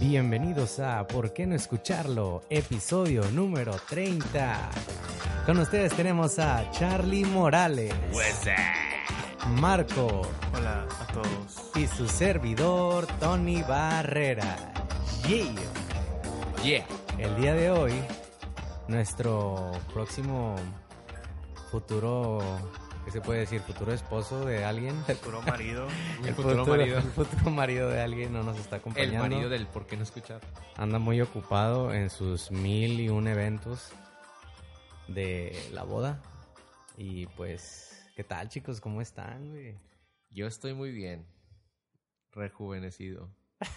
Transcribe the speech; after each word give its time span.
Bienvenidos 0.00 0.80
a 0.80 1.06
¿Por 1.06 1.32
qué 1.32 1.46
no 1.46 1.54
escucharlo? 1.54 2.42
Episodio 2.50 3.22
número 3.32 3.74
30. 3.88 4.70
Con 5.46 5.58
ustedes 5.58 5.92
tenemos 5.94 6.38
a 6.38 6.70
Charlie 6.70 7.24
Morales, 7.24 7.94
Marco 9.60 10.22
Hola 10.56 10.86
a 11.00 11.12
todos. 11.12 11.70
y 11.76 11.86
su 11.86 12.08
servidor 12.08 13.06
Tony 13.20 13.62
Barrera. 13.62 14.72
Yeah. 15.28 15.54
Yeah. 16.62 16.86
El 17.18 17.36
día 17.36 17.54
de 17.54 17.70
hoy, 17.70 17.92
nuestro 18.88 19.70
próximo 19.92 20.56
futuro, 21.70 22.40
¿qué 23.04 23.10
se 23.10 23.20
puede 23.20 23.40
decir? 23.40 23.60
Futuro 23.60 23.92
esposo 23.92 24.44
de 24.44 24.64
alguien. 24.64 24.96
Puro 25.22 25.42
marido. 25.42 25.86
El 26.24 26.34
futuro 26.34 26.66
marido. 26.66 26.98
El 26.98 27.04
futuro 27.04 27.50
marido 27.50 27.88
de 27.88 28.00
alguien 28.00 28.32
no 28.32 28.42
nos 28.42 28.58
está 28.58 28.76
El 28.76 28.80
acompañando. 28.80 29.18
marido 29.18 29.48
del 29.48 29.66
por 29.66 29.86
qué 29.86 29.96
no 29.96 30.02
escuchar. 30.02 30.40
Anda 30.76 30.98
muy 30.98 31.20
ocupado 31.20 31.92
en 31.92 32.10
sus 32.10 32.50
mil 32.50 33.00
y 33.00 33.08
un 33.08 33.28
eventos 33.28 33.92
de 35.08 35.56
la 35.72 35.84
boda. 35.84 36.22
Y 36.96 37.26
pues, 37.28 38.10
¿qué 38.16 38.24
tal 38.24 38.48
chicos? 38.48 38.80
¿Cómo 38.80 39.00
están, 39.00 39.50
güey? 39.50 39.78
Yo 40.30 40.46
estoy 40.46 40.74
muy 40.74 40.92
bien. 40.92 41.26
Rejuvenecido. 42.32 43.30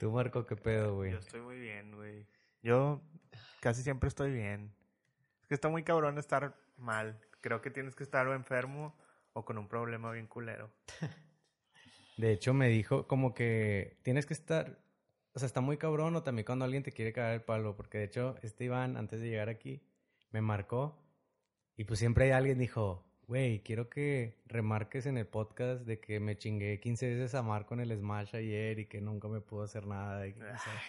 Tú, 0.00 0.10
Marco, 0.10 0.46
¿qué 0.46 0.56
pedo, 0.56 0.96
güey? 0.96 1.12
Yo 1.12 1.18
estoy 1.18 1.40
muy 1.40 1.58
bien, 1.58 1.94
güey. 1.94 2.26
Yo 2.62 3.02
casi 3.60 3.82
siempre 3.82 4.08
estoy 4.08 4.32
bien. 4.32 4.74
Es 5.46 5.48
que 5.50 5.54
está 5.54 5.68
muy 5.68 5.84
cabrón 5.84 6.18
estar 6.18 6.56
mal. 6.76 7.20
Creo 7.40 7.62
que 7.62 7.70
tienes 7.70 7.94
que 7.94 8.02
estar 8.02 8.26
o 8.26 8.34
enfermo 8.34 8.96
o 9.32 9.44
con 9.44 9.58
un 9.58 9.68
problema 9.68 10.10
bien 10.10 10.26
culero. 10.26 10.72
De 12.16 12.32
hecho, 12.32 12.52
me 12.52 12.66
dijo 12.66 13.06
como 13.06 13.32
que 13.32 14.00
tienes 14.02 14.26
que 14.26 14.34
estar... 14.34 14.80
O 15.34 15.38
sea, 15.38 15.46
está 15.46 15.60
muy 15.60 15.76
cabrón 15.76 16.16
o 16.16 16.24
también 16.24 16.44
cuando 16.44 16.64
alguien 16.64 16.82
te 16.82 16.90
quiere 16.90 17.12
cagar 17.12 17.34
el 17.34 17.42
palo. 17.42 17.76
Porque 17.76 17.98
de 17.98 18.04
hecho, 18.06 18.34
este 18.42 18.64
Iván, 18.64 18.96
antes 18.96 19.20
de 19.20 19.28
llegar 19.28 19.48
aquí, 19.48 19.80
me 20.32 20.40
marcó. 20.40 21.00
Y 21.76 21.84
pues 21.84 22.00
siempre 22.00 22.24
hay 22.24 22.30
alguien 22.32 22.58
dijo, 22.58 23.06
güey, 23.28 23.62
quiero 23.62 23.88
que 23.88 24.42
remarques 24.46 25.06
en 25.06 25.16
el 25.16 25.28
podcast 25.28 25.82
de 25.82 26.00
que 26.00 26.18
me 26.18 26.36
chingué 26.36 26.80
15 26.80 27.14
veces 27.14 27.36
a 27.36 27.42
Marco 27.42 27.74
en 27.74 27.82
el 27.82 27.96
Smash 27.96 28.34
ayer 28.34 28.80
y 28.80 28.86
que 28.86 29.00
nunca 29.00 29.28
me 29.28 29.40
pudo 29.40 29.62
hacer 29.62 29.86
nada. 29.86 30.22
Ay, 30.22 30.34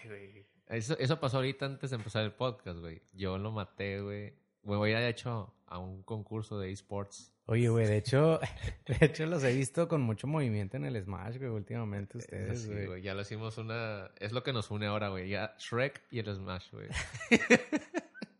güey. 0.08 0.48
Eso, 0.66 0.98
eso 0.98 1.20
pasó 1.20 1.38
ahorita 1.38 1.67
antes 1.67 1.92
de 1.92 1.98
empezar 1.98 2.23
el 2.23 2.34
podcast, 2.34 2.80
güey. 2.80 3.04
Yo 3.14 3.38
lo 3.38 3.52
maté, 3.52 4.02
güey. 4.02 4.47
Me 4.68 4.76
voy 4.76 4.92
a 4.92 4.98
ir, 4.98 5.00
de 5.00 5.10
hecho, 5.10 5.54
a 5.66 5.80
un 5.80 6.04
concurso 6.04 6.60
de 6.60 6.72
esports. 6.72 7.34
Oye, 7.46 7.70
güey, 7.70 7.88
de 7.88 7.98
hecho, 7.98 8.40
de 8.88 9.06
hecho 9.06 9.26
los 9.26 9.44
he 9.44 9.54
visto 9.54 9.88
con 9.88 10.02
mucho 10.02 10.28
movimiento 10.28 10.76
en 10.76 10.84
el 10.84 11.02
Smash, 11.02 11.38
güey, 11.38 11.50
últimamente 11.50 12.18
ustedes, 12.18 12.64
Sí, 12.64 12.86
güey. 12.86 13.02
Ya 13.02 13.14
lo 13.14 13.22
hicimos 13.22 13.58
una... 13.58 14.12
Es 14.20 14.34
lo 14.34 14.44
que 14.44 14.52
nos 14.52 14.70
une 14.70 14.86
ahora, 14.88 15.08
güey. 15.08 15.30
Ya 15.30 15.56
Shrek 15.58 16.04
y 16.12 16.20
el 16.20 16.36
Smash, 16.36 16.72
güey. 16.72 16.88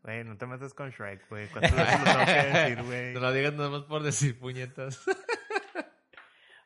Güey, 0.04 0.24
no 0.24 0.38
te 0.38 0.46
metas 0.46 0.74
con 0.74 0.90
Shrek, 0.90 1.28
güey. 1.28 1.50
¿Cuántas 1.50 1.76
veces 1.76 2.00
lo 2.00 2.06
tengo 2.06 2.26
que 2.26 2.32
decir, 2.32 2.84
güey? 2.84 3.14
No 3.14 3.20
lo 3.20 3.34
digas 3.34 3.54
nada 3.56 3.70
más 3.70 3.84
por 3.84 4.04
decir 4.04 4.40
puñetas. 4.40 5.06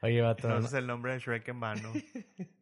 Oye, 0.04 0.22
vato, 0.22 0.48
No 0.48 0.59
no, 0.59 0.66
es 0.67 0.73
el 0.73 0.86
nombre 0.86 1.14
de 1.14 1.20
Shrek 1.20 1.48
en 1.48 1.59
vano. 1.59 1.92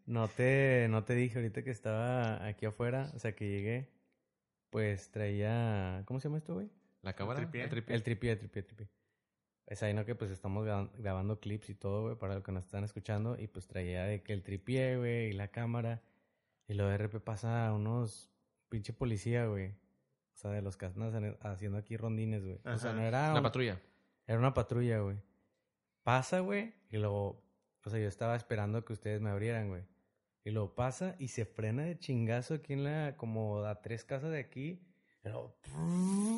no 0.05 0.30
te, 0.30 0.88
no 0.89 1.03
te 1.03 1.16
dije 1.16 1.38
ahorita 1.38 1.64
que 1.64 1.72
estaba 1.72 2.45
aquí 2.47 2.66
afuera, 2.66 3.11
o 3.14 3.20
sea, 3.20 3.36
que 3.36 3.50
llegué, 3.50 3.89
pues 4.70 5.11
traía, 5.11 6.03
¿cómo 6.05 6.22
se 6.22 6.30
llama 6.30 6.38
esto, 6.38 6.53
güey? 6.53 6.70
La 7.02 7.14
cámara. 7.14 7.39
tripié? 7.39 7.64
el 7.64 7.69
tripié. 7.69 7.95
El 7.95 8.03
tripié, 8.03 8.31
el 8.31 8.39
tripié, 8.39 8.59
el 8.61 8.66
tripié. 8.67 8.89
Es 9.67 9.83
ahí, 9.83 9.94
¿no? 9.94 10.03
Que 10.05 10.16
pues 10.16 10.31
estamos 10.31 10.66
gra- 10.66 10.89
grabando 10.97 11.39
clips 11.39 11.69
y 11.69 11.75
todo, 11.75 12.02
güey, 12.03 12.16
para 12.16 12.36
los 12.36 12.44
que 12.44 12.52
nos 12.52 12.66
están 12.66 12.83
escuchando. 12.83 13.38
Y 13.39 13.47
pues 13.47 13.67
traía 13.67 14.03
de 14.03 14.23
que 14.23 14.33
el 14.33 14.44
tripié, 14.44 14.97
güey, 14.97 15.30
y 15.30 15.33
la 15.33 15.50
cámara. 15.50 16.02
Y 16.67 16.73
luego 16.73 16.92
de 16.92 16.98
repente 16.98 17.23
pasa 17.23 17.71
unos 17.73 18.30
pinche 18.70 18.93
policía, 18.93 19.45
güey. 19.45 19.70
O 19.70 20.37
sea, 20.42 20.52
de 20.52 20.61
los 20.61 20.77
que 20.77 20.86
andan 20.87 21.37
haciendo 21.42 21.77
aquí 21.77 21.98
rondines, 21.98 22.43
güey. 22.43 22.60
O 22.65 22.77
sea, 22.77 22.93
no 22.93 23.02
era... 23.02 23.30
La 23.33 23.37
un- 23.39 23.43
patrulla. 23.43 23.80
Era 24.26 24.39
una 24.39 24.54
patrulla, 24.54 24.99
güey. 24.99 25.17
Pasa, 26.04 26.39
güey, 26.39 26.73
y 26.89 26.98
luego... 26.98 27.43
O 27.86 27.89
sea, 27.89 27.99
yo 27.99 28.08
estaba 28.08 28.36
esperando 28.36 28.83
que 28.86 28.93
ustedes 28.93 29.21
me 29.21 29.30
abrieran, 29.30 29.70
güey. 29.70 29.83
Y 30.43 30.52
luego 30.52 30.76
pasa 30.76 31.16
y 31.20 31.30
se 31.30 31.45
frena 31.45 31.83
de 31.83 31.98
chingazo 31.99 32.55
aquí 32.55 32.73
en 32.73 32.83
la... 32.83 33.16
Como 33.17 33.64
a 33.64 33.81
tres 33.81 34.04
casas 34.04 34.31
de 34.31 34.39
aquí. 34.39 34.81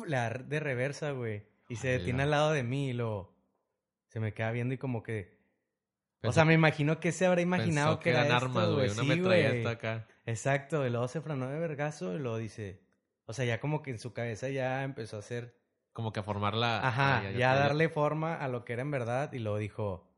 Le 0.06 0.16
da 0.16 0.30
de 0.30 0.60
reversa, 0.60 1.12
güey. 1.12 1.46
Y 1.68 1.76
se 1.76 1.88
Ala. 1.90 1.98
detiene 1.98 2.22
al 2.24 2.30
lado 2.30 2.52
de 2.52 2.62
mí 2.62 2.90
y 2.90 2.92
luego... 2.92 3.32
Se 4.08 4.20
me 4.20 4.34
queda 4.34 4.50
viendo 4.50 4.74
y 4.74 4.78
como 4.78 5.02
que... 5.02 5.38
o 6.22 6.32
sea, 6.32 6.44
me 6.44 6.52
imagino 6.52 7.00
que 7.00 7.12
se 7.12 7.24
habrá 7.26 7.40
imaginado 7.40 7.98
que, 7.98 8.10
era 8.10 8.26
eran 8.26 8.36
armas, 8.36 8.68
güey. 8.70 8.90
Una 8.90 9.02
Sí, 9.02 9.06
metralleta 9.08 9.70
acá. 9.70 10.06
Exacto, 10.26 10.86
y 10.86 10.90
luego 10.90 11.08
se 11.08 11.20
frenó 11.22 11.48
de 11.48 11.58
vergazo 11.58 12.14
y 12.14 12.18
luego 12.18 12.36
dice... 12.36 12.82
O 13.24 13.32
sea, 13.32 13.44
ya 13.44 13.60
como 13.60 13.82
que 13.82 13.90
en 13.92 13.98
su 13.98 14.12
cabeza 14.12 14.48
ya 14.50 14.82
empezó 14.84 15.16
a 15.16 15.20
hacer... 15.20 15.56
Como 15.94 16.12
que 16.12 16.20
a 16.20 16.22
formar 16.22 16.54
la... 16.54 16.86
Ajá, 16.86 17.18
Ah, 17.18 17.30
ya, 17.30 17.54
darle 17.54 17.88
forma 17.88 18.34
a 18.34 18.48
lo 18.48 18.64
que 18.64 18.72
era 18.74 18.82
en 18.82 18.90
verdad 18.90 19.32
y 19.32 19.38
luego 19.38 19.58
dijo, 19.58 20.10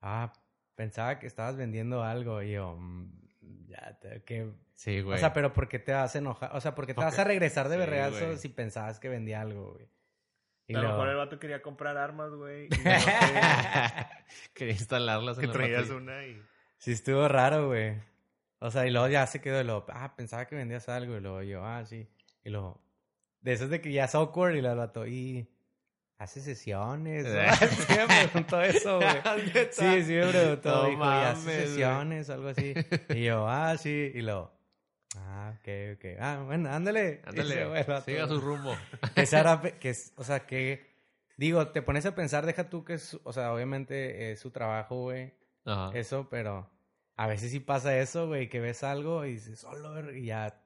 ah, 0.00 0.32
pensaba 0.74 1.18
que 1.18 1.26
estabas 1.26 1.56
vendiendo 1.56 2.02
algo 2.02 2.42
y 2.42 2.52
yo, 2.52 2.76
"Mm, 2.76 3.23
ya, 3.74 3.98
te, 4.00 4.22
que... 4.22 4.50
Sí, 4.74 5.00
güey. 5.00 5.16
O 5.16 5.18
sea, 5.18 5.32
pero 5.32 5.52
¿por 5.52 5.68
qué 5.68 5.78
te 5.78 5.92
vas 5.92 6.14
a 6.14 6.18
enojar? 6.18 6.50
O 6.54 6.60
sea, 6.60 6.74
¿por 6.74 6.86
qué 6.86 6.94
te 6.94 7.00
vas 7.00 7.18
a 7.18 7.24
regresar 7.24 7.68
de 7.68 7.76
Sí, 8.12 8.24
güey. 8.24 8.38
si 8.38 8.48
pensabas 8.48 8.98
que 9.00 9.08
vendía 9.08 9.40
algo, 9.40 9.72
güey? 9.74 9.88
Y 10.66 10.74
A 10.74 10.78
lo 10.78 10.82
luego- 10.82 10.96
mejor 10.98 11.08
el 11.10 11.16
vato 11.16 11.38
quería 11.38 11.60
comprar 11.62 11.96
armas, 11.96 12.30
güey. 12.32 12.68
no 12.70 12.76
Quería 14.54 14.72
instalarlas 14.74 15.36
en 15.36 15.40
que 15.42 15.46
la 15.48 15.52
traías 15.52 15.90
una 15.90 16.26
y... 16.26 16.42
Sí, 16.78 16.92
estuvo 16.92 17.28
raro, 17.28 17.68
güey. 17.68 17.96
O 18.58 18.70
sea, 18.70 18.86
y 18.86 18.90
luego 18.90 19.08
ya 19.08 19.26
se 19.26 19.40
quedó 19.40 19.60
y 19.60 19.64
luego, 19.64 19.86
ah, 19.90 20.14
pensaba 20.16 20.46
que 20.46 20.56
vendías 20.56 20.88
algo 20.88 21.16
y 21.16 21.20
luego 21.20 21.42
yo, 21.42 21.64
ah, 21.64 21.84
sí. 21.84 22.08
Y 22.42 22.50
luego, 22.50 22.80
de 23.40 23.52
esos 23.52 23.68
de 23.70 23.80
que 23.80 23.92
ya 23.92 24.04
es 24.04 24.14
awkward 24.14 24.54
y 24.54 24.58
el 24.58 24.74
vato, 24.76 25.06
y... 25.06 25.48
Hace 26.18 26.40
sesiones. 26.40 27.26
sí 27.86 27.92
me 27.96 28.06
preguntó 28.06 28.60
eso, 28.62 28.98
güey. 28.98 29.08
Sí, 29.72 30.02
sí 30.04 30.12
me 30.12 30.26
preguntó. 30.28 30.70
No 30.70 30.88
dijo, 30.88 31.04
¿y 31.04 31.08
hace 31.08 31.36
mames, 31.36 31.44
güey. 31.44 31.66
sesiones 31.66 32.28
o 32.28 32.32
algo 32.34 32.48
así? 32.48 32.74
Y 33.10 33.24
yo, 33.24 33.48
ah, 33.48 33.76
sí. 33.76 34.12
Y 34.14 34.22
luego, 34.22 34.52
ah, 35.16 35.52
ok, 35.58 35.68
ok. 35.96 36.04
Ah, 36.20 36.42
bueno, 36.46 36.70
ándale. 36.70 37.20
Ándale, 37.24 37.84
siga 38.04 38.28
su 38.28 38.40
rumbo. 38.40 38.76
Que 39.14 39.26
pe- 39.62 39.78
que 39.78 39.90
es, 39.90 40.12
o 40.16 40.24
sea, 40.24 40.46
que, 40.46 40.86
digo, 41.36 41.68
te 41.68 41.82
pones 41.82 42.06
a 42.06 42.14
pensar, 42.14 42.46
deja 42.46 42.68
tú 42.70 42.84
que 42.84 42.94
es, 42.94 43.18
o 43.24 43.32
sea, 43.32 43.52
obviamente 43.52 44.30
es 44.32 44.40
su 44.40 44.50
trabajo, 44.50 45.02
güey, 45.02 45.34
Ajá. 45.64 45.90
eso, 45.98 46.28
pero 46.30 46.70
a 47.16 47.26
veces 47.26 47.50
sí 47.50 47.60
pasa 47.60 47.96
eso, 47.98 48.28
güey, 48.28 48.48
que 48.48 48.60
ves 48.60 48.82
algo 48.84 49.24
y 49.24 49.32
dices, 49.32 49.58
solo, 49.60 50.12
y 50.14 50.26
ya, 50.26 50.60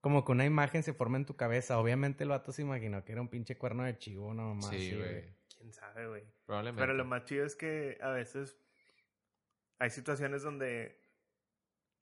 como 0.00 0.24
que 0.24 0.32
una 0.32 0.44
imagen 0.44 0.82
se 0.82 0.94
forma 0.94 1.18
en 1.18 1.26
tu 1.26 1.36
cabeza. 1.36 1.78
Obviamente 1.78 2.24
el 2.24 2.30
vato 2.30 2.52
se 2.52 2.62
imaginó 2.62 3.04
que 3.04 3.12
era 3.12 3.20
un 3.20 3.28
pinche 3.28 3.58
cuerno 3.58 3.84
de 3.84 3.98
chivo, 3.98 4.32
no 4.32 4.54
más. 4.54 4.70
Sí, 4.70 4.96
güey. 4.96 5.34
¿Quién 5.56 5.72
sabe, 5.72 6.08
güey? 6.08 6.24
Probablemente. 6.46 6.80
Pero 6.80 6.94
lo 6.94 7.04
más 7.04 7.24
chido 7.24 7.44
es 7.44 7.54
que 7.54 7.98
a 8.00 8.10
veces 8.10 8.56
hay 9.78 9.90
situaciones 9.90 10.42
donde, 10.42 11.00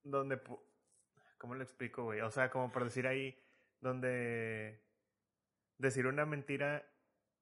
donde, 0.04 0.40
¿cómo 1.38 1.54
lo 1.54 1.62
explico, 1.62 2.04
güey? 2.04 2.20
O 2.20 2.30
sea, 2.30 2.50
como 2.50 2.70
por 2.70 2.84
decir 2.84 3.06
ahí, 3.06 3.36
donde 3.80 4.80
decir 5.78 6.06
una 6.06 6.24
mentira 6.24 6.88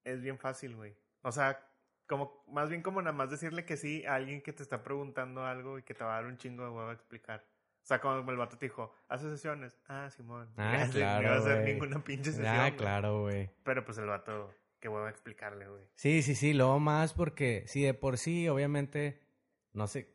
es 0.04 0.22
bien 0.22 0.38
fácil, 0.38 0.76
güey. 0.76 0.96
O 1.22 1.32
sea, 1.32 1.68
como, 2.06 2.44
más 2.48 2.70
bien 2.70 2.82
como 2.82 3.02
nada 3.02 3.16
más 3.16 3.30
decirle 3.30 3.64
que 3.64 3.76
sí 3.76 4.04
a 4.06 4.14
alguien 4.14 4.42
que 4.42 4.52
te 4.52 4.62
está 4.62 4.82
preguntando 4.82 5.44
algo 5.44 5.78
y 5.78 5.82
que 5.82 5.94
te 5.94 6.04
va 6.04 6.12
a 6.12 6.20
dar 6.20 6.26
un 6.26 6.38
chingo 6.38 6.64
de 6.64 6.70
huevo 6.70 6.88
a 6.88 6.94
explicar. 6.94 7.44
O 7.86 7.88
sea, 7.88 8.00
como 8.00 8.28
el 8.32 8.36
vato 8.36 8.58
te 8.58 8.66
dijo, 8.66 8.92
¿hace 9.08 9.30
sesiones? 9.30 9.78
Ah, 9.86 10.10
Simón. 10.10 10.48
Ah, 10.56 10.88
claro, 10.92 11.22
No 11.22 11.28
iba 11.28 11.36
a 11.36 11.38
hacer 11.38 11.64
ninguna 11.64 12.02
pinche 12.02 12.32
sesión. 12.32 12.48
Ah, 12.48 12.74
claro, 12.76 13.20
güey. 13.20 13.48
Pero 13.62 13.84
pues 13.84 13.96
el 13.98 14.06
vato, 14.06 14.52
qué 14.80 14.88
huevo 14.88 15.06
a 15.06 15.10
explicarle, 15.10 15.68
güey. 15.68 15.84
Sí, 15.94 16.20
sí, 16.22 16.34
sí, 16.34 16.52
luego 16.52 16.80
más 16.80 17.12
porque, 17.14 17.62
sí, 17.68 17.84
de 17.84 17.94
por 17.94 18.18
sí, 18.18 18.48
obviamente, 18.48 19.22
no 19.72 19.86
sé, 19.86 20.12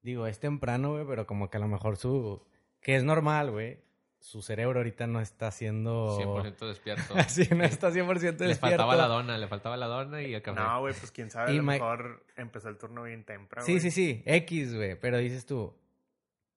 digo, 0.00 0.26
es 0.26 0.40
temprano, 0.40 0.92
güey, 0.92 1.04
pero 1.06 1.26
como 1.26 1.50
que 1.50 1.58
a 1.58 1.60
lo 1.60 1.68
mejor 1.68 1.98
su, 1.98 2.42
que 2.80 2.96
es 2.96 3.04
normal, 3.04 3.50
güey, 3.50 3.84
su 4.18 4.40
cerebro 4.40 4.78
ahorita 4.78 5.06
no 5.06 5.20
está 5.20 5.48
haciendo... 5.48 6.16
100% 6.18 6.66
despierto. 6.66 7.14
Sí, 7.28 7.46
no 7.54 7.62
está 7.64 7.90
100% 7.90 8.06
despierto. 8.08 8.44
le 8.46 8.54
faltaba 8.54 8.96
la 8.96 9.06
dona, 9.06 9.36
le 9.36 9.48
faltaba 9.48 9.76
la 9.76 9.86
dona 9.86 10.22
y 10.22 10.32
el 10.32 10.40
café. 10.40 10.58
No, 10.58 10.80
güey, 10.80 10.94
pues 10.94 11.12
quién 11.12 11.28
sabe, 11.30 11.50
a 11.50 11.54
lo 11.54 11.62
ma- 11.62 11.72
mejor 11.74 12.24
empezó 12.36 12.70
el 12.70 12.78
turno 12.78 13.02
bien 13.02 13.22
temprano. 13.24 13.66
Sí, 13.66 13.80
sí, 13.80 13.90
sí, 13.90 14.22
X, 14.24 14.74
güey, 14.74 14.98
pero 14.98 15.18
dices 15.18 15.44
tú, 15.44 15.76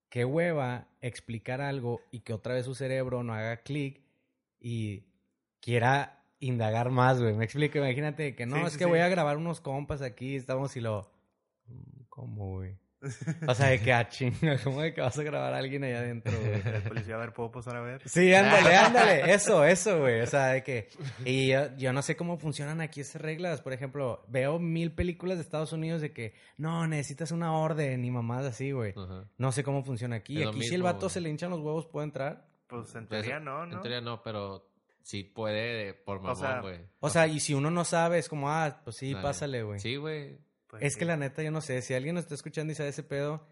qué 0.09 0.25
hueva 0.25 0.87
explicar 1.01 1.61
algo 1.61 2.01
y 2.11 2.21
que 2.21 2.33
otra 2.33 2.53
vez 2.55 2.65
su 2.65 2.75
cerebro 2.75 3.23
no 3.23 3.33
haga 3.33 3.57
clic 3.57 4.01
y 4.59 5.03
quiera 5.61 6.23
indagar 6.39 6.89
más, 6.89 7.21
güey. 7.21 7.33
Me 7.35 7.45
explico, 7.45 7.77
imagínate 7.77 8.35
que 8.35 8.45
no, 8.45 8.57
Sí, 8.57 8.61
es 8.65 8.73
sí, 8.73 8.79
que 8.79 8.85
sí. 8.85 8.89
voy 8.89 8.99
a 8.99 9.09
grabar 9.09 9.37
unos 9.37 9.61
compas 9.61 10.01
aquí, 10.01 10.35
estamos 10.35 10.75
y 10.77 10.81
lo... 10.81 11.09
mm, 11.67 12.03
¿Cómo, 12.09 12.55
güey? 12.55 12.77
O 13.47 13.55
sea, 13.55 13.67
de 13.67 13.79
que 13.79 13.93
a 13.93 14.07
chinga, 14.09 14.57
¿cómo 14.63 14.81
de 14.81 14.93
que 14.93 15.01
vas 15.01 15.17
a 15.17 15.23
grabar 15.23 15.53
a 15.53 15.57
alguien 15.57 15.83
allá 15.83 15.99
adentro, 15.99 16.33
güey? 16.37 16.75
El 16.75 16.81
policía, 16.83 17.15
a 17.15 17.19
ver, 17.19 17.33
¿puedo 17.33 17.51
pasar 17.51 17.77
a 17.77 17.81
ver? 17.81 18.01
Sí, 18.07 18.33
ándale, 18.33 18.75
ándale. 18.75 19.33
Eso, 19.33 19.63
eso, 19.63 19.99
güey. 19.99 20.21
O 20.21 20.27
sea, 20.27 20.47
de 20.47 20.63
que. 20.63 20.89
Y 21.23 21.47
yo, 21.47 21.75
yo 21.77 21.93
no 21.93 22.01
sé 22.01 22.17
cómo 22.17 22.37
funcionan 22.37 22.81
aquí 22.81 23.01
esas 23.01 23.21
reglas. 23.21 23.61
Por 23.61 23.73
ejemplo, 23.73 24.25
veo 24.27 24.59
mil 24.59 24.91
películas 24.91 25.37
de 25.37 25.43
Estados 25.43 25.71
Unidos 25.71 26.01
de 26.01 26.11
que 26.11 26.33
no, 26.57 26.87
necesitas 26.87 27.31
una 27.31 27.53
orden 27.53 28.03
y 28.03 28.11
mamás 28.11 28.45
así, 28.45 28.71
güey. 28.71 28.93
No 29.37 29.51
sé 29.51 29.63
cómo 29.63 29.83
funciona 29.83 30.17
aquí. 30.17 30.41
Es 30.41 30.49
Aquí, 30.49 30.63
si 30.63 30.75
el 30.75 30.83
vato 30.83 31.01
güey. 31.01 31.09
se 31.11 31.21
le 31.21 31.29
hinchan 31.29 31.51
los 31.51 31.59
huevos, 31.59 31.85
¿puede 31.85 32.05
entrar? 32.05 32.47
Pues 32.67 32.93
en 32.95 33.07
teoría 33.07 33.39
no, 33.39 33.65
¿no? 33.65 33.77
En 33.77 33.81
teoría 33.81 34.01
no, 34.01 34.21
pero 34.21 34.69
sí 35.01 35.23
puede 35.23 35.93
por 35.93 36.17
O 36.17 36.35
sea, 36.35 36.49
mamón, 36.49 36.61
güey. 36.61 36.79
O 36.99 37.09
sea, 37.09 37.27
y 37.27 37.39
si 37.39 37.53
uno 37.53 37.71
no 37.71 37.85
sabe, 37.85 38.19
es 38.19 38.27
como, 38.29 38.49
ah, 38.51 38.81
pues 38.83 38.97
sí, 38.97 39.13
Dale. 39.13 39.23
pásale, 39.23 39.63
güey. 39.63 39.79
Sí, 39.79 39.95
güey. 39.95 40.37
Pues 40.69 40.83
Es 40.83 40.93
sí. 40.93 40.99
que 40.99 41.05
la 41.05 41.17
neta, 41.17 41.41
yo 41.43 41.51
no 41.51 41.61
sé. 41.61 41.81
Si 41.81 41.93
alguien 41.93 42.15
nos 42.15 42.23
está 42.25 42.35
escuchando 42.35 42.71
y 42.71 42.75
sabe 42.75 42.89
ese 42.89 43.03
pedo, 43.03 43.45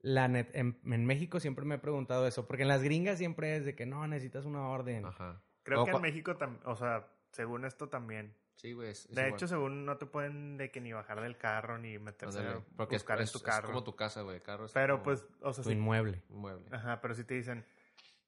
la 0.00 0.28
net, 0.28 0.48
en, 0.54 0.78
en 0.84 1.06
México 1.06 1.40
siempre 1.40 1.64
me 1.64 1.76
he 1.76 1.78
preguntado 1.78 2.26
eso. 2.26 2.46
Porque 2.46 2.62
en 2.62 2.68
las 2.68 2.82
gringas 2.82 3.18
siempre 3.18 3.56
es 3.56 3.64
de 3.64 3.74
que 3.74 3.86
no, 3.86 4.06
necesitas 4.06 4.44
una 4.44 4.68
orden. 4.68 5.06
Ajá. 5.06 5.42
Creo 5.62 5.82
O 5.82 5.84
que 5.84 5.92
en 5.92 6.02
México 6.02 6.36
también, 6.36 6.62
o 6.66 6.76
sea, 6.76 7.08
según 7.32 7.64
esto 7.64 7.88
también. 7.88 8.34
Sí, 8.56 8.72
güey. 8.72 8.90
es- 8.90 9.06
es 9.06 9.14
De 9.14 9.22
igual. 9.22 9.34
hecho, 9.34 9.48
según 9.48 9.84
no 9.84 9.98
te 9.98 10.06
pueden 10.06 10.56
de 10.56 10.70
que 10.70 10.80
ni 10.80 10.92
bajar 10.92 11.20
del 11.20 11.36
carro 11.36 11.76
ni 11.78 11.98
meterse 11.98 12.38
Ándale, 12.38 12.58
a 12.58 12.76
Porque 12.76 12.96
es, 12.96 13.02
buscar 13.02 13.20
es- 13.20 13.28
en 13.28 13.32
tu 13.32 13.38
es 13.38 13.44
carro. 13.44 13.66
como 13.68 13.84
tu 13.84 13.94
casa, 13.96 14.22
güey. 14.22 14.40
Carro 14.40 14.64
es 14.66 14.72
Pero 14.72 14.94
como 14.94 15.04
pues, 15.04 15.26
o 15.42 15.52
sea, 15.52 15.62
Tu 15.62 15.70
sí- 15.70 15.76
inmueble. 15.76 16.22
un 16.30 16.38
mueble. 16.40 16.66
ajá, 16.74 17.00
pero 17.00 17.14
si 17.14 17.24
te 17.24 17.34
dicen, 17.34 17.64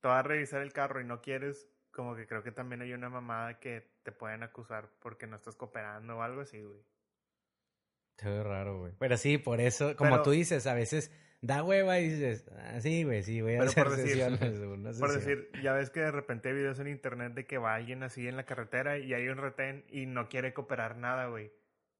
te 0.01 0.09
vas 0.09 0.19
a 0.19 0.23
revisar 0.29 0.61
el 0.63 0.73
carro 0.73 1.01
y 1.01 1.05
no 1.05 1.23
quieres, 1.23 1.67
como 1.93 2.15
que 2.15 2.27
creo 2.27 2.43
que 2.43 2.53
también 2.53 2.83
hay 2.83 2.93
una 2.93 3.09
mamada 3.09 3.59
que 3.59 3.91
te 4.03 4.13
pueden 4.13 4.43
acusar 4.43 4.91
porque 5.01 5.27
no 5.27 5.35
estás 5.35 5.57
cooperando 5.57 6.19
o 6.19 6.23
algo 6.23 6.43
así, 6.43 6.63
güey. 6.63 6.81
Te 8.19 8.29
ve 8.29 8.43
raro, 8.43 8.81
güey. 8.81 8.93
Pero 8.99 9.17
sí, 9.17 9.39
por 9.39 9.61
eso, 9.61 9.97
como 9.97 10.11
Pero- 10.11 10.23
tú 10.25 10.31
dices, 10.33 10.67
a 10.67 10.75
veces 10.75 11.11
da 11.41 11.63
hueva 11.63 12.01
y 12.01 12.09
dices, 12.09 12.45
ah, 12.59 12.81
sí, 12.81 13.05
güey, 13.05 13.23
sí, 13.23 13.41
voy 13.41 13.55
a 13.55 13.59
Pero 13.59 13.71
hacer 13.71 13.85
por 13.85 13.97
decir- 13.97 14.09
sesiones, 14.09 14.99
Por 14.99 15.13
decir, 15.13 15.51
ya 15.63 15.73
ves 15.73 15.91
que 15.91 16.01
de 16.01 16.11
repente 16.11 16.49
hay 16.49 16.57
videos 16.57 16.81
en 16.81 16.89
internet 16.89 17.33
de 17.35 17.47
que 17.47 17.59
va 17.59 17.75
alguien 17.77 18.03
así 18.03 18.27
en 18.27 18.37
la 18.37 18.45
carretera 18.45 18.99
y 18.99 19.15
hay 19.15 19.29
un 19.29 19.39
retén 19.39 19.85
y 19.89 20.07
no 20.07 20.29
quiere 20.29 20.53
cooperar 20.53 20.97
nada, 20.97 21.27
güey. 21.29 21.53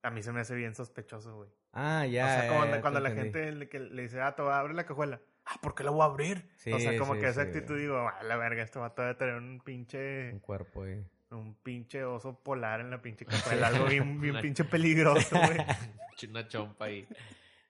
A 0.03 0.11
mí 0.11 0.23
se 0.23 0.33
me 0.33 0.41
hace 0.41 0.55
bien 0.57 0.75
sospechoso, 0.75 1.37
güey. 1.37 1.51
Ah, 1.73 2.05
ya. 2.07 2.25
o 2.25 2.29
sea, 2.29 2.43
ya, 2.43 2.49
como 2.49 2.65
ya, 2.67 2.81
cuando, 2.81 3.01
la 3.01 3.09
entendí. 3.11 3.33
gente 3.33 3.53
le, 3.53 3.69
que 3.69 3.79
le 3.79 4.03
dice, 4.03 4.21
ah, 4.21 4.35
te 4.35 4.43
voy 4.43 4.51
a 4.53 4.59
abrir 4.59 4.75
la 4.75 4.87
cajuela. 4.87 5.21
Ah, 5.47 5.57
¿por 5.63 5.75
qué 5.75 5.85
la 5.85 5.91
voy 5.91 6.03
a 6.03 6.05
abrir? 6.07 6.51
Sí, 6.57 6.73
o 6.73 6.79
sea, 6.81 6.99
como 6.99 7.15
sí, 7.15 7.21
que 7.21 7.29
esa 7.29 7.43
sí, 7.43 7.49
actitud 7.49 7.69
güey. 7.75 7.83
digo, 7.83 7.97
ah, 7.99 8.23
la 8.25 8.37
verga, 8.37 8.63
esto 8.63 8.81
va 8.81 8.87
a 8.97 9.17
tener 9.17 9.35
un 9.35 9.61
pinche, 9.65 10.33
Un 10.33 10.41
cuerpo, 10.41 10.81
güey. 10.81 11.05
Un 11.31 11.55
pinche 11.63 12.05
oso 12.05 12.39
polar 12.43 12.81
en 12.81 12.91
la 12.91 13.01
pinche 13.03 13.25
cajuela. 13.25 13.67
algo 13.69 13.87
bien, 13.87 14.21
bien 14.21 14.33
Una- 14.35 14.43
pinche 14.43 14.65
peligroso, 14.65 15.37
güey. 15.37 15.59
Una 16.31 16.49
chompa 16.49 16.87
ahí. 16.87 17.07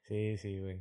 Sí, 0.06 0.36
sí, 0.38 0.58
güey. 0.58 0.80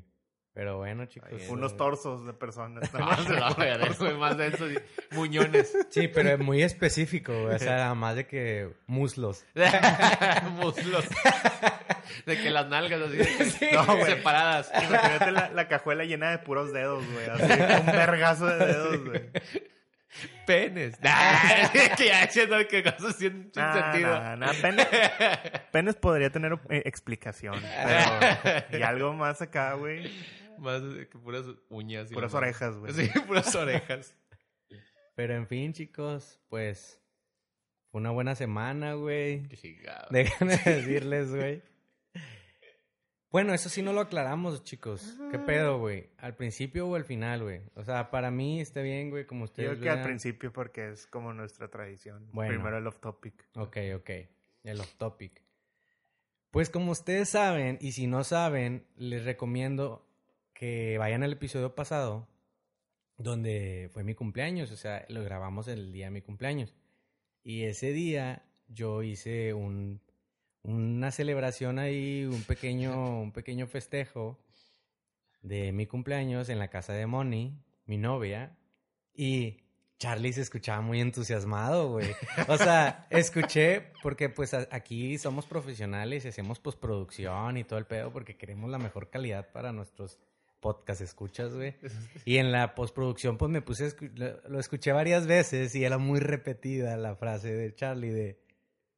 Pero 0.54 0.78
bueno, 0.78 1.06
chicos. 1.06 1.30
Ahí, 1.32 1.46
Unos 1.50 1.74
eh, 1.74 1.76
torsos 1.78 2.26
de 2.26 2.34
personas. 2.34 2.90
Güey, 4.00 4.18
más 4.18 4.38
de 4.40 4.48
eso. 4.48 4.66
Muñones. 5.12 5.72
Sí, 5.92 6.08
pero 6.08 6.30
es 6.32 6.40
muy 6.40 6.64
específico, 6.64 7.32
güey. 7.44 7.56
O 7.56 7.60
sea, 7.60 7.94
más 7.94 8.16
de 8.16 8.26
que 8.26 8.74
muslos. 8.88 9.46
Muslos. 10.54 11.06
De 12.26 12.42
que 12.42 12.50
las 12.50 12.68
nalgas 12.70 13.02
así 13.02 13.18
de 13.18 13.26
que- 13.60 13.72
No, 13.74 13.86
güey. 13.86 14.06
separadas. 14.06 14.72
Imagínate 14.74 15.32
la, 15.32 15.50
la 15.50 15.68
cajuela 15.68 16.06
llena 16.06 16.32
de 16.32 16.40
puros 16.40 16.74
dedos, 16.74 17.04
güey. 17.12 17.26
Así, 17.30 17.44
un 17.82 17.86
vergazo 17.86 18.48
de 18.48 18.66
dedos, 18.66 19.06
güey. 19.06 19.22
Penes. 20.46 20.98
Nah, 21.02 21.70
que 21.98 22.06
ya 22.08 22.26
diciendo 22.26 22.56
que 22.70 22.84
cosas 22.84 23.16
sin, 23.18 23.52
sin 23.54 23.62
Nah, 23.62 23.74
sentido. 23.92 24.20
nah, 24.20 24.36
nah, 24.36 24.54
Penes, 24.62 24.88
penes 25.72 25.96
podría 25.96 26.30
tener 26.32 26.54
eh, 26.70 26.82
explicación. 26.86 27.56
Pero, 27.62 28.80
y 28.80 28.82
algo 28.84 29.14
más 29.14 29.42
acá, 29.42 29.74
güey. 29.74 30.12
Más 30.58 30.82
que 30.82 31.20
puras 31.20 31.44
uñas. 31.70 32.10
y 32.12 32.14
Puras 32.14 32.34
orejas, 32.34 32.78
güey. 32.78 32.94
Sí, 32.94 33.10
puras 33.28 33.54
orejas. 33.56 34.16
Pero 35.16 35.36
en 35.36 35.48
fin, 35.48 35.74
chicos, 35.74 36.40
pues 36.50 37.02
fue 37.92 38.00
una 38.02 38.12
buena 38.12 38.34
semana, 38.36 38.94
güey. 38.94 39.48
Déjenme 40.10 40.58
decirles, 40.58 41.30
güey. 41.34 41.62
Bueno, 43.30 43.54
eso 43.54 43.68
sí 43.68 43.82
no 43.82 43.92
lo 43.92 44.02
aclaramos, 44.02 44.64
chicos. 44.64 45.18
¿Qué 45.32 45.38
pedo, 45.38 45.80
güey? 45.80 46.10
¿Al 46.18 46.36
principio 46.36 46.88
o 46.88 46.96
al 46.96 47.04
final, 47.04 47.44
güey? 47.44 47.62
O 47.76 47.84
sea, 47.84 48.10
para 48.10 48.32
mí 48.32 48.62
está 48.62 48.82
bien, 48.82 49.10
güey, 49.10 49.26
como 49.26 49.42
Yo 49.42 49.46
ustedes 49.46 49.70
creo 49.72 49.82
que 49.82 49.90
al 49.90 50.04
principio 50.04 50.54
porque 50.54 50.92
es 50.92 51.08
como 51.08 51.34
nuestra 51.34 51.68
tradición. 51.68 52.30
Bueno. 52.32 52.54
Primero 52.54 52.78
el 52.78 52.88
off 52.88 53.00
topic. 53.00 53.34
Ok, 53.56 53.78
ok. 53.96 54.10
El 54.64 54.80
off 54.80 54.94
topic. 54.96 55.42
Pues 56.52 56.70
como 56.70 56.94
ustedes 56.94 57.30
saben, 57.30 57.78
y 57.82 57.92
si 57.92 58.08
no 58.08 58.24
saben, 58.24 58.88
les 58.96 59.26
recomiendo 59.26 60.08
que 60.54 60.98
vayan 60.98 61.22
al 61.22 61.34
episodio 61.34 61.76
pasado, 61.76 62.28
donde 63.18 63.90
fue 63.92 64.04
mi 64.04 64.16
cumpleaños, 64.16 64.72
o 64.72 64.78
sea, 64.78 65.06
lo 65.10 65.24
grabamos 65.24 65.68
el 65.68 65.92
día 65.92 66.06
de 66.06 66.12
mi 66.12 66.22
cumpleaños. 66.22 66.74
Y 67.44 67.64
ese 67.64 67.92
día 67.92 68.44
yo 68.68 69.04
hice 69.04 69.54
un, 69.54 70.02
una 70.68 71.12
celebración 71.12 71.80
ahí, 71.80 72.26
un 72.26 72.44
pequeño, 72.44 73.22
un 73.22 73.32
pequeño 73.32 73.68
festejo 73.68 74.38
de 75.42 75.72
mi 75.72 75.88
cumpleaños 75.88 76.50
en 76.50 76.60
la 76.60 76.68
casa 76.68 76.92
de 76.94 77.08
Moni, 77.08 77.58
mi 77.86 77.98
novia, 77.98 78.58
y 79.14 79.58
Charlie 79.98 80.34
se 80.34 80.42
escuchaba 80.42 80.82
muy 80.82 81.00
entusiasmado, 81.00 81.90
güey. 81.90 82.10
O 82.50 82.58
sea, 82.58 83.08
escuché, 83.10 83.94
porque 84.04 84.30
pues 84.30 84.54
aquí 84.54 85.18
somos 85.18 85.46
profesionales 85.46 86.26
y 86.26 86.28
hacemos 86.28 86.60
postproducción 86.60 87.58
y 87.58 87.64
todo 87.64 87.80
el 87.80 87.86
pedo 87.86 88.12
porque 88.12 88.36
queremos 88.36 88.70
la 88.70 88.78
mejor 88.78 89.10
calidad 89.10 89.50
para 89.52 89.72
nuestros 89.72 90.20
podcast 90.60 91.02
escuchas, 91.02 91.54
güey. 91.54 91.76
Y 92.26 92.38
en 92.38 92.52
la 92.52 92.76
postproducción 92.76 93.38
pues 93.38 93.50
me 93.50 93.62
puse, 93.62 93.96
lo 94.50 94.60
escuché 94.60 94.92
varias 94.92 95.28
veces 95.28 95.74
y 95.76 95.86
era 95.86 95.98
muy 95.98 96.20
repetida 96.20 96.98
la 96.98 97.16
frase 97.16 97.54
de 97.54 97.74
Charlie 97.74 98.12
de 98.12 98.47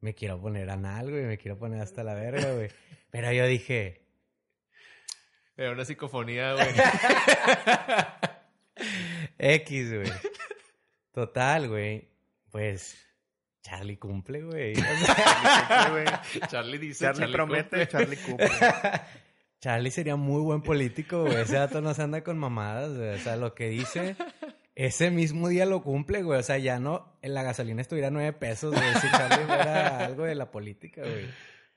me 0.02 0.16
quiero 0.16 0.40
poner 0.40 0.70
anal, 0.70 1.10
güey, 1.10 1.24
me 1.24 1.38
quiero 1.38 1.58
poner 1.58 1.82
hasta 1.82 2.04
la 2.04 2.14
verga, 2.14 2.54
güey. 2.54 2.70
Pero 3.10 3.32
yo 3.32 3.46
dije, 3.46 4.02
Era 5.58 5.72
una 5.72 5.86
psicofonía, 5.86 6.54
güey. 6.54 6.68
X, 9.38 9.94
güey. 9.94 10.12
Total, 11.12 11.68
güey. 11.68 12.10
Pues 12.52 12.98
Charlie 13.62 13.98
cumple, 13.98 14.44
güey. 14.44 14.74
Charlie 16.50 16.78
dice. 16.78 17.06
Charlie, 17.06 17.32
promete, 17.32 17.70
cumple. 17.70 17.88
Charlie 17.88 18.18
cumple. 18.18 18.50
Charlie 19.60 19.92
sería 19.92 20.16
muy 20.16 20.42
buen 20.42 20.62
político, 20.62 21.24
güey. 21.24 21.42
Ese 21.42 21.56
dato 21.56 21.82
no 21.82 21.94
se 21.94 22.02
anda 22.02 22.24
con 22.24 22.38
mamadas, 22.38 22.96
güey. 22.96 23.10
O 23.10 23.18
sea, 23.18 23.36
lo 23.36 23.54
que 23.54 23.68
dice, 23.68 24.16
ese 24.80 25.12
mismo 25.12 25.50
día 25.50 25.66
lo 25.66 25.84
cumple, 25.84 26.24
güey. 26.24 26.40
O 26.40 26.44
sea, 26.44 26.58
ya 26.58 26.80
no, 26.80 27.18
en 27.22 27.34
la 27.34 27.44
gasolina 27.44 27.82
estuviera 27.82 28.10
nueve 28.12 28.32
pesos, 28.32 28.74
güey. 28.74 28.94
Si 29.02 29.12
Charlie 29.12 29.46
fuera 29.46 29.98
algo 30.06 30.24
de 30.24 30.36
la 30.36 30.50
política, 30.50 31.02
güey. 31.02 31.26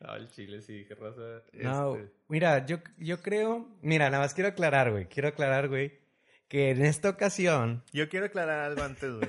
Ah, 0.04 0.14
el 0.16 0.28
chile, 0.28 0.62
sí, 0.62 0.84
qué 0.86 0.94
raza. 0.94 1.42
No, 1.52 1.96
este, 1.96 2.12
mira, 2.28 2.64
yo, 2.64 2.78
yo 2.98 3.20
creo, 3.20 3.68
mira, 3.82 4.08
nada 4.08 4.22
más 4.22 4.34
quiero 4.34 4.50
aclarar, 4.50 4.92
güey. 4.92 5.06
Quiero 5.06 5.30
aclarar, 5.30 5.68
güey, 5.68 5.98
que 6.46 6.70
en 6.70 6.84
esta 6.84 7.08
ocasión... 7.08 7.82
Yo 7.92 8.08
quiero 8.08 8.26
aclarar 8.26 8.60
algo 8.60 8.84
antes, 8.84 9.12
güey. 9.12 9.28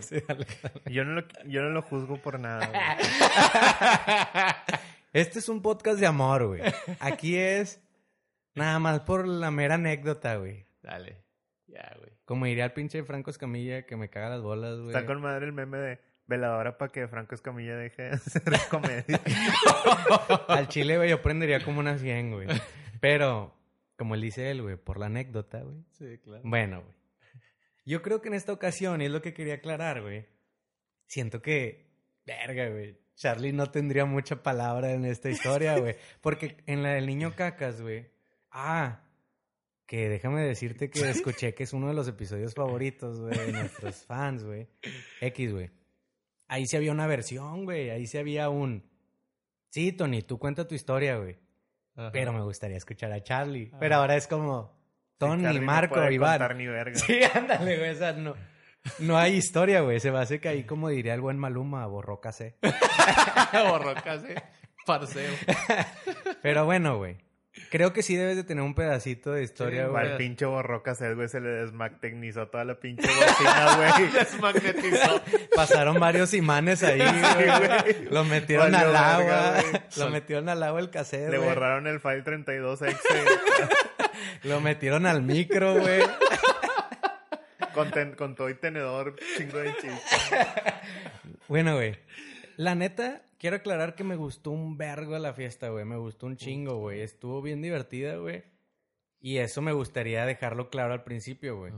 Yo 0.93 1.03
no 1.03 1.13
lo, 1.13 1.27
yo 1.45 1.63
no 1.63 1.69
lo 1.69 1.81
juzgo 1.81 2.17
por 2.17 2.39
nada, 2.39 2.67
güey. 2.67 2.79
Este 5.13 5.39
es 5.39 5.49
un 5.49 5.63
podcast 5.63 5.99
de 5.99 6.05
amor, 6.05 6.45
güey. 6.47 6.61
Aquí 6.99 7.37
es 7.37 7.81
nada 8.53 8.77
más 8.77 8.99
por 9.01 9.27
la 9.27 9.51
mera 9.51 9.75
anécdota, 9.75 10.35
güey. 10.37 10.65
Dale. 10.81 11.22
Ya, 11.73 11.91
güey. 11.97 12.11
Como 12.25 12.45
diría 12.45 12.65
el 12.65 12.73
pinche 12.73 13.03
Franco 13.03 13.31
Escamilla 13.31 13.85
que 13.85 13.95
me 13.95 14.09
caga 14.09 14.29
las 14.29 14.41
bolas, 14.41 14.77
güey. 14.77 14.89
Está 14.89 15.05
con 15.05 15.21
madre 15.21 15.47
el 15.47 15.53
meme 15.53 15.77
de 15.79 15.99
veladora 16.27 16.77
para 16.77 16.91
que 16.91 17.07
Franco 17.07 17.33
Escamilla 17.33 17.75
deje 17.75 18.03
de 18.03 18.09
hacer 18.09 18.43
comedia. 18.69 19.19
Al 20.47 20.67
chile, 20.67 20.97
güey, 20.97 21.09
yo 21.09 21.21
prendería 21.21 21.63
como 21.63 21.79
una 21.79 21.97
100, 21.97 22.31
güey. 22.31 22.47
Pero, 23.01 23.55
como 23.97 24.13
él 24.13 24.21
dice 24.21 24.51
él, 24.51 24.61
güey, 24.61 24.77
por 24.77 24.99
la 24.99 25.07
anécdota, 25.07 25.61
güey. 25.61 25.83
Sí, 25.91 26.19
claro. 26.19 26.41
Bueno, 26.45 26.81
güey. 26.81 26.93
Yo 27.85 28.01
creo 28.01 28.21
que 28.21 28.29
en 28.29 28.35
esta 28.35 28.53
ocasión, 28.53 29.01
y 29.01 29.05
es 29.05 29.11
lo 29.11 29.21
que 29.21 29.33
quería 29.33 29.55
aclarar, 29.55 30.01
güey. 30.01 30.27
Siento 31.07 31.41
que, 31.41 31.89
verga, 32.25 32.69
güey. 32.69 32.99
Charlie 33.15 33.51
no 33.51 33.69
tendría 33.69 34.05
mucha 34.05 34.41
palabra 34.41 34.91
en 34.91 35.05
esta 35.05 35.29
historia, 35.29 35.77
güey. 35.77 35.95
Porque 36.21 36.57
en 36.65 36.83
la 36.83 36.93
del 36.93 37.07
niño 37.07 37.35
cacas, 37.35 37.81
güey. 37.81 38.09
Ah, 38.51 39.02
que 39.93 40.09
déjame 40.09 40.41
decirte 40.41 40.89
que 40.89 41.07
escuché 41.11 41.53
que 41.53 41.61
es 41.65 41.71
uno 41.71 41.87
de 41.87 41.93
los 41.93 42.07
episodios 42.07 42.55
favoritos, 42.55 43.19
güey, 43.21 43.37
de 43.37 43.51
nuestros 43.51 44.03
fans, 44.07 44.43
güey. 44.43 44.67
X, 45.21 45.53
güey. 45.53 45.69
Ahí 46.47 46.65
sí 46.65 46.75
había 46.75 46.91
una 46.91 47.05
versión, 47.05 47.65
güey. 47.65 47.91
Ahí 47.91 48.07
sí 48.07 48.17
había 48.17 48.49
un. 48.49 48.89
Sí, 49.69 49.91
Tony, 49.91 50.23
tú 50.23 50.39
cuenta 50.39 50.67
tu 50.67 50.73
historia, 50.73 51.17
güey. 51.17 51.37
Ajá. 51.95 52.11
Pero 52.11 52.33
me 52.33 52.41
gustaría 52.41 52.75
escuchar 52.75 53.11
a 53.11 53.21
Charlie. 53.21 53.71
Pero 53.79 53.97
ahora 53.97 54.15
es 54.15 54.25
como. 54.25 54.75
Tony, 55.19 55.43
no 55.43 55.61
Marco, 55.61 55.93
puede 55.93 56.15
Iván. 56.15 56.39
contar 56.39 56.55
ni 56.55 56.65
verga. 56.65 56.95
Sí, 56.99 57.19
ándale, 57.31 57.77
güey. 57.77 57.91
O 57.91 57.95
sea, 57.95 58.13
no, 58.13 58.33
no 58.97 59.15
hay 59.15 59.35
historia, 59.35 59.81
güey. 59.81 59.99
Se 59.99 60.09
hace 60.09 60.39
que 60.39 60.49
ahí, 60.49 60.63
como 60.63 60.89
diría 60.89 61.13
el 61.13 61.21
buen 61.21 61.37
Maluma, 61.37 61.85
borró 61.85 62.19
casé. 62.19 62.55
Borrocas, 63.69 64.23
eh. 64.23 64.41
Parseo. 64.87 65.31
Pero 66.41 66.65
bueno, 66.65 66.97
güey. 66.97 67.17
Creo 67.69 67.93
que 67.93 68.03
sí 68.03 68.15
debes 68.15 68.35
de 68.35 68.43
tener 68.43 68.63
un 68.63 68.73
pedacito 68.75 69.31
de 69.31 69.43
historia, 69.43 69.85
Sí, 69.85 69.89
güey. 69.91 70.11
Al 70.11 70.17
pinche 70.17 70.45
borroca 70.45 70.93
güey, 71.15 71.27
se 71.29 71.39
le 71.39 71.49
desmagnetinizó 71.49 72.47
toda 72.47 72.65
la 72.65 72.79
pinche 72.79 73.07
bocina, 73.07 73.75
güey. 73.97 74.11
Desmagnetizó. 74.11 75.21
Pasaron 75.55 75.99
varios 75.99 76.33
imanes 76.33 76.83
ahí, 76.83 76.99
güey. 76.99 78.05
Lo 78.09 78.23
metieron 78.23 78.71
Valió 78.71 78.87
al 78.87 78.93
verga, 78.93 79.15
agua. 79.15 79.61
güey. 79.61 79.81
Lo 79.97 80.09
metieron 80.09 80.49
al 80.49 80.63
agua 80.63 80.79
el 80.79 80.89
cassette, 80.89 81.29
Le 81.29 81.37
borraron 81.37 81.87
el 81.87 81.99
file 81.99 82.23
32X 82.23 82.97
Lo 84.43 84.59
metieron 84.61 85.05
al 85.05 85.21
micro, 85.23 85.79
güey. 85.79 86.01
con, 87.73 87.91
con 88.15 88.35
todo 88.35 88.49
y 88.49 88.55
tenedor, 88.55 89.15
chingo 89.37 89.57
de 89.59 89.71
chiste. 89.77 90.37
Bueno, 91.47 91.75
güey. 91.75 91.97
La 92.57 92.75
neta, 92.75 93.23
quiero 93.37 93.57
aclarar 93.57 93.95
que 93.95 94.03
me 94.03 94.15
gustó 94.15 94.51
un 94.51 94.77
vergo 94.77 95.17
la 95.19 95.33
fiesta, 95.33 95.69
güey. 95.69 95.85
Me 95.85 95.97
gustó 95.97 96.27
un 96.27 96.37
chingo, 96.37 96.77
güey. 96.77 97.01
Estuvo 97.01 97.41
bien 97.41 97.61
divertida, 97.61 98.17
güey. 98.17 98.43
Y 99.19 99.37
eso 99.37 99.61
me 99.61 99.71
gustaría 99.71 100.25
dejarlo 100.25 100.69
claro 100.69 100.93
al 100.93 101.03
principio, 101.03 101.57
güey. 101.57 101.73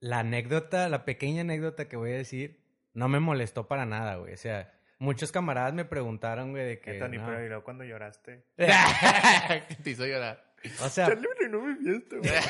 La 0.00 0.20
anécdota, 0.20 0.88
la 0.88 1.04
pequeña 1.04 1.40
anécdota 1.42 1.88
que 1.88 1.96
voy 1.96 2.10
a 2.10 2.16
decir, 2.16 2.62
no 2.92 3.08
me 3.08 3.20
molestó 3.20 3.68
para 3.68 3.86
nada, 3.86 4.16
güey. 4.16 4.34
O 4.34 4.36
sea, 4.36 4.72
muchos 4.98 5.32
camaradas 5.32 5.72
me 5.72 5.84
preguntaron, 5.84 6.50
güey, 6.50 6.66
de 6.66 6.80
que... 6.80 6.94
Tony, 6.94 7.18
no. 7.18 7.26
pero 7.26 7.44
y 7.44 7.48
luego 7.48 7.64
cuando 7.64 7.84
lloraste. 7.84 8.44
Te 8.56 9.90
hizo 9.90 10.06
llorar. 10.06 10.52
O 10.82 10.88
sea, 10.88 11.08
me 11.08 11.76
fiesta, 11.76 12.16
güey. 12.16 12.30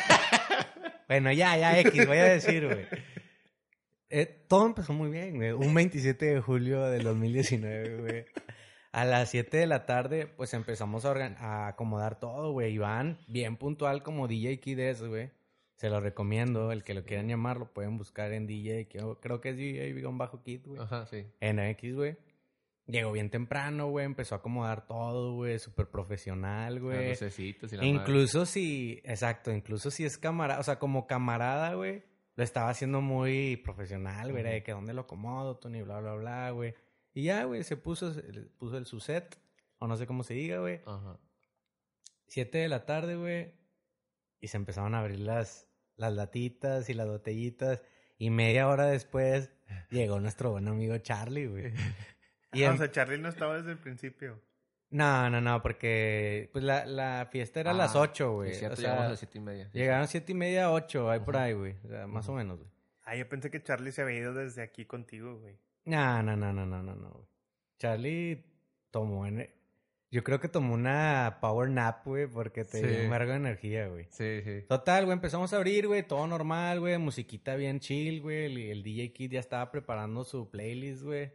Bueno, 1.09 1.31
ya, 1.31 1.59
ya, 1.59 1.79
X, 1.81 2.07
voy 2.07 2.17
a 2.17 2.25
decir, 2.25 2.67
güey. 2.67 2.87
Eh, 4.15 4.45
todo 4.47 4.67
empezó 4.67 4.93
muy 4.93 5.11
bien, 5.11 5.37
güey. 5.37 5.53
Un 5.53 5.73
27 5.73 6.27
de 6.27 6.41
julio 6.41 6.83
del 6.85 7.03
2019, 7.05 7.97
güey. 8.01 8.25
A 8.93 9.07
las 9.07 9.31
7 9.31 9.57
de 9.57 9.67
la 9.67 9.87
tarde, 9.87 10.27
pues 10.27 10.53
empezamos 10.53 11.07
a, 11.07 11.11
organ- 11.15 11.37
a 11.39 11.69
acomodar 11.69 12.21
todo, 12.21 12.53
güey. 12.53 12.75
Iván, 12.75 13.19
bien 13.27 13.57
puntual 13.57 14.03
como 14.03 14.29
DJ 14.29 14.61
Kides, 14.61 15.03
güey. 15.03 15.31
Se 15.77 15.89
lo 15.89 15.99
recomiendo. 16.01 16.71
El 16.73 16.85
que 16.85 16.93
lo 16.93 17.05
quieran 17.05 17.27
llamar, 17.27 17.57
lo 17.57 17.73
pueden 17.73 17.97
buscar 17.97 18.33
en 18.35 18.47
DJ. 18.47 18.89
Creo 19.21 19.41
que 19.41 19.49
es 19.49 19.57
DJ-Kid, 19.57 20.67
güey. 20.67 20.81
Ajá, 20.81 21.07
sí. 21.07 21.25
En 21.41 21.59
X, 21.59 21.95
güey. 21.95 22.17
Llegó 22.87 23.13
bien 23.13 23.31
temprano, 23.31 23.89
güey. 23.89 24.05
Empezó 24.05 24.35
a 24.35 24.39
acomodar 24.39 24.87
todo, 24.87 25.35
güey. 25.37 25.59
Súper 25.59 25.87
profesional, 25.89 26.79
güey. 26.81 27.09
lucecitas 27.11 27.73
y 27.73 27.77
la 27.77 27.83
madre. 27.83 27.97
Incluso 27.97 28.45
si, 28.45 29.01
exacto, 29.05 29.51
incluso 29.53 29.91
si 29.91 30.05
es 30.05 30.19
camarada, 30.19 30.61
o 30.61 30.63
sea, 30.65 30.79
como 30.79 31.07
camarada, 31.07 31.75
güey, 31.75 32.03
lo 32.35 32.45
estaba 32.45 32.71
haciendo 32.71 33.01
muy 33.01 33.57
profesional, 33.59 34.31
güey, 34.31 34.43
era 34.43 34.51
de 34.51 34.63
que 34.63 34.73
dónde 34.73 34.95
lo 34.95 35.03
acomodo, 35.03 35.59
Tony, 35.59 35.83
bla, 35.83 36.01
bla, 36.01 36.15
bla, 36.15 36.51
güey. 36.51 36.75
Y 37.15 37.25
ya, 37.25 37.45
güey, 37.45 37.63
se 37.65 37.77
puso, 37.77 38.15
se- 38.15 38.23
puso 38.59 38.79
el 38.79 38.87
su 38.87 39.01
set, 39.01 39.39
o 39.79 39.87
no 39.87 39.97
sé 39.97 40.07
cómo 40.07 40.23
se 40.25 40.35
diga, 40.35 40.59
güey. 40.61 40.81
Ajá. 40.87 41.19
Siete 42.27 42.59
de 42.59 42.69
la 42.69 42.87
tarde, 42.87 43.17
güey, 43.17 43.53
y 44.41 44.49
se 44.49 44.57
empezaron 44.57 44.95
a 44.95 45.01
abrir 45.01 45.21
las, 45.21 45.69
las 45.97 46.13
latitas 46.15 46.89
y 46.89 46.95
las 46.95 47.07
botellitas, 47.09 47.83
y 48.19 48.31
media 48.31 48.69
hora 48.69 48.87
después 48.87 49.51
llegó 49.91 50.19
nuestro 50.21 50.53
buen 50.53 50.69
amigo 50.69 50.97
Charlie, 50.99 51.47
güey. 51.47 51.73
Y 52.55 52.65
Ah, 52.65 52.73
o 52.73 52.77
sea, 52.77 52.91
Charlie 52.91 53.17
no 53.19 53.31
estaba 53.31 53.57
desde 53.57 53.73
el 53.73 53.79
principio. 53.79 54.39
No, 54.93 55.29
no, 55.31 55.41
no, 55.41 55.61
porque 55.63 56.49
pues 56.53 56.63
la, 56.65 56.85
la 56.87 57.27
fiesta 57.33 57.61
era 57.61 57.71
a 57.73 57.75
las 57.75 57.97
Ah, 57.97 58.01
ocho, 58.01 58.35
güey. 58.35 58.55
Cierto, 58.55 58.75
o 58.75 58.77
sea, 58.77 58.85
llegamos 58.91 59.07
a 59.07 59.11
las 59.11 59.19
siete 59.19 59.39
y 59.39 59.41
media. 59.41 59.65
Sí, 59.73 59.79
Llegaron 59.79 60.07
siete 60.07 60.33
y 60.33 60.35
media, 60.35 60.71
ocho, 60.71 61.11
ahí 61.11 61.19
por 61.21 61.37
ahí, 61.37 61.55
güey. 61.55 61.75
O 61.85 61.89
sea, 61.89 62.07
más 62.07 62.29
o 62.29 62.35
menos, 62.35 62.59
güey. 62.59 62.71
Ah, 63.05 63.17
yo 63.17 63.29
pensé 63.29 63.51
que 63.51 63.63
Charlie 63.63 63.91
se 63.91 64.03
había 64.03 64.19
ido 64.19 64.35
desde 64.35 64.63
aquí 64.63 64.85
contigo, 64.85 65.39
güey. 65.41 65.57
No, 65.87 66.23
no, 66.23 66.37
no, 66.37 66.53
no, 66.53 66.65
no, 66.65 66.83
no, 66.83 66.95
no. 66.95 67.11
güey. 67.11 67.27
Charlie 67.79 68.45
tomó, 68.93 69.27
en... 69.27 69.49
yo 70.11 70.23
creo 70.23 70.39
que 70.39 70.49
tomó 70.49 70.75
una 70.75 71.39
power 71.41 71.69
nap, 71.71 72.05
güey, 72.07 72.27
porque 72.29 72.65
te 72.65 72.81
Sí. 72.81 72.87
dio 72.87 73.05
un 73.05 73.11
vergo 73.11 73.31
de 73.33 73.39
energía, 73.39 73.89
güey. 73.89 74.07
Sí, 74.11 74.43
sí. 74.45 74.63
Total, 74.69 75.05
güey, 75.07 75.15
empezamos 75.17 75.53
a 75.53 75.57
abrir, 75.57 75.89
güey, 75.89 76.07
todo 76.07 76.27
normal, 76.27 76.79
güey, 76.81 76.97
musiquita 76.99 77.57
bien 77.57 77.81
chill, 77.81 78.21
güey. 78.21 78.45
El, 78.45 78.59
el 78.59 78.83
DJ 78.83 79.13
Kid 79.15 79.33
ya 79.33 79.41
estaba 79.41 79.71
preparando 79.73 80.23
su 80.23 80.51
playlist, 80.51 81.03
güey. 81.03 81.33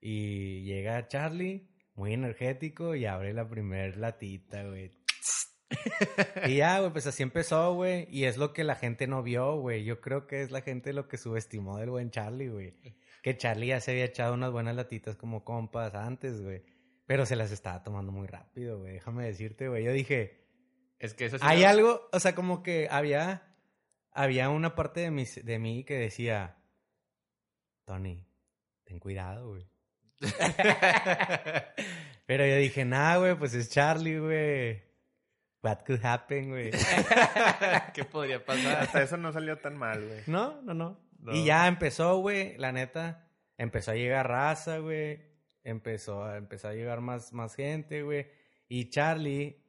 Y 0.00 0.62
llega 0.62 1.08
Charlie, 1.08 1.67
muy 1.98 2.14
energético, 2.14 2.94
y 2.94 3.04
abre 3.06 3.34
la 3.34 3.48
primer 3.48 3.96
latita, 3.96 4.64
güey. 4.64 4.90
y 6.46 6.56
ya, 6.56 6.78
güey, 6.78 6.92
pues 6.92 7.06
así 7.06 7.22
empezó, 7.22 7.74
güey. 7.74 8.06
Y 8.10 8.24
es 8.24 8.38
lo 8.38 8.52
que 8.52 8.64
la 8.64 8.76
gente 8.76 9.06
no 9.06 9.22
vio, 9.22 9.56
güey. 9.56 9.84
Yo 9.84 10.00
creo 10.00 10.26
que 10.26 10.40
es 10.40 10.50
la 10.50 10.62
gente 10.62 10.92
lo 10.92 11.08
que 11.08 11.18
subestimó 11.18 11.76
del 11.78 11.90
buen 11.90 12.10
Charlie, 12.10 12.48
güey. 12.48 12.74
Que 13.22 13.36
Charlie 13.36 13.66
ya 13.66 13.80
se 13.80 13.90
había 13.90 14.04
echado 14.04 14.34
unas 14.34 14.52
buenas 14.52 14.76
latitas 14.76 15.16
como 15.16 15.44
compas 15.44 15.94
antes, 15.94 16.40
güey. 16.40 16.62
Pero 17.04 17.26
se 17.26 17.36
las 17.36 17.50
estaba 17.50 17.82
tomando 17.82 18.12
muy 18.12 18.28
rápido, 18.28 18.78
güey. 18.78 18.94
Déjame 18.94 19.26
decirte, 19.26 19.68
güey. 19.68 19.84
Yo 19.84 19.92
dije, 19.92 20.46
Es 20.98 21.14
que 21.14 21.26
eso 21.26 21.38
sí 21.38 21.44
hay 21.46 21.64
algo, 21.64 22.08
o 22.12 22.20
sea, 22.20 22.34
como 22.34 22.62
que 22.62 22.86
había, 22.90 23.56
había 24.12 24.50
una 24.50 24.74
parte 24.74 25.00
de, 25.00 25.10
mis, 25.10 25.44
de 25.44 25.58
mí 25.58 25.84
que 25.84 25.94
decía, 25.94 26.62
Tony, 27.84 28.26
ten 28.84 29.00
cuidado, 29.00 29.48
güey. 29.48 29.68
Pero 32.26 32.46
yo 32.46 32.56
dije, 32.56 32.84
nah, 32.84 33.16
güey, 33.18 33.34
pues 33.36 33.54
es 33.54 33.70
Charlie, 33.70 34.18
güey. 34.18 34.82
What 35.62 35.78
could 35.86 36.04
happen, 36.04 36.50
güey. 36.50 36.70
¿Qué 37.94 38.04
podría 38.04 38.44
pasar? 38.44 38.82
Hasta 38.82 39.02
eso 39.02 39.16
no 39.16 39.32
salió 39.32 39.58
tan 39.58 39.76
mal, 39.76 40.04
güey. 40.06 40.20
No, 40.26 40.60
no, 40.62 40.74
no. 40.74 41.00
No. 41.20 41.32
Y 41.34 41.44
ya 41.44 41.66
empezó, 41.66 42.18
güey, 42.18 42.56
la 42.58 42.70
neta, 42.70 43.28
empezó 43.56 43.90
a 43.90 43.94
llegar 43.94 44.28
raza, 44.28 44.78
güey. 44.78 45.20
Empezó 45.64 46.24
a, 46.24 46.36
empezó 46.36 46.68
a 46.68 46.74
llegar 46.74 47.00
más, 47.00 47.32
más 47.32 47.56
gente, 47.56 48.02
güey. 48.02 48.28
Y 48.68 48.90
Charlie, 48.90 49.60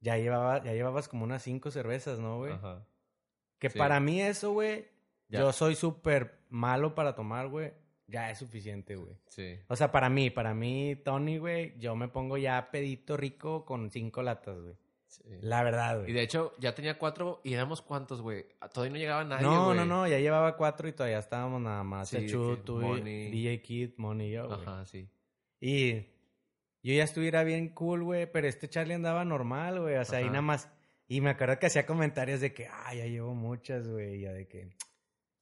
ya 0.00 0.16
llevaba, 0.18 0.62
ya 0.64 0.72
llevabas 0.72 1.08
como 1.08 1.24
unas 1.24 1.42
cinco 1.42 1.70
cervezas, 1.70 2.18
¿no, 2.18 2.38
güey? 2.38 2.52
Ajá. 2.54 2.84
Que 3.58 3.70
Sí. 3.70 3.78
para 3.78 4.00
mí 4.00 4.20
eso, 4.20 4.52
güey, 4.52 4.88
yo 5.28 5.52
soy 5.52 5.76
súper 5.76 6.40
malo 6.50 6.94
para 6.94 7.14
tomar, 7.14 7.48
güey. 7.48 7.72
Ya 8.08 8.30
es 8.30 8.38
suficiente, 8.38 8.94
güey. 8.96 9.16
Sí. 9.28 9.58
O 9.68 9.74
sea, 9.76 9.90
para 9.90 10.08
mí, 10.08 10.30
para 10.30 10.54
mí, 10.54 10.94
Tony, 11.04 11.38
güey, 11.38 11.76
yo 11.78 11.96
me 11.96 12.08
pongo 12.08 12.36
ya 12.38 12.70
pedito 12.70 13.16
rico 13.16 13.64
con 13.64 13.90
cinco 13.90 14.22
latas, 14.22 14.60
güey. 14.60 14.74
sí. 15.08 15.22
La 15.40 15.62
verdad, 15.64 15.96
Y 15.98 16.02
güey. 16.02 16.12
de 16.12 16.22
hecho, 16.22 16.52
ya 16.58 16.74
tenía 16.74 16.98
cuatro 16.98 17.40
y 17.42 17.54
éramos 17.54 17.82
cuántos, 17.82 18.20
güey. 18.22 18.46
Todavía 18.72 18.92
no 18.92 18.98
llegaba 18.98 19.24
nadie, 19.24 19.42
No, 19.44 19.64
güey. 19.66 19.76
no, 19.78 19.84
no, 19.86 20.06
ya 20.06 20.18
llevaba 20.20 20.56
cuatro 20.56 20.86
y 20.88 20.92
todavía 20.92 21.18
estábamos 21.18 21.60
nada 21.60 21.82
más. 21.82 22.08
Sí, 22.10 22.18
que 22.26 22.32
tú, 22.64 22.80
y- 22.80 22.82
Moni. 22.84 23.30
DJ 23.30 23.60
Kid, 23.62 23.90
Money 23.96 24.28
y 24.28 24.32
yo, 24.34 24.46
güey. 24.46 24.60
Ajá, 24.60 24.84
sí. 24.84 25.08
Y 25.60 25.94
yo 26.82 26.94
ya 26.94 27.02
estuviera 27.02 27.42
bien 27.42 27.70
cool, 27.70 28.04
güey, 28.04 28.30
pero 28.30 28.46
este 28.46 28.68
Charlie 28.68 28.94
andaba 28.94 29.24
normal, 29.24 29.80
güey. 29.80 29.96
O 29.96 30.04
sea, 30.04 30.18
ahí 30.20 30.26
nada 30.26 30.42
más. 30.42 30.70
Y 31.08 31.20
me 31.20 31.30
acuerdo 31.30 31.58
que 31.58 31.66
hacía 31.66 31.86
comentarios 31.86 32.40
de 32.40 32.52
que, 32.52 32.66
ah, 32.68 32.94
ya 32.94 33.06
llevo 33.06 33.34
muchas, 33.34 33.88
güey. 33.88 34.16
Y 34.16 34.20
yo 34.22 34.32
de 34.32 34.46
que, 34.46 34.68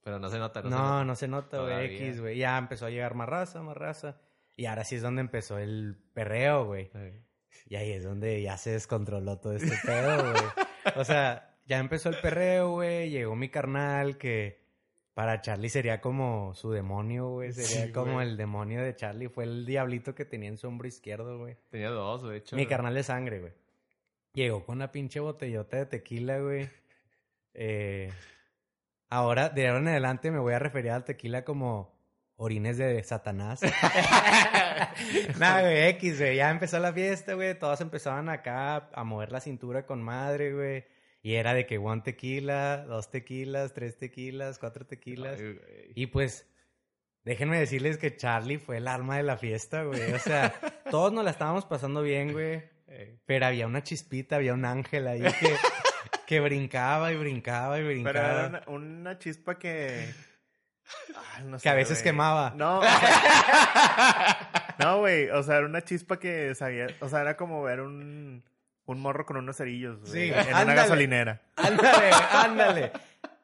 Pero 0.05 0.19
no 0.19 0.29
se 0.29 0.39
nota, 0.39 0.63
no, 0.63 0.69
no, 0.71 0.77
se 0.77 0.79
nota. 0.79 1.05
no 1.05 1.15
se 1.17 1.29
nota, 1.29 1.61
güey. 1.77 1.97
X, 1.97 2.21
güey. 2.21 2.37
Ya 2.39 2.57
empezó 2.59 2.87
a 2.87 2.91
llegar 2.91 3.15
más 3.15 3.29
raza, 3.29 3.63
más 3.63 3.77
raza. 3.77 4.17
Y 4.57 4.67
ahora 4.67 4.85
sí 4.85 4.97
es 4.97 5.03
donde 5.03 5.23
empezó 5.23 5.59
el 5.59 5.97
perreo, 6.13 6.67
güey. 6.67 6.91
Sí. 6.93 7.21
Y 7.71 7.77
ahí 7.77 7.93
es 7.93 8.05
donde 8.05 8.41
ya 8.43 8.57
se 8.59 8.71
descontroló 8.71 9.39
todo 9.39 9.55
este 9.55 9.75
pedo, 9.85 10.31
güey. 10.31 10.43
O 10.97 11.05
sea, 11.05 11.57
ya 11.67 11.79
empezó 11.79 12.11
el 12.11 12.17
perreo, 12.21 12.73
güey. 12.73 13.09
Llegó 13.11 13.35
mi 13.35 13.49
carnal 13.49 14.19
que 14.19 14.63
para 15.15 15.41
Charlie 15.41 15.71
sería 15.71 16.01
como 16.01 16.53
su 16.55 16.71
demonio, 16.71 17.29
güey. 17.31 17.53
Sería 17.53 17.87
Sí, 17.87 17.93
como 17.93 18.15
güey. 18.15 18.29
el 18.29 18.37
demonio 18.37 18.83
de 18.83 18.95
Charlie. 18.95 19.29
Fue 19.29 19.45
el 19.45 19.65
diablito 19.65 20.15
que 20.15 20.25
tenía 20.27 20.51
en 20.51 20.59
su 20.59 20.69
hombro 20.69 20.87
izquierdo, 20.87 21.39
güey. 21.39 21.57
Tenía 21.71 21.89
dos, 21.91 22.23
de 22.29 22.37
hecho. 22.37 22.57
Mi 22.57 22.67
carnal 22.67 22.95
de 22.95 23.03
sangre, 23.03 23.41
güey. 23.41 23.53
Llegó 24.35 24.65
con 24.67 24.77
una 24.77 24.93
pinche 24.93 25.21
botellota 25.21 25.79
de 25.79 25.87
tequila, 25.87 26.39
güey. 26.41 26.69
Eh, 27.55 28.13
ahora, 29.15 29.49
de 29.49 29.69
ahora 29.69 29.81
en 29.81 29.89
adelante, 29.89 30.31
me 30.31 30.39
voy 30.39 30.55
a 30.55 30.59
referir 30.59 30.91
al 30.91 31.05
tequila 31.05 31.45
como 31.45 31.95
orines 32.37 32.77
de 32.77 33.03
Satanás. 33.05 33.61
Nada, 35.39 35.63
güey, 35.63 35.89
X, 35.91 36.19
güey. 36.19 36.37
Ya 36.37 36.51
empezó 36.51 36.79
la 36.81 36.93
fiesta, 36.93 37.35
güey. 37.35 37.57
Todos 37.59 37.81
empezaban 37.81 38.29
acá 38.29 38.91
a 38.93 39.05
mover 39.05 39.31
la 39.31 39.41
cintura 39.41 39.87
con 39.87 40.03
madre, 40.03 40.53
güey. 40.53 40.85
Y 41.23 41.35
era 41.35 41.55
de 41.55 41.65
que 41.65 41.79
one 41.79 42.03
tequila, 42.03 42.85
dos 42.85 43.11
tequilas, 43.11 43.73
tres 43.73 43.97
tequilas, 43.97 44.59
cuatro 44.59 44.85
tequilas. 44.85 45.41
Ay. 45.41 45.93
Y 45.95 46.07
pues, 46.09 46.47
déjenme 47.25 47.59
decirles 47.59 47.99
que 47.99 48.17
Charlie 48.17 48.59
fue 48.59 48.79
el 48.79 48.89
alma 48.89 49.17
de 49.17 49.23
la 49.23 49.39
fiesta, 49.39 49.85
güey. 49.85 50.13
O 50.13 50.19
sea, 50.19 50.53
todos 50.91 51.13
nos 51.13 51.25
la 51.25 51.31
estábamos 51.31 51.65
pasando 51.65 52.03
bien, 52.03 52.33
güey. 52.33 52.65
Pero 53.27 53.47
había 53.47 53.67
una 53.67 53.83
chispita, 53.83 54.37
había 54.37 54.55
un 54.55 54.65
ángel 54.65 55.07
ahí 55.07 55.23
que, 55.23 55.55
que 56.27 56.41
brincaba 56.41 57.13
y 57.13 57.17
brincaba 57.17 57.79
y 57.79 57.83
Pero 57.83 57.89
brincaba. 57.95 58.29
era 58.29 58.47
una, 58.49 58.63
una 58.67 59.19
chispa 59.19 59.59
que. 59.59 60.13
Ay, 61.37 61.45
no 61.45 61.59
Que 61.59 61.69
a 61.69 61.75
veces 61.75 62.03
quemaba. 62.03 62.53
No. 62.57 62.81
o 62.81 62.83
sea- 62.83 64.75
No, 64.79 64.99
güey. 64.99 65.29
O 65.31 65.43
sea, 65.43 65.57
era 65.59 65.67
una 65.67 65.83
chispa 65.83 66.19
que 66.19 66.55
sabía. 66.55 66.89
O 67.01 67.09
sea, 67.09 67.21
era 67.21 67.37
como 67.37 67.63
ver 67.63 67.81
un. 67.81 68.43
Un 68.87 69.01
morro 69.01 69.25
con 69.25 69.39
unos 69.39 69.57
cerillos. 69.57 69.99
Sí, 70.05 70.31
en 70.31 70.47
una 70.55 70.75
gasolinera. 70.75 71.41
Ándale, 71.57 72.11
ándale. 72.33 72.93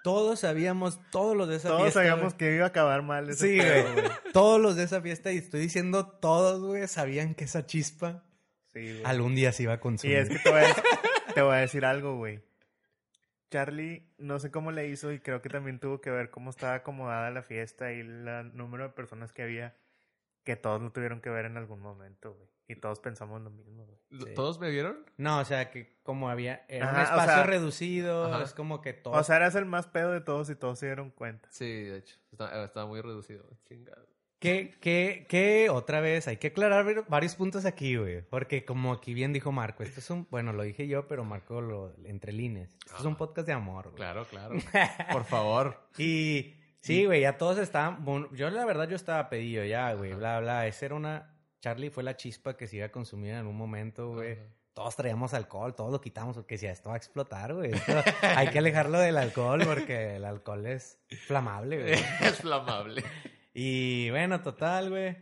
Todos 0.05 0.41
sabíamos, 0.41 1.01
todos 1.11 1.35
los 1.35 1.49
de 1.49 1.57
esa 1.57 1.69
Todos 1.69 1.83
fiesta. 1.83 2.01
sabíamos 2.01 2.35
güey. 2.35 2.37
que 2.37 2.55
iba 2.57 2.65
a 2.65 2.69
acabar 2.69 3.01
mal 3.03 3.29
ese 3.31 3.49
Sí, 3.49 3.59
pedo, 3.59 3.93
güey. 3.95 4.05
Todos 4.35 4.61
los 4.61 4.77
de 4.77 4.85
esa 4.85 5.01
fiesta, 5.01 5.33
y 5.33 5.39
estoy 5.39 5.61
diciendo 5.61 6.07
todos, 6.07 6.61
güey, 6.61 6.87
sabían 6.89 7.35
que 7.35 7.45
esa 7.45 7.65
chispa 7.65 8.23
Sí, 8.75 8.81
güey. 8.81 9.03
algún 9.05 9.35
día 9.35 9.53
se 9.53 9.63
iba 9.63 9.73
a 9.73 9.77
Y 9.77 9.79
consumir. 9.79 10.17
es 10.19 10.29
que 10.29 10.39
te 10.41 10.51
voy, 10.51 10.61
a, 10.61 11.33
Te 11.35 11.41
voy 11.43 11.55
a 11.55 11.59
decir 11.59 11.85
algo, 11.87 12.17
güey. 12.17 12.41
Charlie, 13.51 14.09
no 14.19 14.39
sé 14.39 14.51
cómo 14.51 14.71
le 14.73 14.87
hizo 14.89 15.13
y 15.13 15.21
creo 15.21 15.43
que 15.43 15.49
también 15.49 15.81
tuvo 15.81 16.01
que 16.01 16.11
ver 16.11 16.31
cómo 16.31 16.51
estaba 16.51 16.75
acomodada 16.75 17.31
la 17.31 17.43
fiesta 17.43 17.93
y 17.93 18.01
el 18.01 18.57
número 18.57 18.85
de 18.85 18.91
personas 18.91 19.33
que 19.33 19.43
había, 19.43 19.77
que 20.45 20.57
todos 20.57 20.81
lo 20.81 20.93
tuvieron 20.93 21.21
que 21.21 21.31
ver 21.31 21.45
en 21.47 21.57
algún 21.57 21.81
momento, 21.81 22.35
güey. 22.35 22.49
Y 22.69 22.77
todos 22.77 23.01
pensamos 23.01 23.43
lo 23.43 23.51
mismo, 23.51 23.85
güey. 23.85 23.99
Sí. 24.27 24.35
¿Todos 24.35 24.61
me 24.61 24.71
vieron? 24.71 25.05
No, 25.17 25.41
o 25.41 25.45
sea, 25.45 25.71
que 25.73 25.99
como 26.05 26.31
había... 26.31 26.65
Era 26.69 26.91
un 26.91 26.97
o 26.97 27.03
espacio 27.03 27.35
sea- 27.35 27.43
reducido, 27.43 28.33
Ajá. 28.33 28.45
es 28.45 28.55
como 28.55 28.81
que 28.81 28.93
todo... 28.93 29.15
O 29.15 29.25
sea, 29.25 29.37
eras 29.37 29.57
el 29.57 29.65
más 29.67 29.89
pedo 29.89 30.13
de 30.13 30.21
todos 30.21 30.49
y 30.51 30.55
todos 30.55 30.79
se 30.79 30.87
dieron 30.87 31.11
cuenta. 31.11 31.49
Sí, 31.51 31.65
de 31.67 31.99
hecho. 31.99 32.17
Estaba, 32.31 32.65
estaba 32.65 32.87
muy 32.87 33.01
reducido. 33.01 33.45
Chingado. 33.69 34.07
Que, 34.41 34.71
que, 34.81 35.27
que 35.29 35.69
otra 35.71 36.01
vez 36.01 36.27
hay 36.27 36.39
que 36.39 36.49
aclarar 36.49 37.05
varios 37.09 37.35
puntos 37.37 37.67
aquí, 37.67 37.97
güey. 37.97 38.23
Porque 38.23 38.65
como 38.65 38.93
aquí 38.93 39.13
bien 39.15 39.33
dijo 39.35 39.53
Marco, 39.53 39.83
esto 39.83 40.01
es 40.01 40.09
un, 40.11 40.27
bueno, 40.31 40.53
lo 40.55 40.63
dije 40.63 40.89
yo, 40.89 41.07
pero 41.07 41.25
Marco 41.25 41.61
lo 41.61 41.95
entre 42.07 42.33
líneas. 42.33 42.71
Esto 42.87 42.97
es 43.01 43.05
un 43.05 43.13
Ah. 43.15 43.19
podcast 43.19 43.47
de 43.47 43.53
amor, 43.53 43.85
güey. 43.91 43.97
Claro, 43.97 44.25
claro. 44.25 44.55
Por 45.13 45.25
favor. 45.25 45.79
Y 45.99 46.55
sí, 46.81 47.05
güey, 47.05 47.21
ya 47.21 47.37
todos 47.37 47.59
estaban, 47.59 48.03
bueno, 48.05 48.29
yo 48.33 48.49
la 48.51 48.65
verdad 48.65 48.89
yo 48.89 48.97
estaba 48.97 49.29
pedido 49.29 49.63
ya, 49.65 49.93
güey, 49.93 50.15
bla, 50.15 50.41
bla. 50.41 50.67
Esa 50.67 50.87
era 50.87 50.95
una, 50.95 51.37
Charlie 51.61 51.91
fue 51.91 52.03
la 52.03 52.17
chispa 52.17 52.57
que 52.57 52.67
se 52.67 52.77
iba 52.77 52.87
a 52.87 52.91
consumir 52.93 53.35
en 53.35 53.47
un 53.47 53.57
momento, 53.57 54.09
güey. 54.15 54.33
Ajá. 54.33 54.43
Todos 54.73 54.97
traíamos 54.97 55.35
alcohol, 55.35 55.75
todos 55.75 55.93
lo 55.93 56.01
quitamos 56.01 56.37
porque 56.37 56.57
si 56.57 56.65
esto 56.65 56.89
va 56.89 56.95
a 56.95 56.97
explotar, 56.99 57.53
güey. 57.53 57.73
Esto- 57.73 58.03
hay 58.23 58.49
que 58.49 58.61
alejarlo 58.61 58.99
del 59.01 59.19
alcohol 59.19 59.61
porque 59.67 60.17
el 60.17 60.25
alcohol 60.25 60.65
es 60.65 60.99
flamable, 61.27 61.79
güey. 61.83 61.93
es 62.23 62.37
flamable. 62.39 63.05
Y 63.63 64.09
bueno, 64.11 64.41
total, 64.41 64.89
güey. 64.89 65.19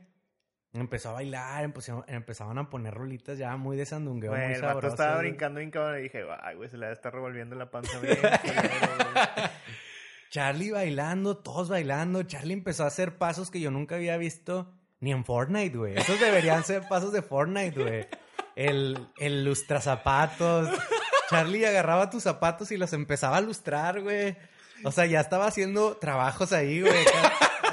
Empezó 0.72 1.08
a 1.08 1.12
bailar, 1.14 1.64
empezó- 1.64 2.04
empezaban 2.06 2.56
a 2.58 2.70
poner 2.70 2.94
rolitas 2.94 3.36
ya 3.36 3.56
muy 3.56 3.76
de 3.76 3.84
sandungueo, 3.84 4.30
Güey, 4.30 4.44
muy 4.46 4.54
el 4.54 4.62
vato 4.62 4.86
estaba 4.86 5.14
güey. 5.16 5.28
brincando 5.28 5.58
bien 5.58 5.70
cabrón 5.72 5.98
y 5.98 6.02
dije, 6.02 6.24
ay, 6.42 6.54
güey, 6.54 6.68
se 6.68 6.76
le 6.78 6.92
estar 6.92 7.12
revolviendo 7.12 7.56
la 7.56 7.68
panza 7.70 7.98
bien. 8.00 8.16
culero, 8.16 8.30
güey". 9.12 9.24
Charlie 10.30 10.70
bailando, 10.70 11.38
todos 11.38 11.68
bailando. 11.68 12.22
Charlie 12.22 12.52
empezó 12.52 12.84
a 12.84 12.88
hacer 12.88 13.18
pasos 13.18 13.50
que 13.50 13.60
yo 13.60 13.72
nunca 13.72 13.96
había 13.96 14.16
visto 14.18 14.72
ni 15.00 15.10
en 15.10 15.24
Fortnite, 15.24 15.76
güey. 15.76 15.96
Esos 15.96 16.20
deberían 16.20 16.62
ser 16.62 16.86
pasos 16.86 17.12
de 17.12 17.22
Fortnite, 17.22 17.82
güey. 17.82 18.06
El, 18.54 19.08
el 19.18 19.44
lustrazapatos. 19.44 20.68
Charlie 21.28 21.66
agarraba 21.66 22.08
tus 22.10 22.22
zapatos 22.22 22.70
y 22.70 22.76
los 22.76 22.92
empezaba 22.92 23.38
a 23.38 23.40
lustrar, 23.40 24.00
güey. 24.00 24.36
O 24.84 24.92
sea, 24.92 25.06
ya 25.06 25.20
estaba 25.20 25.46
haciendo 25.46 25.96
trabajos 25.96 26.52
ahí, 26.52 26.82
güey. 26.82 27.04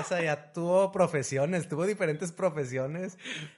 O 0.06 0.08
sea, 0.08 0.22
ya 0.22 0.54
tuvo 0.54 0.92
profesiones, 0.92 1.68
tuvo 1.68 1.86
diferentes 1.86 2.32
profesiones. 2.32 3.18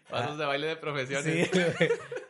Pasos 0.10 0.38
de 0.38 0.46
baile 0.46 0.68
de 0.68 0.76
profesiones. 0.78 1.50
Sí, 1.52 1.60
güey. 1.78 1.90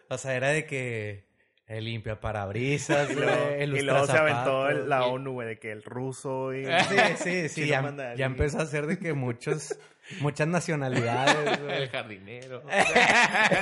O 0.09 0.17
sea, 0.17 0.35
era 0.35 0.49
de 0.49 0.65
que 0.65 1.27
el 1.67 1.85
limpia 1.85 2.19
parabrisas, 2.19 3.09
Y 3.11 3.13
güey. 3.13 3.25
luego, 3.25 3.47
el 3.49 3.77
y 3.77 3.81
luego 3.81 4.05
se 4.07 4.17
aventó 4.17 4.69
el- 4.69 4.87
la 4.89 5.05
ONU, 5.05 5.33
güey, 5.33 5.47
de 5.49 5.59
que 5.59 5.71
el 5.71 5.83
ruso 5.83 6.53
y... 6.53 6.65
Sí, 6.65 6.95
sí, 7.17 7.49
sí. 7.63 7.67
Ya, 7.67 7.81
mandarín. 7.81 8.17
ya 8.17 8.25
empezó 8.25 8.59
a 8.59 8.65
ser 8.65 8.87
de 8.87 8.97
que 8.97 9.11
muchos, 9.13 9.77
muchas 10.21 10.47
nacionalidades, 10.47 11.35
El 11.59 11.65
güey. 11.65 11.87
jardinero. 11.89 12.63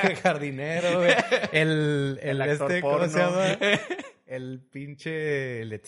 El 0.04 0.16
jardinero, 0.18 1.00
güey. 1.00 1.14
El, 1.52 2.20
el, 2.22 2.30
El 2.30 2.42
actor 2.44 2.72
este, 2.72 2.82
¿cómo 2.82 3.08
se 3.08 3.20
porno. 3.20 3.42
llama? 3.44 3.58
El 4.28 4.60
pinche... 4.72 5.62
el 5.62 5.70
de- 5.72 5.82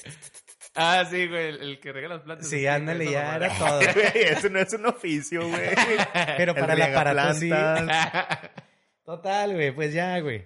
Ah, 0.77 1.03
sí, 1.09 1.27
güey. 1.27 1.47
El, 1.49 1.61
el 1.61 1.79
que 1.79 1.91
rega 1.91 2.07
las 2.07 2.21
plantas. 2.21 2.47
Sí, 2.47 2.67
ándale, 2.67 3.09
ya 3.11 3.35
era 3.35 3.49
todo. 3.57 3.81
Eso 4.13 4.49
no 4.49 4.59
es 4.59 4.71
un 4.73 4.85
oficio, 4.85 5.47
güey. 5.47 5.69
Pero 6.37 6.53
para 6.53 6.73
el 6.73 6.81
aparato 6.83 7.33
sí. 7.33 7.41
riegaplantas, 7.41 8.51
Total, 9.03 9.53
güey, 9.53 9.71
pues 9.73 9.93
ya, 9.93 10.19
güey. 10.19 10.45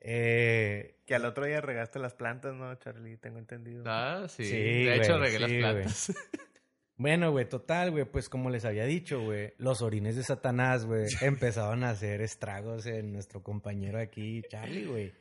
Eh, 0.00 0.96
Que 1.06 1.14
al 1.14 1.24
otro 1.24 1.46
día 1.46 1.60
regaste 1.60 1.98
las 1.98 2.14
plantas, 2.14 2.54
¿no, 2.54 2.74
Charlie? 2.76 3.16
Tengo 3.16 3.38
entendido. 3.38 3.84
Ah, 3.86 4.26
sí. 4.28 4.44
Sí, 4.44 4.84
de 4.84 4.96
hecho, 4.96 5.18
regué 5.18 5.38
las 5.38 5.50
plantas. 5.50 6.12
Bueno, 6.96 7.30
güey, 7.30 7.48
total, 7.48 7.92
güey, 7.92 8.04
pues 8.06 8.28
como 8.28 8.50
les 8.50 8.64
había 8.64 8.84
dicho, 8.84 9.20
güey, 9.20 9.54
los 9.58 9.82
orines 9.82 10.16
de 10.16 10.24
Satanás, 10.24 10.84
güey, 10.84 11.06
empezaban 11.20 11.84
a 11.84 11.90
hacer 11.90 12.20
estragos 12.22 12.86
en 12.86 13.12
nuestro 13.12 13.40
compañero 13.44 14.00
aquí, 14.00 14.42
Charlie, 14.48 14.84
güey. 14.84 15.12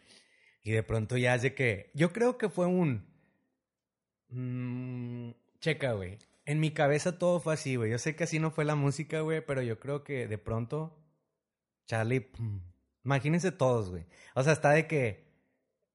Y 0.64 0.72
de 0.72 0.82
pronto 0.82 1.18
ya 1.18 1.38
de 1.38 1.54
que, 1.54 1.92
yo 1.94 2.12
creo 2.12 2.40
que 2.40 2.50
fue 2.50 2.66
un... 2.66 3.06
mm, 4.38 5.32
checa, 5.60 5.94
güey. 5.94 6.18
En 6.46 6.60
mi 6.60 6.72
cabeza 6.72 7.18
todo 7.18 7.40
fue 7.40 7.54
así, 7.54 7.76
güey. 7.76 7.92
Yo 7.92 7.98
sé 7.98 8.16
que 8.16 8.24
así 8.24 8.40
no 8.40 8.52
fue 8.52 8.66
la 8.66 8.76
música, 8.76 9.22
güey, 9.22 9.46
pero 9.46 9.62
yo 9.62 9.80
creo 9.80 10.04
que 10.04 10.28
de 10.28 10.38
pronto, 10.38 10.98
Charlie, 11.88 12.22
pum, 12.22 12.62
imagínense 13.04 13.52
todos, 13.52 13.90
güey. 13.90 14.06
O 14.34 14.44
sea, 14.44 14.54
está 14.54 14.72
de 14.72 14.88
que, 14.88 15.26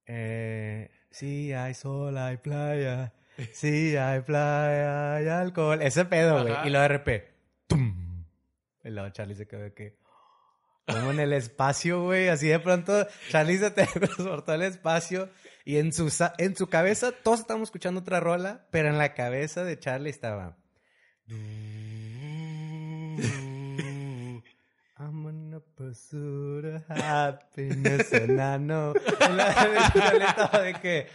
eh, 0.07 0.91
sí, 1.11 1.53
hay 1.53 1.75
sol, 1.75 2.19
hay 2.19 2.37
playa. 2.37 3.15
Sí, 3.53 3.97
hay 3.97 4.21
playa, 4.21 5.15
hay 5.15 5.29
alcohol. 5.29 5.81
Ese 5.81 6.05
pedo, 6.05 6.43
güey. 6.43 6.55
Y 6.67 6.71
luego 6.71 6.83
de 6.83 6.89
repente, 6.89 7.35
¡tum! 7.67 8.25
Y 8.85 8.91
luego 8.91 9.09
Charlie 9.11 9.35
se 9.35 9.47
quedó 9.47 9.63
de 9.63 9.73
que, 9.73 9.97
como 10.87 11.13
en 11.13 11.21
el 11.21 11.33
espacio, 11.33 12.03
güey. 12.03 12.29
Así 12.29 12.49
de 12.49 12.59
pronto, 12.59 13.07
Charlie 13.31 13.59
se 13.59 13.71
transportó 13.71 14.53
al 14.53 14.63
espacio. 14.63 15.31
Y 15.65 15.77
en 15.79 15.93
su, 15.93 16.11
sa- 16.11 16.35
en 16.39 16.57
su 16.57 16.69
cabeza, 16.69 17.13
todos 17.13 17.41
estábamos 17.41 17.69
escuchando 17.69 18.01
otra 18.01 18.21
rola, 18.21 18.67
pero 18.71 18.89
en 18.89 18.99
la 18.99 19.15
cabeza 19.15 19.63
de 19.65 19.79
Charlie 19.79 20.11
estaba. 20.11 20.57
I'm 24.99 25.27
on 25.27 25.53
a 25.55 25.61
pursuit 25.77 26.65
of 26.65 26.83
happiness 26.89 28.13
and 28.13 28.39
I 28.41 28.57
know. 28.59 28.95
Y 28.95 29.33
la 29.33 29.53
Charlie 29.93 30.25
estaba 30.25 30.61
de 30.63 30.75
que. 30.75 31.09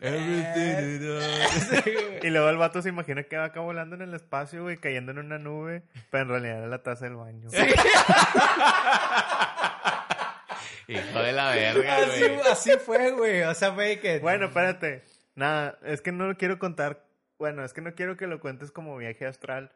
Sí, 1.74 1.80
güey. 1.82 2.18
Y 2.22 2.30
luego 2.30 2.48
el 2.48 2.56
vato 2.58 2.80
se 2.82 2.88
imagina 2.90 3.24
que 3.24 3.36
va 3.36 3.44
acá 3.46 3.58
volando 3.60 3.96
en 3.96 4.02
el 4.02 4.14
espacio, 4.14 4.62
güey, 4.62 4.76
cayendo 4.76 5.10
en 5.12 5.18
una 5.18 5.38
nube, 5.38 5.82
pero 6.10 6.22
en 6.24 6.28
realidad 6.30 6.58
era 6.58 6.66
la 6.68 6.82
taza 6.82 7.06
del 7.06 7.16
baño. 7.16 7.48
Hijo 10.88 11.18
de 11.22 11.32
la 11.32 11.50
verga, 11.54 11.96
Así, 11.96 12.20
güey. 12.20 12.40
así 12.50 12.70
fue, 12.84 13.10
güey. 13.12 13.42
O 13.42 13.54
sea, 13.54 13.72
fue 13.72 13.98
que. 14.00 14.18
Bueno, 14.18 14.46
espérate. 14.46 15.02
Nada, 15.34 15.78
es 15.84 16.00
que 16.00 16.12
no 16.12 16.26
lo 16.26 16.36
quiero 16.36 16.58
contar. 16.58 17.04
Bueno, 17.38 17.64
es 17.64 17.72
que 17.72 17.80
no 17.80 17.94
quiero 17.94 18.16
que 18.16 18.26
lo 18.26 18.40
cuentes 18.40 18.70
como 18.70 18.96
viaje 18.96 19.26
astral, 19.26 19.72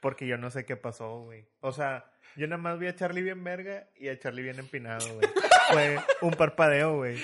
porque 0.00 0.26
yo 0.26 0.38
no 0.38 0.50
sé 0.50 0.64
qué 0.64 0.76
pasó, 0.76 1.20
güey. 1.20 1.44
O 1.60 1.72
sea, 1.72 2.06
yo 2.36 2.46
nada 2.46 2.60
más 2.62 2.78
vi 2.78 2.86
a 2.86 2.94
Charlie 2.94 3.22
bien 3.22 3.44
verga 3.44 3.88
y 3.96 4.08
a 4.08 4.18
Charlie 4.18 4.42
bien 4.42 4.58
empinado, 4.58 5.06
güey. 5.14 5.28
Fue 5.72 5.98
un 6.22 6.32
parpadeo, 6.34 6.96
güey. 6.96 7.18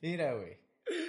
Mira, 0.00 0.32
güey. 0.34 0.56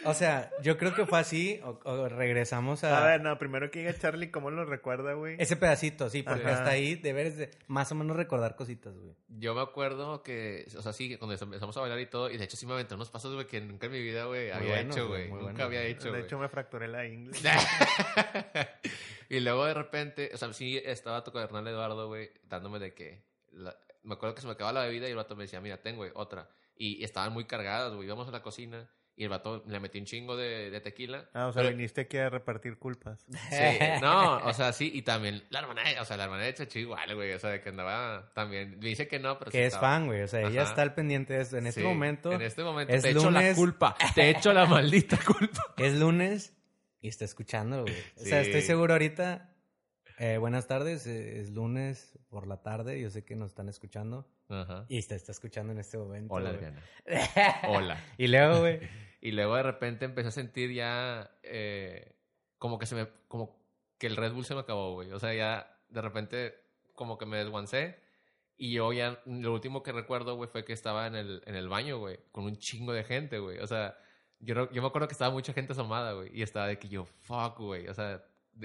O 0.05 0.13
sea, 0.13 0.49
yo 0.63 0.77
creo 0.77 0.95
que 0.95 1.05
fue 1.05 1.19
así. 1.19 1.59
O, 1.63 1.79
o 1.83 2.09
regresamos 2.09 2.83
a. 2.83 3.03
A 3.03 3.05
ver, 3.05 3.21
no, 3.21 3.37
primero 3.37 3.69
que 3.69 3.79
diga 3.79 3.93
Charlie, 3.97 4.31
¿cómo 4.31 4.49
lo 4.49 4.65
recuerda, 4.65 5.13
güey? 5.13 5.35
Ese 5.39 5.55
pedacito, 5.55 6.09
sí, 6.09 6.23
porque 6.23 6.41
Ajá. 6.41 6.53
hasta 6.53 6.69
ahí 6.71 6.95
debes 6.95 7.37
de 7.37 7.51
más 7.67 7.91
o 7.91 7.95
menos 7.95 8.15
recordar 8.17 8.55
cositas, 8.55 8.97
güey. 8.97 9.13
Yo 9.27 9.53
me 9.53 9.61
acuerdo 9.61 10.23
que, 10.23 10.65
o 10.75 10.81
sea, 10.81 10.93
sí, 10.93 11.15
cuando 11.17 11.35
empezamos 11.35 11.77
a 11.77 11.81
bailar 11.81 11.99
y 11.99 12.07
todo, 12.07 12.31
y 12.31 12.37
de 12.37 12.45
hecho 12.45 12.57
sí 12.57 12.65
me 12.65 12.73
aventé 12.73 12.95
unos 12.95 13.11
pasos, 13.11 13.33
güey, 13.35 13.45
que 13.45 13.61
nunca 13.61 13.85
en 13.85 13.91
mi 13.91 14.01
vida, 14.01 14.25
güey, 14.25 14.49
había 14.49 14.81
hecho, 14.81 15.07
güey, 15.07 15.29
Nunca 15.29 15.65
había 15.65 15.83
hecho, 15.83 16.11
De 16.11 16.21
hecho, 16.21 16.39
me 16.39 16.49
fracturé 16.49 16.87
la 16.87 17.05
ingle. 17.05 17.37
y 19.29 19.39
luego 19.39 19.65
de 19.65 19.73
repente, 19.73 20.31
o 20.33 20.37
sea, 20.37 20.51
sí 20.53 20.81
estaba 20.83 21.23
tu 21.23 21.31
carnal 21.31 21.67
Eduardo, 21.67 22.07
güey, 22.07 22.31
dándome 22.43 22.79
de 22.79 22.93
que. 22.93 23.23
la- 23.51 23.77
me 24.03 24.13
acuerdo 24.13 24.35
que 24.35 24.41
se 24.41 24.47
me 24.47 24.53
acababa 24.53 24.79
la 24.79 24.85
bebida 24.87 25.07
y 25.07 25.11
el 25.11 25.17
vato 25.17 25.35
me 25.35 25.43
decía, 25.43 25.59
mira, 25.59 25.81
tengo, 25.81 25.97
güey, 25.97 26.11
otra. 26.15 26.49
Y 26.77 27.03
estaban 27.03 27.33
muy 27.33 27.43
cargadas, 27.43 27.93
güey. 27.93 28.07
Íbamos 28.07 28.27
a 28.27 28.31
la 28.31 28.41
cocina 28.41 28.89
y 29.19 29.23
el 29.23 29.29
vato 29.29 29.63
le 29.67 29.79
metí 29.79 29.97
un 29.97 30.05
chingo 30.05 30.37
de, 30.37 30.69
de 30.69 30.79
tequila. 30.79 31.27
Ah, 31.33 31.47
o 31.47 31.51
sea, 31.51 31.63
Pero- 31.63 31.75
viniste 31.75 32.01
aquí 32.01 32.17
a 32.17 32.29
repartir 32.29 32.77
culpas. 32.77 33.25
Sí, 33.49 33.79
no, 34.01 34.37
o 34.37 34.53
sea, 34.53 34.71
sí, 34.71 34.91
y 34.93 35.01
también 35.01 35.43
la 35.49 35.59
hermana, 35.59 35.81
de- 35.89 35.99
o 35.99 36.05
sea, 36.05 36.17
la 36.17 36.25
hermana 36.25 36.43
de 36.43 36.53
Chachi 36.53 36.79
igual, 36.79 37.15
güey, 37.15 37.33
o 37.33 37.39
sea, 37.39 37.49
de 37.49 37.59
que 37.61 37.69
andaba 37.69 38.31
también, 38.35 38.77
me 38.79 38.87
dice 38.89 39.07
que 39.07 39.17
no, 39.19 39.39
pero 39.39 39.49
sí 39.51 39.57
Que 39.57 39.65
es 39.65 39.73
estaba. 39.73 39.87
fan, 39.95 40.05
güey. 40.05 40.21
O 40.21 40.27
sea, 40.27 40.41
ella 40.41 40.61
está 40.63 40.83
al 40.83 40.93
pendiente 40.93 41.33
de 41.33 41.41
esto. 41.41 41.57
En 41.57 41.65
este 41.67 41.81
Sí, 41.81 41.87
momento 41.87 42.31
En 42.31 42.41
este 42.43 42.63
momento 42.63 42.93
es 42.93 43.01
te 43.01 43.09
echo 43.09 43.31
la 43.31 43.39
lunes. 43.41 43.55
culpa, 43.57 43.97
te 44.13 44.29
echo 44.29 44.53
la 44.53 44.65
maldita 44.67 45.17
culpa. 45.25 45.63
es 45.77 45.97
lunes 45.97 46.53
y 47.01 47.07
está 47.07 47.25
escuchando, 47.25 47.81
güey. 47.81 47.95
O 48.17 48.19
sea, 48.23 48.41
Sí. 48.43 48.49
estoy 48.51 48.61
seguro 48.61 48.93
ahorita. 48.93 49.49
Eh, 50.17 50.37
buenas 50.37 50.67
tardes, 50.67 51.05
eh, 51.07 51.39
es 51.39 51.51
lunes 51.51 52.17
por 52.29 52.47
la 52.47 52.61
tarde. 52.63 52.99
Yo 52.99 53.09
sé 53.09 53.23
que 53.23 53.35
nos 53.35 53.51
están 53.51 53.69
escuchando. 53.69 54.27
Ajá. 54.49 54.85
Y 54.87 54.97
está, 54.97 55.15
está 55.15 55.31
escuchando 55.31 55.73
en 55.73 55.79
este 55.79 55.97
momento. 55.97 56.33
Hola, 56.33 56.51
güey. 56.51 56.65
Adriana. 56.65 56.83
Hola. 57.69 58.03
y 58.17 58.27
luego, 58.27 58.59
güey. 58.59 58.79
Y 59.19 59.31
luego 59.31 59.55
de 59.55 59.63
repente 59.63 60.05
empecé 60.05 60.27
a 60.27 60.31
sentir 60.31 60.71
ya 60.71 61.31
eh, 61.41 62.15
como 62.59 62.77
que 62.77 62.85
se 62.85 62.93
me, 62.93 63.07
como 63.27 63.59
que 63.97 64.05
el 64.05 64.15
Red 64.15 64.31
Bull 64.31 64.45
se 64.45 64.53
me 64.53 64.59
acabó, 64.61 64.93
güey. 64.93 65.11
O 65.11 65.19
sea, 65.19 65.33
ya 65.33 65.75
de 65.89 66.01
repente 66.01 66.53
como 66.93 67.17
que 67.17 67.25
me 67.25 67.37
desguancé. 67.37 67.97
Y 68.57 68.73
yo 68.73 68.93
ya, 68.93 69.19
lo 69.25 69.53
último 69.53 69.81
que 69.81 69.91
recuerdo, 69.91 70.35
güey, 70.35 70.49
fue 70.51 70.63
que 70.63 70.71
estaba 70.71 71.07
en 71.07 71.15
el, 71.15 71.41
en 71.47 71.55
el 71.55 71.67
baño, 71.67 71.97
güey, 71.97 72.19
con 72.31 72.43
un 72.45 72.57
chingo 72.57 72.93
de 72.93 73.03
gente, 73.03 73.39
güey. 73.39 73.57
O 73.57 73.65
sea, 73.67 73.97
yo, 74.39 74.71
yo 74.71 74.81
me 74.83 74.87
acuerdo 74.87 75.07
que 75.07 75.13
estaba 75.13 75.31
mucha 75.31 75.51
gente 75.51 75.73
asomada, 75.73 76.13
güey. 76.13 76.29
Y 76.31 76.43
estaba 76.43 76.67
de 76.67 76.77
que 76.77 76.87
yo, 76.87 77.05
fuck, 77.05 77.57
güey. 77.57 77.87
O 77.87 77.93
sea, 77.95 78.19
¿de- 78.19 78.21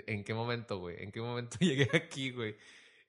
¿en 0.07 0.25
qué 0.25 0.35
momento, 0.35 0.79
güey? 0.79 1.03
¿En 1.03 1.13
qué 1.13 1.21
momento 1.21 1.57
llegué 1.61 1.89
aquí, 1.95 2.31
güey? 2.31 2.57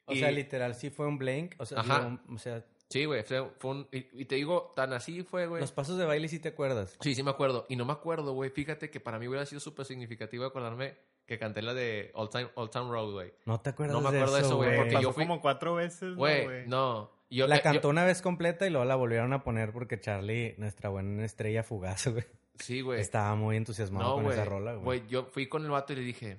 O 0.05 0.13
Y- 0.13 0.19
sea, 0.19 0.31
literal, 0.31 0.75
sí 0.75 0.89
fue 0.89 1.07
un 1.07 1.17
blank. 1.17 1.55
O 1.59 1.65
sea, 1.65 1.79
Ajá. 1.79 1.99
digo, 2.09 2.19
o 2.35 2.37
sea 2.37 2.65
Sí, 2.89 3.05
güey. 3.05 3.23
Fue, 3.23 3.41
un... 3.63 3.87
Y, 3.91 4.21
y 4.21 4.25
te 4.25 4.35
digo, 4.35 4.71
tan 4.75 4.93
así 4.93 5.23
fue, 5.23 5.47
güey. 5.47 5.61
Los 5.61 5.71
pasos 5.71 5.97
de 5.97 6.05
baile 6.05 6.27
sí 6.27 6.37
te 6.39 6.49
acuerdas. 6.49 6.95
Sí, 7.01 7.15
sí 7.15 7.23
me 7.23 7.31
acuerdo. 7.31 7.65
Y 7.67 7.75
no 7.75 7.85
me 7.85 7.93
acuerdo, 7.93 8.33
güey. 8.33 8.51
Fíjate 8.51 8.91
que 8.91 8.99
para 8.99 9.17
mí 9.17 9.27
hubiera 9.27 9.47
sido 9.47 9.59
súper 9.59 9.85
significativo 9.85 10.45
acordarme 10.45 10.95
que 11.25 11.39
canté 11.39 11.63
la 11.63 11.73
de 11.73 12.11
Old 12.13 12.29
Time, 12.29 12.89
Road, 12.91 13.11
güey. 13.13 13.33
No 13.45 13.59
te 13.61 13.71
acuerdas 13.71 13.95
No 13.95 14.01
me 14.01 14.09
acuerdo 14.15 14.35
de 14.35 14.41
eso, 14.41 14.57
güey, 14.57 14.75
porque 14.75 14.91
Pasó 14.93 15.01
yo 15.03 15.13
fui- 15.13 15.23
como 15.23 15.41
cuatro 15.41 15.73
veces, 15.75 16.09
¿no, 16.11 16.15
Güey, 16.17 16.67
no. 16.67 17.09
Yo, 17.31 17.47
La 17.47 17.55
yo- 17.57 17.63
cantó 17.63 17.89
una 17.89 18.03
vez 18.05 18.21
completa 18.21 18.67
y 18.67 18.69
luego 18.69 18.85
la 18.85 18.93
volvieron 18.95 19.33
a 19.33 19.41
poner 19.43 19.71
porque 19.71 19.99
Charlie, 19.99 20.53
nuestra 20.59 20.89
buena 20.89 21.25
estrella 21.25 21.63
fugaz, 21.63 22.05
güey, 22.13 22.25
Sí, 22.59 22.81
güey. 22.81 23.01
estaba 23.01 23.33
muy 23.33 23.57
entusiasmado 23.57 24.17
No, 24.17 24.23
con 24.23 24.31
esa 24.33 24.45
rola, 24.45 24.73
güey. 24.73 24.83
Güey, 24.99 25.07
yo 25.09 25.25
fui 25.25 25.47
con 25.47 25.63
el 25.63 25.71
vato 25.71 25.93
y 25.93 25.95
le 25.95 26.01
dije, 26.03 26.37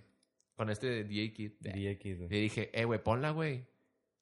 con 0.55 0.71
este 0.71 1.05
DA 1.05 1.33
Kid, 1.33 1.53
DX, 1.61 2.19
güey. 2.19 2.29
le 2.29 2.41
dije, 2.41 2.71
eh, 2.73 2.85
güey, 2.85 3.03
ponla, 3.03 3.31
güey. 3.31 3.67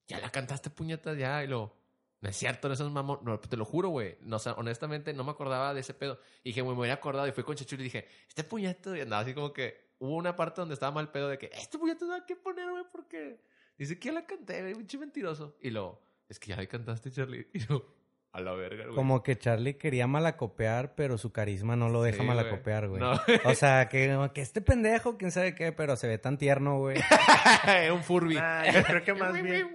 Ya 0.07 0.18
la 0.18 0.31
cantaste, 0.31 0.71
puñetas, 0.71 1.16
ya. 1.16 1.45
Y 1.45 1.47
lo, 1.47 1.77
no 2.21 2.29
es 2.29 2.37
cierto, 2.37 2.68
no 2.68 2.90
mamón. 2.90 3.21
No, 3.23 3.38
te 3.38 3.57
lo 3.57 3.64
juro, 3.64 3.88
güey. 3.90 4.16
No, 4.23 4.37
o 4.37 4.38
sea, 4.38 4.53
honestamente, 4.55 5.12
no 5.12 5.25
me 5.25 5.33
acordaba 5.33 5.75
de 5.75 5.81
ese 5.81 5.95
pedo. 5.95 6.18
Y 6.42 6.51
dije, 6.51 6.62
güey, 6.62 6.75
me 6.75 6.81
hubiera 6.81 6.95
acordado. 6.95 7.27
Y 7.27 7.33
fui 7.33 7.45
con 7.45 7.57
Chechu 7.57 7.75
y 7.77 7.85
dije, 7.85 8.07
este 8.29 8.45
puñeto. 8.45 8.97
Y 8.97 9.01
andaba 9.01 9.23
así 9.23 9.35
como 9.35 9.53
que 9.53 9.92
hubo 9.99 10.16
una 10.16 10.35
parte 10.35 10.61
donde 10.61 10.75
estaba 10.75 10.92
mal 10.92 11.11
pedo 11.11 11.29
de 11.29 11.38
que, 11.38 11.51
este 11.53 11.79
puñeto 11.79 12.07
no 12.07 12.14
hay 12.14 12.23
que 12.23 12.37
poner, 12.37 12.68
güey, 12.71 12.85
porque 12.90 13.40
dice 13.79 13.99
que 13.99 14.07
ya 14.07 14.12
la 14.12 14.27
canté, 14.27 14.61
güey, 14.61 14.75
pinche 14.75 14.99
mentiroso. 14.99 15.57
Y 15.61 15.71
lo, 15.71 16.03
es 16.29 16.38
que 16.38 16.49
ya 16.49 16.57
la 16.57 16.66
cantaste, 16.66 17.11
Charlie. 17.11 17.49
Y 17.55 17.61
yo, 17.61 17.87
a 18.33 18.40
la 18.40 18.53
verga, 18.53 18.85
güey. 18.85 18.95
Como 18.97 19.23
que 19.23 19.37
Charlie 19.38 19.75
quería 19.77 20.07
malacopear, 20.07 20.95
pero 20.95 21.18
su 21.18 21.33
carisma 21.33 21.77
no 21.77 21.88
lo 21.90 22.03
deja 22.03 22.18
Sí, 22.23 22.25
malacopear, 22.25 22.88
güey. 22.88 23.01
No. 23.01 23.12
O 23.45 23.55
sea, 23.55 23.88
que, 23.88 24.31
que 24.35 24.40
este 24.40 24.61
pendejo, 24.62 25.18
quién 25.18 25.31
sabe 25.31 25.55
qué, 25.55 25.73
pero 25.73 25.97
se 25.97 26.09
ve 26.09 26.18
tan 26.18 26.38
tierno, 26.38 26.79
güey. 26.79 26.99
un 27.92 28.03
Furby. 28.03 28.37
Ah, 28.38 28.64
yo 28.73 28.83
creo 28.85 29.05
que 29.05 29.12
más 29.14 29.35
bien, 29.42 29.68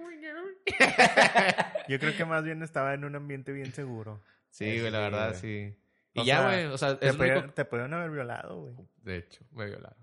yo 1.88 1.98
creo 1.98 2.16
que 2.16 2.24
más 2.24 2.44
bien 2.44 2.62
estaba 2.62 2.94
en 2.94 3.04
un 3.04 3.14
ambiente 3.16 3.52
bien 3.52 3.72
seguro. 3.72 4.20
Sí, 4.50 4.78
güey, 4.80 4.90
la 4.90 4.98
verdad, 5.00 5.28
güey. 5.30 5.40
sí. 5.40 5.76
Y 6.14 6.20
O 6.20 6.24
ya, 6.24 6.38
sea, 6.38 6.46
güey, 6.48 6.64
o 6.66 6.78
sea, 6.78 6.98
Te, 6.98 7.10
único- 7.12 7.50
te 7.52 7.64
pudieron 7.64 7.94
haber 7.94 8.10
violado, 8.10 8.60
güey. 8.62 8.74
De 9.02 9.18
hecho, 9.18 9.44
me 9.52 9.66
violaron. 9.66 9.96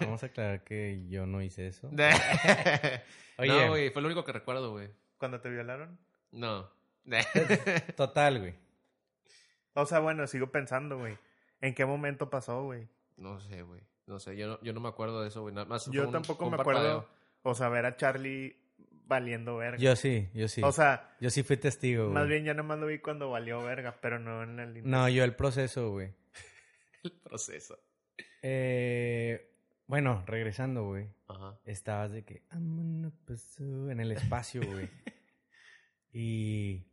Vamos 0.00 0.22
a 0.22 0.26
aclarar 0.26 0.64
que 0.64 1.06
yo 1.08 1.26
no 1.26 1.42
hice 1.42 1.66
eso. 1.66 1.88
Oye. 3.36 3.48
no, 3.48 3.68
güey, 3.68 3.90
fue 3.90 4.00
lo 4.02 4.06
único 4.08 4.24
que 4.24 4.32
recuerdo, 4.32 4.72
güey. 4.72 4.88
Cuando 5.18 5.40
te 5.40 5.48
violaron. 5.50 5.98
No. 6.32 6.68
Total, 7.96 8.38
güey. 8.40 8.54
O 9.74 9.86
sea, 9.86 9.98
bueno, 10.00 10.26
sigo 10.26 10.50
pensando, 10.50 10.98
güey. 10.98 11.16
¿En 11.60 11.74
qué 11.74 11.84
momento 11.84 12.30
pasó, 12.30 12.62
güey? 12.64 12.88
no 13.16 13.38
sé, 13.40 13.62
güey. 13.62 13.80
No 14.06 14.18
sé, 14.18 14.36
yo 14.36 14.46
no, 14.48 14.60
yo 14.62 14.72
no 14.74 14.80
me 14.80 14.88
acuerdo 14.88 15.22
de 15.22 15.28
eso, 15.28 15.40
güey. 15.42 15.54
Nada 15.54 15.66
más 15.66 15.90
Yo 15.90 16.04
un- 16.06 16.12
tampoco 16.12 16.44
un 16.44 16.50
me 16.52 16.60
acuerdo. 16.60 17.08
O 17.42 17.54
sea, 17.54 17.68
ver 17.70 17.86
a 17.86 17.96
Charlie 17.96 18.56
valiendo 19.06 19.56
verga. 19.56 19.78
Yo 19.78 19.96
sí, 19.96 20.28
yo 20.34 20.46
sí. 20.48 20.62
O 20.62 20.72
sea, 20.72 21.14
yo 21.20 21.30
sí 21.30 21.42
fui 21.42 21.56
testigo, 21.56 22.04
güey. 22.04 22.14
más 22.14 22.28
bien 22.28 22.44
ya 22.44 22.52
nomás 22.54 22.78
lo 22.78 22.86
vi 22.86 22.98
cuando 22.98 23.30
valió 23.30 23.62
verga, 23.62 23.96
pero 24.00 24.18
no 24.18 24.42
en 24.42 24.60
el... 24.60 24.88
No, 24.88 25.08
yo 25.08 25.24
el 25.24 25.34
proceso, 25.34 25.90
güey. 25.90 26.12
El 27.04 27.12
proceso. 27.12 27.78
Eh, 28.42 29.50
bueno, 29.86 30.22
regresando, 30.26 30.84
güey. 30.86 31.08
Ajá. 31.28 31.58
Estabas 31.64 32.12
de 32.12 32.24
que 32.24 32.42
I'm 32.52 32.76
gonna 32.76 33.12
pursue 33.26 33.90
en 33.92 34.00
el 34.00 34.12
espacio, 34.12 34.62
güey. 34.66 34.88
y 36.12 36.86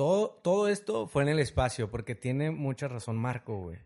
todo, 0.00 0.40
todo 0.42 0.68
esto 0.68 1.06
fue 1.06 1.24
en 1.24 1.28
el 1.28 1.38
espacio, 1.40 1.90
porque 1.90 2.14
tiene 2.14 2.50
mucha 2.50 2.88
razón 2.88 3.18
Marco, 3.18 3.58
güey. 3.58 3.80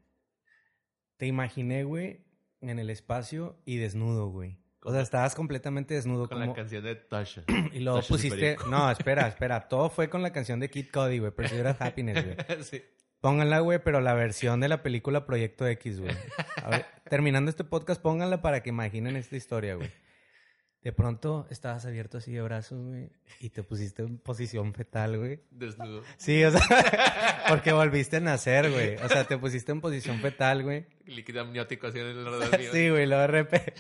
Te 1.16 1.26
imaginé, 1.26 1.82
güey, 1.82 2.24
en 2.60 2.78
el 2.78 2.88
espacio 2.90 3.56
y 3.64 3.78
desnudo, 3.78 4.28
güey. 4.28 4.56
O 4.84 4.92
sea, 4.92 5.00
estabas 5.00 5.34
completamente 5.34 5.94
desnudo. 5.94 6.28
Con 6.28 6.38
como... 6.38 6.52
la 6.52 6.54
canción 6.54 6.84
de 6.84 6.94
Tasha. 6.94 7.42
Y 7.72 7.80
luego 7.80 7.98
Tasha 7.98 8.08
pusiste... 8.08 8.56
No, 8.70 8.88
espera, 8.92 9.26
espera. 9.26 9.66
Todo 9.66 9.90
fue 9.90 10.08
con 10.08 10.22
la 10.22 10.32
canción 10.32 10.60
de 10.60 10.70
Kid 10.70 10.86
Cody, 10.92 11.18
güey. 11.18 11.32
Pursuit 11.32 11.66
of 11.66 11.82
Happiness, 11.82 12.24
güey. 12.24 12.36
sí. 12.62 12.80
Pónganla, 13.20 13.58
güey, 13.58 13.80
pero 13.82 14.00
la 14.00 14.14
versión 14.14 14.60
de 14.60 14.68
la 14.68 14.84
película 14.84 15.26
Proyecto 15.26 15.66
X, 15.66 15.98
güey. 15.98 16.14
A 16.62 16.70
ver, 16.70 16.86
terminando 17.10 17.50
este 17.50 17.64
podcast, 17.64 18.00
pónganla 18.00 18.40
para 18.40 18.62
que 18.62 18.68
imaginen 18.68 19.16
esta 19.16 19.34
historia, 19.34 19.74
güey. 19.74 19.90
De 20.84 20.92
pronto 20.92 21.46
estabas 21.50 21.86
abierto 21.86 22.18
así 22.18 22.30
de 22.32 22.42
brazos, 22.42 22.78
güey, 22.86 23.08
y 23.40 23.48
te 23.48 23.62
pusiste 23.62 24.02
en 24.02 24.18
posición 24.18 24.74
fetal, 24.74 25.16
güey. 25.18 25.40
Desnudo. 25.50 26.02
Sí, 26.18 26.44
o 26.44 26.50
sea, 26.50 26.60
porque 27.48 27.72
volviste 27.72 28.18
a 28.18 28.20
nacer, 28.20 28.70
güey. 28.70 28.96
O 28.96 29.08
sea, 29.08 29.24
te 29.24 29.38
pusiste 29.38 29.72
en 29.72 29.80
posición 29.80 30.20
fetal, 30.20 30.62
güey. 30.62 30.86
Líquido 31.06 31.40
amniótico 31.40 31.86
así 31.86 31.98
en 31.98 32.06
el 32.06 32.16
mío. 32.58 32.70
Sí, 32.72 32.90
güey, 32.90 33.08
de 33.08 33.26
repente, 33.26 33.74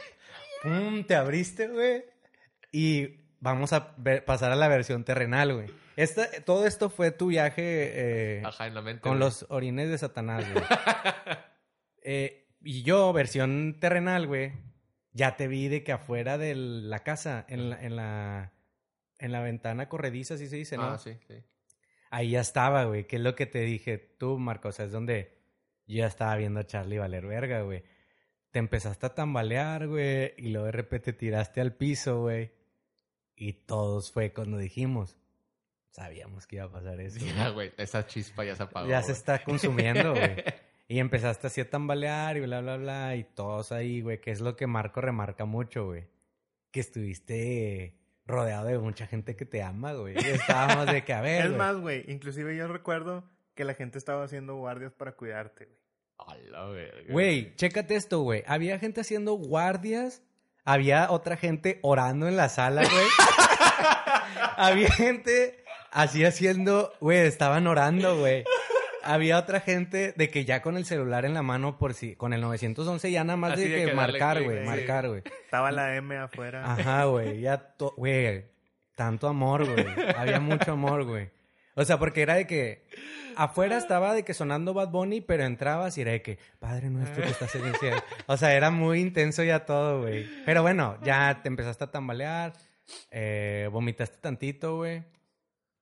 pum, 0.62 1.04
te 1.04 1.14
abriste, 1.14 1.68
güey. 1.68 2.04
Y 2.72 3.18
vamos 3.38 3.74
a 3.74 3.92
ver- 3.98 4.24
pasar 4.24 4.50
a 4.50 4.56
la 4.56 4.68
versión 4.68 5.04
terrenal, 5.04 5.52
güey. 5.52 5.66
Esta, 5.96 6.26
todo 6.44 6.66
esto 6.66 6.88
fue 6.90 7.10
tu 7.12 7.26
viaje 7.28 8.38
eh, 8.38 8.42
Ajá, 8.44 8.66
en 8.66 8.74
la 8.74 8.80
mente. 8.82 9.02
con 9.02 9.12
güey. 9.12 9.20
los 9.20 9.44
orines 9.50 9.90
de 9.90 9.98
Satanás, 9.98 10.44
güey. 10.52 10.64
Eh, 12.06 12.46
y 12.62 12.82
yo, 12.82 13.12
versión 13.12 13.78
terrenal, 13.80 14.26
güey, 14.26 14.52
ya 15.14 15.36
te 15.36 15.48
vi 15.48 15.68
de 15.68 15.82
que 15.82 15.92
afuera 15.92 16.36
de 16.36 16.54
la 16.54 16.98
casa, 16.98 17.46
en 17.48 17.70
la, 17.70 17.82
en 17.82 17.96
la, 17.96 18.52
en 19.18 19.32
la 19.32 19.40
ventana 19.40 19.88
corrediza, 19.88 20.34
así 20.34 20.48
se 20.48 20.56
dice, 20.56 20.76
¿no? 20.76 20.90
Ah, 20.90 20.98
sí, 20.98 21.16
sí. 21.26 21.36
Ahí 22.10 22.30
ya 22.30 22.40
estaba, 22.40 22.84
güey, 22.84 23.06
que 23.06 23.16
es 23.16 23.22
lo 23.22 23.34
que 23.34 23.46
te 23.46 23.60
dije 23.60 23.96
tú, 23.98 24.38
Marco, 24.38 24.68
o 24.68 24.72
sea, 24.72 24.86
es 24.86 24.92
donde 24.92 25.38
yo 25.86 25.98
ya 25.98 26.08
estaba 26.08 26.36
viendo 26.36 26.60
a 26.60 26.66
Charlie 26.66 26.98
valer 26.98 27.26
verga, 27.26 27.62
güey. 27.62 27.84
Te 28.50 28.58
empezaste 28.58 29.06
a 29.06 29.14
tambalear, 29.14 29.86
güey, 29.86 30.34
y 30.36 30.48
luego 30.50 30.66
de 30.66 30.72
repente 30.72 31.12
tiraste 31.12 31.60
al 31.60 31.74
piso, 31.74 32.20
güey. 32.22 32.52
Y 33.36 33.52
todos 33.52 34.12
fue 34.12 34.32
cuando 34.32 34.58
dijimos, 34.58 35.16
sabíamos 35.90 36.46
que 36.46 36.56
iba 36.56 36.64
a 36.64 36.72
pasar 36.72 37.00
eso. 37.00 37.24
Ya, 37.24 37.50
güey, 37.50 37.72
esa 37.76 38.04
chispa 38.06 38.44
ya 38.44 38.56
se 38.56 38.64
apagó. 38.64 38.88
Ya 38.88 39.00
se 39.02 39.12
está 39.12 39.42
consumiendo, 39.44 40.10
güey. 40.12 40.36
Y 40.86 40.98
empezaste 40.98 41.46
así 41.46 41.60
a 41.62 41.70
tambalear 41.70 42.36
y 42.36 42.40
bla, 42.40 42.60
bla, 42.60 42.76
bla. 42.76 43.16
Y 43.16 43.24
todos 43.24 43.72
ahí, 43.72 44.00
güey. 44.02 44.20
Que 44.20 44.30
es 44.30 44.40
lo 44.40 44.56
que 44.56 44.66
Marco 44.66 45.00
remarca 45.00 45.44
mucho, 45.44 45.86
güey. 45.86 46.08
Que 46.70 46.80
estuviste 46.80 47.96
rodeado 48.26 48.66
de 48.66 48.78
mucha 48.78 49.06
gente 49.06 49.36
que 49.36 49.44
te 49.46 49.62
ama, 49.62 49.92
güey. 49.94 50.14
Y 50.14 50.26
estábamos 50.30 50.86
de 50.86 51.04
que, 51.04 51.12
a 51.12 51.20
ver, 51.22 51.42
Es 51.42 51.46
güey. 51.48 51.58
más, 51.58 51.76
güey, 51.76 52.04
inclusive 52.10 52.56
yo 52.56 52.68
recuerdo 52.68 53.24
que 53.54 53.64
la 53.64 53.74
gente 53.74 53.98
estaba 53.98 54.24
haciendo 54.24 54.56
guardias 54.56 54.92
para 54.92 55.12
cuidarte, 55.12 55.66
güey. 55.66 55.78
A 56.16 56.34
la 56.50 56.64
verga. 56.66 57.12
Güey, 57.12 57.54
chécate 57.56 57.96
esto, 57.96 58.20
güey. 58.20 58.44
Había 58.46 58.78
gente 58.78 59.00
haciendo 59.00 59.34
guardias. 59.34 60.22
Había 60.64 61.10
otra 61.10 61.36
gente 61.36 61.78
orando 61.82 62.28
en 62.28 62.36
la 62.36 62.48
sala, 62.48 62.82
güey. 62.82 63.06
Había 64.56 64.90
gente 64.90 65.64
así 65.90 66.24
haciendo, 66.24 66.92
güey, 67.00 67.18
estaban 67.26 67.66
orando, 67.66 68.18
güey. 68.18 68.44
Había 69.04 69.38
otra 69.38 69.60
gente 69.60 70.12
de 70.16 70.30
que 70.30 70.44
ya 70.44 70.62
con 70.62 70.76
el 70.76 70.84
celular 70.84 71.24
en 71.24 71.34
la 71.34 71.42
mano 71.42 71.78
por 71.78 71.94
si, 71.94 72.16
con 72.16 72.32
el 72.32 72.40
911 72.40 73.10
ya 73.10 73.24
nada 73.24 73.36
más 73.36 73.52
Así 73.52 73.68
de 73.68 73.76
de 73.80 73.86
que, 73.86 73.94
marcar, 73.94 74.42
güey, 74.42 74.60
sí. 74.60 74.64
marcar, 74.66 75.08
güey. 75.08 75.22
Estaba 75.44 75.70
la 75.70 75.96
M 75.96 76.16
afuera. 76.16 76.72
Ajá, 76.72 77.04
güey, 77.04 77.40
ya, 77.40 77.74
güey, 77.96 78.44
tanto 78.94 79.28
amor, 79.28 79.64
güey. 79.64 79.86
Había 80.16 80.40
mucho 80.40 80.72
amor, 80.72 81.04
güey. 81.04 81.30
O 81.74 81.84
sea, 81.84 81.98
porque 81.98 82.22
era 82.22 82.34
de 82.34 82.46
que 82.46 82.86
afuera 83.36 83.76
estaba 83.76 84.14
de 84.14 84.24
que 84.24 84.34
sonando 84.34 84.74
Bad 84.74 84.90
Bunny, 84.90 85.20
pero 85.20 85.44
entrabas 85.44 85.98
y 85.98 86.02
era 86.02 86.12
de 86.12 86.22
que, 86.22 86.38
Padre 86.58 86.90
nuestro 86.90 87.22
que 87.22 87.30
estás 87.30 87.54
en 87.56 87.66
el 87.66 87.76
cielo. 87.76 87.96
O 88.26 88.36
sea, 88.36 88.54
era 88.54 88.70
muy 88.70 89.00
intenso 89.00 89.42
ya 89.42 89.64
todo, 89.66 90.02
güey. 90.02 90.26
Pero 90.44 90.62
bueno, 90.62 90.98
ya 91.02 91.40
te 91.42 91.48
empezaste 91.48 91.84
a 91.84 91.90
tambalear, 91.90 92.52
eh, 93.10 93.68
vomitaste 93.72 94.18
tantito, 94.18 94.76
güey. 94.76 95.02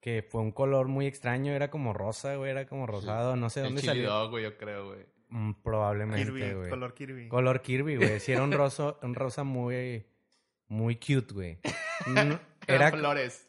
Que 0.03 0.23
fue 0.29 0.43
un 0.43 0.53
color 0.53 0.89
muy 0.89 1.07
extraño, 1.07 1.53
era 1.53 1.71
como 1.71 1.95
rosa, 1.95 2.35
güey, 2.37 2.51
era 2.51 2.67
como 2.67 2.87
rosado, 2.87 3.37
no 3.37 3.49
sé 3.49 3.61
El 3.61 3.67
dónde 3.67 3.81
chili 3.81 3.89
salió. 3.93 4.11
dog, 4.11 4.31
güey, 4.33 4.43
yo 4.45 4.59
creo, 4.59 4.89
güey. 4.89 5.07
Mm, 5.31 5.53
probablemente, 5.63 6.25
Kirby, 6.25 6.53
güey. 6.53 6.69
color 6.69 6.93
Kirby. 6.93 7.29
Color 7.29 7.63
Kirby, 7.63 7.97
güey. 7.97 8.21
Sí, 8.21 8.33
era 8.33 8.43
un 8.43 8.53
rosa, 8.53 8.97
un 9.01 9.15
rosa 9.15 9.45
muy, 9.45 10.05
muy 10.69 10.97
cute, 10.97 11.33
güey. 11.33 11.59
No, 12.07 12.21
Era 12.67 12.89
Era, 12.89 12.91
flores. 12.91 13.49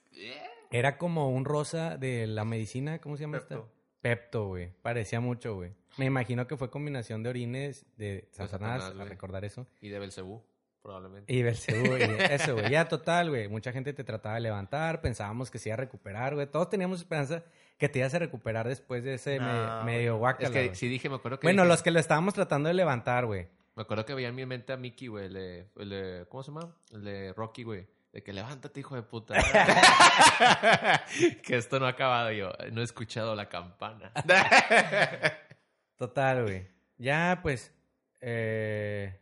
era 0.69 0.97
como 0.99 1.29
un 1.31 1.43
rosa 1.43 1.97
de 1.97 2.27
la 2.27 2.45
medicina, 2.45 2.99
¿cómo 2.99 3.17
se 3.17 3.23
llama 3.23 3.37
esta? 3.37 3.55
Pepto. 3.55 3.69
Pepto, 4.01 4.47
güey. 4.47 4.69
Parecía 4.83 5.19
mucho, 5.19 5.55
güey. 5.55 5.71
Me 5.97 6.05
imagino 6.05 6.45
que 6.45 6.55
fue 6.55 6.69
combinación 6.69 7.23
de 7.23 7.29
orines 7.29 7.85
de 7.97 8.27
Satanás, 8.31 8.93
a 8.99 9.03
recordar 9.05 9.43
eso. 9.43 9.65
Y 9.81 9.89
de 9.89 9.97
Belcebú, 9.99 10.43
probablemente. 10.83 11.33
Y 11.33 11.41
Belcebú, 11.41 11.97
y 11.97 12.01
eso, 12.31 12.53
güey. 12.53 12.69
Ya 12.69 12.87
total, 12.87 13.29
güey. 13.29 13.47
Mucha 13.47 13.71
gente 13.71 13.93
te 13.93 14.03
trataba 14.03 14.35
de 14.35 14.41
levantar, 14.41 15.01
pensábamos 15.01 15.49
que 15.49 15.57
se 15.57 15.69
iba 15.69 15.73
a 15.73 15.77
recuperar, 15.77 16.35
güey. 16.35 16.45
Todos 16.45 16.69
teníamos 16.69 16.99
esperanza 16.99 17.43
que 17.79 17.89
te 17.89 17.97
ibas 17.99 18.13
a 18.13 18.19
recuperar 18.19 18.67
después 18.67 19.03
de 19.03 19.15
ese 19.15 19.39
No, 19.39 19.79
me- 19.79 19.93
medio 19.93 20.13
Es 20.13 20.19
guacala, 20.19 20.51
que 20.51 20.75
sí 20.75 20.87
dije, 20.87 21.09
me 21.09 21.15
acuerdo 21.15 21.39
que. 21.39 21.47
Bueno, 21.47 21.63
dije- 21.63 21.69
los 21.69 21.81
que 21.81 21.89
lo 21.91 21.99
estábamos 21.99 22.35
tratando 22.35 22.67
de 22.67 22.75
levantar, 22.75 23.25
güey. 23.25 23.47
Me 23.75 23.81
acuerdo 23.81 24.05
que 24.05 24.13
veía 24.13 24.27
en 24.27 24.35
mi 24.35 24.45
mente 24.45 24.71
a 24.71 24.77
Mickey, 24.77 25.07
güey. 25.07 25.25
El 25.25 25.33
de, 25.33 25.65
el 25.77 25.89
de- 25.89 26.25
¿Cómo 26.29 26.43
se 26.43 26.51
llama? 26.51 26.75
El 26.91 27.03
de 27.03 27.33
Rocky, 27.33 27.63
güey. 27.63 27.87
De 28.11 28.21
que 28.21 28.31
levántate, 28.31 28.79
hijo 28.81 28.93
de 28.95 29.01
puta. 29.01 29.33
que 31.43 31.57
esto 31.57 31.79
no 31.79 31.87
ha 31.87 31.89
acabado. 31.89 32.31
Yo 32.31 32.51
no 32.71 32.81
he 32.81 32.83
escuchado 32.83 33.33
la 33.35 33.49
campana. 33.49 34.11
Total, 35.97 36.43
güey. 36.43 36.67
Ya, 36.97 37.39
pues. 37.41 37.73
Eh... 38.21 39.19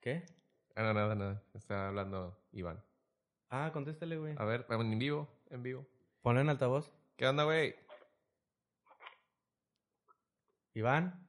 ¿Qué? 0.00 0.24
Ah, 0.76 0.82
no, 0.82 0.92
nada, 0.92 1.14
nada. 1.14 1.42
Está 1.54 1.88
hablando 1.88 2.36
Iván. 2.50 2.82
Ah, 3.48 3.70
contéstale, 3.72 4.16
güey. 4.16 4.34
A 4.36 4.44
ver, 4.44 4.66
en 4.68 4.98
vivo, 4.98 5.28
en 5.50 5.62
vivo. 5.62 5.86
Ponlo 6.20 6.40
en 6.40 6.48
altavoz. 6.48 6.90
¿Qué 7.16 7.28
onda, 7.28 7.44
güey? 7.44 7.76
Iván. 10.72 11.24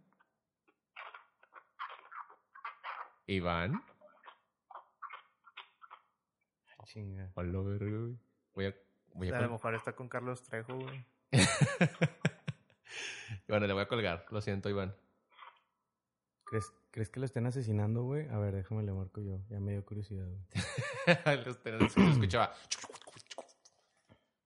Iván. 3.28 3.84
Chinga. 6.86 7.32
Hola, 7.36 7.60
güey. 7.60 8.18
Voy 8.56 8.66
a... 8.66 8.76
Voy 9.14 9.30
a 9.30 9.38
A 9.38 9.42
lo 9.42 9.52
mejor 9.52 9.76
está 9.76 9.96
con 9.96 10.10
Carlos 10.10 10.42
Trejo, 10.42 10.76
güey. 10.76 11.06
bueno, 13.48 13.68
le 13.68 13.74
voy 13.74 13.84
a 13.84 13.88
colgar. 13.88 14.26
Lo 14.32 14.42
siento, 14.42 14.70
Iván. 14.70 14.96
¿Crees, 16.46 16.74
¿Crees 16.96 17.10
que 17.10 17.20
lo 17.20 17.26
estén 17.26 17.46
asesinando, 17.46 18.04
güey? 18.04 18.26
A 18.30 18.38
ver, 18.40 18.56
déjame 18.56 18.82
le 18.82 18.94
marco 18.94 19.20
yo. 19.20 19.40
Ya 19.50 19.60
me 19.60 19.74
dio 19.74 19.84
curiosidad, 19.86 20.26
güey. 20.26 20.40
Se 21.90 22.10
escuchaba. 22.10 22.54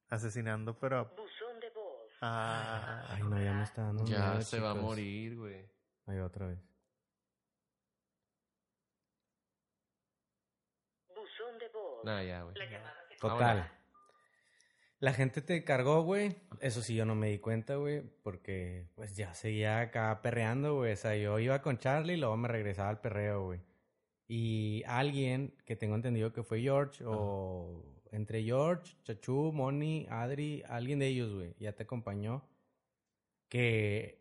Asesinando, 0.10 0.76
pero. 0.80 1.06
Buzón 1.16 1.60
de 1.60 1.70
voz. 1.70 2.12
Ah. 2.24 3.06
Ay, 3.08 3.22
no, 3.22 3.40
ya 3.40 3.54
me 3.54 3.62
está 3.62 3.84
dando 3.84 4.04
Ya 4.06 4.30
miedo, 4.30 4.42
se 4.42 4.60
va 4.60 4.72
a 4.72 4.74
chicos. 4.74 4.84
morir, 4.84 5.38
güey. 5.38 5.70
Ahí 6.08 6.18
va 6.18 6.26
otra 6.26 6.48
vez. 6.48 6.58
Buzón 11.10 11.60
de 11.60 11.68
voz. 11.70 12.04
Nah, 12.04 12.24
ya, 12.24 12.42
güey. 12.42 12.56
La 12.56 12.66
llamada 12.66 12.96
se 13.10 13.16
Total. 13.18 13.79
La 15.00 15.14
gente 15.14 15.42
te 15.42 15.64
cargó, 15.64 16.04
güey. 16.04 16.36
Eso 16.60 16.82
sí, 16.82 16.94
yo 16.94 17.06
no 17.06 17.16
me 17.16 17.30
di 17.30 17.40
cuenta, 17.40 17.76
güey. 17.76 18.02
Porque, 18.22 18.88
pues, 18.96 19.16
ya 19.16 19.34
seguía 19.34 19.80
acá 19.80 20.22
perreando, 20.22 20.76
güey. 20.76 20.94
O 20.94 20.96
sea, 20.98 21.16
yo 21.16 21.40
iba 21.40 21.62
con 21.62 21.78
Charlie 21.78 22.16
y 22.16 22.18
luego 22.18 22.36
me 22.36 22.50
regresaba 22.50 22.90
al 22.90 23.00
perreo, 23.00 23.46
güey. 23.46 23.62
Y 24.28 24.84
alguien 24.86 25.56
que 25.66 25.76
tengo 25.76 25.96
entendido 25.96 26.34
que 26.34 26.44
fue 26.44 26.62
George, 26.62 27.04
o 27.06 27.84
entre 28.12 28.44
George, 28.44 28.96
Chachu, 29.04 29.52
Moni, 29.54 30.06
Adri, 30.10 30.64
alguien 30.68 31.00
de 31.00 31.08
ellos, 31.08 31.34
güey, 31.34 31.56
ya 31.60 31.74
te 31.74 31.84
acompañó. 31.84 32.44
Que 33.48 34.19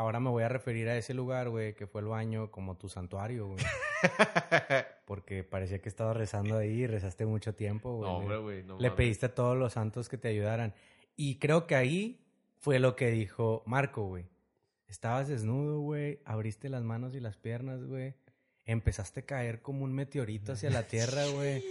ahora 0.00 0.18
me 0.18 0.30
voy 0.30 0.42
a 0.42 0.48
referir 0.48 0.88
a 0.88 0.96
ese 0.96 1.12
lugar, 1.14 1.50
güey, 1.50 1.74
que 1.74 1.86
fue 1.86 2.00
el 2.00 2.06
baño 2.08 2.50
como 2.50 2.76
tu 2.76 2.88
santuario, 2.88 3.48
güey. 3.48 3.58
Porque 5.04 5.44
parecía 5.44 5.80
que 5.80 5.88
estabas 5.88 6.16
rezando 6.16 6.56
ahí 6.56 6.70
y 6.82 6.86
rezaste 6.86 7.26
mucho 7.26 7.54
tiempo, 7.54 7.96
güey. 7.96 8.10
No, 8.10 8.16
Le- 8.18 8.22
hombre, 8.22 8.38
güey. 8.38 8.62
No 8.62 8.76
le 8.78 8.88
mames. 8.88 8.96
pediste 8.96 9.26
a 9.26 9.34
todos 9.34 9.56
los 9.58 9.74
santos 9.74 10.08
que 10.08 10.16
te 10.16 10.28
ayudaran. 10.28 10.74
Y 11.16 11.36
creo 11.38 11.66
que 11.66 11.74
ahí 11.76 12.24
fue 12.60 12.78
lo 12.78 12.96
que 12.96 13.10
dijo 13.10 13.62
Marco, 13.66 14.04
güey. 14.06 14.24
Estabas 14.88 15.28
desnudo, 15.28 15.80
güey. 15.80 16.20
Abriste 16.24 16.68
las 16.68 16.82
manos 16.82 17.14
y 17.14 17.20
las 17.20 17.36
piernas, 17.36 17.84
güey. 17.84 18.14
Empezaste 18.64 19.20
a 19.20 19.26
caer 19.26 19.60
como 19.62 19.84
un 19.84 19.92
meteorito 19.92 20.52
hacia 20.52 20.70
la 20.70 20.84
tierra, 20.84 21.26
güey. 21.34 21.62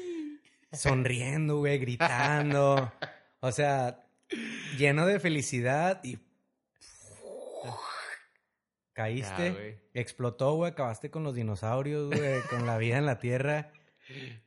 Sonriendo, 0.71 1.57
güey, 1.57 1.79
gritando. 1.79 2.91
O 3.41 3.53
sea, 3.53 4.03
lleno 4.77 5.05
de 5.05 5.17
felicidad 5.17 6.03
y... 6.03 6.19
Caíste, 8.99 9.79
Ya, 9.93 10.01
explotó, 10.01 10.55
güey. 10.55 10.71
Acabaste 10.71 11.09
con 11.09 11.23
los 11.23 11.33
dinosaurios, 11.33 12.07
güey. 12.07 12.19
con 12.49 12.65
la 12.65 12.77
vida 12.77 12.97
en 12.97 13.05
la 13.05 13.17
tierra. 13.17 13.71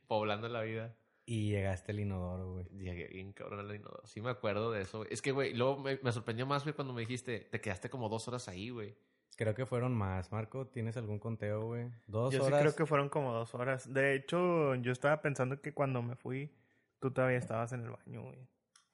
Poblando 0.07 0.47
la 0.47 0.61
vida. 0.61 0.95
Y 1.25 1.49
llegaste 1.49 1.91
al 1.91 1.99
inodoro, 2.01 2.51
güey. 2.51 2.65
Llegué 2.69 3.07
bien 3.07 3.33
cabrón 3.33 3.61
al 3.61 3.75
inodoro. 3.75 4.05
Sí 4.05 4.21
me 4.21 4.29
acuerdo 4.29 4.71
de 4.71 4.83
eso. 4.83 4.99
güey. 4.99 5.09
Es 5.11 5.23
que, 5.23 5.31
güey, 5.31 5.55
luego 5.55 5.79
me, 5.79 5.97
me 6.03 6.11
sorprendió 6.11 6.45
más, 6.45 6.61
güey, 6.63 6.75
cuando 6.75 6.93
me 6.93 7.01
dijiste, 7.01 7.39
te 7.39 7.61
quedaste 7.61 7.89
como 7.89 8.09
dos 8.09 8.27
horas 8.27 8.47
ahí, 8.47 8.69
güey. 8.69 8.95
Creo 9.37 9.55
que 9.55 9.65
fueron 9.65 9.95
más. 9.95 10.31
Marco, 10.31 10.67
¿tienes 10.67 10.97
algún 10.97 11.17
conteo, 11.17 11.65
güey? 11.65 11.89
Dos 12.05 12.31
Yo 12.31 12.43
horas. 12.43 12.59
sí 12.59 12.63
creo 12.65 12.75
que 12.75 12.85
fueron 12.85 13.09
como 13.09 13.33
dos 13.33 13.55
horas. 13.55 13.91
De 13.91 14.13
hecho, 14.13 14.75
yo 14.75 14.91
estaba 14.91 15.19
pensando 15.23 15.59
que 15.61 15.73
cuando 15.73 16.03
me 16.03 16.15
fui, 16.15 16.51
tú 16.99 17.09
todavía 17.09 17.39
estabas 17.39 17.73
en 17.73 17.81
el 17.85 17.89
baño, 17.89 18.21
güey. 18.21 18.37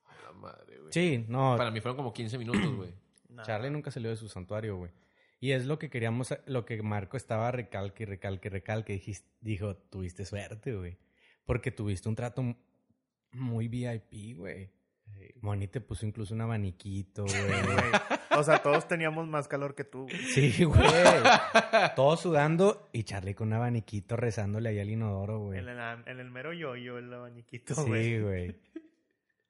A 0.06 0.24
la 0.24 0.32
madre, 0.32 0.78
güey. 0.80 0.94
Sí, 0.94 1.26
no. 1.28 1.58
Para 1.58 1.70
mí 1.70 1.82
fueron 1.82 1.98
como 1.98 2.14
15 2.14 2.38
minutos, 2.38 2.76
güey. 2.76 2.94
Charlie 3.44 3.70
nunca 3.70 3.92
salió 3.92 4.10
de 4.10 4.16
su 4.16 4.30
santuario, 4.30 4.78
güey. 4.78 4.92
Y 5.40 5.52
es 5.52 5.66
lo 5.66 5.80
que 5.80 5.90
queríamos, 5.90 6.34
lo 6.48 6.66
que 6.66 6.82
Marco 6.82 7.16
estaba 7.18 7.52
recalque, 7.52 8.06
recalque, 8.06 8.50
recalque. 8.50 8.94
Dijis- 9.00 9.24
dijo, 9.42 9.76
tuviste 9.78 10.26
suerte, 10.26 10.76
güey. 10.76 10.98
Porque 11.46 11.72
tuviste 11.72 12.10
un 12.10 12.16
trato 12.16 12.56
muy 13.32 13.68
VIP, 13.68 14.36
güey. 14.38 14.70
Moni 15.42 15.68
te 15.68 15.82
puso 15.82 16.06
incluso 16.06 16.34
un 16.36 16.42
abaniquito, 16.42 17.24
güey. 17.24 18.38
O 18.38 18.44
sea, 18.44 18.62
todos 18.62 18.88
teníamos 18.88 19.28
más 19.28 19.48
calor 19.48 19.74
que 19.76 19.84
tú. 19.84 20.04
güey. 20.04 20.16
Sí, 20.18 20.64
güey. 20.64 20.80
Todos 21.96 22.22
sudando 22.22 22.90
y 22.94 23.04
Charlie 23.04 23.34
con 23.34 23.48
un 23.48 23.54
abaniquito 23.56 24.16
rezándole 24.16 24.70
ahí 24.70 24.80
al 24.80 24.90
inodoro, 24.90 25.40
güey. 25.40 25.60
En 25.60 25.68
el, 25.68 25.80
en 26.06 26.20
el 26.20 26.30
mero 26.30 26.54
yo-yo, 26.54 26.98
el 27.00 27.12
abaniquito, 27.14 27.74
güey. 27.86 28.04
Sí, 28.04 28.20
güey. 28.20 28.56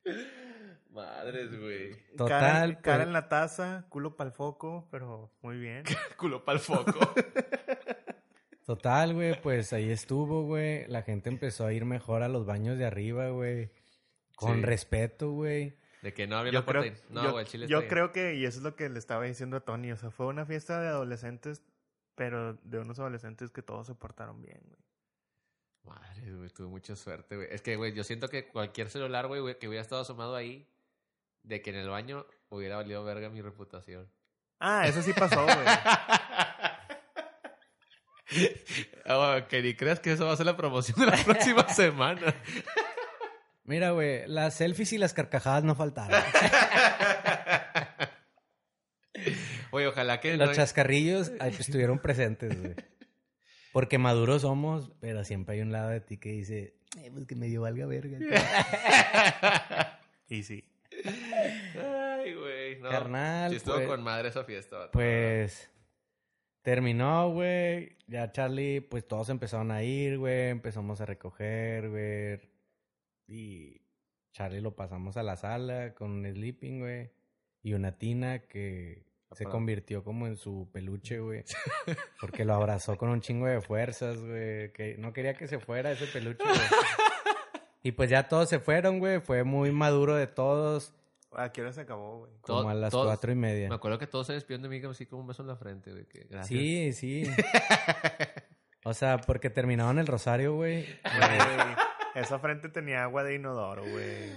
Madres, 0.89 1.57
güey. 1.59 1.95
Total, 2.17 2.27
Cara, 2.75 2.81
cara 2.81 2.97
pues- 2.97 3.07
en 3.07 3.13
la 3.13 3.29
taza, 3.29 3.85
culo 3.89 4.15
pa'l 4.17 4.31
foco, 4.31 4.87
pero 4.91 5.31
muy 5.41 5.57
bien. 5.57 5.83
Culo 6.17 6.43
pa'l 6.43 6.59
foco. 6.59 6.93
Total, 8.65 9.13
güey, 9.13 9.39
pues 9.41 9.73
ahí 9.73 9.89
estuvo, 9.89 10.43
güey. 10.43 10.85
La 10.87 11.01
gente 11.01 11.29
empezó 11.29 11.65
a 11.65 11.73
ir 11.73 11.85
mejor 11.85 12.21
a 12.21 12.27
los 12.29 12.45
baños 12.45 12.77
de 12.77 12.85
arriba, 12.85 13.29
güey. 13.29 13.71
Con 14.35 14.57
Sí. 14.57 14.61
respeto, 14.61 15.31
güey. 15.31 15.75
De 16.01 16.13
que 16.13 16.27
no 16.27 16.37
había 16.37 16.51
Yo 16.53 16.59
la 16.59 16.65
creo. 16.65 16.83
No, 17.09 17.23
yo, 17.23 17.31
güey, 17.31 17.45
el 17.45 17.49
chile 17.51 17.67
yo 17.67 17.79
está 17.79 17.81
bien. 17.81 17.89
creo 17.89 18.11
que, 18.11 18.35
y 18.35 18.45
eso 18.45 18.59
es 18.59 18.63
lo 18.63 18.75
que 18.75 18.87
le 18.89 18.99
estaba 18.99 19.25
diciendo 19.25 19.57
a 19.57 19.61
Tony, 19.61 19.91
o 19.91 19.97
sea, 19.97 20.11
fue 20.11 20.27
una 20.27 20.45
fiesta 20.45 20.79
de 20.81 20.87
adolescentes, 20.87 21.61
pero 22.15 22.53
de 22.63 22.79
unos 22.79 22.99
adolescentes 22.99 23.49
que 23.51 23.61
todos 23.63 23.87
se 23.87 23.95
portaron 23.95 24.41
bien, 24.41 24.61
güey. 24.65 24.79
Madre, 25.83 26.33
güey, 26.35 26.49
tuve 26.49 26.67
mucha 26.67 26.95
suerte, 26.95 27.35
güey. 27.35 27.47
Es 27.51 27.61
que, 27.61 27.75
güey, 27.75 27.93
yo 27.93 28.03
siento 28.03 28.27
que 28.29 28.47
cualquier 28.47 28.89
celular, 28.89 29.27
güey, 29.27 29.41
güey, 29.41 29.57
que 29.57 29.67
hubiera 29.67 29.81
estado 29.81 30.01
asomado 30.03 30.35
ahí, 30.35 30.67
de 31.49 31.61
que 31.63 31.71
en 31.71 31.77
el 31.77 31.89
baño 31.89 32.25
hubiera 32.49 32.75
valido 32.77 33.03
verga 33.03 33.29
mi 33.29 33.41
reputación. 33.41 34.07
Ah, 34.59 34.87
eso 34.87 35.01
sí 35.01 35.13
pasó, 35.13 35.43
güey. 35.43 35.57
Ah, 39.05 39.45
que 39.49 39.61
ni 39.63 39.73
creas 39.73 39.99
que 39.99 40.11
eso 40.11 40.27
va 40.27 40.33
a 40.33 40.37
ser 40.37 40.45
la 40.45 40.55
promoción 40.55 40.99
de 40.99 41.07
la 41.07 41.17
próxima 41.17 41.67
semana. 41.73 42.35
Mira, 43.63 43.91
güey, 43.91 44.27
las 44.27 44.53
selfies 44.55 44.93
y 44.93 44.97
las 44.99 45.13
carcajadas 45.13 45.63
no 45.63 45.73
faltaron. 45.75 46.21
Oye, 49.71 49.87
ojalá 49.87 50.19
que... 50.19 50.37
Los 50.37 50.49
no- 50.49 50.55
chascarrillos 50.55 51.31
pues, 51.31 51.59
estuvieron 51.61 51.99
presentes, 51.99 52.59
güey. 52.59 52.75
Porque 53.71 53.97
maduros 53.97 54.41
somos, 54.43 54.91
pero 54.99 55.23
siempre 55.23 55.55
hay 55.55 55.61
un 55.61 55.71
lado 55.71 55.89
de 55.89 56.01
ti 56.01 56.17
que 56.17 56.29
dice, 56.29 56.75
eh, 56.97 57.09
pues 57.13 57.25
que 57.27 57.35
medio 57.35 57.61
valga 57.61 57.85
verga. 57.85 58.17
Y 60.27 60.43
sí. 60.43 60.63
Ay, 61.05 62.33
güey. 62.35 62.79
No. 62.79 62.89
Carnal, 62.89 63.49
Sí 63.51 63.57
estuvo 63.57 63.75
pues- 63.75 63.87
con 63.87 64.03
madre 64.03 64.29
esa 64.29 64.43
fiesta. 64.43 64.89
Pues 64.91 65.69
terminó, 66.61 67.31
güey. 67.31 67.97
Ya 68.07 68.31
Charlie, 68.31 68.81
pues 68.81 69.07
todos 69.07 69.29
empezaron 69.29 69.71
a 69.71 69.83
ir, 69.83 70.17
güey. 70.17 70.49
Empezamos 70.49 71.01
a 71.01 71.05
recoger, 71.05 71.89
güey. 71.89 72.39
Y 73.27 73.81
Charlie 74.33 74.61
lo 74.61 74.75
pasamos 74.75 75.17
a 75.17 75.23
la 75.23 75.35
sala 75.35 75.93
con 75.93 76.11
un 76.11 76.25
sleeping, 76.31 76.79
güey. 76.79 77.09
Y 77.61 77.73
una 77.73 77.97
tina 77.97 78.39
que 78.39 79.03
se 79.31 79.43
Aparte. 79.43 79.51
convirtió 79.51 80.03
como 80.03 80.27
en 80.27 80.37
su 80.37 80.69
peluche, 80.71 81.19
güey. 81.19 81.43
Porque 82.19 82.45
lo 82.45 82.53
abrazó 82.53 82.97
con 82.97 83.09
un 83.09 83.21
chingo 83.21 83.47
de 83.47 83.61
fuerzas, 83.61 84.17
güey. 84.19 84.71
Que 84.73 84.95
no 84.97 85.13
quería 85.13 85.33
que 85.35 85.47
se 85.47 85.59
fuera 85.59 85.91
ese 85.91 86.07
peluche, 86.07 86.43
güey. 86.43 86.57
Y 87.83 87.91
pues 87.93 88.09
ya 88.09 88.27
todos 88.27 88.49
se 88.49 88.59
fueron, 88.59 88.99
güey. 88.99 89.19
Fue 89.21 89.43
muy 89.43 89.71
maduro 89.71 90.15
de 90.15 90.27
todos. 90.27 90.93
¿A 91.31 91.51
qué 91.51 91.61
hora 91.61 91.71
se 91.71 91.81
acabó, 91.81 92.19
güey? 92.19 92.31
Como 92.41 92.69
a 92.69 92.73
las 92.73 92.91
todos- 92.91 93.05
cuatro 93.05 93.31
y 93.31 93.35
media. 93.35 93.69
Me 93.69 93.75
acuerdo 93.75 93.99
que 93.99 94.07
todos 94.07 94.27
se 94.27 94.33
despidieron 94.33 94.63
de 94.63 94.69
mí 94.79 94.85
así 94.85 95.05
como 95.05 95.21
un 95.21 95.27
beso 95.27 95.41
en 95.43 95.47
la 95.47 95.55
frente, 95.55 95.91
güey. 95.91 96.05
que 96.05 96.25
Gracias. 96.29 96.47
Sí, 96.47 96.93
sí. 96.93 97.23
O 98.85 98.93
sea, 98.93 99.17
porque 99.19 99.49
terminaron 99.49 99.99
el 99.99 100.07
rosario, 100.07 100.55
güey. 100.55 100.85
Esa 102.15 102.39
frente 102.39 102.69
tenía 102.69 103.03
agua 103.03 103.23
de 103.23 103.35
inodoro, 103.35 103.83
güey. 103.83 104.31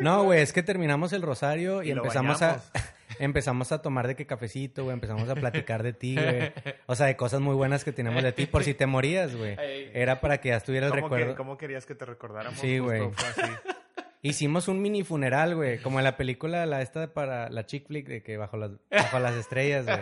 No, 0.00 0.24
güey, 0.24 0.40
es 0.40 0.52
que 0.54 0.62
terminamos 0.62 1.12
el 1.12 1.20
rosario 1.22 1.82
y, 1.82 1.88
Y 1.88 1.90
empezamos 1.92 2.40
bañamos. 2.40 2.70
a 2.74 2.93
empezamos 3.18 3.72
a 3.72 3.82
tomar 3.82 4.06
de 4.06 4.16
qué 4.16 4.26
cafecito, 4.26 4.84
güey, 4.84 4.94
empezamos 4.94 5.28
a 5.28 5.34
platicar 5.34 5.82
de 5.82 5.92
ti, 5.92 6.14
güey. 6.14 6.52
O 6.86 6.94
sea, 6.94 7.06
de 7.06 7.16
cosas 7.16 7.40
muy 7.40 7.54
buenas 7.54 7.84
que 7.84 7.92
tenemos 7.92 8.22
de 8.22 8.32
ti 8.32 8.46
por 8.46 8.62
si 8.64 8.74
te 8.74 8.86
morías, 8.86 9.34
güey. 9.34 9.56
Ey. 9.60 9.90
Era 9.94 10.20
para 10.20 10.38
que 10.40 10.50
ya 10.50 10.56
estuviera 10.56 10.86
el 10.86 10.92
¿Cómo, 10.92 11.08
que- 11.08 11.14
recuerdo. 11.16 11.36
cómo 11.36 11.56
querías 11.56 11.86
que 11.86 11.94
te 11.94 12.04
recordáramos? 12.04 12.58
Sí, 12.58 12.78
güey. 12.78 13.02
Hicimos 14.22 14.68
un 14.68 14.80
mini 14.80 15.02
funeral, 15.02 15.54
güey, 15.54 15.78
como 15.82 15.98
en 16.00 16.04
la 16.04 16.16
película 16.16 16.64
la 16.64 16.80
esta 16.80 17.12
para 17.12 17.50
la 17.50 17.66
chick 17.66 17.86
flick 17.86 18.08
de 18.08 18.22
que 18.22 18.38
bajo 18.38 18.56
las 18.56 18.70
bajo 18.90 19.18
las 19.18 19.34
estrellas, 19.34 19.84
güey. 19.84 19.98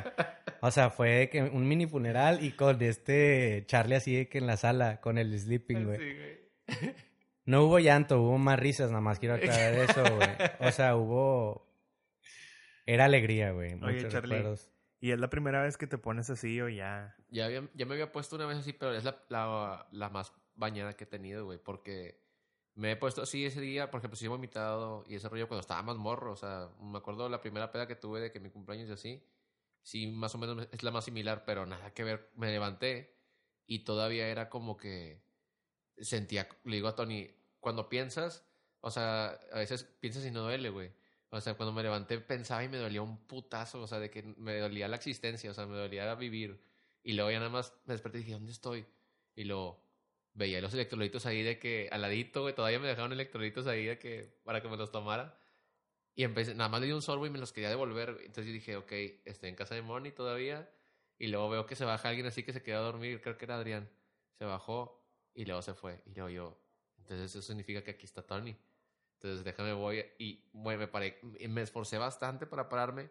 O 0.61 0.71
sea, 0.71 0.91
fue 0.91 1.11
de 1.11 1.29
que 1.29 1.43
un 1.43 1.67
mini 1.67 1.87
funeral 1.87 2.45
y 2.45 2.53
con 2.53 2.81
este 2.83 3.65
Charlie 3.67 3.97
así 3.97 4.15
de 4.15 4.29
que 4.29 4.39
en 4.39 4.47
la 4.47 4.57
sala 4.57 5.01
con 5.01 5.19
el 5.19 5.37
sleeping, 5.37 5.85
güey. 5.87 5.99
Sí, 5.99 6.15
güey. 6.15 6.95
No 7.47 7.65
hubo 7.65 7.81
llanto, 7.81 8.23
hubo 8.23 8.39
más 8.39 8.61
risas, 8.61 8.91
nada 8.91 9.01
más 9.01 9.19
quiero 9.19 9.35
aclarar 9.35 9.75
eso, 9.75 10.05
güey. 10.15 10.29
O 10.61 10.71
sea, 10.71 10.95
hubo... 10.95 11.67
Era 12.87 13.05
alegría, 13.07 13.53
güey. 13.53 13.75
Oye, 13.75 13.95
muchos 13.97 14.13
Charlie. 14.13 14.37
recuerdos. 14.37 14.71
¿Y 15.01 15.11
es 15.11 15.19
la 15.19 15.31
primera 15.31 15.63
vez 15.63 15.77
que 15.77 15.87
te 15.87 15.99
pones 15.99 16.31
así 16.31 16.61
o 16.61 16.69
ya? 16.69 17.17
Ya, 17.29 17.47
había- 17.47 17.69
ya 17.75 17.87
me 17.87 17.95
había 17.95 18.13
puesto 18.13 18.37
una 18.37 18.47
vez 18.47 18.59
así, 18.59 18.73
pero 18.73 18.95
es 18.95 19.03
la, 19.05 19.25
la, 19.29 19.89
la 19.91 20.09
más 20.11 20.33
bañada 20.55 20.93
que 20.97 21.05
he 21.05 21.07
tenido, 21.07 21.45
güey. 21.45 21.59
Porque 21.59 22.21
Me 22.75 22.93
he 22.93 22.97
puesto 22.97 23.21
así 23.21 23.45
ese 23.45 23.61
día, 23.61 23.91
por 23.91 23.99
ejemplo, 23.99 24.17
si 24.17 24.25
he 24.25 24.29
vomitado 24.29 25.05
y 25.07 25.17
ese 25.17 25.29
rollo 25.29 25.47
cuando 25.47 25.61
estaba 25.61 25.83
más 25.83 25.97
morro. 25.99 26.33
O 26.33 26.37
sea, 26.37 26.71
me 26.81 26.97
acuerdo 26.99 27.29
la 27.29 27.41
primera 27.43 27.71
peda 27.71 27.87
que 27.87 27.97
tuve 27.97 28.19
de 28.21 28.33
que 28.33 28.41
mi 28.41 28.49
cumpleaños 28.49 28.89
y 28.89 28.93
así. 28.93 29.29
Sí, 29.83 30.07
más 30.07 30.35
o 30.35 30.39
menos 30.39 30.69
es 30.73 30.83
la 30.83 30.91
más 30.91 31.05
similar, 31.05 31.45
pero 31.45 31.67
nada 31.67 31.93
que 31.93 32.03
ver. 32.05 32.31
Me 32.37 32.51
levanté 32.51 33.15
y 33.67 33.81
todavía 33.85 34.27
era 34.29 34.49
como 34.49 34.77
que 34.79 35.23
sentía, 35.99 36.49
le 36.65 36.77
digo 36.77 36.89
a 36.89 36.95
Tony, 36.95 37.29
cuando 37.61 37.89
piensas, 37.89 38.47
o 38.81 38.91
sea, 38.91 39.39
a 39.53 39.59
veces 39.59 39.85
piensas 40.01 40.25
y 40.25 40.31
no 40.31 40.41
duele, 40.43 40.71
güey. 40.71 40.93
O 41.35 41.41
sea, 41.41 41.55
cuando 41.55 41.73
me 41.73 41.83
levanté 41.83 42.19
pensaba 42.19 42.63
y 42.63 42.69
me 42.69 42.77
dolía 42.77 43.01
un 43.01 43.27
putazo, 43.27 43.81
o 43.81 43.87
sea, 43.87 43.99
de 43.99 44.11
que 44.11 44.23
me 44.23 44.59
dolía 44.59 44.87
la 44.87 44.97
existencia, 44.97 45.51
o 45.51 45.55
sea, 45.55 45.65
me 45.65 45.77
dolía 45.79 46.15
vivir. 46.15 46.61
Y 47.03 47.15
luego 47.15 47.31
ya 47.31 47.39
nada 47.39 47.51
más 47.51 47.73
me 47.87 47.95
desperté 47.95 48.19
y 48.19 48.21
dije, 48.21 48.33
¿dónde 48.35 48.53
estoy? 48.53 48.85
Y 49.35 49.45
luego 49.45 49.83
veía 50.35 50.61
los 50.61 50.75
electrolitos 50.75 51.25
ahí 51.25 51.43
de 51.43 51.59
que 51.59 51.89
al 51.91 52.03
ladito, 52.03 52.43
güey, 52.43 52.55
todavía 52.55 52.79
me 52.81 52.87
dejaron 52.87 53.13
electrolitos 53.13 53.67
ahí 53.67 53.87
de 53.87 53.99
que 53.99 54.41
para 54.45 54.61
que 54.61 54.69
me 54.69 54.77
los 54.77 54.93
tomara. 54.93 55.39
Y 56.15 56.25
empecé, 56.25 56.55
nada 56.55 56.69
más 56.69 56.83
le 56.83 56.89
di 56.89 56.93
un 56.93 57.01
sorbo 57.01 57.27
y 57.27 57.31
me 57.31 57.39
los 57.39 57.51
quería 57.51 57.71
devolver. 57.71 58.11
Entonces 58.21 58.47
yo 58.47 58.53
dije, 58.53 58.77
ok, 58.77 58.93
estoy 59.25 59.49
en 59.49 59.57
casa 59.57 59.75
de 59.75 59.81
Moni 59.81 60.13
todavía. 60.13 60.71
Y 61.19 61.29
luego 61.29 61.49
veo 61.49 61.67
que 61.67 61.77
se 61.77 61.87
baja 61.87 62.11
alguien 62.11 62.27
así 62.27 62.43
que 62.43 62.53
se 62.53 62.63
quedó 62.63 62.81
a 62.81 62.83
dormir, 62.83 63.23
creo 63.23 63.39
que 63.39 63.47
era 63.47 63.55
Adrián. 63.55 63.89
Se 64.37 64.45
bajó 64.45 65.03
y 65.35 65.47
luego 65.47 65.63
se 65.63 65.73
fue. 65.73 66.03
Y 66.05 66.11
luego 66.11 66.29
yo, 66.29 66.63
entonces 66.99 67.31
eso 67.31 67.41
significa 67.41 67.83
que 67.83 67.93
aquí 67.93 68.05
está 68.05 68.21
Tony. 68.21 68.55
Entonces 69.23 69.45
déjame 69.45 69.73
voy 69.73 70.05
y 70.19 70.43
bueno, 70.53 70.81
me 70.81 70.89
paré, 70.89 71.21
me 71.49 71.63
esforcé 71.63 71.97
bastante 71.97 72.45
para 72.45 72.69
pararme. 72.69 73.09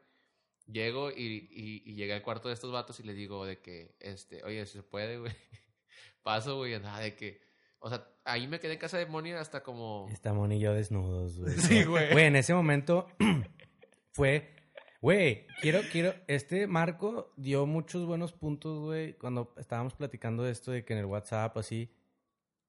Llego 0.67 1.09
y, 1.09 1.49
y, 1.49 1.83
y 1.85 1.95
llegué 1.95 2.13
al 2.13 2.21
cuarto 2.21 2.49
de 2.49 2.53
estos 2.53 2.69
vatos 2.69 2.99
y 2.99 3.03
les 3.03 3.15
digo 3.15 3.45
de 3.45 3.61
que, 3.61 3.95
este, 4.01 4.43
oye, 4.43 4.65
si 4.65 4.73
se 4.73 4.83
puede, 4.83 5.19
güey. 5.19 5.31
Paso, 6.23 6.57
güey, 6.57 6.77
nada 6.81 6.99
de 6.99 7.15
que, 7.15 7.41
o 7.79 7.89
sea, 7.89 8.05
ahí 8.25 8.45
me 8.47 8.59
quedé 8.59 8.73
en 8.73 8.79
casa 8.79 8.97
de 8.97 9.05
Moni 9.05 9.31
hasta 9.31 9.63
como... 9.63 10.09
Está 10.11 10.33
Moni 10.33 10.57
y 10.57 10.59
yo 10.59 10.73
desnudos, 10.73 11.39
güey. 11.39 11.57
Sí, 11.57 11.85
güey. 11.85 12.11
Güey, 12.11 12.25
en 12.25 12.35
ese 12.35 12.53
momento 12.53 13.07
fue... 14.11 14.53
Güey, 15.01 15.47
quiero, 15.61 15.79
quiero... 15.93 16.13
Este 16.27 16.67
Marco 16.67 17.33
dio 17.37 17.65
muchos 17.65 18.05
buenos 18.05 18.33
puntos, 18.33 18.79
güey, 18.81 19.17
cuando 19.17 19.53
estábamos 19.57 19.93
platicando 19.93 20.43
de 20.43 20.51
esto 20.51 20.71
de 20.71 20.83
que 20.83 20.91
en 20.91 20.99
el 20.99 21.05
WhatsApp, 21.05 21.57
así, 21.57 21.89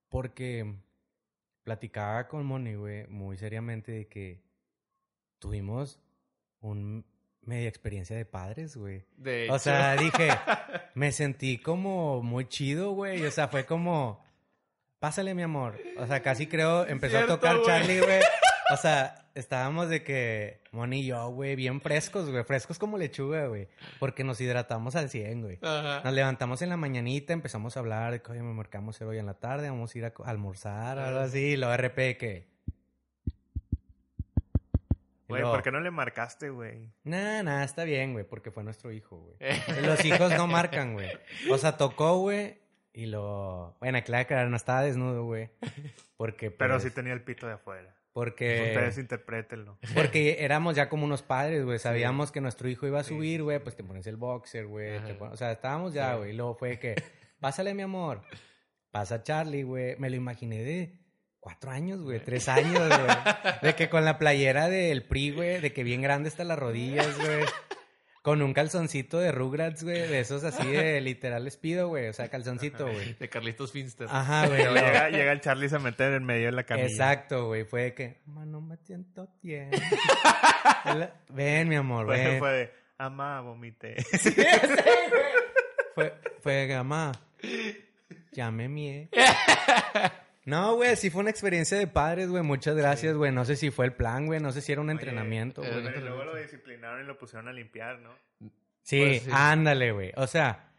porque 0.07 0.77
platicaba 1.63 2.27
con 2.27 2.45
Moni, 2.45 2.75
güey, 2.75 3.07
muy 3.07 3.37
seriamente 3.37 3.91
de 3.91 4.07
que 4.07 4.43
tuvimos 5.39 5.99
un 6.61 7.05
media 7.45 7.67
experiencia 7.67 8.15
de 8.15 8.25
padres, 8.25 8.75
güey. 8.75 9.03
De 9.17 9.49
O 9.51 9.59
sea, 9.59 9.95
dije, 9.95 10.29
me 10.95 11.11
sentí 11.11 11.57
como 11.57 12.21
muy 12.21 12.47
chido, 12.47 12.91
güey. 12.91 13.25
O 13.25 13.31
sea, 13.31 13.47
fue 13.47 13.65
como, 13.65 14.23
pásale, 14.99 15.33
mi 15.33 15.43
amor. 15.43 15.79
O 15.97 16.07
sea, 16.07 16.21
casi 16.21 16.47
creo, 16.47 16.85
empezó 16.87 17.17
Cierto, 17.17 17.33
a 17.33 17.35
tocar. 17.35 17.61
Charlie, 17.65 17.99
güey. 17.99 18.21
O 18.73 18.77
sea, 18.77 19.27
estábamos 19.35 19.89
de 19.89 20.03
que, 20.03 20.61
Moni 20.71 21.01
y 21.01 21.05
yo, 21.07 21.29
güey, 21.29 21.55
bien 21.55 21.79
frescos, 21.81 22.29
güey. 22.29 22.43
Frescos 22.43 22.79
como 22.79 22.97
lechuga, 22.97 23.47
güey. 23.47 23.67
Porque 23.99 24.23
nos 24.23 24.41
hidratamos 24.41 24.95
al 24.95 25.09
100, 25.09 25.41
güey. 25.41 25.59
Ajá. 25.61 26.01
Nos 26.03 26.13
levantamos 26.13 26.61
en 26.61 26.69
la 26.69 26.77
mañanita, 26.77 27.33
empezamos 27.33 27.77
a 27.77 27.79
hablar 27.79 28.11
de 28.11 28.21
que, 28.21 28.31
oye, 28.31 28.41
me 28.41 28.53
marcamos 28.53 28.99
hoy 29.01 29.17
en 29.17 29.25
la 29.25 29.35
tarde, 29.35 29.69
vamos 29.69 29.93
a 29.93 29.97
ir 29.97 30.05
a 30.05 30.13
almorzar, 30.25 30.99
algo 30.99 31.19
así. 31.19 31.51
Y 31.51 31.57
luego 31.57 31.75
RP 31.77 32.17
que... 32.17 32.53
Güey, 35.29 35.41
¿por 35.41 35.63
qué 35.63 35.71
no 35.71 35.79
le 35.79 35.89
marcaste, 35.89 36.49
güey? 36.49 36.91
Nah, 37.03 37.41
nah, 37.41 37.63
está 37.63 37.85
bien, 37.85 38.13
güey, 38.13 38.23
porque 38.23 38.51
fue 38.51 38.63
nuestro 38.63 38.91
hijo, 38.91 39.17
güey. 39.17 39.37
Los 39.81 40.03
hijos 40.05 40.31
no 40.37 40.45
marcan, 40.47 40.93
güey. 40.93 41.09
O 41.49 41.57
sea, 41.57 41.75
tocó, 41.77 42.17
güey, 42.17 42.59
y 42.93 43.07
lo... 43.07 43.75
Bueno, 43.79 43.99
claro 44.03 44.27
que 44.27 44.35
no 44.35 44.55
estaba 44.55 44.83
desnudo, 44.83 45.23
güey. 45.23 45.49
Porque, 46.17 46.51
Pero 46.51 46.75
pues, 46.75 46.83
sí 46.83 46.91
tenía 46.91 47.13
el 47.13 47.23
pito 47.23 47.47
de 47.47 47.53
afuera. 47.53 47.95
Porque... 48.13 48.73
Ustedes 48.75 48.99
interprétenlo. 48.99 49.77
Porque 49.95 50.37
éramos 50.39 50.75
ya 50.75 50.87
como 50.87 51.03
unos 51.05 51.23
padres, 51.23 51.65
güey. 51.65 51.79
Sabíamos 51.79 52.31
que 52.31 52.41
nuestro 52.41 52.69
hijo 52.69 52.85
iba 52.87 52.99
a 52.99 53.03
subir, 53.03 53.41
güey. 53.43 53.59
Pues 53.59 53.75
te 53.75 53.83
pones 53.83 54.05
el 54.07 54.17
boxer, 54.17 54.67
güey. 54.67 54.97
O 55.19 55.35
sea, 55.35 55.51
estábamos 55.51 55.93
ya, 55.93 56.11
Sí. 56.13 56.17
güey. 56.19 56.29
Y 56.29 56.33
luego 56.33 56.53
fue 56.55 56.77
que, 56.79 56.95
pásale, 57.39 57.73
mi 57.73 57.81
amor. 57.81 58.21
Pasa 58.91 59.23
Charlie, 59.23 59.63
güey. 59.63 59.95
Me 59.97 60.09
lo 60.11 60.15
imaginé 60.15 60.63
de 60.63 60.99
cuatro 61.39 61.71
años, 61.71 62.01
güey. 62.03 62.19
Tres 62.23 62.47
años, 62.47 62.87
güey. 62.87 63.17
De 63.63 63.73
que 63.75 63.89
con 63.89 64.05
la 64.05 64.19
playera 64.19 64.69
del 64.69 65.03
PRI, 65.03 65.31
güey. 65.31 65.59
De 65.59 65.73
que 65.73 65.83
bien 65.83 66.01
grande 66.03 66.29
hasta 66.29 66.43
las 66.43 66.59
rodillas, 66.59 67.17
güey. 67.17 67.43
Con 68.23 68.41
un 68.41 68.53
calzoncito 68.53 69.19
de 69.19 69.31
Rugrats, 69.33 69.83
güey. 69.83 70.07
De 70.07 70.19
esos 70.21 70.43
así 70.45 70.65
de 70.65 70.99
literal 71.01 71.43
les 71.43 71.57
pido, 71.57 71.89
güey. 71.89 72.07
O 72.07 72.13
sea, 72.13 72.29
calzoncito, 72.29 72.85
güey. 72.89 73.13
De 73.19 73.27
Carlitos 73.29 73.71
Finster. 73.73 74.07
Ajá, 74.09 74.47
güey. 74.47 74.63
Luego- 74.63 74.75
llega, 74.75 75.09
llega 75.09 75.31
el 75.33 75.41
Charlie 75.41 75.67
a 75.75 75.79
meter 75.79 76.13
en 76.13 76.23
medio 76.23 76.45
de 76.45 76.53
la 76.53 76.63
camilla. 76.63 76.87
Exacto, 76.87 77.47
güey. 77.47 77.65
Fue 77.65 77.81
de 77.83 77.93
que, 77.93 78.21
"Ma, 78.25 78.45
no 78.45 78.61
me 78.61 78.77
siento 78.77 79.29
bien. 79.41 79.69
ven, 81.29 81.67
mi 81.67 81.75
amor, 81.75 82.05
Fue, 82.05 82.17
ven. 82.17 82.39
fue 82.39 82.51
de, 82.53 82.71
ama, 82.97 83.41
vomité. 83.41 83.95
Fue, 85.93 86.13
fue 86.41 86.53
de 86.53 86.67
que, 86.69 86.75
"Mamá, 86.75 87.11
ya 88.31 88.49
me 88.51 88.69
mié. 88.69 89.09
No, 90.45 90.75
güey, 90.75 90.95
sí 90.97 91.09
fue 91.09 91.21
una 91.21 91.29
experiencia 91.29 91.77
de 91.77 91.87
padres, 91.87 92.29
güey. 92.29 92.43
Muchas 92.43 92.75
gracias, 92.75 93.15
güey. 93.15 93.31
No 93.31 93.45
sé 93.45 93.55
si 93.55 93.71
fue 93.71 93.85
el 93.85 93.93
plan, 93.93 94.25
güey. 94.25 94.39
No 94.41 94.51
sé 94.51 94.61
si 94.61 94.71
era 94.73 94.81
un 94.81 94.89
entrenamiento, 94.89 95.63
eh, 95.63 95.69
güey. 95.81 95.97
Y 95.97 96.01
luego 96.01 96.25
lo 96.25 96.35
disciplinaron 96.35 97.01
y 97.03 97.07
lo 97.07 97.17
pusieron 97.17 97.47
a 97.47 97.53
limpiar, 97.53 97.99
¿no? 97.99 98.09
Sí, 98.81 98.99
Pues 99.01 99.21
sí. 99.23 99.29
ándale, 99.31 99.93
güey. 99.93 100.11
O 100.17 100.27
sea, 100.27 100.69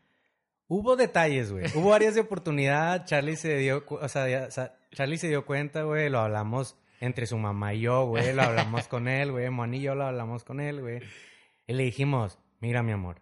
hubo 0.69 0.97
detalles, 0.97 1.51
güey. 1.51 1.65
Hubo 1.75 1.95
áreas 1.95 2.15
de 2.15 2.21
oportunidad. 2.29 3.07
Charlie 3.07 3.37
se 3.37 3.57
dio, 3.57 3.87
cu- 3.87 3.97
o 3.97 4.09
sea, 4.09 4.29
ya- 4.29 4.47
o 4.49 4.51
sea, 4.51 4.77
Charlie 4.93 5.17
se 5.19 5.29
dio 5.29 5.47
cuenta, 5.47 5.83
güey. 5.85 6.11
Lo 6.11 6.19
hablamos 6.19 6.77
entre 7.01 7.27
su 7.27 7.39
mamá 7.39 7.73
y 7.73 7.81
yo, 7.81 8.05
güey. 8.05 8.35
Lo 8.35 8.43
hablamos 8.43 8.87
con 8.89 9.09
él, 9.09 9.33
güey. 9.33 9.49
Moni 9.49 9.79
y 9.79 9.83
yo 9.83 9.95
lo 9.95 10.05
hablamos 10.05 10.45
con 10.45 10.61
él, 10.61 10.83
güey. 10.83 11.01
Y 11.67 11.73
le 11.73 11.85
dijimos, 11.85 12.39
mira, 12.61 12.83
mi 12.83 12.93
amor, 12.93 13.17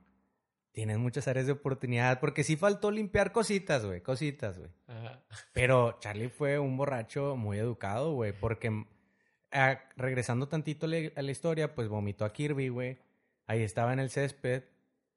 tienes 0.72 0.98
muchas 0.98 1.28
áreas 1.28 1.46
de 1.46 1.52
oportunidad. 1.52 2.18
Porque 2.20 2.44
sí 2.44 2.56
faltó 2.56 2.90
limpiar 2.90 3.32
cositas, 3.32 3.84
güey. 3.84 4.00
Cositas, 4.00 4.58
güey. 4.58 4.70
Pero 5.52 5.98
Charlie 6.00 6.28
fue 6.28 6.58
un 6.58 6.76
borracho 6.76 7.36
muy 7.36 7.58
educado, 7.58 8.12
güey, 8.14 8.32
porque 8.32 8.84
ah, 9.52 9.78
regresando 9.96 10.48
tantito 10.48 10.86
le- 10.86 11.12
a 11.16 11.22
la 11.22 11.30
historia, 11.30 11.74
pues 11.74 11.88
vomitó 11.88 12.24
a 12.24 12.32
Kirby, 12.32 12.68
güey. 12.68 12.98
Ahí 13.46 13.62
estaba 13.62 13.92
en 13.92 13.98
el 14.00 14.10
césped 14.10 14.64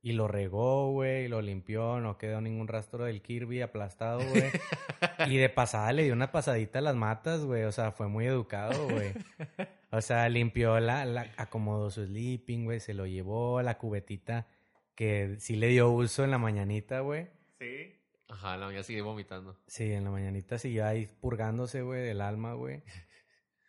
y 0.01 0.11
lo 0.11 0.27
regó, 0.27 0.91
güey, 0.91 1.25
y 1.25 1.27
lo 1.27 1.41
limpió, 1.41 1.99
no 1.99 2.17
quedó 2.19 2.39
ningún 2.39 2.67
rastro 2.67 3.05
del 3.05 3.21
Kirby 3.23 3.61
aplastado, 3.61 4.19
güey. 4.19 4.43
y 5.27 5.37
de 5.37 5.49
pasada 5.49 5.91
le 5.93 6.03
dio 6.03 6.13
una 6.13 6.31
pasadita 6.31 6.77
a 6.79 6.81
las 6.83 6.95
matas, 6.95 7.43
güey, 7.43 7.63
o 7.63 7.71
sea, 7.71 7.91
fue 7.91 8.07
muy 8.07 8.25
educado, 8.27 8.87
güey. 8.87 9.13
O 9.91 10.01
sea, 10.01 10.27
limpió 10.27 10.77
la, 10.81 11.05
la 11.05 11.31
acomodó 11.37 11.89
su 11.89 12.05
sleeping, 12.05 12.65
güey, 12.65 12.81
se 12.81 12.93
lo 12.93 13.05
llevó, 13.05 13.61
la 13.61 13.77
cubetita 13.77 14.45
que 14.95 15.35
sí 15.39 15.55
le 15.55 15.67
dio 15.67 15.89
uso 15.91 16.23
en 16.23 16.31
la 16.31 16.37
mañanita, 16.37 17.01
güey. 17.01 17.27
Sí. 17.59 17.93
Ajá, 18.27 18.57
la 18.57 18.65
mañana 18.65 18.83
sigue 18.83 19.01
vomitando. 19.01 19.57
Sí, 19.67 19.91
en 19.91 20.03
la 20.03 20.09
mañanita 20.11 20.57
siguió 20.57 20.85
ahí 20.85 21.05
purgándose, 21.21 21.81
güey, 21.81 22.01
del 22.03 22.21
alma, 22.21 22.53
güey. 22.53 22.81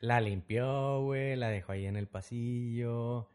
La 0.01 0.21
limpió, 0.21 1.01
güey, 1.03 1.37
la 1.37 1.49
dejó 1.49 1.73
ahí 1.73 1.87
en 1.87 1.97
el 1.97 2.07
pasillo. 2.07 3.31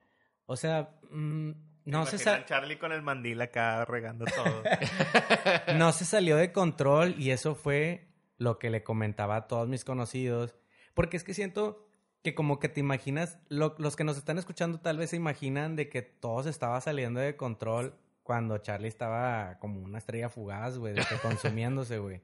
O 0.46 0.56
sea, 0.56 0.96
mm, 1.10 1.50
no, 1.86 2.06
se 2.06 2.16
Imagina 2.18 2.20
sa- 2.20 2.36
al 2.36 2.46
Charlie 2.46 2.78
con 2.78 2.92
el 2.92 3.02
mandil 3.02 3.42
acá 3.42 3.84
regando 3.84 4.26
todo. 4.26 4.62
no 5.78 5.92
se 5.92 6.06
salió 6.06 6.38
de 6.38 6.52
control 6.52 7.16
y 7.18 7.32
eso 7.32 7.56
fue 7.56 8.08
lo 8.38 8.60
que 8.60 8.70
le 8.70 8.84
comentaba 8.84 9.36
a 9.38 9.48
todos 9.48 9.68
mis 9.68 9.84
conocidos. 9.84 10.56
Porque 10.94 11.18
es 11.18 11.24
que 11.24 11.34
siento 11.34 11.91
que 12.24 12.36
como 12.36 12.60
que 12.60 12.70
te 12.70 12.80
imaginas, 12.80 13.40
lo- 13.50 13.76
los 13.78 13.96
que 13.96 14.04
nos 14.04 14.18
están 14.18 14.38
escuchando 14.38 14.80
tal 14.80 14.98
vez 14.98 15.10
se 15.12 15.16
imaginan 15.16 15.76
de 15.76 15.90
que 15.90 16.02
todo 16.02 16.44
se 16.44 16.50
estaba 16.50 16.80
saliendo 16.82 17.20
de 17.20 17.36
control 17.36 17.96
cuando 18.24 18.58
Charlie 18.60 18.88
estaba 18.88 19.58
como 19.60 19.82
una 19.82 19.98
estrella 19.98 20.30
fugaz, 20.30 20.78
güey, 20.78 20.94
de 20.94 21.02
que 21.02 21.16
consumiéndose, 21.22 21.98
güey. 21.98 22.22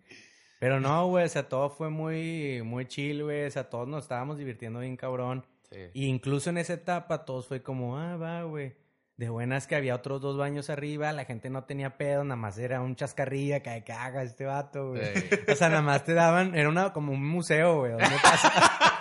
Pero 0.59 0.79
no, 0.79 1.07
güey, 1.07 1.25
o 1.25 1.29
sea, 1.29 1.47
todo 1.49 1.69
fue 1.69 1.89
muy, 1.89 2.61
muy 2.63 2.85
chill, 2.87 3.23
güey, 3.23 3.45
o 3.45 3.51
sea, 3.51 3.69
todos 3.69 3.87
nos 3.87 4.03
estábamos 4.05 4.37
divirtiendo 4.37 4.79
bien 4.79 4.97
cabrón. 4.97 5.45
Sí. 5.71 5.77
Y 5.93 6.05
incluso 6.07 6.49
en 6.49 6.57
esa 6.59 6.73
etapa 6.73 7.25
todos 7.25 7.47
fue 7.47 7.61
como, 7.61 7.97
ah, 7.97 8.15
va, 8.17 8.43
güey. 8.43 8.75
De 9.17 9.29
buenas 9.29 9.65
que 9.65 9.75
había 9.75 9.95
otros 9.95 10.21
dos 10.21 10.37
baños 10.37 10.69
arriba, 10.69 11.11
la 11.11 11.25
gente 11.25 11.49
no 11.49 11.63
tenía 11.63 11.97
pedo, 11.97 12.23
nada 12.23 12.35
más 12.35 12.57
era 12.59 12.81
un 12.81 12.95
chascarrilla 12.95 13.61
que 13.63 13.83
que 13.83 13.91
haga 13.91 14.21
este 14.21 14.45
vato, 14.45 14.89
güey. 14.91 15.05
Sí. 15.15 15.29
O 15.51 15.55
sea, 15.55 15.69
nada 15.69 15.81
más 15.81 16.03
te 16.03 16.13
daban, 16.13 16.53
era 16.55 16.69
una, 16.69 16.93
como 16.93 17.11
un 17.11 17.27
museo, 17.27 17.79
güey. 17.79 17.91
Donde 17.93 18.05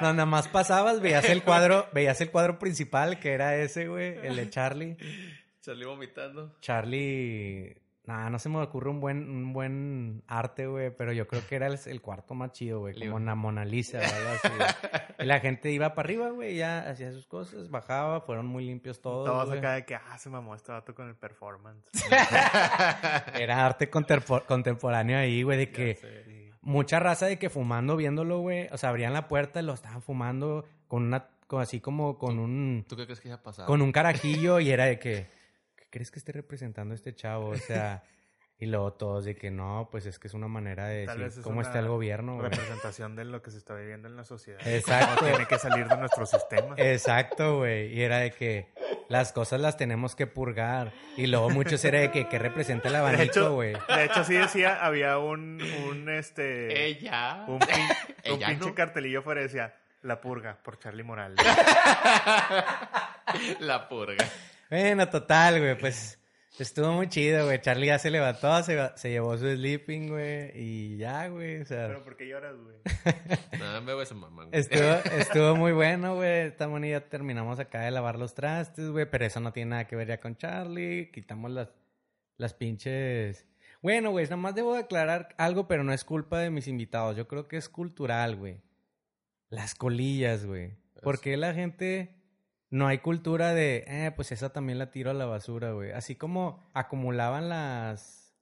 no, 0.00 0.12
nada 0.12 0.26
más 0.26 0.48
pasabas, 0.48 1.00
veías 1.00 1.28
el 1.28 1.42
cuadro, 1.42 1.86
veías 1.92 2.20
el 2.20 2.30
cuadro 2.30 2.58
principal, 2.58 3.18
que 3.18 3.32
era 3.32 3.56
ese, 3.56 3.88
güey, 3.88 4.16
el 4.26 4.36
de 4.36 4.50
Charlie. 4.50 4.96
Salí 5.60 5.84
vomitando. 5.84 6.56
Charlie, 6.60 7.76
nada, 8.04 8.30
no 8.30 8.38
se 8.38 8.48
me 8.48 8.58
ocurre 8.58 8.88
un 8.90 9.00
buen, 9.00 9.28
un 9.28 9.52
buen 9.52 10.22
arte, 10.28 10.66
güey, 10.68 10.90
pero 10.94 11.12
yo 11.12 11.26
creo 11.26 11.44
que 11.46 11.56
era 11.56 11.66
el, 11.66 11.76
el 11.86 12.00
cuarto 12.00 12.34
más 12.34 12.52
chido, 12.52 12.78
güey, 12.80 12.94
como 12.98 13.16
una 13.16 13.34
Mona 13.34 13.64
Lisa 13.64 13.98
o 13.98 14.02
algo 14.02 14.30
así. 14.30 15.14
Y 15.18 15.24
la 15.24 15.40
gente 15.40 15.72
iba 15.72 15.94
para 15.94 16.06
arriba, 16.06 16.30
güey, 16.30 16.54
ya 16.56 16.88
hacía 16.88 17.10
sus 17.10 17.26
cosas, 17.26 17.68
bajaba, 17.68 18.20
fueron 18.20 18.46
muy 18.46 18.64
limpios 18.64 19.00
todos. 19.00 19.26
Todos 19.26 19.50
acá 19.58 19.72
de 19.74 19.84
que, 19.84 19.96
ah, 19.96 20.16
se 20.18 20.30
mamó 20.30 20.54
este 20.54 20.70
vato 20.70 20.94
con 20.94 21.08
el 21.08 21.16
performance. 21.16 21.90
Era 23.38 23.64
arte 23.66 23.90
contempo- 23.90 24.44
contemporáneo 24.46 25.18
ahí, 25.18 25.42
güey, 25.42 25.58
de 25.58 25.70
que. 25.70 25.98
Mucha 26.66 27.00
raza 27.00 27.26
de 27.26 27.38
que 27.38 27.48
fumando, 27.48 27.96
viéndolo, 27.96 28.40
güey. 28.40 28.68
O 28.72 28.76
sea, 28.78 28.90
abrían 28.90 29.12
la 29.12 29.28
puerta 29.28 29.60
y 29.60 29.64
lo 29.64 29.72
estaban 29.72 30.02
fumando 30.02 30.64
con 30.88 31.04
una, 31.04 31.28
con- 31.46 31.62
así 31.62 31.80
como 31.80 32.18
con 32.18 32.38
un, 32.38 32.84
¿Tú 32.88 32.96
qué 32.96 33.04
crees 33.06 33.20
que 33.20 33.28
haya 33.28 33.42
pasado? 33.42 33.66
con 33.68 33.80
un 33.82 33.92
carajillo 33.92 34.60
y 34.60 34.70
era 34.70 34.84
de 34.86 34.98
que, 34.98 35.26
¿qué 35.76 35.84
crees 35.90 36.10
que 36.10 36.18
esté 36.18 36.32
representando 36.32 36.94
este 36.94 37.14
chavo? 37.14 37.48
O 37.50 37.56
sea, 37.56 38.02
y 38.58 38.66
luego 38.66 38.92
todos 38.94 39.24
de 39.26 39.34
que 39.36 39.50
no, 39.50 39.88
pues 39.90 40.06
es 40.06 40.18
que 40.18 40.28
es 40.28 40.34
una 40.34 40.48
manera 40.48 40.86
de 40.86 41.04
Tal 41.06 41.18
decir 41.18 41.40
es 41.40 41.44
cómo 41.44 41.60
está 41.60 41.78
el 41.78 41.88
gobierno, 41.88 42.36
güey. 42.36 42.48
Representación 42.48 43.14
de 43.14 43.24
lo 43.26 43.42
que 43.42 43.50
se 43.50 43.58
está 43.58 43.74
viviendo 43.74 44.08
en 44.08 44.16
la 44.16 44.24
sociedad. 44.24 44.60
Exacto. 44.66 45.16
Cómo 45.18 45.28
tiene 45.30 45.46
que 45.46 45.58
salir 45.58 45.86
de 45.88 45.96
nuestro 45.98 46.24
sistema. 46.24 46.74
Exacto, 46.78 47.58
güey. 47.58 47.92
Y 47.92 48.02
era 48.02 48.18
de 48.18 48.30
que 48.30 48.68
las 49.10 49.32
cosas 49.32 49.60
las 49.60 49.76
tenemos 49.76 50.16
que 50.16 50.26
purgar. 50.26 50.92
Y 51.18 51.26
luego 51.26 51.50
muchos 51.50 51.84
era 51.84 52.00
de 52.00 52.10
que, 52.10 52.28
¿qué 52.28 52.38
representa 52.38 52.88
el 52.88 52.94
de 52.94 52.98
abanico, 53.00 53.22
hecho, 53.24 53.54
güey? 53.54 53.74
de 53.74 54.04
hecho, 54.04 54.24
sí 54.24 54.32
decía, 54.34 54.82
había 54.84 55.18
un, 55.18 55.60
un 55.90 56.08
este, 56.08 56.86
Ella. 56.86 57.44
un, 57.46 57.58
pin- 57.60 57.68
un 58.32 58.36
Ella 58.36 58.46
pinche 58.48 58.68
no. 58.68 58.74
cartelillo 58.74 59.20
fuera 59.22 59.42
decía, 59.42 59.74
La 60.00 60.20
Purga, 60.22 60.56
por 60.62 60.78
Charlie 60.78 61.02
Morales. 61.04 61.36
La 63.60 63.88
purga. 63.88 64.24
Bueno, 64.70 65.08
total, 65.08 65.58
güey, 65.60 65.76
pues 65.78 66.15
estuvo 66.62 66.92
muy 66.92 67.08
chido, 67.08 67.44
güey. 67.44 67.60
Charlie 67.60 67.86
ya 67.86 67.98
se 67.98 68.10
levantó, 68.10 68.62
se, 68.62 68.90
se 68.96 69.10
llevó 69.10 69.36
su 69.36 69.46
sleeping, 69.46 70.08
güey, 70.08 70.50
y 70.54 70.96
ya, 70.96 71.28
güey, 71.28 71.60
o 71.60 71.64
sea, 71.64 71.88
Pero 71.88 72.02
¿por 72.02 72.16
qué 72.16 72.26
lloras, 72.28 72.56
güey? 72.56 72.76
Nada, 73.58 73.80
me 73.80 73.94
voy 73.94 74.04
a 74.10 74.14
mamá. 74.14 74.44
güey. 74.44 74.58
estuvo, 74.58 74.82
estuvo 75.18 75.56
muy 75.56 75.72
bueno, 75.72 76.14
güey. 76.16 76.46
Esta 76.46 76.68
moneda 76.68 77.00
terminamos 77.00 77.58
acá 77.58 77.82
de 77.82 77.90
lavar 77.90 78.18
los 78.18 78.34
trastes, 78.34 78.90
güey, 78.90 79.08
pero 79.10 79.24
eso 79.24 79.40
no 79.40 79.52
tiene 79.52 79.70
nada 79.70 79.86
que 79.86 79.96
ver 79.96 80.08
ya 80.08 80.20
con 80.20 80.36
Charlie. 80.36 81.10
Quitamos 81.12 81.50
las, 81.50 81.68
las 82.36 82.54
pinches... 82.54 83.46
Bueno, 83.82 84.10
güey, 84.10 84.24
nada 84.24 84.36
más 84.36 84.54
debo 84.54 84.74
aclarar 84.74 85.34
algo, 85.38 85.68
pero 85.68 85.84
no 85.84 85.92
es 85.92 86.04
culpa 86.04 86.40
de 86.40 86.50
mis 86.50 86.66
invitados. 86.66 87.16
Yo 87.16 87.28
creo 87.28 87.46
que 87.46 87.56
es 87.56 87.68
cultural, 87.68 88.34
güey. 88.36 88.60
Las 89.48 89.74
colillas, 89.74 90.44
güey. 90.44 90.74
¿Por 91.02 91.20
qué 91.20 91.36
la 91.36 91.54
gente 91.54 92.15
no 92.70 92.86
hay 92.86 92.98
cultura 92.98 93.54
de, 93.54 93.84
eh, 93.86 94.12
pues 94.14 94.32
esa 94.32 94.52
también 94.52 94.78
la 94.78 94.90
tiro 94.90 95.10
a 95.10 95.14
la 95.14 95.26
basura, 95.26 95.72
güey? 95.72 95.92
Así 95.92 96.16
como 96.16 96.68
acumulaban 96.74 97.48
las, 97.48 98.34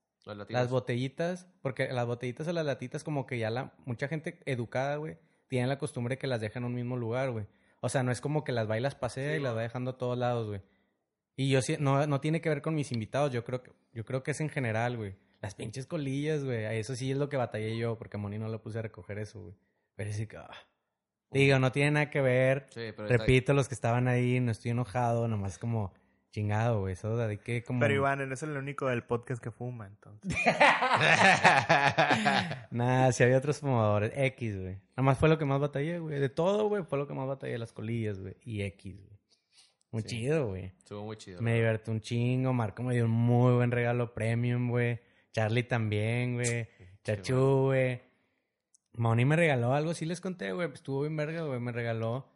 las 0.49 0.71
botellitas, 0.71 1.47
porque 1.63 1.89
las 1.93 2.07
botellitas 2.07 2.49
o 2.49 2.53
las 2.53 2.65
latitas 2.65 3.05
como 3.05 3.27
que 3.27 3.39
ya 3.39 3.51
la, 3.51 3.75
mucha 3.85 4.09
gente 4.09 4.41
educada, 4.47 4.97
güey, 4.97 5.19
tiene 5.49 5.67
la 5.67 5.79
costumbre 5.79 6.19
que 6.19 6.27
las 6.27 6.41
deja 6.41 6.59
en 6.59 6.65
un 6.65 6.75
mismo 6.75 6.97
lugar, 6.97 7.31
güey. 7.31 7.47
O 7.81 7.89
sea, 7.89 8.03
no 8.03 8.13
es 8.13 8.21
como 8.21 8.45
que 8.45 8.53
las 8.53 8.69
va 8.69 8.79
y 8.79 8.81
las 8.81 8.95
pasea 8.95 9.37
y 9.37 9.41
las 9.41 9.55
va 9.55 9.63
dejando 9.63 9.93
a 9.93 9.99
todos 9.99 10.17
lados, 10.17 10.49
güey. 10.49 10.63
Y 11.37 11.51
yo 11.51 11.61
sí, 11.61 11.77
no, 11.79 12.07
no 12.07 12.21
tiene 12.21 12.41
que 12.41 12.49
ver 12.49 12.63
con 12.63 12.75
mis 12.75 12.93
invitados, 12.93 13.33
yo 13.33 13.45
creo 13.45 13.63
que, 13.63 13.73
yo 13.93 14.05
creo 14.05 14.23
que 14.23 14.31
es 14.31 14.41
en 14.41 14.49
general, 14.49 14.97
güey. 14.97 15.17
Las 15.43 15.55
pinches 15.55 15.87
colillas, 15.87 16.43
güey. 16.43 16.65
Eso 16.79 16.97
sí 16.97 17.11
es 17.11 17.19
lo 17.19 17.29
que 17.29 17.37
batallé 17.37 17.77
yo, 17.77 17.99
porque 17.99 18.17
a 18.17 18.21
Moni 18.21 18.39
no 18.39 18.49
lo 18.49 18.63
puse 18.63 18.79
a 18.79 18.83
recoger 18.83 19.19
eso, 19.19 19.43
güey. 19.43 19.55
Pero 19.95 20.13
sí 20.13 20.27
que, 20.27 20.39
ah. 20.39 20.51
Digo, 21.35 21.59
no 21.59 21.73
tiene 21.73 21.91
nada 21.93 22.11
que 22.11 22.21
ver. 22.21 22.67
Sí, 22.71 22.81
pero 22.97 23.05
está- 23.05 23.17
Repito, 23.19 23.53
los 23.53 23.69
que 23.69 23.75
estaban 23.75 24.09
ahí, 24.09 24.41
no 24.41 24.53
estoy 24.53 24.71
enojado, 24.71 25.29
nomás 25.29 25.59
como 25.59 25.93
chingado, 26.31 26.81
güey. 26.81 26.95
Eso 26.95 27.17
de 27.17 27.39
que 27.39 27.63
como... 27.63 27.81
Pero 27.81 27.95
Iván, 27.95 28.21
él 28.21 28.33
es 28.33 28.43
el 28.43 28.57
único 28.57 28.89
del 28.89 29.05
podcast 29.05 29.43
que 29.43 29.51
fuma, 29.51 29.87
entonces. 29.87 30.35
Nah, 32.71 33.13
si 33.13 33.23
había 33.23 33.39
otros 33.39 33.59
fumadores. 33.61 34.13
X, 34.17 34.57
güey. 34.61 34.75
Nada 34.97 35.03
más 35.03 35.19
fue 35.19 35.29
lo 35.29 35.39
que 35.39 35.45
más 35.45 35.61
batallé, 35.61 35.99
güey. 35.99 36.19
De 36.21 36.29
todo, 36.29 36.69
güey, 36.69 36.83
fue 36.85 36.99
lo 36.99 37.07
que 37.07 37.15
más 37.15 37.27
batallé. 37.29 37.59
Las 37.59 37.73
colillas, 37.73 38.21
güey. 38.21 38.35
Y 38.45 38.63
X, 38.63 38.97
güey. 38.97 39.19
Muy 39.93 40.03
Sí. 40.03 40.09
chido, 40.09 40.49
güey. 40.49 40.65
Estuvo 40.77 41.05
muy 41.05 41.17
chido. 41.17 41.41
Me 41.41 41.55
divertí 41.55 41.91
un 41.91 42.01
chingo. 42.01 42.53
Marco 42.53 42.83
me 42.83 42.95
dio 42.95 43.05
un 43.05 43.11
muy 43.13 43.55
buen 43.55 43.71
regalo 43.71 44.13
premium, 44.13 44.71
güey. 44.71 45.01
Charlie 45.33 45.63
también, 45.65 46.35
güey. 46.35 46.69
Chachu, 47.05 47.67
güey. 47.67 48.01
Moni 48.97 49.25
me 49.25 49.37
regaló 49.37 49.75
algo, 49.75 49.95
sí 49.95 50.05
les 50.07 50.21
conté, 50.21 50.53
güey. 50.53 50.69
pues, 50.69 50.81
Estuvo 50.81 51.01
bien 51.03 51.17
verga, 51.17 51.43
güey. 51.43 51.61
Me 51.61 51.73
regaló 51.73 52.29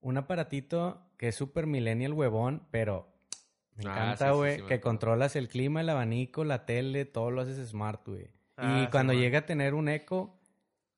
un 0.00 0.16
aparatito 0.16 1.02
que 1.18 1.28
es 1.28 1.34
super 1.36 1.66
millennial 1.66 2.12
huevón, 2.14 2.66
pero 2.70 3.06
me 3.76 3.84
Ah, 3.90 3.92
encanta, 3.92 4.26
sí, 4.28 4.32
sí, 4.32 4.36
güey. 4.36 4.56
sí, 4.60 4.62
que 4.66 4.80
controlas 4.80 5.36
el 5.36 5.48
clima, 5.48 5.80
el 5.82 5.88
abanico, 5.90 6.44
la 6.44 6.64
tele, 6.66 7.04
todo 7.04 7.30
lo 7.30 7.42
haces 7.42 7.68
smart, 7.68 8.00
güey. 8.06 8.28
Ah, 8.56 8.78
y 8.80 8.84
sí, 8.84 8.90
cuando 8.90 9.12
man. 9.12 9.22
llegue 9.22 9.36
a 9.38 9.46
tener 9.46 9.74
un 9.74 9.88
eco, 9.88 10.38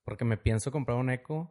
porque 0.05 0.25
me 0.25 0.37
pienso 0.37 0.71
comprar 0.73 0.97
un 0.99 1.11
eco, 1.11 1.51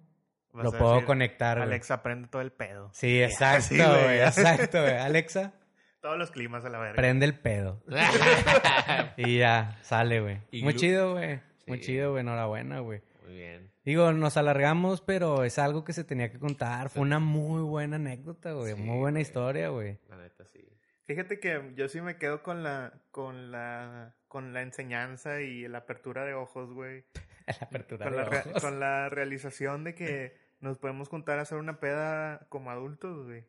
Vas 0.54 0.66
lo 0.66 0.72
puedo 0.74 0.94
decir, 0.96 1.06
conectar, 1.08 1.58
güey. 1.58 1.68
Alexa, 1.70 2.04
prende 2.04 2.28
todo 2.28 2.42
el 2.42 2.52
pedo. 2.52 2.90
Sí, 2.94 3.22
exacto, 3.24 3.76
güey. 3.76 4.20
Exacto, 4.22 4.82
güey. 4.82 4.98
Alexa, 4.98 5.54
Todos 6.02 6.18
los 6.18 6.32
climas 6.32 6.66
a 6.66 6.70
la 6.70 6.80
verga. 6.80 6.96
prende 6.96 7.26
el 7.26 7.38
pedo. 7.40 7.82
Y 9.18 9.38
ya, 9.40 9.78
sale, 9.84 10.20
güey. 10.22 10.40
Muy 10.64 10.74
chido, 10.76 11.14
güey. 11.14 11.40
Muy 11.68 11.80
chido, 11.80 12.12
güey. 12.12 12.22
Enhorabuena, 12.22 12.80
güey. 12.80 13.02
Muy 13.32 13.40
bien. 13.40 13.72
Digo, 13.86 14.12
nos 14.12 14.36
alargamos, 14.36 15.00
pero 15.02 15.46
es 15.46 15.58
algo 15.58 15.86
que 15.86 15.94
se 15.94 16.04
tenía 16.04 16.30
que 16.32 16.38
contar. 16.38 16.90
Fue 16.90 17.02
una 17.02 17.20
muy 17.20 17.62
buena 17.62 17.96
anécdota, 17.96 18.52
güey. 18.52 18.74
Sí, 18.76 18.82
muy 18.82 18.98
buena 19.00 19.16
güey. 19.16 19.22
historia, 19.22 19.70
güey. 19.70 20.00
La 20.10 20.18
neta, 20.18 20.46
sí. 20.46 20.68
Fíjate 21.06 21.40
que 21.40 21.72
yo 21.76 21.88
sí 21.88 22.02
me 22.02 22.18
quedo 22.18 22.44
con 22.44 22.62
la, 22.62 23.02
con 23.12 23.52
la, 23.52 24.16
con 24.28 24.52
la 24.54 24.62
enseñanza 24.62 25.42
y 25.42 25.66
la 25.70 25.80
apertura 25.80 26.26
de 26.26 26.34
ojos, 26.34 26.74
güey. 26.74 27.06
La 27.48 27.68
apertura 27.68 28.06
Con 28.06 28.16
de 28.16 28.22
la, 28.22 28.28
ojos. 28.28 28.62
con 28.62 28.80
la 28.80 29.10
realización 29.10 29.84
de 29.84 29.96
que 29.96 30.38
nos 30.60 30.78
podemos 30.78 31.10
juntar 31.10 31.40
a 31.40 31.42
hacer 31.42 31.58
una 31.58 31.80
peda 31.80 32.46
como 32.50 32.70
adultos, 32.70 33.26
güey. 33.26 33.46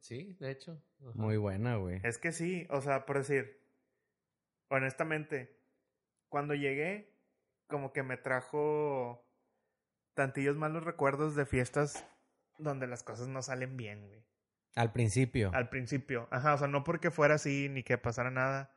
Sí, 0.00 0.36
de 0.38 0.50
hecho. 0.50 0.80
Ajá. 1.00 1.12
Muy 1.14 1.36
buena, 1.38 1.76
güey. 1.76 2.00
Es 2.04 2.18
que 2.18 2.30
sí, 2.32 2.66
o 2.70 2.80
sea, 2.82 3.06
por 3.06 3.18
decir, 3.18 3.58
honestamente, 4.68 5.56
cuando 6.28 6.54
llegué, 6.54 7.13
como 7.74 7.92
que 7.92 8.04
me 8.04 8.16
trajo 8.16 9.26
tantillos 10.14 10.56
malos 10.56 10.84
recuerdos 10.84 11.34
de 11.34 11.44
fiestas 11.44 12.06
donde 12.56 12.86
las 12.86 13.02
cosas 13.02 13.26
no 13.26 13.42
salen 13.42 13.76
bien, 13.76 14.06
güey. 14.06 14.24
Al 14.76 14.92
principio. 14.92 15.50
Al 15.52 15.70
principio, 15.70 16.28
ajá, 16.30 16.54
o 16.54 16.58
sea, 16.58 16.68
no 16.68 16.84
porque 16.84 17.10
fuera 17.10 17.34
así 17.34 17.68
ni 17.68 17.82
que 17.82 17.98
pasara 17.98 18.30
nada, 18.30 18.72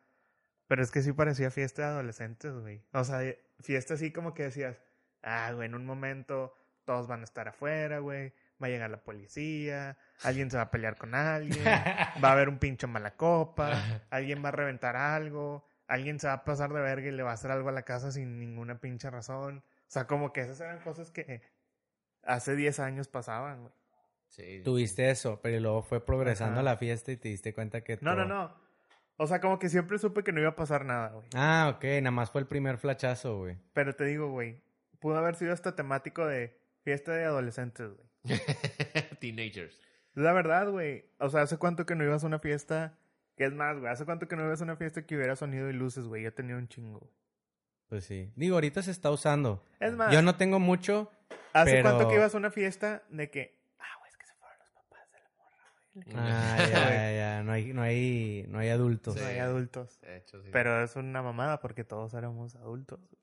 pero 0.65 0.81
es 0.81 0.89
que 0.89 1.03
sí 1.03 1.13
parecía 1.13 1.51
fiesta 1.51 1.83
de 1.83 1.87
adolescentes, 1.89 2.55
güey. 2.55 2.83
O 2.91 3.03
sea, 3.03 3.19
fiesta 3.59 3.93
así 3.93 4.11
como 4.11 4.33
que 4.33 4.45
decías, 4.45 4.81
ah, 5.21 5.51
güey, 5.53 5.67
en 5.67 5.75
un 5.75 5.85
momento 5.85 6.55
todos 6.83 7.05
van 7.05 7.21
a 7.21 7.25
estar 7.25 7.47
afuera, 7.47 7.99
güey, 7.99 8.33
va 8.59 8.65
a 8.65 8.69
llegar 8.71 8.89
la 8.89 9.03
policía, 9.03 9.95
alguien 10.23 10.49
se 10.49 10.57
va 10.57 10.63
a 10.63 10.71
pelear 10.71 10.97
con 10.97 11.13
alguien, 11.13 11.63
va 12.23 12.29
a 12.29 12.31
haber 12.31 12.49
un 12.49 12.57
pincho 12.57 12.87
mala 12.87 13.15
copa, 13.15 13.79
alguien 14.09 14.43
va 14.43 14.49
a 14.49 14.53
reventar 14.53 14.95
algo, 14.95 15.67
alguien 15.87 16.19
se 16.19 16.27
va 16.27 16.33
a 16.33 16.43
pasar 16.43 16.71
de 16.73 16.81
verga 16.81 17.07
y 17.07 17.11
le 17.11 17.23
va 17.23 17.31
a 17.31 17.33
hacer 17.33 17.51
algo 17.51 17.69
a 17.69 17.71
la 17.73 17.83
casa 17.83 18.11
sin 18.11 18.39
ninguna 18.39 18.79
pinche 18.79 19.09
razón. 19.09 19.59
O 19.59 19.89
sea, 19.89 20.05
como 20.05 20.33
que 20.33 20.41
esas 20.41 20.59
eran 20.61 20.79
cosas 20.79 21.11
que 21.11 21.41
hace 22.23 22.55
10 22.55 22.79
años 22.79 23.07
pasaban, 23.07 23.61
güey. 23.61 23.73
Sí. 24.27 24.61
Tuviste 24.63 25.09
eso, 25.09 25.39
pero 25.41 25.59
luego 25.59 25.81
fue 25.81 26.05
progresando 26.05 26.55
Ajá. 26.59 26.63
la 26.63 26.77
fiesta 26.77 27.11
y 27.11 27.17
te 27.17 27.29
diste 27.29 27.53
cuenta 27.53 27.81
que 27.81 27.97
No, 28.01 28.13
no, 28.13 28.25
no. 28.25 28.53
O 29.15 29.25
sea, 29.25 29.39
como 29.39 29.57
que 29.57 29.69
siempre 29.69 29.97
supe 29.97 30.23
que 30.23 30.31
no 30.31 30.41
iba 30.41 30.49
a 30.49 30.55
pasar 30.55 30.85
nada, 30.85 31.09
güey. 31.09 31.27
Ah, 31.33 31.73
ok. 31.75 31.83
Nada 32.01 32.11
más 32.11 32.29
fue 32.29 32.41
el 32.41 32.47
primer 32.47 32.77
flachazo, 32.77 33.37
güey. 33.37 33.57
Pero 33.73 33.95
te 33.95 34.03
digo, 34.03 34.29
güey, 34.29 34.61
pudo 34.99 35.17
haber 35.17 35.35
sido 35.35 35.53
hasta 35.53 35.75
temático 35.75 36.25
de 36.27 36.59
fiesta 36.83 37.13
de 37.13 37.23
adolescentes, 37.25 37.91
güey. 37.95 38.07
Teenagers. 39.19 39.81
La 40.13 40.33
verdad, 40.33 40.69
güey. 40.69 41.05
O 41.19 41.29
sea, 41.29 41.41
¿hace 41.43 41.57
cuánto 41.57 41.85
que 41.85 41.95
no 41.95 42.03
ibas 42.03 42.23
a 42.23 42.27
una 42.27 42.39
fiesta? 42.39 42.97
¿Qué 43.37 43.45
es 43.45 43.53
más, 43.53 43.77
güey? 43.79 43.91
¿Hace 43.91 44.03
cuánto 44.05 44.27
que 44.27 44.35
no 44.35 44.43
ibas 44.45 44.59
a 44.61 44.63
una 44.63 44.75
fiesta 44.75 45.05
que 45.05 45.15
hubiera 45.15 45.35
sonido 45.35 45.69
y 45.69 45.73
luces, 45.73 46.05
güey? 46.05 46.23
Yo 46.23 46.33
tenía 46.33 46.55
un 46.57 46.67
chingo. 46.67 47.09
Pues 47.87 48.03
sí. 48.03 48.31
Digo, 48.35 48.55
ahorita 48.55 48.81
se 48.81 48.91
está 48.91 49.11
usando. 49.11 49.63
Es 49.79 49.93
más, 49.93 50.11
Yo 50.13 50.21
no 50.21 50.35
tengo 50.35 50.59
mucho. 50.59 51.11
¿hace 51.53 51.71
pero- 51.71 51.83
cuánto 51.89 52.09
que 52.09 52.15
ibas 52.15 52.33
a 52.33 52.37
una 52.37 52.51
fiesta 52.51 53.03
de 53.09 53.29
que... 53.29 53.57
Ah, 53.79 53.85
güey, 53.99 54.09
es 54.09 54.17
que 54.17 54.25
se 54.25 54.33
fueron 54.35 54.57
los 54.59 54.69
papás 54.71 55.11
de 55.11 55.19
la 55.19 55.29
morra, 55.37 55.71
güey. 55.93 56.05
Ah, 56.17 56.57
ya, 56.59 56.89
ya, 56.89 57.11
ya. 57.37 57.43
No 57.43 57.51
hay, 57.53 57.73
no 57.73 57.81
hay, 57.83 58.45
no 58.49 58.59
hay 58.59 58.69
adultos. 58.69 59.13
Sí. 59.13 59.21
No 59.21 59.27
hay 59.27 59.37
adultos. 59.37 60.01
De 60.01 60.17
hecho, 60.17 60.41
sí. 60.43 60.49
Pero 60.51 60.83
es 60.83 60.95
una 60.95 61.21
mamada 61.21 61.61
porque 61.61 61.83
todos 61.83 62.13
éramos 62.15 62.55
adultos. 62.55 62.99
güey. 62.99 63.21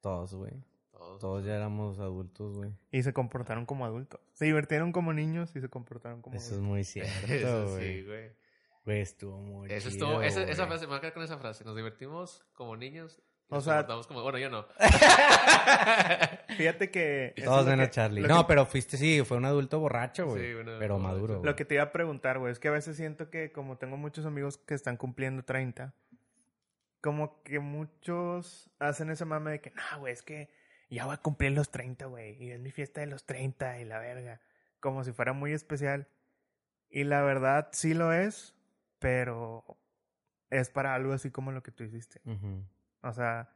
Todos, 0.00 0.34
güey. 0.34 0.52
Todos. 0.90 1.20
Todos 1.20 1.44
ya 1.44 1.54
éramos 1.56 1.98
adultos, 2.00 2.56
güey. 2.56 2.72
Y 2.90 3.02
se 3.02 3.12
comportaron 3.12 3.66
como 3.66 3.84
adultos. 3.84 4.20
Se 4.32 4.46
divirtieron 4.46 4.92
como 4.92 5.12
niños 5.12 5.54
y 5.54 5.60
se 5.60 5.68
comportaron 5.68 6.22
como 6.22 6.36
Eso 6.36 6.46
es 6.46 6.52
adultos. 6.52 6.68
muy 6.68 6.84
cierto, 6.84 7.10
Eso 7.32 7.70
güey. 7.70 7.82
sí, 8.00 8.06
güey. 8.06 8.41
Güey, 8.84 9.00
estuvo 9.00 9.38
muy 9.38 9.70
Eso 9.72 9.90
chido, 9.90 10.06
estuvo, 10.06 10.22
esa, 10.22 10.42
esa 10.42 10.66
frase, 10.66 10.82
me 10.82 10.88
voy 10.88 10.96
a 10.98 11.00
quedar 11.00 11.14
con 11.14 11.22
esa 11.22 11.38
frase. 11.38 11.64
Nos 11.64 11.76
divertimos 11.76 12.44
como 12.54 12.76
niños. 12.76 13.20
O 13.48 13.56
nos 13.56 13.64
sea- 13.64 13.86
como. 13.86 14.22
Bueno, 14.22 14.38
yo 14.38 14.48
no. 14.50 14.66
Fíjate 16.56 16.90
que... 16.90 17.34
Todos 17.44 17.66
menos 17.66 17.86
que- 17.88 17.90
Charlie. 17.92 18.22
No, 18.22 18.38
que- 18.42 18.48
pero 18.48 18.66
fuiste, 18.66 18.96
sí, 18.96 19.22
fue 19.24 19.36
un 19.36 19.44
adulto 19.44 19.78
borracho, 19.80 20.26
güey. 20.26 20.42
Sí, 20.42 20.50
adulto 20.52 20.78
pero 20.78 20.98
maduro. 20.98 21.40
Lo 21.44 21.56
que 21.56 21.64
te 21.64 21.74
iba 21.74 21.84
a 21.84 21.92
preguntar, 21.92 22.38
güey, 22.38 22.52
es 22.52 22.58
que 22.58 22.68
a 22.68 22.72
veces 22.72 22.96
siento 22.96 23.30
que 23.30 23.52
como 23.52 23.78
tengo 23.78 23.96
muchos 23.96 24.26
amigos 24.26 24.58
que 24.58 24.74
están 24.74 24.96
cumpliendo 24.96 25.44
30, 25.44 25.94
como 27.00 27.42
que 27.42 27.58
muchos 27.60 28.70
hacen 28.78 29.10
ese 29.10 29.24
mame 29.24 29.52
de 29.52 29.60
que, 29.60 29.70
no, 29.72 30.00
güey, 30.00 30.12
es 30.12 30.22
que 30.22 30.50
ya 30.90 31.06
voy 31.06 31.14
a 31.14 31.18
cumplir 31.18 31.52
los 31.52 31.70
30, 31.70 32.06
güey, 32.06 32.42
y 32.42 32.50
es 32.50 32.60
mi 32.60 32.70
fiesta 32.70 33.00
de 33.00 33.06
los 33.06 33.24
30 33.26 33.80
y 33.80 33.84
la 33.84 33.98
verga, 33.98 34.40
como 34.80 35.04
si 35.04 35.12
fuera 35.12 35.32
muy 35.32 35.52
especial. 35.52 36.08
Y 36.90 37.04
la 37.04 37.22
verdad 37.22 37.68
sí 37.72 37.94
lo 37.94 38.12
es, 38.12 38.54
pero 39.02 39.64
es 40.48 40.70
para 40.70 40.94
algo 40.94 41.12
así 41.12 41.30
como 41.30 41.52
lo 41.52 41.62
que 41.62 41.72
tú 41.72 41.84
hiciste. 41.84 42.22
O 43.02 43.12
sea, 43.12 43.54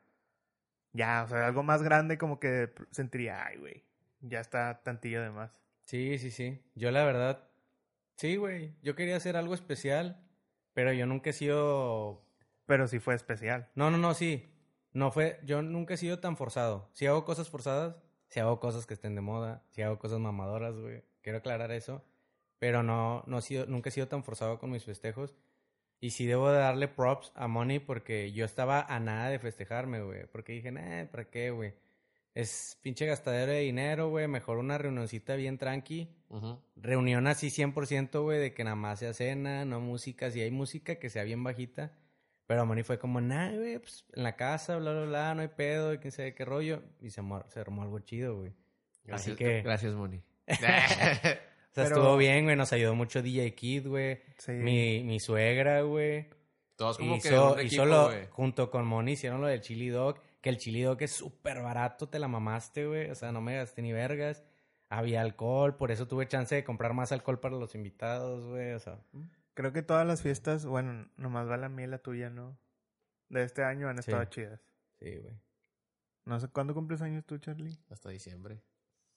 ya, 0.92 1.22
o 1.24 1.28
sea, 1.28 1.46
algo 1.46 1.62
más 1.62 1.82
grande 1.82 2.18
como 2.18 2.40
que 2.40 2.74
sentiría, 2.90 3.46
ay, 3.46 3.58
güey, 3.58 3.84
ya 4.20 4.40
está 4.40 4.82
tantillo 4.82 5.22
de 5.22 5.30
más. 5.30 5.56
Sí, 5.84 6.18
sí, 6.18 6.30
sí. 6.30 6.62
Yo 6.74 6.90
la 6.90 7.04
verdad, 7.04 7.48
sí, 8.16 8.36
güey. 8.36 8.74
Yo 8.82 8.96
quería 8.96 9.16
hacer 9.16 9.36
algo 9.36 9.54
especial, 9.54 10.20
pero 10.74 10.92
yo 10.92 11.06
nunca 11.06 11.30
he 11.30 11.32
sido... 11.32 12.22
Pero 12.66 12.88
sí 12.88 12.98
fue 12.98 13.14
especial. 13.14 13.70
No, 13.76 13.90
no, 13.90 13.98
no, 13.98 14.12
sí. 14.14 14.52
No 14.92 15.12
fue, 15.12 15.38
yo 15.44 15.62
nunca 15.62 15.94
he 15.94 15.96
sido 15.98 16.18
tan 16.18 16.36
forzado. 16.36 16.90
Si 16.92 17.06
hago 17.06 17.24
cosas 17.24 17.48
forzadas, 17.48 17.96
si 18.28 18.40
hago 18.40 18.58
cosas 18.58 18.86
que 18.86 18.94
estén 18.94 19.14
de 19.14 19.20
moda, 19.20 19.62
si 19.70 19.82
hago 19.82 19.98
cosas 19.98 20.18
mamadoras, 20.18 20.74
güey. 20.74 21.04
Quiero 21.22 21.38
aclarar 21.38 21.70
eso. 21.70 22.02
Pero 22.58 22.82
no, 22.82 23.22
no 23.26 23.38
he 23.38 23.42
sido, 23.42 23.66
nunca 23.66 23.88
he 23.88 23.92
sido 23.92 24.08
tan 24.08 24.24
forzado 24.24 24.58
con 24.58 24.70
mis 24.70 24.84
festejos. 24.84 25.34
Y 26.00 26.10
sí 26.10 26.26
debo 26.26 26.50
de 26.50 26.58
darle 26.58 26.88
props 26.88 27.32
a 27.34 27.48
Money 27.48 27.78
porque 27.78 28.32
yo 28.32 28.44
estaba 28.44 28.82
a 28.82 29.00
nada 29.00 29.30
de 29.30 29.38
festejarme, 29.38 30.02
güey. 30.02 30.26
Porque 30.26 30.52
dije, 30.52 30.70
nah, 30.70 31.06
¿para 31.06 31.30
qué, 31.30 31.50
güey? 31.50 31.74
Es 32.34 32.78
pinche 32.82 33.06
gastadero 33.06 33.52
de 33.52 33.60
dinero, 33.60 34.10
güey. 34.10 34.28
Mejor 34.28 34.58
una 34.58 34.76
reunioncita 34.76 35.36
bien 35.36 35.56
tranqui. 35.56 36.14
Reunión 36.76 37.26
así 37.26 37.48
100%, 37.48 38.22
güey, 38.22 38.38
de 38.38 38.52
que 38.52 38.62
nada 38.62 38.76
más 38.76 38.98
sea 38.98 39.14
cena, 39.14 39.64
no 39.64 39.80
música. 39.80 40.30
Si 40.30 40.42
hay 40.42 40.50
música, 40.50 40.96
que 40.96 41.08
sea 41.08 41.24
bien 41.24 41.42
bajita. 41.42 41.92
Pero 42.46 42.66
Money 42.66 42.84
fue 42.84 42.98
como, 42.98 43.22
nah, 43.22 43.50
güey, 43.52 43.78
pues 43.78 44.04
en 44.12 44.22
la 44.22 44.36
casa, 44.36 44.76
bla, 44.76 44.92
bla, 44.92 45.04
bla, 45.06 45.34
no 45.34 45.40
hay 45.40 45.48
pedo, 45.48 45.94
y 45.94 45.98
quién 45.98 46.12
sabe 46.12 46.34
qué 46.34 46.44
rollo. 46.44 46.82
Y 47.00 47.08
se, 47.08 47.22
se 47.48 47.60
armó 47.60 47.82
algo 47.82 47.98
chido, 48.00 48.36
güey. 48.36 48.52
Así 49.10 49.34
que, 49.34 49.62
Gracias, 49.62 49.94
Moni. 49.94 50.22
sea, 51.76 51.84
Pero- 51.84 51.96
estuvo 51.96 52.16
bien, 52.16 52.44
güey. 52.44 52.56
Nos 52.56 52.72
ayudó 52.72 52.94
mucho 52.94 53.22
DJ 53.22 53.54
Kid, 53.54 53.86
güey. 53.86 54.20
Sí. 54.38 54.52
Mi, 54.52 55.02
mi 55.04 55.20
suegra, 55.20 55.82
güey. 55.82 56.28
Todos 56.76 56.98
como 56.98 57.20
que 57.20 57.28
Hizo, 57.28 57.52
un 57.54 57.60
hizo 57.60 57.66
equipo, 57.66 57.84
lo, 57.86 58.04
güey. 58.06 58.26
junto 58.30 58.70
con 58.70 58.86
Moni, 58.86 59.12
hicieron 59.12 59.40
lo 59.40 59.46
del 59.46 59.60
chili 59.60 59.88
dog. 59.88 60.20
Que 60.40 60.50
el 60.50 60.58
chili 60.58 60.82
dog 60.82 61.00
es 61.02 61.12
súper 61.12 61.62
barato, 61.62 62.08
te 62.08 62.18
la 62.18 62.28
mamaste, 62.28 62.86
güey. 62.86 63.10
O 63.10 63.14
sea, 63.14 63.32
no 63.32 63.40
me 63.40 63.56
gasté 63.56 63.82
ni 63.82 63.92
vergas. 63.92 64.44
Había 64.88 65.20
alcohol, 65.22 65.76
por 65.76 65.90
eso 65.90 66.06
tuve 66.06 66.28
chance 66.28 66.54
de 66.54 66.64
comprar 66.64 66.92
más 66.92 67.10
alcohol 67.12 67.40
para 67.40 67.56
los 67.56 67.74
invitados, 67.74 68.46
güey. 68.46 68.72
O 68.72 68.78
sea, 68.78 68.98
Creo 69.54 69.72
que 69.72 69.82
todas 69.82 70.06
las 70.06 70.20
fiestas, 70.22 70.66
bueno, 70.66 71.08
nomás 71.16 71.48
va 71.48 71.56
la 71.56 71.70
mía 71.70 71.86
y 71.86 71.88
la 71.88 71.98
tuya, 71.98 72.28
¿no? 72.28 72.58
De 73.30 73.42
este 73.42 73.64
año 73.64 73.88
han 73.88 73.96
Sí. 74.02 74.10
estado 74.10 74.24
chidas. 74.26 74.60
sí, 75.00 75.16
güey. 75.16 75.34
No 76.26 76.38
sé, 76.40 76.48
¿cuándo 76.48 76.74
cumples 76.74 77.00
años 77.02 77.24
tú, 77.24 77.38
Charlie? 77.38 77.78
Hasta 77.88 78.10
diciembre. 78.10 78.60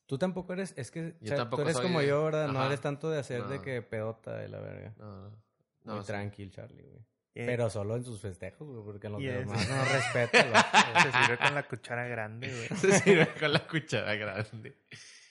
Tú 0.10 0.18
tampoco 0.18 0.54
eres, 0.54 0.74
es 0.76 0.90
que 0.90 1.14
Yo 1.22 1.36
tampoco 1.36 1.62
tú 1.62 1.68
eres 1.70 1.78
soy 1.78 1.86
como 1.86 2.00
de- 2.00 2.08
yo, 2.08 2.24
¿verdad? 2.26 2.48
No 2.48 2.66
eres 2.66 2.82
tanto 2.82 3.12
de 3.12 3.20
hacer 3.20 3.44
de 3.44 3.62
que 3.62 3.84
pedota 3.84 4.36
de 4.36 4.50
la 4.50 4.60
verga. 4.60 4.92
No, 4.98 5.06
no. 5.06 5.30
Muy 5.30 5.96
No, 5.98 6.02
sí. 6.02 6.08
tranquil, 6.08 6.50
Charlie, 6.52 6.82
güey. 6.82 6.98
Eh, 7.36 7.46
Pero 7.46 7.70
solo 7.70 7.96
en 7.96 8.04
sus 8.04 8.20
festejos, 8.20 8.68
güey, 8.68 8.84
porque 8.84 9.06
en 9.06 9.14
los 9.14 9.22
es- 9.22 9.38
demás 9.38 9.70
no 9.70 9.86
respeta. 9.86 10.44
güey. 10.50 11.04
Se 11.04 11.12
sirve 11.20 11.38
con 11.38 11.54
la 11.54 11.64
cuchara 11.68 12.08
grande, 12.08 12.48
güey. 12.50 12.68
Se 12.82 13.00
sirve 13.02 13.28
con 13.40 13.54
la 13.54 13.68
cuchara 13.68 14.16
grande. 14.16 14.78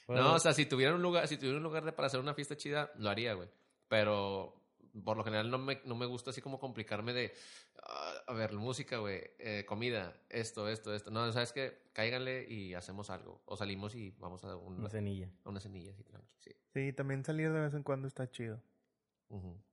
Bueno, 0.06 0.22
No, 0.22 0.34
o 0.34 0.38
sea, 0.38 0.52
si 0.54 0.64
tuviera 0.66 0.94
un 0.94 1.02
lugar, 1.02 1.26
si 1.26 1.36
tuviera 1.38 1.56
un 1.56 1.64
lugar 1.64 1.84
de- 1.84 1.90
para 1.92 2.06
hacer 2.06 2.20
una 2.20 2.32
fiesta 2.34 2.56
chida, 2.56 2.92
lo 2.98 3.10
haría, 3.10 3.34
güey. 3.34 3.48
Pero 3.88 4.54
por 5.04 5.16
lo 5.16 5.24
general 5.24 5.50
no 5.50 5.58
me, 5.58 5.80
no 5.84 5.94
me 5.94 6.06
gusta 6.06 6.30
así 6.30 6.40
como 6.40 6.58
complicarme 6.58 7.12
de, 7.12 7.32
ah, 7.82 8.12
a 8.26 8.32
ver, 8.34 8.52
música, 8.54 8.98
güey, 8.98 9.20
eh, 9.38 9.64
comida, 9.66 10.14
esto, 10.28 10.68
esto, 10.68 10.94
esto. 10.94 11.10
No, 11.10 11.30
¿sabes 11.32 11.52
qué? 11.52 11.82
Cáiganle 11.92 12.46
y 12.48 12.74
hacemos 12.74 13.10
algo. 13.10 13.42
O 13.46 13.56
salimos 13.56 13.94
y 13.94 14.10
vamos 14.18 14.44
a 14.44 14.56
un- 14.56 14.78
una 14.80 14.90
cenilla. 14.90 15.30
a 15.44 15.48
una 15.50 15.60
cenilla 15.60 15.92
tranqui, 16.06 16.34
sí. 16.40 16.50
Sí, 16.74 16.92
también 16.92 17.24
salir 17.24 17.52
de 17.52 17.60
vez 17.60 17.74
en 17.74 17.82
cuando 17.82 18.06
está 18.08 18.30
chido. 18.30 18.62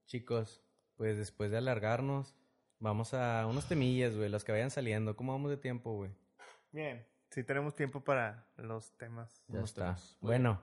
Chicos, 0.05 0.61
pues 0.97 1.17
después 1.17 1.51
de 1.51 1.57
alargarnos, 1.57 2.35
vamos 2.79 3.13
a 3.13 3.45
unos 3.47 3.67
temillas, 3.67 4.15
güey, 4.15 4.29
los 4.29 4.43
que 4.43 4.51
vayan 4.51 4.71
saliendo. 4.71 5.15
¿Cómo 5.15 5.31
vamos 5.33 5.49
de 5.49 5.57
tiempo, 5.57 5.93
güey? 5.95 6.11
Bien. 6.71 7.05
Sí 7.31 7.43
tenemos 7.43 7.75
tiempo 7.75 8.03
para 8.03 8.47
los 8.57 8.95
temas. 8.97 9.43
Ya 9.47 9.61
está. 9.61 9.81
temas. 9.95 10.17
Bueno, 10.21 10.61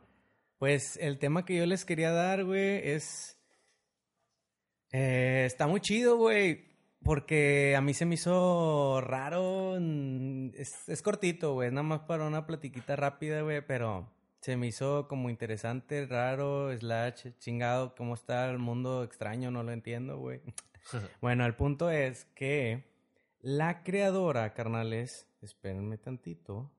pues 0.59 0.97
el 0.99 1.19
tema 1.19 1.45
que 1.45 1.57
yo 1.57 1.67
les 1.67 1.85
quería 1.85 2.13
dar, 2.13 2.45
güey, 2.45 2.89
es... 2.89 3.39
eh, 4.93 5.45
está 5.47 5.67
muy 5.67 5.81
chido, 5.81 6.17
güey, 6.17 6.65
porque 7.03 7.75
a 7.77 7.81
mí 7.81 7.95
se 7.95 8.05
me 8.07 8.15
hizo 8.15 9.01
raro. 9.01 9.77
mm, 9.81 10.51
Es, 10.55 10.89
es 10.89 11.03
cortito, 11.03 11.55
güey, 11.55 11.69
es 11.69 11.73
nada 11.75 11.83
más 11.83 12.01
para 12.01 12.27
una 12.27 12.47
platiquita 12.47 12.97
rápida, 12.97 13.43
güey, 13.43 13.67
pero 13.67 14.13
se 14.41 14.57
me 14.57 14.67
hizo 14.67 15.09
como 15.09 15.31
interesante, 15.31 16.07
raro, 16.07 16.77
slash, 16.77 17.29
chingado, 17.39 17.95
cómo 17.95 18.15
está 18.15 18.51
el 18.51 18.59
mundo 18.59 19.03
extraño, 19.05 19.51
no 19.51 19.63
lo 19.63 19.73
entiendo, 19.73 20.19
güey. 20.19 20.41
Bueno, 21.21 21.47
el 21.47 21.55
punto 21.55 21.91
es 21.91 22.25
que 22.35 22.85
la 23.41 23.85
creadora, 23.85 24.53
carnales, 24.53 25.29
espérenme 25.41 25.97
tantito. 25.97 26.73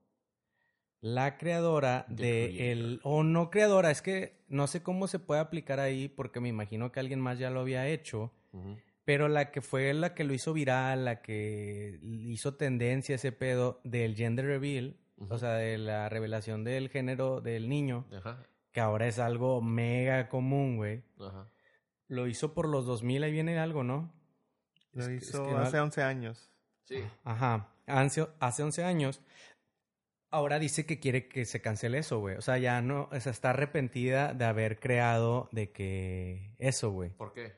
La 1.06 1.36
creadora 1.36 2.06
de 2.08 2.72
el 2.72 3.00
o 3.02 3.22
no 3.22 3.50
creadora, 3.50 3.90
es 3.90 4.00
que 4.00 4.38
no 4.48 4.66
sé 4.66 4.82
cómo 4.82 5.06
se 5.06 5.18
puede 5.18 5.42
aplicar 5.42 5.78
ahí 5.78 6.08
porque 6.08 6.40
me 6.40 6.48
imagino 6.48 6.90
que 6.92 6.98
alguien 7.00 7.20
más 7.20 7.38
ya 7.38 7.50
lo 7.50 7.60
había 7.60 7.86
hecho, 7.88 8.32
pero 9.04 9.28
la 9.28 9.50
que 9.50 9.60
fue 9.60 9.92
la 9.92 10.14
que 10.14 10.24
lo 10.24 10.32
hizo 10.32 10.54
viral, 10.54 11.04
la 11.04 11.20
que 11.20 11.98
hizo 12.02 12.54
tendencia 12.54 13.16
ese 13.16 13.32
pedo 13.32 13.82
del 13.84 14.16
gender 14.16 14.46
reveal, 14.46 14.96
o 15.28 15.36
sea, 15.36 15.50
de 15.56 15.76
la 15.76 16.08
revelación 16.08 16.64
del 16.64 16.88
género 16.88 17.42
del 17.42 17.68
niño, 17.68 18.06
Ajá, 18.16 18.42
que 18.72 18.80
ahora 18.80 19.06
es 19.06 19.18
algo 19.18 19.60
mega 19.60 20.30
común, 20.30 20.78
güey. 20.78 21.02
ajá. 21.20 21.50
Lo 22.08 22.26
hizo 22.28 22.54
por 22.54 22.66
los 22.66 22.86
2000, 22.86 23.24
ahí 23.24 23.30
viene 23.32 23.58
algo, 23.58 23.84
¿no? 23.84 24.10
Lo 24.92 25.02
Es 25.02 25.08
que- 25.08 25.14
hizo 25.16 25.42
es 25.42 25.48
que 25.48 25.54
no- 25.54 25.60
hace 25.60 25.80
11 25.80 26.02
años. 26.02 26.50
Sí. 26.84 26.96
Ajá. 27.24 27.68
Hace, 27.86 28.26
hace 28.40 28.62
11 28.62 28.84
años. 28.84 29.20
Ahora 30.34 30.58
dice 30.58 30.84
que 30.84 30.98
quiere 30.98 31.28
que 31.28 31.44
se 31.44 31.60
cancele 31.62 31.98
eso, 31.98 32.18
güey. 32.18 32.34
O 32.36 32.40
sea, 32.42 32.58
ya 32.58 32.82
no, 32.82 33.08
o 33.12 33.20
sea, 33.20 33.30
está 33.30 33.50
arrepentida 33.50 34.34
de 34.34 34.44
haber 34.44 34.80
creado 34.80 35.48
de 35.52 35.70
que 35.70 36.54
eso, 36.58 36.90
güey. 36.90 37.10
¿Por 37.10 37.32
qué? 37.32 37.52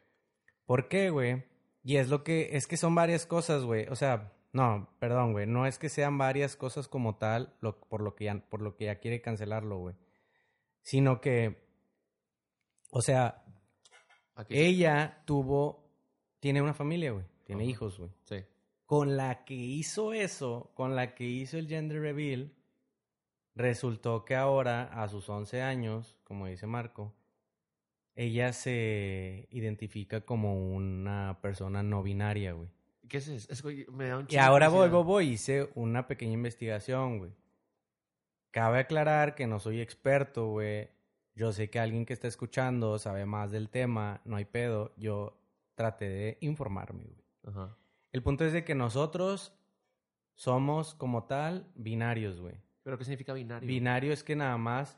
¿Por 0.66 0.88
qué, 0.88 1.08
güey? 1.08 1.44
Y 1.82 1.96
es 1.96 2.08
lo 2.10 2.22
que, 2.22 2.50
es 2.56 2.66
que 2.66 2.76
son 2.76 2.94
varias 2.94 3.24
cosas, 3.24 3.62
güey. 3.64 3.86
O 3.88 3.96
sea, 3.96 4.32
no, 4.52 4.90
perdón, 4.98 5.32
güey. 5.32 5.46
No 5.46 5.66
es 5.66 5.78
que 5.78 5.88
sean 5.88 6.18
varias 6.18 6.54
cosas 6.56 6.86
como 6.86 7.16
tal, 7.16 7.54
lo- 7.60 7.80
por, 7.80 8.02
lo 8.02 8.14
que 8.14 8.24
ya, 8.26 8.38
por 8.48 8.60
lo 8.60 8.76
que 8.76 8.84
ya 8.86 8.96
quiere 9.00 9.20
cancelarlo, 9.22 9.78
güey. 9.78 9.94
Sino 10.82 11.20
que, 11.22 11.56
o 12.90 13.00
sea, 13.00 13.42
Aquí. 14.34 14.54
ella 14.58 15.22
tuvo, 15.24 15.88
tiene 16.40 16.60
una 16.60 16.74
familia, 16.74 17.12
güey. 17.12 17.24
Tiene 17.44 17.64
hijos, 17.64 17.98
güey. 17.98 18.10
Sí. 18.24 18.44
Con 18.84 19.16
la 19.16 19.44
que 19.44 19.54
hizo 19.54 20.12
eso, 20.12 20.72
con 20.74 20.94
la 20.94 21.14
que 21.14 21.24
hizo 21.24 21.56
el 21.58 21.68
gender 21.68 22.00
reveal, 22.00 22.52
resultó 23.56 24.24
que 24.24 24.36
ahora, 24.36 24.84
a 24.84 25.08
sus 25.08 25.28
11 25.28 25.62
años, 25.62 26.16
como 26.22 26.46
dice 26.46 26.66
Marco, 26.66 27.14
ella 28.14 28.52
se 28.52 29.48
identifica 29.50 30.20
como 30.20 30.74
una 30.74 31.38
persona 31.42 31.82
no 31.82 32.02
binaria, 32.02 32.52
güey. 32.52 32.68
¿Qué 33.08 33.18
es 33.18 33.28
eso? 33.28 33.52
Es 33.52 33.64
me 33.90 34.08
da 34.08 34.18
un 34.18 34.26
Y 34.28 34.36
ahora 34.36 34.68
voy, 34.68 34.88
voy, 34.88 35.04
voy, 35.04 35.28
hice 35.28 35.70
una 35.74 36.06
pequeña 36.06 36.32
investigación, 36.32 37.18
güey. 37.18 37.32
Cabe 38.50 38.78
aclarar 38.78 39.34
que 39.34 39.46
no 39.46 39.58
soy 39.58 39.80
experto, 39.80 40.48
güey. 40.48 40.88
Yo 41.34 41.52
sé 41.52 41.68
que 41.68 41.78
alguien 41.78 42.06
que 42.06 42.14
está 42.14 42.26
escuchando 42.26 42.98
sabe 42.98 43.26
más 43.26 43.50
del 43.50 43.68
tema, 43.68 44.22
no 44.24 44.36
hay 44.36 44.46
pedo. 44.46 44.92
Yo 44.96 45.38
traté 45.74 46.08
de 46.08 46.38
informarme, 46.40 47.04
güey. 47.04 47.24
Ajá. 47.44 47.76
El 48.12 48.22
punto 48.22 48.44
es 48.44 48.52
de 48.54 48.64
que 48.64 48.74
nosotros 48.74 49.52
somos 50.34 50.94
como 50.94 51.24
tal 51.24 51.70
binarios, 51.74 52.40
güey. 52.40 52.65
¿Pero 52.86 52.98
qué 52.98 53.02
significa 53.04 53.32
binario? 53.32 53.66
Binario 53.66 54.12
es 54.12 54.22
que 54.22 54.36
nada 54.36 54.56
más 54.56 54.96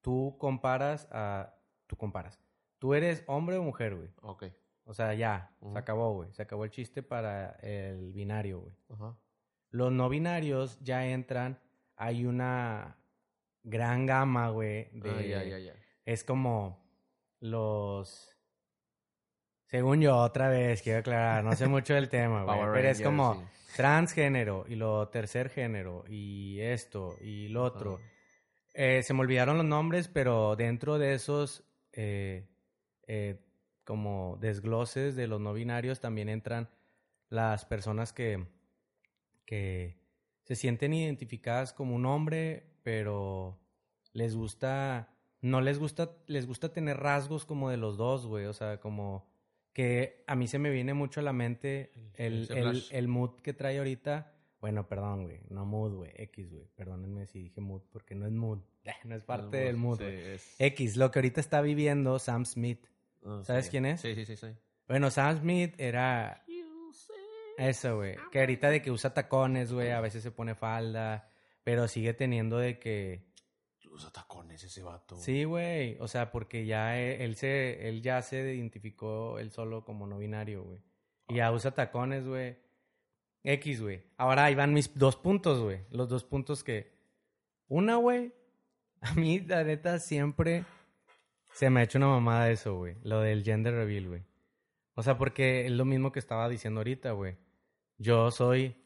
tú 0.00 0.36
comparas 0.38 1.06
a... 1.12 1.54
Tú 1.86 1.94
comparas. 1.94 2.40
Tú 2.78 2.94
eres 2.94 3.22
hombre 3.26 3.58
o 3.58 3.62
mujer, 3.62 3.96
güey. 3.96 4.08
Ok. 4.22 4.44
O 4.84 4.94
sea, 4.94 5.12
ya, 5.12 5.54
se 5.60 5.78
acabó, 5.78 6.14
güey. 6.14 6.32
Se 6.32 6.40
acabó 6.40 6.64
el 6.64 6.70
chiste 6.70 7.02
para 7.02 7.50
el 7.60 8.14
binario, 8.14 8.60
güey. 8.60 8.74
Ajá. 8.88 9.14
Los 9.68 9.92
no 9.92 10.08
binarios 10.08 10.80
ya 10.80 11.06
entran, 11.06 11.60
hay 11.96 12.24
una 12.24 12.96
gran 13.62 14.06
gama, 14.06 14.48
güey, 14.48 14.88
de... 14.92 15.10
Ah, 15.10 15.20
ya, 15.20 15.44
ya, 15.44 15.58
ya. 15.58 15.74
Es 16.06 16.24
como 16.24 16.82
los... 17.40 18.34
Según 19.66 20.00
yo, 20.00 20.16
otra 20.16 20.48
vez, 20.48 20.80
quiero 20.80 21.00
aclarar, 21.00 21.44
no 21.44 21.54
sé 21.54 21.66
mucho 21.66 21.92
del 21.92 22.08
tema, 22.08 22.44
güey. 22.44 22.58
Pero 22.72 22.88
es 22.88 23.02
como 23.02 23.34
sí. 23.34 23.40
Transgénero 23.78 24.64
y 24.68 24.74
lo 24.74 25.06
tercer 25.06 25.50
género 25.50 26.02
y 26.08 26.58
esto 26.58 27.16
y 27.20 27.46
lo 27.46 27.62
otro. 27.62 28.00
Eh, 28.74 29.04
se 29.04 29.14
me 29.14 29.20
olvidaron 29.20 29.56
los 29.56 29.66
nombres, 29.66 30.08
pero 30.08 30.56
dentro 30.56 30.98
de 30.98 31.14
esos 31.14 31.62
eh, 31.92 32.48
eh, 33.06 33.38
como 33.84 34.36
desgloses 34.40 35.14
de 35.14 35.28
los 35.28 35.40
no 35.40 35.52
binarios 35.52 36.00
también 36.00 36.28
entran 36.28 36.68
las 37.28 37.66
personas 37.66 38.12
que, 38.12 38.48
que 39.46 40.00
se 40.42 40.56
sienten 40.56 40.92
identificadas 40.92 41.72
como 41.72 41.94
un 41.94 42.04
hombre, 42.04 42.80
pero 42.82 43.60
les 44.12 44.34
gusta, 44.34 45.14
no 45.40 45.60
les 45.60 45.78
gusta, 45.78 46.16
les 46.26 46.48
gusta 46.48 46.72
tener 46.72 46.96
rasgos 46.96 47.46
como 47.46 47.70
de 47.70 47.76
los 47.76 47.96
dos, 47.96 48.26
güey, 48.26 48.46
o 48.46 48.52
sea, 48.52 48.80
como 48.80 49.30
que 49.78 50.24
a 50.26 50.34
mí 50.34 50.48
se 50.48 50.58
me 50.58 50.70
viene 50.70 50.92
mucho 50.92 51.20
a 51.20 51.22
la 51.22 51.32
mente 51.32 51.92
el, 52.14 52.48
el, 52.90 53.06
mood 53.06 53.36
que 53.42 53.52
trae 53.52 53.78
ahorita 53.78 54.34
Bueno, 54.60 54.88
perdón, 54.88 55.22
güey. 55.22 55.38
No 55.50 55.66
mood, 55.66 55.94
güey. 55.94 56.10
X, 56.16 56.50
güey. 56.50 56.66
Perdónenme 56.74 57.26
si 57.26 57.38
dije 57.38 57.60
mood, 57.60 57.82
porque 57.92 58.16
no 58.16 58.26
es 58.26 58.32
mood. 58.32 58.58
No 59.04 59.14
es 59.14 59.22
parte 59.22 59.58
del 59.58 59.76
mood, 59.76 59.98
Sí, 59.98 60.02
güey. 60.02 60.16
es- 60.16 60.56
X, 60.58 60.96
lo 60.96 61.12
que 61.12 61.20
ahorita 61.20 61.40
está 61.40 61.60
viviendo 61.60 62.18
Sam 62.18 62.44
Smith. 62.44 62.88
¿Sabes 63.44 63.66
sí. 63.66 63.70
quién 63.70 63.86
es? 63.86 64.00
Sí, 64.00 64.16
sí, 64.16 64.24
sí, 64.24 64.34
sí. 64.34 64.48
Bueno, 64.88 65.12
Sam 65.12 65.42
Smith 65.42 65.74
era 65.78 66.44
eso, 67.56 67.98
güey. 67.98 68.16
Que 68.32 68.40
ahorita 68.40 68.70
de 68.70 68.82
que 68.82 68.90
usa 68.90 69.14
tacones, 69.14 69.72
güey. 69.72 69.92
A 69.92 70.00
veces 70.00 70.24
se 70.24 70.32
pone 70.32 70.56
falda. 70.56 71.30
Pero 71.62 71.86
sigue 71.86 72.14
teniendo 72.14 72.58
de 72.58 72.80
que... 72.80 73.28
Usa 73.92 74.10
tacones 74.10 74.27
ese 74.64 74.82
vato. 74.82 75.16
Sí, 75.16 75.44
güey. 75.44 75.96
O 76.00 76.08
sea, 76.08 76.30
porque 76.30 76.66
ya 76.66 76.98
e- 76.98 77.24
él, 77.24 77.36
se, 77.36 77.88
él 77.88 78.02
ya 78.02 78.22
se 78.22 78.54
identificó 78.54 79.38
él 79.38 79.50
solo 79.50 79.84
como 79.84 80.06
no 80.06 80.18
binario, 80.18 80.64
güey. 80.64 80.80
Y 81.28 81.36
ya 81.36 81.52
usa 81.52 81.72
tacones, 81.72 82.26
güey. 82.26 82.56
X, 83.44 83.80
güey. 83.80 84.02
Ahora 84.16 84.44
ahí 84.44 84.54
van 84.54 84.74
mis 84.74 84.96
dos 84.98 85.16
puntos, 85.16 85.60
güey. 85.60 85.80
Los 85.90 86.08
dos 86.08 86.24
puntos 86.24 86.64
que... 86.64 86.92
Una, 87.68 87.96
güey. 87.96 88.32
A 89.00 89.14
mí, 89.14 89.40
la 89.40 89.62
neta, 89.64 89.98
siempre 89.98 90.64
se 91.52 91.70
me 91.70 91.80
ha 91.80 91.82
hecho 91.84 91.98
una 91.98 92.08
mamada 92.08 92.50
eso, 92.50 92.76
güey. 92.76 92.96
Lo 93.02 93.20
del 93.20 93.44
gender 93.44 93.74
reveal, 93.74 94.08
güey. 94.08 94.22
O 94.94 95.02
sea, 95.02 95.16
porque 95.16 95.66
es 95.66 95.72
lo 95.72 95.84
mismo 95.84 96.12
que 96.12 96.18
estaba 96.18 96.48
diciendo 96.48 96.80
ahorita, 96.80 97.12
güey. 97.12 97.36
Yo 97.98 98.30
soy... 98.30 98.76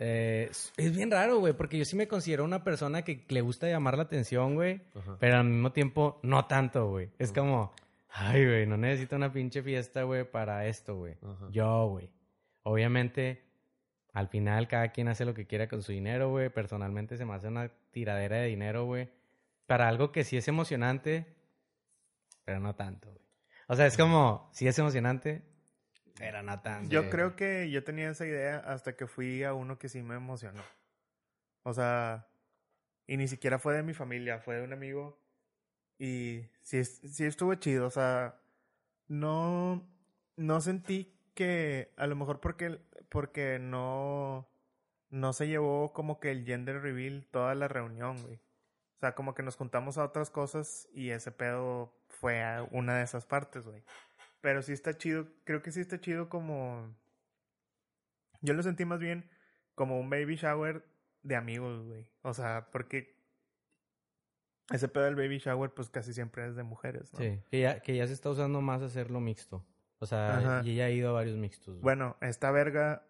eh, 0.00 0.48
es 0.76 0.96
bien 0.96 1.10
raro, 1.10 1.40
güey, 1.40 1.54
porque 1.54 1.76
yo 1.76 1.84
sí 1.84 1.96
me 1.96 2.06
considero 2.06 2.44
una 2.44 2.62
persona 2.62 3.02
que 3.02 3.24
le 3.28 3.40
gusta 3.40 3.68
llamar 3.68 3.96
la 3.96 4.04
atención, 4.04 4.54
güey. 4.54 4.80
Ajá. 4.94 5.16
Pero 5.18 5.38
al 5.38 5.44
mismo 5.44 5.72
tiempo, 5.72 6.20
no 6.22 6.46
tanto, 6.46 6.88
güey. 6.88 7.10
Es 7.18 7.32
como, 7.32 7.74
ay, 8.10 8.46
güey, 8.46 8.66
no 8.66 8.76
necesito 8.76 9.16
una 9.16 9.32
pinche 9.32 9.60
fiesta, 9.60 10.04
güey, 10.04 10.22
para 10.22 10.66
esto, 10.66 10.96
güey. 10.96 11.16
Ajá. 11.20 11.48
Yo, 11.50 11.88
güey. 11.88 12.08
Obviamente, 12.62 13.42
al 14.12 14.28
final 14.28 14.68
cada 14.68 14.92
quien 14.92 15.08
hace 15.08 15.24
lo 15.24 15.34
que 15.34 15.46
quiera 15.46 15.68
con 15.68 15.82
su 15.82 15.90
dinero, 15.90 16.30
güey. 16.30 16.48
Personalmente 16.48 17.16
se 17.16 17.24
me 17.24 17.34
hace 17.34 17.48
una 17.48 17.68
tiradera 17.90 18.36
de 18.36 18.46
dinero, 18.46 18.84
güey. 18.84 19.08
Para 19.66 19.88
algo 19.88 20.12
que 20.12 20.22
sí 20.22 20.36
es 20.36 20.46
emocionante, 20.46 21.26
pero 22.44 22.60
no 22.60 22.76
tanto, 22.76 23.10
güey. 23.10 23.24
O 23.66 23.74
sea, 23.74 23.86
es 23.86 23.96
como, 23.96 24.48
sí 24.52 24.68
es 24.68 24.78
emocionante, 24.78 25.42
no 26.42 26.60
tanto. 26.60 26.90
Yo 26.90 27.10
creo 27.10 27.36
que 27.36 27.70
yo 27.70 27.84
tenía 27.84 28.10
esa 28.10 28.26
idea 28.26 28.58
hasta 28.58 28.96
que 28.96 29.06
fui 29.06 29.44
a 29.44 29.54
uno 29.54 29.78
que 29.78 29.88
sí 29.88 30.02
me 30.02 30.16
emocionó. 30.16 30.62
O 31.62 31.72
sea, 31.72 32.28
y 33.06 33.16
ni 33.16 33.28
siquiera 33.28 33.58
fue 33.58 33.74
de 33.74 33.82
mi 33.82 33.94
familia, 33.94 34.40
fue 34.40 34.56
de 34.56 34.64
un 34.64 34.72
amigo. 34.72 35.18
Y 35.98 36.44
sí, 36.62 36.84
sí 36.84 37.24
estuvo 37.24 37.54
chido. 37.54 37.86
O 37.86 37.90
sea, 37.90 38.40
no, 39.08 39.86
no 40.36 40.60
sentí 40.60 41.16
que, 41.34 41.92
a 41.96 42.06
lo 42.06 42.16
mejor 42.16 42.40
porque, 42.40 42.80
porque 43.08 43.58
no, 43.58 44.48
no 45.10 45.32
se 45.32 45.48
llevó 45.48 45.92
como 45.92 46.20
que 46.20 46.30
el 46.30 46.44
gender 46.44 46.80
reveal 46.80 47.26
toda 47.30 47.54
la 47.54 47.68
reunión, 47.68 48.20
güey. 48.22 48.36
O 48.36 49.00
sea, 49.00 49.14
como 49.14 49.34
que 49.34 49.44
nos 49.44 49.56
juntamos 49.56 49.96
a 49.96 50.04
otras 50.04 50.30
cosas 50.30 50.88
y 50.92 51.10
ese 51.10 51.30
pedo 51.30 51.94
fue 52.08 52.42
a 52.42 52.64
una 52.72 52.96
de 52.96 53.04
esas 53.04 53.26
partes, 53.26 53.64
güey. 53.64 53.84
Pero 54.40 54.62
sí 54.62 54.72
está 54.72 54.96
chido, 54.96 55.26
creo 55.44 55.62
que 55.62 55.72
sí 55.72 55.80
está 55.80 56.00
chido 56.00 56.28
como... 56.28 56.94
Yo 58.40 58.54
lo 58.54 58.62
sentí 58.62 58.84
más 58.84 59.00
bien 59.00 59.28
como 59.74 59.98
un 59.98 60.10
baby 60.10 60.36
shower 60.36 60.84
de 61.22 61.36
amigos, 61.36 61.84
güey. 61.86 62.08
O 62.22 62.32
sea, 62.34 62.68
porque 62.70 63.16
ese 64.70 64.88
pedo 64.88 65.04
del 65.04 65.16
baby 65.16 65.38
shower 65.38 65.70
pues 65.70 65.88
casi 65.90 66.12
siempre 66.12 66.46
es 66.46 66.54
de 66.54 66.62
mujeres, 66.62 67.12
¿no? 67.14 67.18
Sí, 67.18 67.40
que 67.50 67.60
ya, 67.60 67.80
que 67.80 67.96
ya 67.96 68.06
se 68.06 68.12
está 68.12 68.30
usando 68.30 68.60
más 68.60 68.82
hacerlo 68.82 69.20
mixto. 69.20 69.64
O 69.98 70.06
sea, 70.06 70.36
Ajá. 70.38 70.62
y 70.64 70.76
ya 70.76 70.84
ha 70.84 70.90
ido 70.90 71.08
a 71.10 71.12
varios 71.12 71.36
mixtos. 71.36 71.74
güey. 71.74 71.82
Bueno, 71.82 72.16
esta 72.20 72.50
verga, 72.52 73.02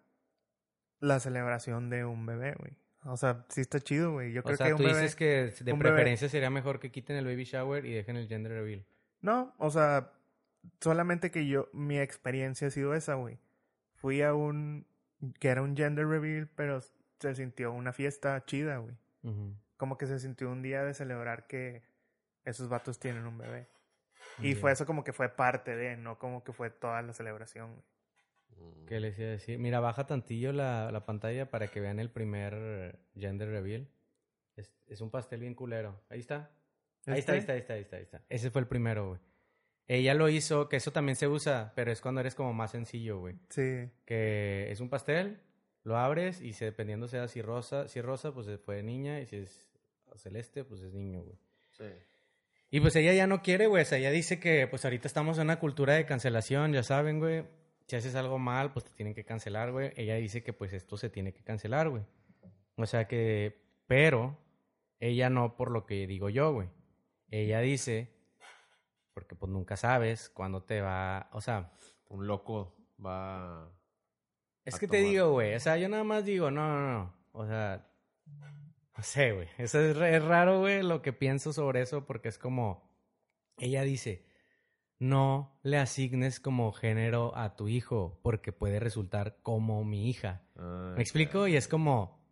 la 0.99 1.19
celebración 1.19 1.89
de 1.91 2.05
un 2.05 2.25
bebé, 2.25 2.55
güey. 2.57 2.71
O 3.03 3.15
sea, 3.17 3.45
sí 3.49 3.61
está 3.61 3.79
chido, 3.79 4.13
güey. 4.13 4.31
Yo 4.33 4.41
o 4.41 4.43
creo 4.43 4.57
sea, 4.57 4.67
que 4.67 4.73
un 4.73 4.77
tú 4.79 4.83
bebé... 4.85 4.95
dices 5.01 5.15
que 5.15 5.53
de 5.63 5.73
un 5.73 5.79
bebé- 5.79 5.89
preferencia 5.93 6.27
sería 6.29 6.49
mejor 6.49 6.79
que 6.79 6.91
quiten 6.91 7.15
el 7.17 7.25
baby 7.25 7.43
shower 7.43 7.85
y 7.85 7.93
dejen 7.93 8.15
el 8.17 8.27
gender 8.27 8.51
reveal. 8.53 8.83
No, 9.21 9.53
o 9.57 9.69
sea, 9.69 10.11
solamente 10.79 11.31
que 11.31 11.47
yo, 11.47 11.69
mi 11.73 11.99
experiencia 11.99 12.67
ha 12.67 12.71
sido 12.71 12.93
esa, 12.93 13.15
güey. 13.15 13.39
Fui 13.95 14.21
a 14.21 14.33
un, 14.33 14.87
que 15.39 15.49
era 15.49 15.61
un 15.61 15.75
gender 15.75 16.07
reveal, 16.07 16.49
pero 16.55 16.81
se 17.19 17.35
sintió 17.35 17.71
una 17.71 17.93
fiesta 17.93 18.43
chida, 18.45 18.77
güey. 18.77 18.95
Como 19.77 19.97
que 19.97 20.07
se 20.07 20.19
sintió 20.19 20.49
un 20.49 20.61
día 20.61 20.83
de 20.83 20.93
celebrar 20.93 21.47
que 21.47 21.83
esos 22.45 22.69
vatos 22.69 22.99
tienen 22.99 23.25
un 23.25 23.37
bebé. 23.37 23.67
Y 24.41 24.55
fue 24.55 24.71
eso 24.71 24.85
como 24.85 25.03
que 25.03 25.13
fue 25.13 25.29
parte 25.29 25.75
de, 25.75 25.97
no 25.97 26.17
como 26.17 26.43
que 26.43 26.53
fue 26.53 26.69
toda 26.69 27.01
la 27.01 27.13
celebración, 27.13 27.73
güey. 27.73 27.83
Mm. 28.57 28.85
¿Qué 28.85 28.99
les 28.99 29.17
iba 29.19 29.27
a 29.27 29.31
decir? 29.31 29.59
Mira, 29.59 29.79
baja 29.79 30.05
tantillo 30.07 30.53
la, 30.53 30.91
la 30.91 31.05
pantalla 31.05 31.49
para 31.49 31.67
que 31.67 31.79
vean 31.79 31.99
el 31.99 32.09
primer 32.09 32.99
gender 33.15 33.49
reveal. 33.49 33.89
Es, 34.55 34.73
es 34.87 35.01
un 35.01 35.11
pastel 35.11 35.41
bien 35.41 35.55
culero. 35.55 36.01
Ahí 36.09 36.19
está. 36.19 36.51
Ahí 37.05 37.19
está, 37.19 37.33
ahí 37.33 37.39
está, 37.39 37.53
¿Este? 37.53 37.53
ahí 37.53 37.59
está, 37.59 37.73
ahí 37.73 37.81
está, 37.81 37.95
ahí 37.97 38.03
está. 38.03 38.21
Ese 38.29 38.51
fue 38.51 38.61
el 38.61 38.67
primero, 38.67 39.09
güey. 39.09 39.21
Ella 39.89 40.13
lo 40.13 40.29
hizo, 40.29 40.69
que 40.69 40.77
eso 40.77 40.91
también 40.91 41.15
se 41.15 41.27
usa, 41.27 41.73
pero 41.75 41.91
es 41.91 41.99
cuando 41.99 42.21
eres 42.21 42.35
como 42.35 42.53
más 42.53 42.71
sencillo, 42.71 43.19
güey. 43.19 43.35
Sí. 43.49 43.89
Que 44.05 44.71
es 44.71 44.79
un 44.81 44.89
pastel, 44.89 45.39
lo 45.83 45.97
abres 45.97 46.41
y 46.41 46.53
se, 46.53 46.65
dependiendo 46.65 47.07
sea 47.07 47.27
si 47.27 47.41
rosa, 47.41 47.87
si 47.87 47.97
es 47.97 48.05
rosa, 48.05 48.31
pues 48.31 48.47
fue 48.63 48.83
niña, 48.83 49.19
y 49.19 49.25
si 49.25 49.37
es 49.37 49.67
celeste, 50.15 50.63
pues 50.63 50.81
es 50.81 50.93
niño, 50.93 51.23
güey. 51.23 51.37
Sí. 51.71 51.85
Y 52.71 52.81
pues 52.81 52.95
ella 52.95 53.13
ya 53.13 53.25
no 53.25 53.41
quiere, 53.41 53.65
güey. 53.65 53.81
O 53.81 53.85
sea, 53.85 53.97
ella 53.97 54.11
dice 54.11 54.39
que 54.39 54.67
pues 54.67 54.85
ahorita 54.85 55.07
estamos 55.07 55.37
en 55.37 55.45
una 55.45 55.59
cultura 55.59 55.95
de 55.95 56.05
cancelación, 56.05 56.71
ya 56.71 56.83
saben, 56.83 57.19
güey. 57.19 57.45
Si 57.87 57.95
haces 57.95 58.13
algo 58.13 58.37
mal, 58.37 58.71
pues 58.71 58.85
te 58.85 58.91
tienen 58.91 59.15
que 59.15 59.25
cancelar, 59.25 59.71
güey. 59.71 59.91
Ella 59.95 60.15
dice 60.15 60.43
que 60.43 60.53
pues 60.53 60.73
esto 60.73 60.97
se 60.97 61.09
tiene 61.09 61.33
que 61.33 61.41
cancelar, 61.41 61.89
güey. 61.89 62.03
O 62.75 62.85
sea 62.85 63.07
que, 63.07 63.57
pero, 63.87 64.37
ella 64.99 65.31
no 65.31 65.57
por 65.57 65.71
lo 65.71 65.87
que 65.87 66.05
digo 66.05 66.29
yo, 66.29 66.53
güey. 66.53 66.69
Ella 67.31 67.59
dice, 67.61 68.09
porque 69.19 69.35
pues 69.35 69.51
nunca 69.51 69.75
sabes 69.75 70.29
cuándo 70.29 70.63
te 70.63 70.79
va, 70.79 71.29
o 71.33 71.41
sea, 71.41 71.73
Un 72.07 72.25
loco 72.25 72.73
va. 73.05 73.69
es 74.63 74.75
a 74.75 74.79
que 74.79 74.87
te 74.87 74.97
digo, 75.01 75.31
güey. 75.33 75.55
O 75.55 75.59
sea, 75.59 75.75
yo 75.77 75.89
nada 75.89 76.05
más 76.05 76.23
digo, 76.23 76.49
no, 76.51 76.65
no, 76.69 76.93
no. 76.93 77.13
O 77.33 77.45
sea, 77.45 77.85
no 78.25 79.03
sé, 79.03 79.33
güey. 79.33 79.49
Eso 79.57 79.81
es, 79.81 79.97
es 79.97 80.23
raro, 80.23 80.59
güey, 80.59 80.83
lo 80.83 81.01
que 81.01 81.11
pienso 81.11 81.51
sobre 81.51 81.81
eso, 81.81 82.05
porque 82.05 82.29
es 82.29 82.37
como. 82.37 82.89
Ella 83.57 83.81
dice: 83.83 84.25
No 84.99 85.59
le 85.63 85.77
asignes 85.77 86.39
como 86.39 86.71
género 86.71 87.35
a 87.35 87.57
tu 87.57 87.67
hijo, 87.67 88.19
porque 88.23 88.53
puede 88.53 88.79
resultar 88.79 89.37
como 89.43 89.83
mi 89.83 90.09
hija. 90.09 90.43
Ah, 90.55 90.93
¿Me 90.95 91.01
explico? 91.03 91.45
Y 91.47 91.57
es 91.57 91.67
como, 91.67 92.23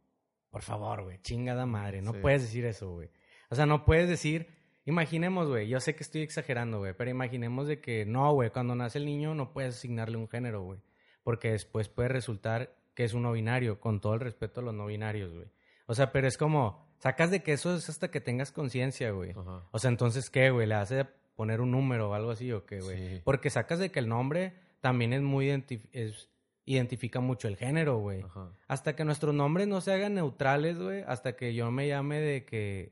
por 0.50 0.62
favor, 0.62 1.04
güey, 1.04 1.22
chingada 1.22 1.66
madre, 1.66 2.02
no 2.02 2.14
Sí. 2.14 2.20
puedes 2.22 2.44
decir 2.44 2.66
eso, 2.66 2.92
güey. 2.94 3.10
O 3.50 3.56
sea, 3.56 3.66
no 3.66 3.84
puedes 3.86 4.08
decir, 4.10 4.57
imaginemos, 4.88 5.48
güey, 5.48 5.68
yo 5.68 5.80
sé 5.80 5.96
que 5.96 6.04
estoy 6.04 6.22
exagerando, 6.22 6.80
güey, 6.80 6.94
pero 6.94 7.12
imaginemos 7.12 7.68
de 7.68 7.80
que 7.80 8.06
no, 8.06 8.34
güey, 8.34 8.50
cuando 8.50 8.74
nace 8.76 8.98
el 8.98 9.06
niño 9.06 9.36
no 9.36 9.54
puedes 9.54 9.76
asignarle 9.76 10.18
un 10.18 10.28
género, 10.28 10.64
güey, 10.64 10.80
porque 11.24 11.52
después 11.52 11.90
puede 11.90 12.10
resultar 12.10 12.74
que 12.96 13.04
es 13.04 13.14
un 13.14 13.22
no 13.24 13.34
binario, 13.34 13.80
con 13.80 14.02
todo 14.02 14.16
el 14.16 14.20
respeto 14.22 14.62
a 14.62 14.64
los 14.64 14.74
no 14.74 14.88
binarios, 14.88 15.32
güey. 15.34 15.48
O 15.86 15.94
sea, 15.94 16.12
pero 16.12 16.28
es 16.28 16.38
como, 16.38 16.88
sacas 17.00 17.30
de 17.30 17.44
que 17.44 17.54
eso 17.54 17.76
es 17.76 17.88
hasta 17.90 18.10
que 18.10 18.22
tengas 18.22 18.52
conciencia, 18.52 19.12
güey. 19.12 19.32
Ajá. 19.32 19.64
O 19.72 19.78
sea, 19.80 19.90
entonces, 19.92 20.30
¿qué, 20.30 20.50
güey? 20.50 20.66
¿Le 20.68 20.74
hace 20.76 21.06
poner 21.36 21.62
un 21.62 21.70
número 21.72 22.10
o 22.10 22.14
algo 22.16 22.32
así 22.32 22.52
o 22.52 22.66
qué, 22.66 22.80
güey? 22.82 22.98
Sí. 22.98 23.22
Porque 23.24 23.50
sacas 23.52 23.78
de 23.80 23.92
que 23.92 24.00
el 24.00 24.08
nombre 24.10 24.54
también 24.82 25.14
es 25.14 25.22
muy 25.22 25.48
identif- 25.48 25.88
es- 25.92 26.30
identifica 26.66 27.20
mucho 27.20 27.48
el 27.48 27.56
género, 27.56 28.00
güey. 28.00 28.22
Ajá. 28.24 28.52
Hasta 28.68 28.96
que 28.96 29.06
nuestros 29.06 29.34
nombres 29.36 29.68
no 29.68 29.80
se 29.80 29.94
hagan 29.94 30.16
neutrales, 30.16 30.80
güey. 30.80 31.04
Hasta 31.08 31.36
que 31.36 31.54
yo 31.54 31.70
me 31.72 31.88
llame 31.88 32.20
de 32.20 32.44
que 32.46 32.92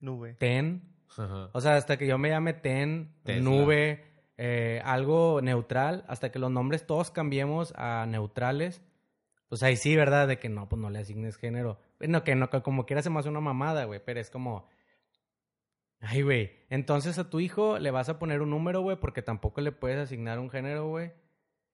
Nube. 0.00 0.34
Ten. 0.34 0.82
Ajá. 1.10 1.50
O 1.52 1.60
sea, 1.60 1.76
hasta 1.76 1.96
que 1.96 2.06
yo 2.06 2.18
me 2.18 2.28
llame 2.28 2.54
Ten, 2.54 3.14
Tesla. 3.22 3.42
Nube, 3.42 4.04
eh, 4.36 4.80
algo 4.84 5.40
neutral. 5.42 6.04
Hasta 6.08 6.30
que 6.30 6.38
los 6.38 6.50
nombres 6.50 6.86
todos 6.86 7.10
cambiemos 7.10 7.72
a 7.76 8.06
neutrales. 8.06 8.82
Pues 9.48 9.62
ahí 9.62 9.76
sí, 9.76 9.94
¿verdad? 9.96 10.28
De 10.28 10.38
que 10.38 10.48
no, 10.48 10.68
pues 10.68 10.80
no 10.80 10.90
le 10.90 10.98
asignes 10.98 11.36
género. 11.36 11.78
Bueno, 11.98 12.24
que 12.24 12.34
no, 12.34 12.50
que 12.50 12.62
como 12.62 12.84
quiera 12.84 13.02
se 13.02 13.10
me 13.10 13.20
hace 13.20 13.28
una 13.28 13.40
mamada, 13.40 13.84
güey. 13.84 14.00
Pero 14.04 14.20
es 14.20 14.30
como... 14.30 14.68
Ay, 16.00 16.22
güey. 16.22 16.52
Entonces 16.68 17.18
a 17.18 17.30
tu 17.30 17.40
hijo 17.40 17.78
le 17.78 17.90
vas 17.90 18.08
a 18.08 18.18
poner 18.18 18.42
un 18.42 18.50
número, 18.50 18.80
güey, 18.82 18.96
porque 18.96 19.22
tampoco 19.22 19.60
le 19.60 19.72
puedes 19.72 19.98
asignar 19.98 20.38
un 20.38 20.50
género, 20.50 20.88
güey. 20.88 21.12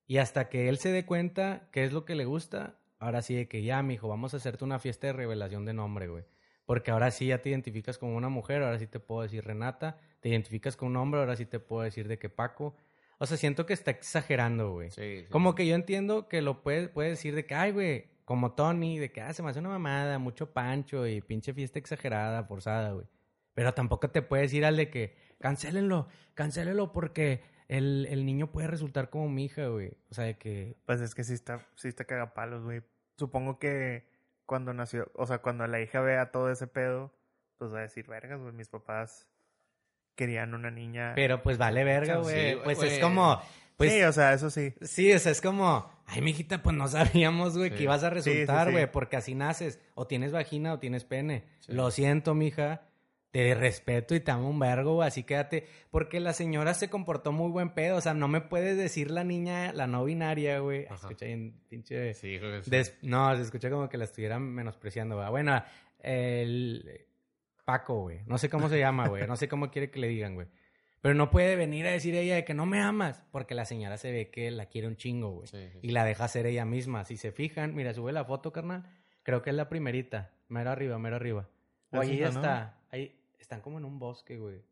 Y 0.07 0.19
hasta 0.19 0.49
que 0.49 0.69
él 0.69 0.79
se 0.79 0.93
dé 0.93 1.07
cuenta 1.07 1.69
qué 1.73 1.85
es 1.85 1.93
lo 1.93 2.05
que 2.05 2.15
le 2.15 2.25
gusta, 2.25 2.79
ahora 2.99 3.23
sí 3.23 3.35
de 3.35 3.49
que 3.49 3.63
ya, 3.63 3.83
mijo, 3.83 4.09
vamos 4.09 4.35
a 4.35 4.37
hacerte 4.37 4.65
una 4.65 4.79
fiesta 4.79 5.09
de 5.09 5.13
revelación 5.15 5.65
de 5.65 5.73
nombre, 5.73 6.09
güey. 6.09 6.25
Porque 6.65 6.91
ahora 6.91 7.11
sí 7.11 7.27
ya 7.27 7.39
te 7.43 7.51
identificas 7.51 7.99
como 7.99 8.17
una 8.17 8.29
mujer, 8.29 8.63
ahora 8.63 8.79
sí 8.79 8.87
te 8.87 9.01
puedo 9.01 9.23
decir 9.23 9.45
Renata, 9.45 9.99
te 10.21 10.29
identificas 10.29 10.77
con 10.77 10.89
un 10.89 10.97
hombre, 10.97 11.21
ahora 11.21 11.37
sí 11.37 11.47
te 11.47 11.59
puedo 11.59 11.83
decir 11.83 12.09
de 12.09 12.19
que 12.19 12.29
Paco. 12.29 12.77
O 13.19 13.27
sea, 13.27 13.37
siento 13.37 13.67
que 13.67 13.73
está 13.73 13.91
exagerando, 13.91 14.73
güey. 14.73 14.91
Sí, 14.91 15.23
sí. 15.23 15.27
Como 15.31 15.55
que 15.55 15.67
yo 15.67 15.75
entiendo 15.75 16.29
que 16.29 16.43
lo 16.43 16.63
puede, 16.63 16.89
puede 16.89 17.11
decir 17.11 17.35
de 17.35 17.47
que, 17.47 17.55
ay, 17.55 17.73
güey, 17.73 18.11
como 18.25 18.53
Tony, 18.55 18.99
de 18.99 19.13
que, 19.13 19.21
ah, 19.21 19.33
se 19.33 19.43
me 19.43 19.51
hace 19.51 19.59
una 19.61 19.69
mamada, 19.69 20.19
mucho 20.19 20.53
pancho 20.53 21.07
y 21.07 21.21
pinche 21.21 21.53
fiesta 21.53 21.79
exagerada, 21.79 22.45
forzada, 22.45 22.93
güey. 22.93 23.07
Pero 23.55 23.75
tampoco 23.75 24.09
te 24.11 24.23
puedes 24.23 24.53
ir 24.55 24.65
al 24.65 24.77
de 24.77 24.89
que, 24.91 25.15
cancélenlo, 25.41 26.09
cancélenlo 26.35 26.93
porque 26.93 27.43
el, 27.69 28.07
el 28.11 28.25
niño 28.25 28.51
puede 28.51 28.69
resultar 28.69 29.11
como 29.11 29.29
mi 29.29 29.45
hija, 29.45 29.67
güey. 29.67 29.93
O 30.11 30.15
sea, 30.15 30.25
de 30.25 30.39
que, 30.39 30.77
Pues 30.87 31.01
es 31.01 31.15
que 31.15 31.25
sí 31.25 31.35
está, 31.35 31.67
sí 31.77 31.89
está 31.89 32.05
cagapalos, 32.05 32.65
güey. 32.65 32.83
supongo 33.17 33.59
que 33.59 34.11
cuando 34.47 34.73
nació, 34.75 35.11
o 35.15 35.27
sea, 35.27 35.39
cuando 35.39 35.67
la 35.67 35.81
hija 35.81 36.01
vea 36.01 36.31
todo 36.31 36.51
ese 36.51 36.67
pedo, 36.67 37.13
pues 37.59 37.73
va 37.73 37.79
a 37.79 37.83
decir, 37.83 38.07
vergas, 38.07 38.41
güey, 38.41 38.53
mis 38.53 38.69
papás 38.69 39.27
querían 40.15 40.55
una 40.55 40.71
niña. 40.71 41.13
Pero 41.15 41.43
pues 41.43 41.59
vale 41.59 41.85
verga, 41.85 42.17
güey. 42.19 42.63
pues 42.63 42.83
es 42.83 42.99
como, 42.99 43.41
pues 43.77 43.93
sí, 43.93 44.03
o 44.03 44.13
sea, 44.13 44.33
eso 44.35 44.51
sí. 44.51 44.75
Sí, 44.83 45.13
o 45.13 45.19
sea, 45.19 45.33
es 45.33 45.41
como, 45.41 45.91
ay, 46.07 46.21
mijita, 46.21 46.63
pues 46.63 46.77
no 46.77 46.87
sabíamos, 46.89 47.57
güey, 47.57 47.71
Sí. 47.71 47.77
que 47.77 47.83
ibas 47.85 48.03
a 48.05 48.11
Sí, 48.15 48.23
sí, 48.23 48.31
resultar, 48.31 48.67
sí. 48.69 48.73
güey, 48.73 48.91
porque 48.91 49.17
así 49.17 49.35
naces. 49.35 49.81
O 49.95 50.07
tienes 50.07 50.33
vagina 50.33 50.75
o 50.75 50.79
tienes 50.79 51.05
pene. 51.05 51.45
Sí. 51.61 51.73
Lo 51.73 51.91
siento, 51.91 52.35
mija. 52.35 52.83
Te 53.33 53.55
respeto 53.55 54.15
y 54.15 54.21
te 54.21 54.31
amo 54.31 54.49
un 54.51 54.59
vergo, 54.59 54.95
güey, 54.97 55.09
así 55.09 55.25
quédate. 55.25 55.67
Porque 55.91 56.21
la 56.21 56.33
señora 56.35 56.75
se 56.75 56.89
comportó 56.91 57.33
muy 57.33 57.51
buen 57.51 57.71
pedo. 57.71 57.97
O 57.97 58.01
sea, 58.01 58.13
no 58.15 58.29
me 58.29 58.43
puedes 58.43 58.77
decir 58.77 59.11
la 59.11 59.25
niña, 59.25 59.73
la 59.73 59.87
no 59.87 60.05
binaria, 60.05 60.59
güey. 60.61 60.83
Escucha 60.83 61.25
bien, 61.27 61.55
pinche. 61.69 62.13
Sí. 62.15 62.39
Des- 62.67 62.99
No, 63.03 63.35
se 63.35 63.43
escucha 63.43 63.71
como 63.71 63.89
que 63.89 63.97
la 63.97 64.05
estuvieran 64.05 64.43
menospreciando, 64.43 65.17
güey. 65.17 65.31
Bueno, 65.31 65.63
el 66.01 67.07
Paco, 67.65 68.01
güey. 68.03 68.21
No 68.27 68.37
sé 68.39 68.51
cómo 68.51 68.69
se 68.69 68.79
llama, 68.79 69.09
güey. 69.09 69.27
No 69.27 69.37
sé 69.37 69.49
cómo 69.49 69.71
quiere 69.71 69.91
que 69.91 69.99
le 69.99 70.09
digan, 70.09 70.35
güey. 70.35 70.49
Pero 71.01 71.15
no 71.15 71.31
puede 71.31 71.57
venir 71.57 71.87
a 71.87 71.91
decir 71.91 72.15
ella 72.15 72.35
de 72.37 72.45
que 72.45 72.55
no 72.55 72.65
me 72.67 72.81
amas, 72.81 73.25
porque 73.33 73.55
la 73.55 73.65
señora 73.65 73.97
se 73.97 74.13
ve 74.13 74.31
que 74.31 74.51
la 74.51 74.67
quiere 74.67 74.87
un 74.89 74.97
chingo, 74.97 75.31
güey. 75.31 75.49
Sí, 75.49 75.69
sí. 75.73 75.79
Y 75.83 75.91
la 75.93 76.05
deja 76.05 76.29
ser 76.29 76.47
ella 76.47 76.65
misma. 76.65 77.05
Si 77.05 77.17
se 77.17 77.33
fijan, 77.33 77.75
mira, 77.75 77.93
sube 77.95 78.13
la 78.13 78.25
foto, 78.25 78.53
carnal. 78.53 78.85
Creo 79.23 79.43
que 79.43 79.51
es 79.51 79.57
la 79.57 79.69
primerita. 79.69 80.33
Mero 80.49 80.71
arriba, 80.71 80.99
mero 80.99 81.17
arriba. 81.17 81.49
O 81.91 82.03
Esa 82.03 82.11
ahí 82.13 82.19
ya 82.19 82.29
está. 82.29 82.79
Ahí 82.91 83.19
están 83.53 83.61
como 83.63 83.77
en 83.79 83.85
un 83.85 83.99
bosque, 83.99 84.39
güey. 84.39 84.63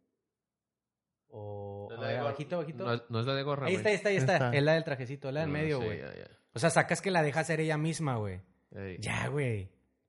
O 1.28 1.88
¿No 1.90 1.96
a 1.96 2.00
la 2.00 2.06
ver, 2.06 2.10
de 2.10 2.16
gorra? 2.16 2.28
abajito, 2.30 2.56
abajito. 2.56 2.84
No, 2.84 2.94
es- 2.94 3.02
no 3.08 3.20
es 3.20 3.26
la 3.26 3.34
de 3.34 3.42
gorra, 3.42 3.66
ahí 3.66 3.72
güey. 3.74 3.76
está, 3.76 3.88
ahí 3.90 3.94
está, 3.94 4.08
ahí 4.08 4.16
está. 4.16 4.32
Está. 4.34 4.56
Es 4.56 4.62
la 4.62 4.72
del 4.74 4.84
trajecito, 4.84 5.28
es 5.28 5.34
la 5.34 5.40
del 5.40 5.48
No, 5.52 5.58
medio, 5.58 5.78
sí, 5.80 5.84
güey. 5.84 5.98
ya, 5.98 6.14
ya. 6.14 6.28
O 6.54 6.58
sea, 6.58 6.70
sacas 6.70 7.00
que 7.00 7.10
la 7.10 7.22
deja 7.22 7.44
ser 7.44 7.60
ella 7.60 7.76
misma, 7.78 8.16
güey. 8.16 8.40
Ey. 8.74 8.96
Ya, 8.98 9.28
güey. 9.28 9.68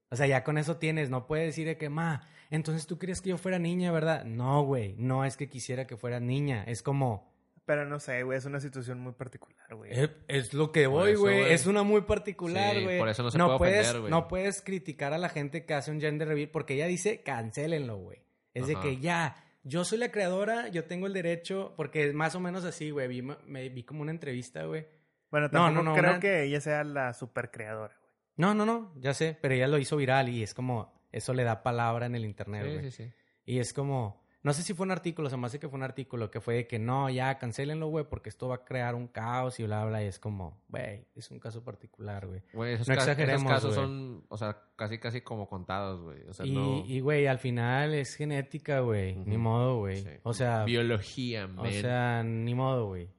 O 0.10 0.16
sea, 0.16 0.26
ya 0.26 0.44
con 0.44 0.58
eso 0.58 0.78
tienes. 0.78 1.10
No 1.10 1.28
puedes 1.28 1.46
decir 1.48 1.68
de 1.68 1.78
que, 1.78 1.90
ma, 1.90 2.28
entonces 2.50 2.88
tú 2.88 2.98
querías 2.98 3.22
que 3.22 3.30
yo 3.30 3.38
fuera 3.38 3.60
niña, 3.60 3.92
¿verdad? 3.92 4.24
No, 4.26 4.64
güey. 4.64 4.96
No 4.98 5.24
es 5.26 5.38
que 5.38 5.48
quisiera 5.50 5.86
que 5.86 5.96
fuera 5.98 6.20
niña. 6.20 6.64
Es 6.64 6.82
como, 6.82 7.30
Pero 7.66 7.86
no 7.86 8.00
sé, 8.00 8.24
güey, 8.24 8.38
es 8.40 8.46
una 8.46 8.60
situación 8.60 9.00
muy 9.00 9.14
particular, 9.14 9.76
güey. 9.76 9.92
es, 9.94 10.10
es 10.28 10.54
lo 10.56 10.72
que 10.72 10.88
voy, 10.88 11.14
güey. 11.16 11.54
Es 11.54 11.68
una 11.68 11.84
muy 11.84 12.02
particular, 12.02 12.76
Sí, 12.76 12.84
güey. 12.84 12.98
por 13.00 13.10
eso 13.10 13.22
no 13.24 13.30
se 13.32 13.38
puede 13.38 13.58
puedes, 13.60 13.80
ofender, 13.82 14.00
güey. 14.02 14.12
No 14.12 14.28
puedes 14.28 14.62
criticar 14.64 15.14
a 15.14 15.20
la 15.20 15.30
gente 15.30 15.66
que 15.66 15.74
hace 15.76 15.92
un 15.92 16.02
gender 16.02 16.28
reveal 16.28 16.50
porque 16.50 16.74
ella 16.74 16.88
dice, 16.88 17.22
cancélenlo, 17.22 17.98
güey. 17.98 18.24
Es 18.54 18.68
de 18.68 18.76
que 18.80 18.98
ya, 18.98 19.36
yo 19.64 19.84
soy 19.86 19.98
la 19.98 20.12
creadora, 20.12 20.68
yo 20.70 20.86
tengo 20.86 21.08
el 21.08 21.14
derecho, 21.14 21.74
porque 21.78 22.08
es 22.08 22.14
más 22.14 22.36
o 22.36 22.40
menos 22.40 22.66
así, 22.66 22.90
güey. 22.92 23.08
Vi, 23.08 23.22
me 23.22 23.70
vi 23.70 23.84
como 23.84 24.02
una 24.02 24.12
entrevista, 24.12 24.66
güey. 24.66 24.86
Bueno, 25.30 25.48
No, 25.48 25.52
tampoco 25.66 25.84
no, 25.84 25.90
no, 25.92 25.96
creo 25.96 26.12
una- 26.12 26.20
que 26.20 26.44
ella 26.44 26.60
sea 26.62 26.84
la 26.84 27.14
super 27.14 27.52
creadora, 27.52 27.96
güey. 28.00 28.12
No, 28.38 28.54
no, 28.54 28.66
no, 28.66 28.94
ya 29.00 29.14
sé, 29.14 29.38
pero 29.42 29.54
ella 29.54 29.68
lo 29.68 29.78
hizo 29.78 29.96
viral 29.98 30.30
y 30.30 30.44
es 30.44 30.54
como, 30.54 30.94
eso 31.12 31.34
le 31.34 31.44
da 31.44 31.64
palabra 31.64 32.06
en 32.06 32.16
el 32.16 32.26
internet, 32.26 32.64
güey. 32.66 32.84
Sí, 32.86 32.92
sí, 32.92 33.04
sí. 33.06 33.14
Y 33.46 33.60
es 33.60 33.72
como, 33.74 34.21
no 34.44 34.54
sé 34.54 34.64
si 34.64 34.74
fue 34.74 34.86
un 34.86 34.92
artículo, 34.92 35.30
se 35.30 35.38
me 35.38 35.46
hace 35.46 35.60
que 35.60 35.70
fue 35.70 35.78
un 35.78 35.84
artículo 35.84 36.32
que 36.32 36.42
fue 36.42 36.56
de 36.56 36.68
que 36.68 36.80
no, 36.80 37.10
ya, 37.10 37.38
cancélenlo, 37.38 37.88
güey, 37.90 38.06
porque 38.10 38.30
esto 38.30 38.48
va 38.48 38.56
a 38.56 38.66
crear 38.66 38.96
un 38.96 39.08
caos 39.08 39.60
y 39.60 39.64
bla, 39.64 39.86
bla, 39.86 40.04
y 40.04 40.08
es 40.08 40.18
como, 40.20 40.62
güey, 40.70 41.06
es 41.16 41.30
un 41.30 41.40
caso 41.40 41.64
particular, 41.64 42.26
güey. 42.26 42.42
Esos, 42.74 42.88
No 42.88 42.96
ca- 42.96 43.02
esos 43.02 43.08
exageremos, 43.10 43.52
casos 43.52 43.76
son, 43.76 44.26
o 44.30 44.38
sea, 44.38 44.58
casi, 44.76 44.98
casi 44.98 45.22
como 45.22 45.48
contados, 45.48 46.02
güey. 46.02 46.24
O 46.28 46.34
sea, 46.34 46.46
Y, 46.46 46.52
no... 46.54 46.84
güey, 47.04 47.28
al 47.28 47.38
final 47.40 47.94
es 47.94 48.16
genética, 48.16 48.80
güey, 48.80 49.16
ni 49.16 49.38
modo, 49.38 49.78
güey. 49.80 50.02
Sí. 50.02 50.10
O 50.24 50.34
sea, 50.34 50.64
Biología, 50.66 51.46
o 51.46 51.50
man. 51.50 51.72
sea, 51.72 52.24
ni 52.24 52.56
modo, 52.56 52.88
güey. 52.88 53.10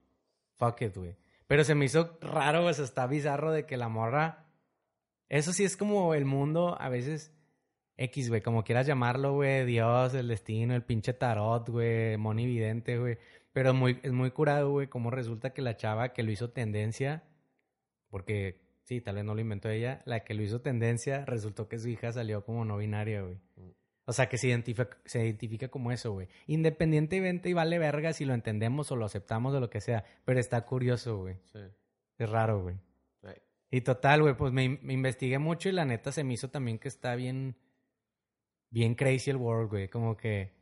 Fuck 0.56 0.82
it, 0.82 0.96
güey. 0.96 1.16
Pero 1.46 1.64
se 1.64 1.74
me 1.74 1.84
hizo 1.84 2.18
raro, 2.20 2.60
güey, 2.62 2.70
o 2.70 2.74
sea, 2.74 2.84
está 2.84 3.06
bizarro 3.06 3.52
de 3.52 3.64
que 3.66 3.76
la 3.76 3.88
morra... 3.88 4.46
Eso 5.28 5.52
sí 5.54 5.64
es 5.64 5.76
como 5.78 6.14
el 6.14 6.24
mundo, 6.24 6.76
a 6.80 6.88
veces... 6.88 7.32
X, 7.97 8.28
güey, 8.28 8.40
como 8.40 8.64
quieras 8.64 8.86
llamarlo, 8.86 9.34
güey, 9.34 9.64
Dios, 9.66 10.14
el 10.14 10.28
destino, 10.28 10.74
el 10.74 10.82
pinche 10.82 11.12
tarot, 11.12 11.68
güey, 11.68 12.16
Moni 12.16 12.47
Vidente, 12.47 12.99
güey. 12.99 13.18
Pero 13.53 13.74
muy, 13.74 14.01
es 14.03 14.12
muy 14.12 14.30
curado, 14.30 14.70
güey, 14.70 14.86
como 14.86 15.11
resulta 15.11 15.51
que 15.51 15.62
la 15.62 15.76
chava 15.76 16.12
que 16.12 16.22
lo 16.22 16.30
hizo 16.30 16.51
tendencia, 16.51 17.22
porque 18.09 18.61
sí, 18.84 19.01
tal 19.01 19.16
vez 19.16 19.24
no 19.24 19.34
lo 19.34 19.40
inventó 19.40 19.68
ella, 19.68 20.03
la 20.07 20.24
que 20.24 20.34
lo 20.34 20.43
hizo 20.43 20.61
tendencia, 20.61 21.24
resultó 21.26 21.68
que 21.68 21.78
su 21.78 21.88
hija 21.88 22.12
salió 22.12 22.45
como 22.45 22.64
no 22.64 22.78
binaria, 22.78 23.22
güey. 23.22 23.38
O 24.05 24.12
sea, 24.12 24.28
que 24.28 24.36
se 24.36 24.49
identifica, 24.49 24.99
se 25.05 25.24
identifica 25.24 25.68
como 25.68 25.93
eso, 25.93 26.12
güey. 26.12 26.28
Independientemente 26.47 27.49
y 27.49 27.53
vale 27.53 27.78
verga 27.78 28.12
si 28.12 28.24
lo 28.24 28.34
entendemos 28.34 28.90
o 28.90 28.97
lo 28.97 29.05
aceptamos 29.05 29.55
o 29.55 29.61
lo 29.61 29.70
que 29.70 29.80
sea, 29.80 30.05
pero 30.24 30.40
está 30.40 30.64
curioso, 30.64 31.18
güey. 31.18 31.36
Sí. 31.53 31.61
Es 32.18 32.28
raro, 32.28 32.62
güey. 32.62 32.76
Ey. 33.22 33.40
Y 33.70 33.80
total, 33.82 34.22
güey, 34.22 34.36
pues 34.36 34.53
me, 34.53 34.68
me 34.82 34.93
investigué 34.93 35.38
mucho 35.38 35.68
y 35.68 35.72
la 35.72 35.84
neta 35.84 36.11
se 36.11 36.24
me 36.24 36.34
hizo 36.34 36.51
también 36.51 36.78
que 36.78 36.88
está 36.88 37.14
bien, 37.14 37.57
bien 38.72 38.96
crazy 38.96 39.30
el 39.30 39.36
world, 39.36 39.70
güey. 39.70 39.88
Como 39.88 40.16
que, 40.16 40.52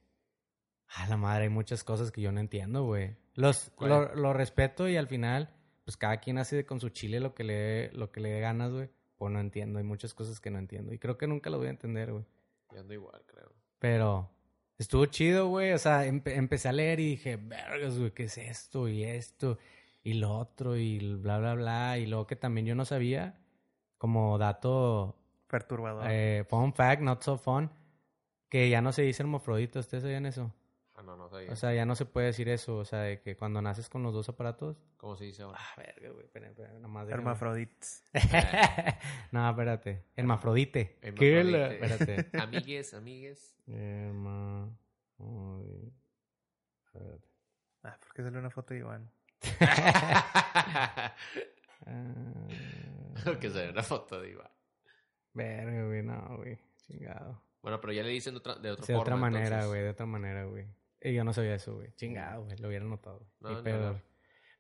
a 0.89 1.09
la 1.09 1.17
madre, 1.17 1.45
hay 1.45 1.49
muchas 1.49 1.83
cosas 1.85 2.11
que 2.11 2.21
yo 2.21 2.31
no 2.33 2.41
entiendo, 2.41 2.85
güey. 2.85 3.17
Los, 3.35 3.73
lo, 3.81 4.15
lo 4.15 4.33
respeto 4.35 4.89
y 4.89 4.97
al 4.99 5.07
final, 5.07 5.55
pues 5.85 5.97
cada 5.97 6.19
quien 6.19 6.37
hace 6.37 6.67
con 6.67 6.81
su 6.81 6.91
chile 6.91 7.21
lo 7.21 7.33
que 7.35 7.45
le, 7.45 7.55
dé- 7.55 7.91
lo 7.95 8.11
que 8.13 8.21
le 8.21 8.29
dé 8.31 8.41
ganas, 8.41 8.73
güey. 8.73 8.91
Pues 9.17 9.33
no 9.33 9.41
entiendo, 9.41 9.79
hay 9.79 9.85
muchas 9.85 10.13
cosas 10.15 10.41
que 10.41 10.51
no 10.51 10.59
entiendo. 10.59 10.93
Y 10.93 10.99
creo 10.99 11.17
que 11.17 11.27
nunca 11.27 11.49
lo 11.51 11.59
voy 11.59 11.69
a 11.69 11.71
entender, 11.71 12.13
güey. 12.13 12.25
Yo 12.73 12.81
ando 12.81 12.93
igual, 12.95 13.23
creo. 13.27 13.53
Pero 13.79 14.31
estuvo 14.79 15.07
chido, 15.07 15.49
güey. 15.49 15.73
O 15.73 15.79
sea, 15.79 16.07
empe- 16.07 16.35
empecé 16.37 16.69
a 16.69 16.73
leer 16.73 17.01
y 17.01 17.11
dije, 17.11 17.37
vergas, 17.37 17.99
güey, 17.99 18.11
¿qué 18.13 18.25
es 18.25 18.39
esto? 18.39 18.89
Y 18.89 19.05
esto, 19.05 19.59
y 20.03 20.15
lo 20.15 20.33
otro, 20.37 20.77
y 20.77 20.99
bla, 21.17 21.39
bla, 21.39 21.55
bla. 21.55 21.99
Y 21.99 22.07
luego 22.07 22.27
que 22.27 22.37
también 22.37 22.67
yo 22.67 22.75
no 22.75 22.85
sabía, 22.85 23.39
como 23.99 24.39
dato, 24.39 25.17
Perturbador. 25.49 26.07
eh, 26.11 26.45
fun 26.49 26.73
fact, 26.73 27.03
not 27.03 27.23
so 27.23 27.37
fun, 27.37 27.71
que 28.51 28.69
ya 28.69 28.83
no 28.83 28.93
se 28.93 29.03
dice 29.03 29.23
hermafrodita. 29.23 29.79
¿Ustedes 29.79 30.03
sabían 30.03 30.27
eso? 30.27 30.53
Ah, 30.95 31.03
no, 31.03 31.17
no 31.17 31.31
sabía. 31.31 31.51
O 31.53 31.57
sea, 31.57 31.73
ya 31.73 31.87
no 31.87 31.95
se 31.95 32.05
puede 32.05 32.27
decir 32.27 32.49
eso. 32.49 32.77
O 32.77 32.85
sea, 32.85 33.01
de 33.01 33.21
que 33.23 33.37
cuando 33.37 33.63
naces 33.63 33.89
con 33.89 34.03
los 34.03 34.13
dos 34.13 34.29
aparatos. 34.29 34.77
¿Cómo 34.99 35.17
se 35.17 35.25
dice 35.25 35.43
ahora? 35.43 35.59
Ah, 35.59 35.75
verga, 35.79 36.11
güey, 36.11 36.27
espera, 36.27 36.49
espera, 36.49 36.73
nomás 36.75 37.09
Hermafrodites. 37.09 38.05
no, 39.33 39.49
espérate. 39.49 40.05
Hermafrodite. 40.17 40.99
¿Qué 41.01 41.41
Hermafrodite. 41.41 41.85
Espérate. 41.87 42.39
amigues, 42.43 42.93
amigues. 42.93 43.57
Herma... 43.67 44.69
Uy. 45.19 45.95
Espérate. 46.87 47.29
Ah, 47.85 47.97
¿por 47.99 48.13
qué 48.13 48.23
sale 48.23 48.39
una 48.39 48.51
foto 48.51 48.75
de 48.75 48.81
Iván? 48.81 49.11
Ah, 49.63 51.15
que 53.41 53.49
se 53.49 53.67
ve 53.67 53.71
una 53.71 53.83
foto 53.83 54.21
de 54.21 54.31
Iván. 54.31 54.51
verga, 55.33 55.87
güey, 55.87 56.03
no, 56.03 56.37
güey. 56.37 56.59
Chingado. 56.87 57.50
Bueno, 57.63 57.81
pero 57.81 57.93
ya 57.93 58.03
le 58.03 58.09
dicen 58.11 58.35
de 58.35 58.39
otra, 58.39 58.55
de 58.57 58.71
otra 58.71 58.85
Sí, 58.87 58.93
de 58.93 58.99
forma. 58.99 59.03
otra 59.15 59.17
manera, 59.17 59.45
entonces. 59.47 59.69
güey, 59.69 59.83
de 59.83 59.89
otra 59.91 60.07
manera, 60.07 60.45
güey. 60.45 60.67
Y 61.03 61.15
yo 61.15 61.25
no 61.25 61.33
sabía 61.33 61.55
eso, 61.55 61.75
güey. 61.77 61.93
Chingado, 61.97 62.45
güey. 62.45 62.57
Lo 62.59 62.69
hubiera 62.69 62.85
notado. 62.85 63.27
No, 63.41 63.51
no, 63.51 63.63
güey. 63.63 64.03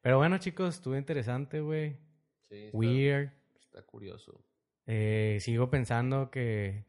Pero 0.02 0.18
bueno, 0.18 0.38
chicos, 0.38 0.76
estuvo 0.76 0.96
interesante, 0.96 1.60
güey. 1.60 1.98
Sí, 2.48 2.64
está, 2.66 2.76
Weird. 2.78 3.32
está 3.60 3.82
curioso. 3.82 4.44
Eh, 4.86 5.38
sigo 5.40 5.70
pensando 5.70 6.30
que. 6.30 6.84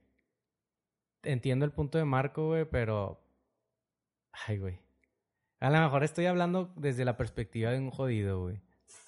Entiendo 1.24 1.66
el 1.66 1.72
punto 1.72 1.98
de 1.98 2.06
Marco, 2.06 2.48
güey, 2.48 2.66
pero. 2.66 3.22
Ay, 4.32 4.58
güey. 4.58 4.80
A 5.60 5.70
lo 5.70 5.80
mejor 5.80 6.04
estoy 6.04 6.26
hablando 6.26 6.74
desde 6.76 7.06
la 7.06 7.18
perspectiva 7.18 7.72
de 7.72 7.78
un 7.80 7.92
jodido, 7.92 8.42
güey. 8.42 8.60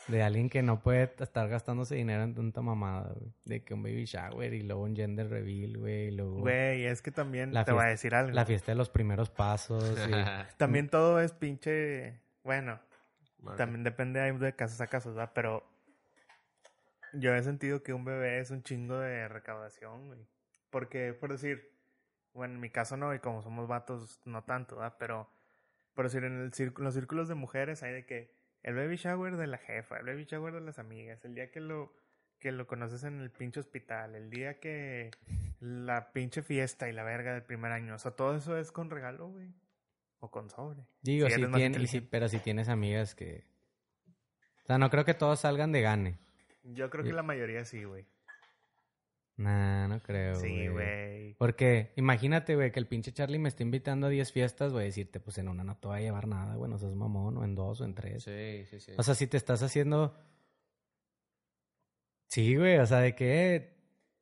De 0.08 0.22
alguien 0.22 0.50
que 0.50 0.62
no 0.62 0.82
puede 0.82 1.14
estar 1.20 1.48
gastándose 1.48 1.96
dinero 1.96 2.24
en 2.24 2.36
tanta 2.36 2.62
mamada, 2.62 3.14
güey. 3.14 3.32
De 3.46 3.64
que 3.64 3.74
un 3.74 3.84
baby 3.84 4.06
shower 4.06 4.54
y 4.54 4.62
luego 4.64 4.84
un 4.84 4.96
gender 4.96 5.30
reveal, 5.30 5.78
güey. 5.78 6.08
Y 6.08 6.12
luego 6.12 6.40
Güey, 6.42 6.86
es 6.86 7.02
que 7.02 7.12
también 7.12 7.54
La 7.54 7.64
te 7.64 7.72
voy 7.72 7.80
a 7.80 7.84
fiesta- 7.86 7.92
decir 7.92 8.16
algo. 8.16 8.32
la 8.34 8.46
fiesta 8.46 8.72
de 8.74 8.76
los 8.76 8.90
primeros 8.90 9.30
pasos. 9.30 9.84
y- 10.08 10.12
También 10.58 10.90
todo 10.90 11.20
es 11.22 11.32
pinche. 11.34 12.20
Bueno, 12.44 12.80
también 13.58 13.84
depende 13.84 14.20
de 14.20 14.56
casos 14.56 14.80
a 14.82 14.88
casos, 14.88 15.16
¿verdad? 15.16 15.32
Pero 15.34 15.64
yo 17.14 17.34
he 17.36 17.44
sentido 17.44 17.84
que 17.84 17.94
un 17.94 18.06
bebé 18.06 18.40
es 18.40 18.52
un 18.52 18.64
chingo 18.64 18.98
de 19.00 19.28
recaudación, 19.28 20.08
güey. 20.08 20.20
Porque, 20.70 21.14
por 21.14 21.32
decir, 21.32 21.72
bueno, 22.34 22.56
en 22.56 22.60
mi 22.60 22.70
caso 22.70 22.98
no, 22.98 23.14
y 23.14 23.20
como 23.20 23.42
somos 23.44 23.68
vatos, 23.68 24.20
no 24.26 24.44
tanto, 24.44 24.78
¿verdad? 24.78 24.96
Pero, 24.98 25.30
por 25.94 26.06
decir, 26.06 26.24
en 26.24 26.42
el 26.42 26.54
círculo, 26.54 26.86
los 26.86 26.96
círculos 26.96 27.28
de 27.28 27.36
mujeres 27.36 27.84
hay 27.84 27.94
de 27.94 28.06
que 28.06 28.34
el 28.64 28.76
baby 28.76 28.96
shower 28.96 29.36
de 29.38 29.48
la 29.48 29.58
jefa, 29.58 29.98
el 30.00 30.06
baby 30.06 30.26
shower 30.26 30.54
de 30.54 30.62
las 30.62 30.80
amigas, 30.80 31.24
el 31.26 31.36
día 31.36 31.52
que 31.52 31.60
lo 31.60 31.94
que 32.40 32.52
lo 32.52 32.68
conoces 32.68 33.04
en 33.06 33.22
el 33.22 33.32
pinche 33.32 33.62
hospital, 33.62 34.16
el 34.16 34.30
día 34.30 34.60
que 34.60 35.12
la 35.62 36.12
pinche 36.12 36.42
fiesta 36.42 36.90
y 36.90 36.92
la 36.92 37.04
verga 37.04 37.32
del 37.34 37.44
primer 37.44 37.72
año, 37.72 37.96
o 37.96 37.98
sea, 38.00 38.12
todo 38.12 38.36
eso 38.36 38.58
es 38.58 38.72
con 38.74 38.90
regalo, 38.90 39.30
güey. 39.30 39.54
O 40.20 40.30
con 40.32 40.50
sobre. 40.50 40.86
Digo, 41.02 41.28
Si 41.28 41.34
si 41.36 41.40
eres 41.42 41.50
más 41.52 41.60
tien- 41.60 41.64
y 41.64 41.74
si- 41.74 41.78
inteligente. 41.98 42.08
pero 42.12 42.28
si 42.30 42.40
tienes 42.40 42.68
amigas 42.70 43.14
que... 43.16 43.44
O 44.64 44.66
sea, 44.66 44.78
no 44.78 44.90
creo 44.90 45.04
que 45.06 45.14
todos 45.14 45.40
salgan 45.42 45.72
de 45.74 45.82
gane. 45.82 46.18
Yo 46.64 46.90
creo 46.90 47.04
que 47.04 47.12
la 47.14 47.24
mayoría 47.24 47.64
sí, 47.66 47.84
güey. 47.84 48.06
Nah, 49.36 49.88
no 49.88 50.00
creo, 50.00 50.36
Sí, 50.36 50.68
güey. 50.68 51.34
Porque 51.36 51.92
imagínate, 51.96 52.56
güey, 52.56 52.72
que 52.72 52.80
el 52.80 52.88
pinche 52.88 53.12
Charlie 53.14 53.40
me 53.40 53.50
está 53.50 53.64
invitando 53.64 54.08
a 54.08 54.10
10 54.10 54.32
fiestas, 54.32 54.72
voy 54.74 54.84
a 54.84 54.86
decirte, 54.86 55.20
pues 55.20 55.38
en 55.40 55.48
una 55.48 55.64
no 55.64 55.76
te 55.78 55.88
va 55.88 55.96
a 55.96 56.02
llevar 56.02 56.28
nada, 56.28 56.56
güey, 56.56 56.70
no 56.70 56.78
seas 56.78 56.94
mamón, 56.94 57.38
o 57.38 57.44
en 57.44 57.56
dos, 57.56 57.82
o 57.82 57.86
en 57.86 57.96
tres. 57.96 58.24
Sí, 58.24 58.66
sí, 58.70 58.80
sí. 58.80 58.92
O 58.98 59.04
sea, 59.04 59.16
si 59.16 59.26
te 59.28 59.38
estás 59.38 59.64
haciendo... 59.64 60.16
Sí, 62.28 62.56
güey, 62.56 62.78
o 62.78 62.86
sea, 62.86 63.00
de 63.00 63.16
que... 63.16 63.76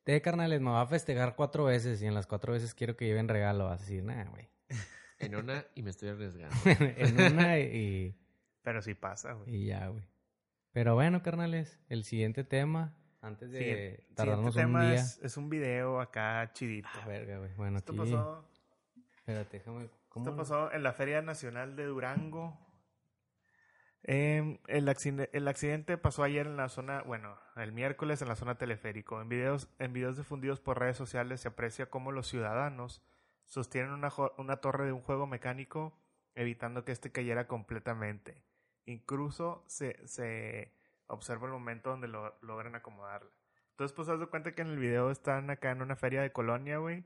eh, 0.05 0.21
carnales, 0.21 0.59
me 0.61 0.71
va 0.71 0.81
a 0.81 0.87
festejar 0.87 1.35
cuatro 1.35 1.65
veces 1.65 2.01
y 2.01 2.05
en 2.07 2.13
las 2.13 2.27
cuatro 2.27 2.53
veces 2.53 2.73
quiero 2.73 2.95
que 2.97 3.05
lleven 3.05 3.27
regalo. 3.27 3.65
Vas 3.65 3.81
a 3.81 3.83
decir, 3.83 4.03
nah, 4.03 4.25
güey. 4.25 4.49
En 5.19 5.35
una 5.35 5.65
y 5.75 5.83
me 5.83 5.91
estoy 5.91 6.09
arriesgando. 6.09 6.55
en 6.65 7.33
una 7.33 7.59
y, 7.59 8.17
Pero 8.63 8.81
sí 8.81 8.95
pasa, 8.95 9.33
güey. 9.33 9.55
y 9.55 9.65
ya, 9.67 9.87
güey. 9.87 10.03
Pero 10.71 10.95
bueno, 10.95 11.21
carnales, 11.21 11.79
el 11.89 12.05
siguiente 12.05 12.43
tema, 12.43 12.97
antes 13.21 13.51
de 13.51 13.59
Siguiente- 13.59 14.05
tardarnos 14.15 14.53
siguiente 14.53 14.77
un 14.77 14.81
día. 14.89 14.93
Es, 14.95 15.19
es 15.23 15.37
un 15.37 15.49
video 15.49 16.01
acá 16.01 16.51
chidito. 16.53 16.89
Ah, 17.01 17.05
verga, 17.07 17.37
güey. 17.39 17.53
Bueno, 17.55 17.77
Esto 17.77 17.91
aquí. 17.93 17.99
pasó, 17.99 18.47
Espérate, 19.17 19.57
déjame. 19.59 19.89
¿Cómo? 20.09 20.25
esto 20.25 20.35
pasó 20.35 20.71
en 20.73 20.83
la 20.83 20.93
Feria 20.93 21.21
Nacional 21.21 21.75
de 21.75 21.85
Durango. 21.85 22.57
Em, 24.03 24.57
el, 24.67 24.89
accidente, 24.89 25.29
el 25.37 25.47
accidente 25.47 25.97
pasó 25.97 26.23
ayer 26.23 26.47
en 26.47 26.57
la 26.57 26.69
zona, 26.69 27.03
bueno, 27.03 27.37
el 27.55 27.71
miércoles 27.71 28.21
en 28.21 28.27
la 28.29 28.35
zona 28.35 28.57
teleférico. 28.57 29.21
En 29.21 29.29
videos, 29.29 29.69
en 29.77 29.93
videos 29.93 30.17
difundidos 30.17 30.59
por 30.59 30.79
redes 30.79 30.97
sociales 30.97 31.41
se 31.41 31.49
aprecia 31.49 31.85
cómo 31.89 32.11
los 32.11 32.27
ciudadanos 32.27 33.03
sostienen 33.45 33.91
una, 33.91 34.09
una 34.37 34.57
torre 34.57 34.85
de 34.85 34.91
un 34.91 35.01
juego 35.01 35.27
mecánico 35.27 35.97
evitando 36.33 36.83
que 36.83 36.91
éste 36.93 37.11
cayera 37.11 37.47
completamente. 37.47 38.43
Incluso 38.85 39.63
se, 39.67 40.05
se 40.07 40.73
observa 41.11 41.47
el 41.47 41.53
momento 41.53 41.89
donde 41.89 42.07
lo 42.07 42.37
logran 42.41 42.75
acomodarla. 42.75 43.29
Entonces, 43.71 43.95
pues, 43.95 44.09
haz 44.09 44.19
de 44.19 44.27
cuenta 44.27 44.53
que 44.53 44.61
en 44.61 44.69
el 44.69 44.77
video 44.77 45.11
están 45.11 45.49
acá 45.49 45.71
en 45.71 45.81
una 45.81 45.95
feria 45.95 46.21
de 46.21 46.31
colonia, 46.31 46.77
güey. 46.77 47.03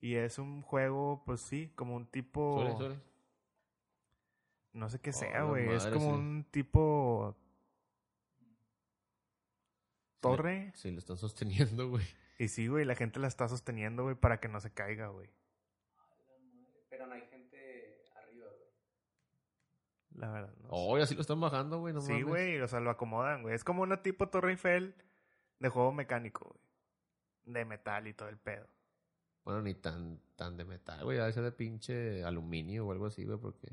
Y 0.00 0.14
es 0.14 0.38
un 0.38 0.62
juego, 0.62 1.22
pues 1.24 1.40
sí, 1.40 1.72
como 1.74 1.96
un 1.96 2.06
tipo... 2.06 2.60
Suele, 2.60 2.76
suele. 2.76 3.00
No 4.72 4.88
sé 4.88 5.00
qué 5.00 5.10
Oh, 5.10 5.12
sea, 5.12 5.42
güey. 5.42 5.68
es 5.70 5.86
como 5.86 6.14
sí. 6.14 6.20
un 6.20 6.44
tipo... 6.50 7.36
Torre. 10.20 10.72
Sí, 10.74 10.90
lo 10.90 10.98
están 10.98 11.16
sosteniendo, 11.16 11.88
güey. 11.88 12.04
Y 12.38 12.48
sí, 12.48 12.68
güey, 12.68 12.84
la 12.84 12.94
gente 12.94 13.18
la 13.18 13.28
está 13.28 13.48
sosteniendo, 13.48 14.04
güey, 14.04 14.14
para 14.14 14.38
que 14.38 14.48
no 14.48 14.60
se 14.60 14.72
caiga, 14.72 15.08
güey. 15.08 15.28
Pero 16.88 17.06
no 17.06 17.14
hay 17.14 17.26
gente 17.26 18.04
arriba, 18.16 18.46
güey. 18.46 18.68
La 20.18 20.30
verdad, 20.30 20.52
no 20.62 20.62
sé. 20.62 20.68
Oh, 20.70 20.98
y 20.98 21.02
así 21.02 21.14
lo 21.14 21.20
están 21.20 21.40
bajando, 21.40 21.78
güey. 21.78 21.94
No 21.94 22.00
sí, 22.00 22.22
güey, 22.22 22.60
o 22.60 22.68
sea, 22.68 22.80
lo 22.80 22.90
acomodan, 22.90 23.42
güey. 23.42 23.54
Es 23.54 23.64
como 23.64 23.82
una 23.82 24.02
tipo 24.02 24.28
Torre 24.28 24.50
Eiffel 24.50 24.94
de 25.58 25.68
juego 25.68 25.92
mecánico, 25.92 26.46
güey. 26.48 27.56
De 27.56 27.64
metal 27.64 28.06
y 28.06 28.14
todo 28.14 28.28
el 28.28 28.38
pedo. 28.38 28.66
Bueno, 29.44 29.62
ni 29.62 29.74
tan, 29.74 30.20
tan 30.36 30.56
de 30.56 30.64
metal, 30.64 31.04
güey. 31.04 31.16
Debe 31.16 31.32
ser 31.32 31.42
de 31.42 31.52
pinche 31.52 32.24
aluminio 32.24 32.86
o 32.86 32.92
algo 32.92 33.06
así, 33.06 33.24
güey, 33.24 33.38
porque... 33.38 33.68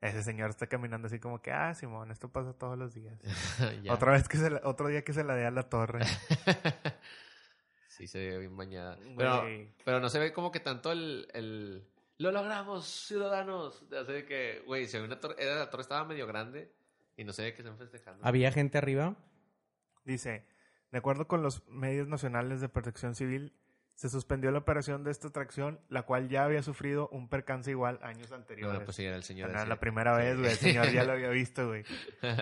Ese 0.00 0.24
señor 0.24 0.50
está 0.50 0.66
caminando 0.66 1.06
así 1.06 1.20
como 1.20 1.40
que, 1.40 1.52
ah, 1.52 1.72
Simón, 1.74 2.10
esto 2.10 2.28
pasa 2.28 2.52
todos 2.54 2.76
los 2.76 2.92
días. 2.92 3.16
Otra 3.88 4.12
vez 4.12 4.28
que 4.28 4.36
se 4.36 4.50
la- 4.50 4.60
otro 4.64 4.88
día 4.88 5.04
que 5.04 5.12
se 5.12 5.22
la 5.22 5.36
dé 5.36 5.46
a 5.46 5.52
la 5.52 5.68
torre. 5.68 6.00
sí, 7.88 8.08
se 8.08 8.18
ve 8.18 8.38
bien 8.40 8.56
bañada. 8.56 8.98
Pero, 9.16 9.44
pero 9.84 10.00
no 10.00 10.08
se 10.08 10.18
ve 10.18 10.32
como 10.32 10.50
que 10.50 10.58
tanto 10.58 10.90
el... 10.90 11.28
el... 11.32 11.86
¡Lo 12.22 12.30
logramos, 12.30 12.86
ciudadanos! 12.86 13.90
De 13.90 13.98
hacer 13.98 14.24
que, 14.26 14.62
güey, 14.64 14.86
se 14.86 15.00
ve 15.00 15.06
una 15.06 15.18
torre... 15.18 15.34
Era, 15.38 15.56
la 15.56 15.70
torre 15.70 15.82
estaba 15.82 16.04
medio 16.04 16.24
grande 16.28 16.72
y 17.16 17.24
no 17.24 17.32
se 17.32 17.42
ve 17.42 17.52
que 17.52 17.62
están 17.62 17.76
festejando. 17.76 18.24
¿Había 18.24 18.52
gente 18.52 18.78
arriba? 18.78 19.16
Dice, 20.04 20.46
de 20.92 20.98
acuerdo 20.98 21.26
con 21.26 21.42
los 21.42 21.66
medios 21.66 22.06
nacionales 22.06 22.60
de 22.60 22.68
protección 22.68 23.16
civil, 23.16 23.52
se 23.94 24.08
suspendió 24.08 24.52
la 24.52 24.58
operación 24.58 25.02
de 25.02 25.10
esta 25.10 25.28
atracción, 25.28 25.80
la 25.88 26.04
cual 26.04 26.28
ya 26.28 26.44
había 26.44 26.62
sufrido 26.62 27.08
un 27.08 27.28
percance 27.28 27.72
igual 27.72 27.98
años 28.02 28.30
anteriores. 28.30 28.78
No, 28.78 28.84
pues 28.84 28.96
sí, 28.96 29.04
era 29.04 29.16
el 29.16 29.24
señor 29.24 29.50
No 29.50 29.56
era 29.56 29.66
la 29.66 29.80
primera 29.80 30.16
vez, 30.16 30.38
güey. 30.38 30.52
El 30.52 30.56
señor 30.56 30.92
ya 30.92 31.02
lo 31.02 31.12
había 31.14 31.28
visto, 31.30 31.66
güey. 31.66 31.82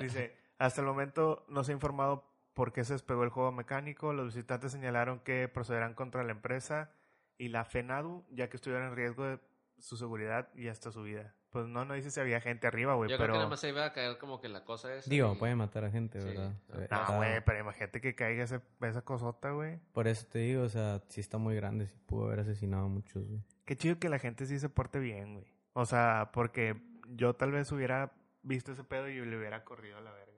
Dice, 0.03 0.37
hasta 0.59 0.83
el 0.83 0.87
momento 0.87 1.47
no 1.49 1.65
se 1.65 1.73
ha 1.73 1.75
informado 1.75 2.31
por 2.53 2.75
qué 2.75 2.85
se 2.85 2.93
despegó 2.93 3.25
el 3.25 3.31
juego 3.31 3.51
mecánico. 3.51 4.13
Los 4.13 4.27
visitantes 4.27 4.73
señalaron 4.73 5.21
que 5.21 5.49
procederán 5.49 5.95
contra 5.95 6.23
la 6.23 6.33
empresa 6.33 6.93
y 7.39 7.49
la 7.49 7.65
FENADU, 7.65 8.27
ya 8.29 8.51
que 8.51 8.59
estuvieron 8.59 8.89
en 8.89 8.95
riesgo 8.95 9.25
de 9.25 9.39
su 9.81 9.97
seguridad 9.97 10.49
y 10.55 10.69
hasta 10.69 10.91
su 10.93 11.03
vida. 11.03 11.35
Pues 11.51 11.67
no, 11.67 11.85
no 11.85 11.95
dice 11.95 12.13
si 12.13 12.21
había 12.21 12.41
gente 12.41 12.69
arriba, 12.69 12.95
güey, 12.95 13.11
Yo 13.11 13.17
pero... 13.17 13.25
creo 13.27 13.35
que 13.35 13.39
nada 13.39 13.51
más 13.51 13.59
se 13.61 13.69
iba 13.71 13.85
a 13.85 13.93
caer 13.93 14.19
como 14.19 14.41
que 14.41 14.49
la 14.49 14.65
cosa 14.65 14.95
es... 14.95 15.09
Digo, 15.09 15.37
puede 15.37 15.57
matar 15.57 15.85
a 15.85 15.91
gente, 15.91 16.21
Sí. 16.21 16.29
¿verdad? 16.29 16.53
Ah, 16.91 17.07
No, 17.11 17.17
güey, 17.17 17.45
pero 17.45 17.59
imagínate 17.59 18.01
que 18.01 18.15
caiga 18.15 18.45
ese- 18.45 18.61
esa 18.83 19.03
cosota, 19.03 19.51
güey. 19.51 19.81
Por 19.93 20.07
eso 20.07 20.27
te 20.31 20.39
digo, 20.39 20.63
o 20.63 20.69
sea, 20.69 21.03
sí 21.09 21.21
está 21.21 21.39
muy 21.39 21.57
grande, 21.57 21.89
sí 21.89 21.97
pudo 22.07 22.27
haber 22.27 22.41
asesinado 22.41 22.85
a 22.85 22.89
muchos, 22.89 23.27
güey. 23.27 23.43
Qué 23.65 23.77
chido 23.77 23.99
que 23.99 24.09
la 24.09 24.21
gente 24.21 24.47
sí 24.47 24.61
se 24.61 24.69
porte 24.69 25.01
bien, 25.01 25.35
güey. 25.35 25.47
O 25.73 25.85
sea, 25.87 26.31
porque 26.33 26.77
yo 27.09 27.35
tal 27.35 27.51
vez 27.51 27.73
hubiera 27.73 28.13
visto 28.43 28.71
ese 28.73 28.85
pedo 28.85 29.09
y 29.09 29.15
le 29.25 29.37
hubiera 29.37 29.65
corrido 29.65 29.99
a 29.99 30.01
la 30.03 30.13
verga. 30.13 30.31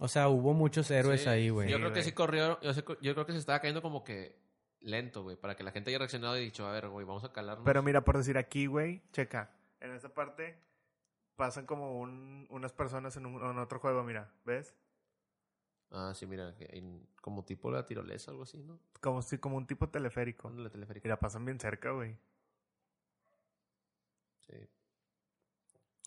O 0.00 0.08
sea, 0.08 0.28
hubo 0.30 0.54
muchos 0.54 0.90
héroes 0.90 1.22
Sí, 1.24 1.28
ahí, 1.28 1.50
güey. 1.50 1.68
Yo 1.70 1.76
creo 1.76 1.92
que 1.92 2.02
sí 2.02 2.12
corrió, 2.12 2.58
yo, 2.62 2.72
sé- 2.72 2.84
yo 3.02 3.12
creo 3.14 3.26
que 3.26 3.32
se 3.32 3.38
estaba 3.38 3.60
cayendo 3.60 3.82
como 3.82 4.02
que 4.02 4.40
lento, 4.82 5.22
güey, 5.22 5.36
para 5.36 5.54
que 5.56 5.62
la 5.64 5.70
gente 5.72 5.90
haya 5.90 5.98
reaccionado 5.98 6.36
y 6.38 6.44
dicho, 6.44 6.66
a 6.66 6.72
ver, 6.72 6.88
güey, 6.88 7.06
vamos 7.06 7.24
a 7.24 7.32
calarnos. 7.32 7.64
Pero 7.64 7.82
mira, 7.82 8.02
por 8.04 8.16
decir 8.16 8.36
aquí, 8.38 8.66
güey, 8.66 9.02
checa. 9.12 9.50
En 9.80 9.92
esta 9.92 10.08
parte 10.12 10.56
pasan 11.36 11.66
como 11.66 11.98
un- 12.00 12.46
unas 12.50 12.72
personas 12.72 13.16
en, 13.16 13.26
un, 13.26 13.42
en 13.42 13.58
otro 13.58 13.78
juego, 13.80 14.02
mira, 14.04 14.32
¿ves? 14.44 14.76
Ah, 15.90 16.12
sí, 16.14 16.26
mira, 16.26 16.54
que 16.54 16.64
en- 16.76 17.06
como 17.20 17.44
tipo 17.44 17.70
la 17.70 17.86
tirolesa, 17.86 18.30
algo 18.30 18.44
así, 18.44 18.58
¿no? 18.62 18.78
Como 19.00 19.22
si 19.22 19.38
como 19.38 19.56
un 19.56 19.66
tipo 19.66 19.88
teleférico. 19.88 20.48
La 20.50 20.70
teleférica. 20.70 21.06
Y 21.06 21.10
la 21.10 21.18
pasan 21.18 21.44
bien 21.44 21.60
cerca, 21.60 21.90
güey. 21.90 22.16
Sí. 24.40 24.54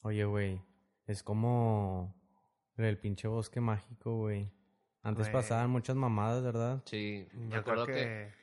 Oye, 0.04 0.26
güey, 0.26 0.62
es 1.08 1.24
como 1.24 2.16
el 2.78 2.98
pinche 3.00 3.28
bosque 3.28 3.60
mágico, 3.62 4.18
güey. 4.18 4.52
Antes 5.04 5.30
pasaban 5.30 5.70
muchas 5.70 5.96
mamadas, 5.96 6.44
¿verdad? 6.44 6.82
Sí, 6.86 7.28
me 7.34 7.56
acuerdo 7.56 7.86
que... 7.86 8.34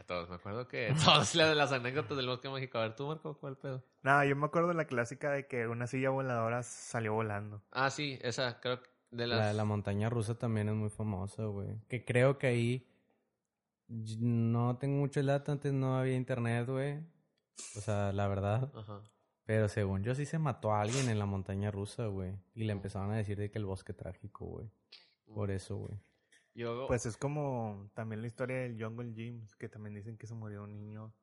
Ah, 0.00 0.04
todos, 0.06 0.28
me 0.28 0.36
acuerdo 0.36 0.68
que... 0.68 0.94
Todas 1.04 1.34
las, 1.34 1.56
las 1.56 1.72
anécdotas 1.72 2.16
del 2.16 2.26
bosque 2.26 2.48
mágico. 2.48 2.78
A 2.78 2.82
ver, 2.82 2.96
tú, 2.96 3.06
Marco, 3.06 3.38
¿cuál 3.38 3.56
pedo? 3.56 3.84
No, 4.02 4.24
yo 4.24 4.36
me 4.36 4.46
acuerdo 4.46 4.68
de 4.68 4.74
la 4.74 4.86
clásica 4.86 5.30
de 5.30 5.46
que 5.46 5.66
una 5.66 5.86
silla 5.86 6.10
voladora 6.10 6.62
salió 6.62 7.14
volando. 7.14 7.62
Ah, 7.70 7.90
sí, 7.90 8.18
esa, 8.22 8.60
creo 8.60 8.82
que 8.82 8.88
de 9.10 9.26
las... 9.26 9.38
La, 9.38 9.52
la 9.52 9.64
montaña 9.64 10.10
rusa 10.10 10.36
también 10.36 10.68
es 10.68 10.74
muy 10.74 10.90
famosa, 10.90 11.44
güey. 11.44 11.80
Que 11.88 12.04
creo 12.04 12.38
que 12.38 12.46
ahí 12.48 12.88
no 13.88 14.76
tengo 14.78 14.98
mucho 14.98 15.20
el 15.20 15.26
dato, 15.26 15.52
antes 15.52 15.72
no 15.72 15.96
había 15.96 16.16
internet, 16.16 16.68
güey. 16.68 16.98
O 17.76 17.80
sea, 17.80 18.12
la 18.12 18.28
verdad. 18.28 18.70
Ajá. 18.74 19.00
Pero 19.46 19.68
según 19.68 20.02
yo 20.02 20.14
sí 20.16 20.26
se 20.26 20.40
mató 20.40 20.72
a 20.72 20.80
alguien 20.80 21.08
en 21.08 21.20
la 21.20 21.26
montaña 21.26 21.70
rusa, 21.70 22.06
güey. 22.06 22.34
Y 22.54 22.64
le 22.64 22.72
empezaron 22.72 23.12
a 23.12 23.16
decir 23.16 23.38
de 23.38 23.48
que 23.48 23.58
el 23.58 23.64
bosque 23.64 23.92
trágico, 23.92 24.44
güey. 24.44 24.68
Por 25.32 25.52
eso, 25.52 25.76
güey. 25.76 25.98
Yo... 26.56 26.86
Pues 26.86 27.04
es 27.04 27.16
como 27.18 27.90
también 27.94 28.22
la 28.22 28.26
historia 28.26 28.56
del 28.56 28.82
Jungle 28.82 29.12
Gym, 29.12 29.46
que 29.58 29.68
también 29.68 29.94
dicen 29.94 30.16
que 30.16 30.26
se 30.26 30.34
murió 30.34 30.64
un 30.64 30.72
niño 30.72 31.14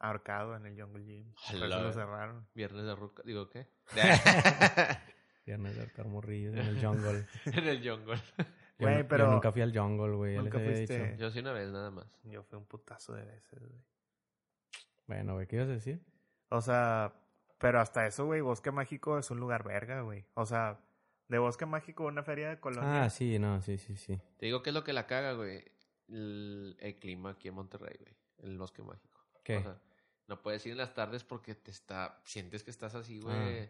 ahorcado 0.00 0.56
en 0.56 0.66
el 0.66 0.80
Jungle 0.80 1.04
Gym. 1.04 1.32
Por 1.32 1.56
eso 1.56 1.66
lo 1.66 1.92
cerraron. 1.92 2.48
Viernes 2.52 2.84
de 2.84 2.94
ruca... 2.96 3.22
Digo, 3.24 3.48
¿qué? 3.48 3.68
Viernes 5.46 5.76
de 5.76 5.82
arcar 5.82 6.06
morrillos 6.06 6.54
en 6.54 6.66
el 6.66 6.84
jungle. 6.84 7.26
en 7.46 7.68
el 7.68 7.88
jungle. 7.88 8.20
Yo, 8.78 9.26
nunca 9.28 9.52
fui 9.52 9.62
al 9.62 9.76
jungle, 9.76 10.16
güey. 10.16 10.36
Nunca 10.36 10.58
fuiste. 10.58 11.06
dicho. 11.06 11.16
Yo 11.16 11.30
sí 11.30 11.38
una 11.38 11.52
vez, 11.52 11.70
nada 11.70 11.90
más. 11.92 12.06
Yo 12.24 12.42
fui 12.42 12.58
un 12.58 12.66
putazo 12.66 13.14
de 13.14 13.24
veces, 13.24 13.60
güey. 13.60 13.84
Bueno, 15.06 15.34
güey, 15.34 15.46
¿qué 15.46 15.56
ibas 15.56 15.68
a 15.68 15.72
decir? 15.72 16.04
O 16.48 16.60
sea, 16.60 17.12
pero 17.58 17.80
hasta 17.80 18.06
eso, 18.06 18.26
güey, 18.26 18.40
Bosque 18.40 18.72
Mágico 18.72 19.18
es 19.18 19.30
un 19.30 19.38
lugar 19.38 19.62
verga, 19.62 20.00
güey. 20.00 20.24
O 20.34 20.44
sea, 20.44 20.80
de 21.32 21.38
Bosque 21.38 21.66
Mágico, 21.66 22.04
una 22.04 22.22
feria 22.22 22.48
de 22.50 22.60
colonia. 22.60 23.04
Ah, 23.04 23.10
sí, 23.10 23.38
no, 23.38 23.60
sí, 23.60 23.78
sí, 23.78 23.96
sí. 23.96 24.20
Te 24.38 24.46
digo 24.46 24.62
que 24.62 24.70
es 24.70 24.74
lo 24.74 24.84
que 24.84 24.92
la 24.92 25.06
caga, 25.06 25.32
güey. 25.32 25.64
El, 26.08 26.76
el 26.80 26.98
clima 26.98 27.30
aquí 27.30 27.48
en 27.48 27.54
Monterrey, 27.54 27.96
güey. 27.98 28.14
El 28.38 28.58
bosque 28.58 28.82
mágico. 28.82 29.20
¿Qué? 29.44 29.56
O 29.58 29.62
sea, 29.62 29.80
no 30.28 30.42
puedes 30.42 30.64
ir 30.66 30.72
en 30.72 30.78
las 30.78 30.94
tardes 30.94 31.24
porque 31.24 31.54
te 31.54 31.70
está... 31.70 32.20
Sientes 32.24 32.62
que 32.64 32.70
estás 32.70 32.94
así, 32.94 33.18
güey. 33.20 33.34
Ah. 33.36 33.68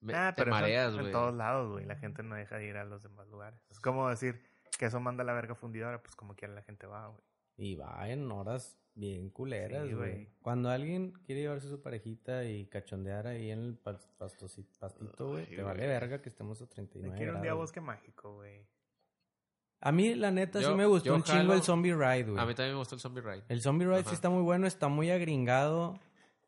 Me- 0.00 0.14
Ah, 0.14 0.32
te 0.34 0.42
pero 0.42 0.54
en- 0.54 0.60
mareas, 0.60 0.94
en, 0.94 1.00
güey. 1.00 1.12
todos 1.12 1.34
lados, 1.34 1.70
güey. 1.72 1.84
La 1.84 1.96
gente 1.96 2.22
no 2.22 2.34
deja 2.36 2.56
de 2.56 2.66
ir 2.66 2.76
a 2.76 2.84
los 2.84 3.02
demás 3.02 3.26
lugares. 3.28 3.60
Es 3.70 3.80
como 3.80 4.08
decir 4.08 4.42
que 4.78 4.86
eso 4.86 5.00
manda 5.00 5.24
la 5.24 5.32
verga 5.32 5.54
fundidora, 5.54 6.00
pues 6.02 6.14
como 6.14 6.34
quiera 6.36 6.54
la 6.54 6.62
gente 6.62 6.86
va, 6.86 7.08
güey. 7.08 7.22
Y 7.56 7.74
va 7.74 8.08
en 8.08 8.30
horas 8.30 8.78
bien 8.98 9.30
culeras, 9.30 9.88
güey. 9.94 10.28
Cuando 10.42 10.70
alguien 10.70 11.12
quiere 11.24 11.42
llevarse 11.42 11.66
a 11.68 11.70
su 11.70 11.80
parejita 11.80 12.44
y 12.44 12.66
cachondear 12.66 13.26
ahí 13.28 13.50
en 13.50 13.60
el 13.60 13.76
pastito, 13.76 15.28
güey, 15.28 15.46
te 15.46 15.62
vale 15.62 15.86
verga 15.86 16.20
que 16.20 16.28
estemos 16.28 16.60
a 16.60 16.64
Me 16.64 16.70
39 16.70 17.16
quiero 17.16 17.36
un 17.36 17.42
día. 17.42 17.54
Bosque 17.54 17.80
Mágico, 17.80 18.34
güey. 18.34 18.66
A 19.80 19.92
mí, 19.92 20.14
la 20.16 20.32
neta, 20.32 20.60
sí 20.60 20.74
me 20.74 20.86
gustó 20.86 21.14
un 21.14 21.22
chingo 21.22 21.52
el 21.54 21.62
Zombie 21.62 21.94
Ride, 21.94 22.24
güey. 22.32 22.42
A 22.42 22.46
mí 22.46 22.54
también 22.54 22.74
me 22.74 22.78
gustó 22.80 22.96
el 22.96 23.00
Zombie 23.00 23.20
Ride. 23.22 23.44
El 23.48 23.60
Zombie 23.62 23.86
Ride 23.86 24.00
Ajá. 24.00 24.08
sí 24.08 24.14
está 24.16 24.28
muy 24.28 24.42
bueno, 24.42 24.66
está 24.66 24.88
muy 24.88 25.10
agringado. 25.10 25.98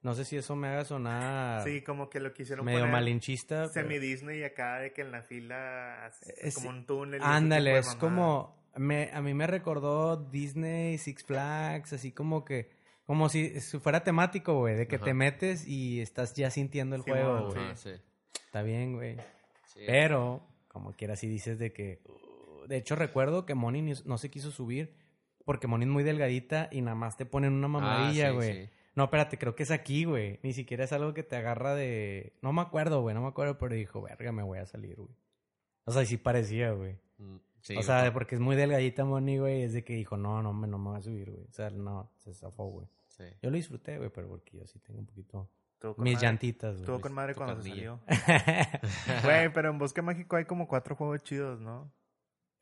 No 0.03 0.15
sé 0.15 0.25
si 0.25 0.37
eso 0.37 0.57
me 0.57 0.67
haga 0.69 0.85
sonar 0.87 1.63
Sí, 1.63 1.83
como 1.83 2.09
que 2.09 2.21
lo 2.21 2.33
quisieron 2.33 2.65
medio 2.65 2.81
poner 2.81 2.93
malinchista. 2.93 3.69
pero- 3.69 3.69
semi 3.87 3.99
Disney 3.99 4.43
acá 4.43 4.79
de 4.79 4.93
que 4.93 5.03
en 5.03 5.13
la 5.13 5.23
fila 5.23 6.11
Es- 6.23 6.55
como 6.57 6.71
un 6.71 6.87
túnel. 6.87 7.21
y 7.21 7.25
Ándale, 7.25 7.79
es 7.79 7.95
como... 7.97 8.59
Me, 8.77 9.11
a 9.13 9.21
mí 9.21 9.35
me 9.35 9.47
recordó 9.47 10.17
Disney, 10.17 10.99
Six 10.99 11.25
Flags, 11.25 11.93
así 11.93 12.13
como 12.13 12.45
que... 12.45 12.71
Como 13.05 13.29
si, 13.29 13.59
fuera 13.81 14.05
temático, 14.05 14.55
güey, 14.59 14.77
de 14.77 14.87
que 14.87 14.97
Ajá. 14.97 15.07
te 15.07 15.15
metes 15.15 15.67
y 15.67 16.01
estás 16.01 16.35
ya 16.35 16.49
sintiendo 16.51 16.95
el 16.95 17.03
Sí, 17.03 17.11
juego, 17.11 17.49
güey. 17.51 17.77
Sí. 17.77 17.91
Está 18.47 18.63
bien, 18.63 18.93
güey. 18.95 19.17
Sí. 19.65 19.81
Pero, 19.85 20.47
como 20.69 20.93
quiera, 20.93 21.17
si 21.17 21.27
dices 21.27 21.59
de 21.59 21.73
que... 21.73 22.01
uh, 22.07 22.67
de 22.69 22.77
hecho, 22.77 22.95
recuerdo 22.95 23.47
que 23.47 23.57
Moni 23.57 23.83
ni- 23.83 23.95
no 24.05 24.17
se 24.17 24.31
quiso 24.31 24.53
subir 24.53 24.95
porque 25.45 25.67
Moni 25.67 25.87
es 25.87 25.91
muy 25.91 26.05
delgadita 26.05 26.69
y 26.71 26.83
nada 26.83 26.95
más 26.95 27.17
te 27.17 27.27
ponen 27.27 27.53
una 27.55 27.67
mamadilla, 27.67 28.29
Ah, 28.29 28.31
sí, 28.31 28.37
güey. 28.37 28.71
No, 28.95 29.05
espérate, 29.05 29.39
creo 29.39 29.57
que 29.57 29.65
es 29.65 29.73
aquí, 29.73 30.05
güey. 30.05 30.39
Ni 30.45 30.53
siquiera 30.53 30.85
es 30.85 30.93
algo 30.93 31.13
que 31.13 31.25
te 31.25 31.35
agarra 31.35 31.75
de... 31.75 32.35
No 32.43 32.53
me 32.53 32.61
acuerdo, 32.61 33.01
güey, 33.01 33.15
no 33.17 33.23
me 33.23 33.29
acuerdo, 33.29 33.59
pero 33.59 33.75
dijo, 33.75 34.03
verga, 34.03 34.31
me 34.31 34.45
voy 34.45 34.59
a 34.59 34.67
salir, 34.67 34.95
güey. 34.97 35.17
O 35.85 35.91
sea, 35.93 36.05
sí 36.05 36.17
parecía, 36.17 36.71
güey. 36.73 36.97
Mm, 37.19 37.37
sí, 37.63 37.77
o 37.77 37.83
sea, 37.83 38.01
güey. 38.01 38.13
porque 38.13 38.35
es 38.35 38.41
muy 38.41 38.57
delgadita 38.57 39.05
Moni, 39.05 39.39
güey, 39.39 39.63
es 39.63 39.73
de 39.73 39.85
que 39.85 39.95
dijo, 39.95 40.17
no, 40.17 40.43
no, 40.43 40.53
me, 40.53 40.67
no 40.67 40.79
me 40.79 40.91
va 40.91 40.99
a 40.99 41.03
subir, 41.03 41.31
güey. 41.31 41.45
O 41.45 41.53
sea, 41.53 41.71
no, 41.71 42.11
se 42.17 42.35
zafó, 42.35 42.67
güey. 42.67 42.87
Sí. 43.09 43.25
Yo 43.43 43.51
lo 43.51 43.57
disfruté, 43.57 43.99
güey, 43.99 44.11
pero 44.11 44.29
porque 44.29 44.59
yo 44.59 44.67
sí 44.67 44.79
tengo 44.81 45.01
un 45.01 45.07
poquito... 45.07 45.49
Mis 45.97 46.15
madre. 46.15 46.27
llantitas, 46.27 46.73
güey. 46.73 46.83
Estuvo 46.83 47.01
con 47.01 47.15
madre 47.15 47.35
cuando 47.35 47.63
se 47.63 47.71
salió. 47.71 48.01
Güey, 49.25 49.51
pero 49.51 49.71
en 49.71 49.79
Bosque 49.79 50.03
Mágico 50.03 50.37
hay 50.37 50.45
como 50.45 50.69
cuatro 50.69 50.95
juegos 50.95 51.23
chidos, 51.23 51.59
¿no? 51.59 51.91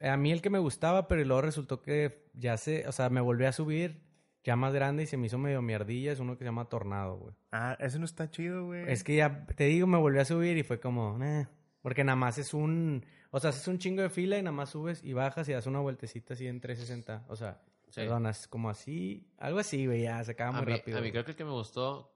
A 0.01 0.17
mí 0.17 0.31
el 0.31 0.41
que 0.41 0.51
me 0.51 0.61
gustaba, 0.61 1.09
pero 1.09 1.25
luego 1.25 1.43
resultó 1.43 1.83
que 1.83 2.31
ya 2.35 2.57
se... 2.57 2.87
O 2.87 2.93
sea, 2.93 3.11
me 3.11 3.21
volví 3.21 3.45
a 3.45 3.51
subir 3.51 4.09
ya 4.45 4.57
más 4.57 4.73
grande 4.73 5.03
y 5.03 5.07
se 5.07 5.17
me 5.17 5.27
hizo 5.27 5.39
medio 5.39 5.63
mierdilla. 5.63 6.13
Es 6.13 6.21
uno 6.21 6.35
que 6.35 6.39
se 6.41 6.47
llama 6.47 6.69
Tornado, 6.69 7.17
güey. 7.17 7.35
Ah, 7.53 7.77
ese 7.81 7.99
no 7.99 8.05
está 8.05 8.31
chido, 8.31 8.67
güey. 8.67 8.91
Es 8.91 9.05
que 9.05 9.17
ya, 9.17 9.47
te 9.47 9.65
digo, 9.65 9.87
me 9.87 9.99
volví 9.99 10.19
a 10.19 10.25
subir 10.25 10.57
y 10.57 10.63
fue 10.63 10.81
como, 10.81 11.23
eh, 11.23 11.47
porque 11.83 12.05
nada 12.05 12.17
más 12.17 12.39
es 12.39 12.55
un, 12.55 13.05
o 13.31 13.41
sea, 13.41 13.51
es 13.51 13.67
un 13.69 13.79
chingo 13.79 14.03
de 14.03 14.11
fila 14.11 14.39
y 14.39 14.43
nada 14.43 14.53
más 14.57 14.71
subes 14.71 15.03
y 15.05 15.13
bajas 15.13 15.49
y 15.49 15.53
das 15.53 15.67
una 15.67 15.81
vueltecita 15.81 16.35
así 16.35 16.47
en 16.47 16.61
360. 16.61 17.25
O 17.29 17.37
sea, 17.37 17.61
Sí. 17.91 18.01
perdona, 18.03 18.31
es 18.31 18.47
como 18.49 18.69
así, 18.69 19.27
algo 19.39 19.59
así, 19.61 19.87
güey, 19.87 20.03
ya 20.03 20.23
se 20.25 20.33
acaba 20.33 20.51
A 20.59 20.63
muy 20.63 20.67
mí, 20.73 20.79
rápido. 20.79 20.99
a 20.99 21.01
mí 21.01 21.11
creo 21.11 21.25
que 21.25 21.31
el 21.31 21.37
que 21.37 21.45
me 21.45 21.53
gustó 21.53 22.15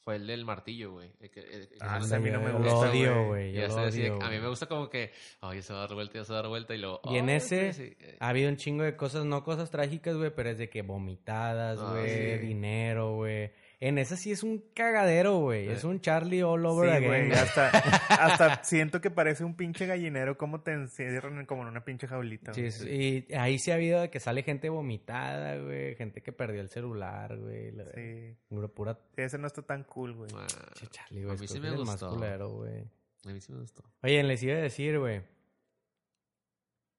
fue 0.00 0.16
el 0.16 0.26
del 0.26 0.44
martillo, 0.44 0.92
güey. 0.92 1.12
El 1.20 1.30
que- 1.30 1.40
el- 1.40 1.50
el- 1.62 1.68
Ah, 1.80 1.96
a 1.96 2.18
mí 2.18 2.30
no 2.30 2.40
me 2.40 2.50
gusta, 2.52 2.70
Lo 2.72 2.78
odio, 2.80 3.26
güey. 3.28 3.56
a 3.62 4.30
mí 4.30 4.38
me 4.40 4.48
gusta 4.48 4.66
como 4.66 4.88
que, 4.90 5.12
ay, 5.42 5.56
ya 5.58 5.62
se 5.62 5.72
va 5.74 5.80
a 5.80 5.86
dar 5.86 5.94
vuelta, 5.94 6.14
ya 6.18 6.24
se 6.24 6.32
va 6.32 6.38
a 6.38 6.42
dar 6.42 6.48
vuelta 6.48 6.74
y 6.74 6.78
luego... 6.78 7.00
Y 7.04 7.18
en 7.18 7.28
ese- 7.28 7.72
sí, 7.72 7.90
sí. 8.00 8.06
Ha 8.18 8.30
habido 8.30 8.48
un 8.48 8.56
chingo 8.56 8.82
de 8.84 8.96
cosas, 8.96 9.24
no 9.26 9.44
cosas 9.44 9.70
trágicas, 9.70 10.16
güey, 10.16 10.34
pero 10.34 10.50
es 10.50 10.58
de 10.58 10.68
que 10.70 10.82
vomitadas, 10.82 11.78
Ah, 11.80 11.90
güey, 11.92 12.38
sí. 12.40 12.46
dinero, 12.46 13.14
güey. 13.14 13.52
En 13.84 13.98
esa 13.98 14.16
sí 14.16 14.30
es 14.30 14.44
un 14.44 14.60
cagadero, 14.74 15.38
güey. 15.38 15.66
Sí. 15.66 15.72
Es 15.72 15.82
un 15.82 16.00
Charlie 16.00 16.40
all 16.44 16.64
over 16.66 16.88
Sí, 16.88 16.96
again. 16.98 17.26
güey, 17.26 17.32
hasta, 17.32 17.68
hasta 18.10 18.62
siento 18.62 19.00
que 19.00 19.10
parece 19.10 19.42
un 19.44 19.56
pinche 19.56 19.86
gallinero 19.86 20.38
como 20.38 20.60
te 20.60 20.70
encierran 20.72 21.40
en- 21.40 21.46
como 21.46 21.62
en 21.62 21.68
una 21.68 21.84
pinche 21.84 22.06
jaulita. 22.06 22.54
Sí, 22.54 22.68
güey. 22.78 23.26
y 23.28 23.34
ahí 23.34 23.58
sí 23.58 23.72
ha 23.72 23.74
habido 23.74 24.00
de 24.00 24.08
que 24.08 24.20
sale 24.20 24.44
gente 24.44 24.68
vomitada, 24.68 25.56
güey. 25.58 25.96
Gente 25.96 26.22
que 26.22 26.30
perdió 26.30 26.60
el 26.60 26.68
celular, 26.68 27.36
güey. 27.36 27.72
la- 27.72 27.90
Sí. 27.92 28.36
Pura, 28.48 28.68
pura 28.68 28.98
Sí, 29.16 29.22
ese 29.22 29.38
no 29.38 29.48
está 29.48 29.62
tan 29.62 29.82
cool, 29.82 30.14
güey. 30.14 30.30
Ah, 30.36 30.46
che, 30.74 30.86
Charlie, 30.86 31.22
a 31.22 31.26
güey. 31.26 31.38
mí 31.38 31.48
sí 31.48 31.58
me 31.58 31.70
más 31.72 31.78
gustó. 31.80 32.10
culero, 32.10 32.50
güey. 32.50 32.84
a 33.24 33.28
mí 33.32 33.40
sí 33.40 33.50
me 33.52 33.58
gustó. 33.58 33.82
Oye, 34.04 34.22
les 34.22 34.40
iba 34.44 34.54
a 34.54 34.60
decir, 34.60 34.96
güey. 35.00 35.22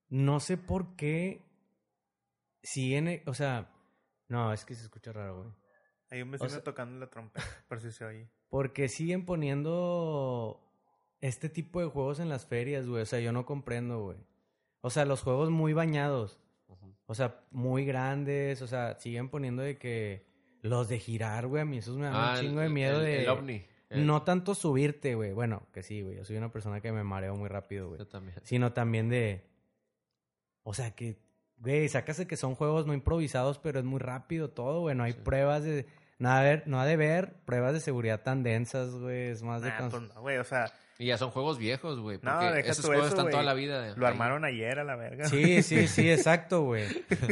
No 0.10 0.42
sé 0.42 0.58
por 0.58 0.98
qué 0.98 1.42
siguen, 2.62 3.22
o 3.26 3.34
sea, 3.34 3.70
no, 4.28 4.52
es 4.52 4.66
que 4.66 4.76
se 4.76 4.84
escucha 4.84 5.14
raro, 5.14 5.38
güey. 5.44 5.50
Hay 6.14 6.22
un 6.22 6.32
vecino 6.32 6.50
sea- 6.50 6.64
tocando 6.64 7.00
la 7.00 7.10
trompeta, 7.10 7.46
por 7.68 7.80
si 7.82 7.92
se 7.92 8.06
oye. 8.06 8.28
Porque 8.50 8.88
siguen 8.88 9.26
poniendo 9.26 10.60
este 11.22 11.50
tipo 11.50 11.80
de 11.82 11.88
juegos 11.88 12.20
en 12.20 12.30
las 12.30 12.46
ferias, 12.46 12.88
güey. 12.88 13.02
O 13.02 13.06
sea, 13.06 13.20
yo 13.20 13.32
no 13.32 13.46
comprendo, 13.46 14.02
güey. 14.04 14.18
O 14.82 14.90
sea, 14.90 15.06
los 15.06 15.22
juegos 15.22 15.50
muy 15.50 15.74
bañados. 15.74 16.40
O 17.06 17.16
sea, 17.16 17.42
muy 17.52 17.86
grandes. 17.86 18.62
O 18.62 18.68
sea, 18.68 18.98
siguen 19.00 19.30
poniendo 19.30 19.62
de 19.64 19.78
que 19.78 20.26
los 20.62 20.88
de 20.88 21.00
girar, 21.00 21.48
güey. 21.48 21.62
A 21.62 21.66
mí 21.66 21.78
esos 21.80 21.98
me 21.98 22.06
dan 22.06 22.14
Ah, 22.16 22.34
un 22.36 22.42
chingo 22.42 22.62
el- 22.62 22.68
de 22.68 22.74
miedo 22.74 23.00
el- 23.00 23.06
de... 23.06 23.24
El 23.24 23.30
ovni. 23.30 23.66
El- 23.90 24.06
No 24.06 24.22
tanto 24.24 24.56
subirte, 24.56 25.16
güey. 25.16 25.32
Bueno, 25.34 25.64
que 25.74 25.84
sí, 25.84 26.02
güey. 26.02 26.16
Yo 26.18 26.26
soy 26.26 26.38
una 26.38 26.52
persona 26.52 26.80
que 26.82 26.92
me 26.92 27.04
mareo 27.04 27.36
muy 27.36 27.50
rápido, 27.50 27.88
güey. 27.90 28.00
Yo 28.00 28.08
también. 28.08 28.36
Sino 28.44 28.72
también 28.74 29.10
de... 29.10 29.44
O 30.64 30.74
sea, 30.74 30.92
que... 30.96 31.18
Güey, 31.58 31.88
sacas 31.88 32.18
de 32.18 32.28
que 32.28 32.36
son 32.36 32.56
juegos 32.56 32.86
no 32.88 32.94
improvisados, 32.94 33.58
pero 33.60 33.80
es 33.80 33.86
muy 33.86 34.00
rápido 34.00 34.50
todo, 34.50 34.82
güey. 34.82 34.96
No 34.96 35.04
hay 35.04 35.14
Sí. 35.14 35.20
pruebas 35.24 35.64
de... 35.64 35.86
No 36.20 36.30
ha, 36.32 36.42
de 36.42 36.50
haber- 36.50 36.64
no 36.68 36.80
ha 36.80 36.86
de 36.86 36.96
ver 36.98 37.34
pruebas 37.46 37.74
de 37.74 37.80
seguridad 37.80 38.22
tan 38.22 38.44
densas, 38.44 38.92
güey. 38.96 39.28
Es 39.30 39.44
más 39.44 39.62
de... 39.62 39.70
Nah, 39.70 39.80
cons- 39.80 39.90
pues 39.92 40.02
no, 40.16 40.22
güey, 40.22 40.38
o 40.38 40.44
sea, 40.44 40.72
Y 41.00 41.08
ya 41.08 41.18
son 41.18 41.32
juegos 41.32 41.58
viejos, 41.58 42.00
güey. 42.00 42.20
No, 42.22 42.32
Porque 42.34 42.52
deja 42.56 42.72
esos 42.72 42.82
tú 42.84 42.88
juegos 42.88 43.08
eso, 43.08 43.16
están 43.18 43.32
toda 43.32 43.44
la 43.44 43.54
vida. 43.54 43.94
lo 43.96 44.06
ahí. 44.06 44.12
armaron 44.14 44.46
ayer 44.46 44.80
a 44.80 44.84
la 44.84 44.96
verga. 44.96 45.26
Sí, 45.28 45.64
sí, 45.64 45.88
sí, 45.88 46.10
exacto, 46.12 46.62
güey. 46.64 46.86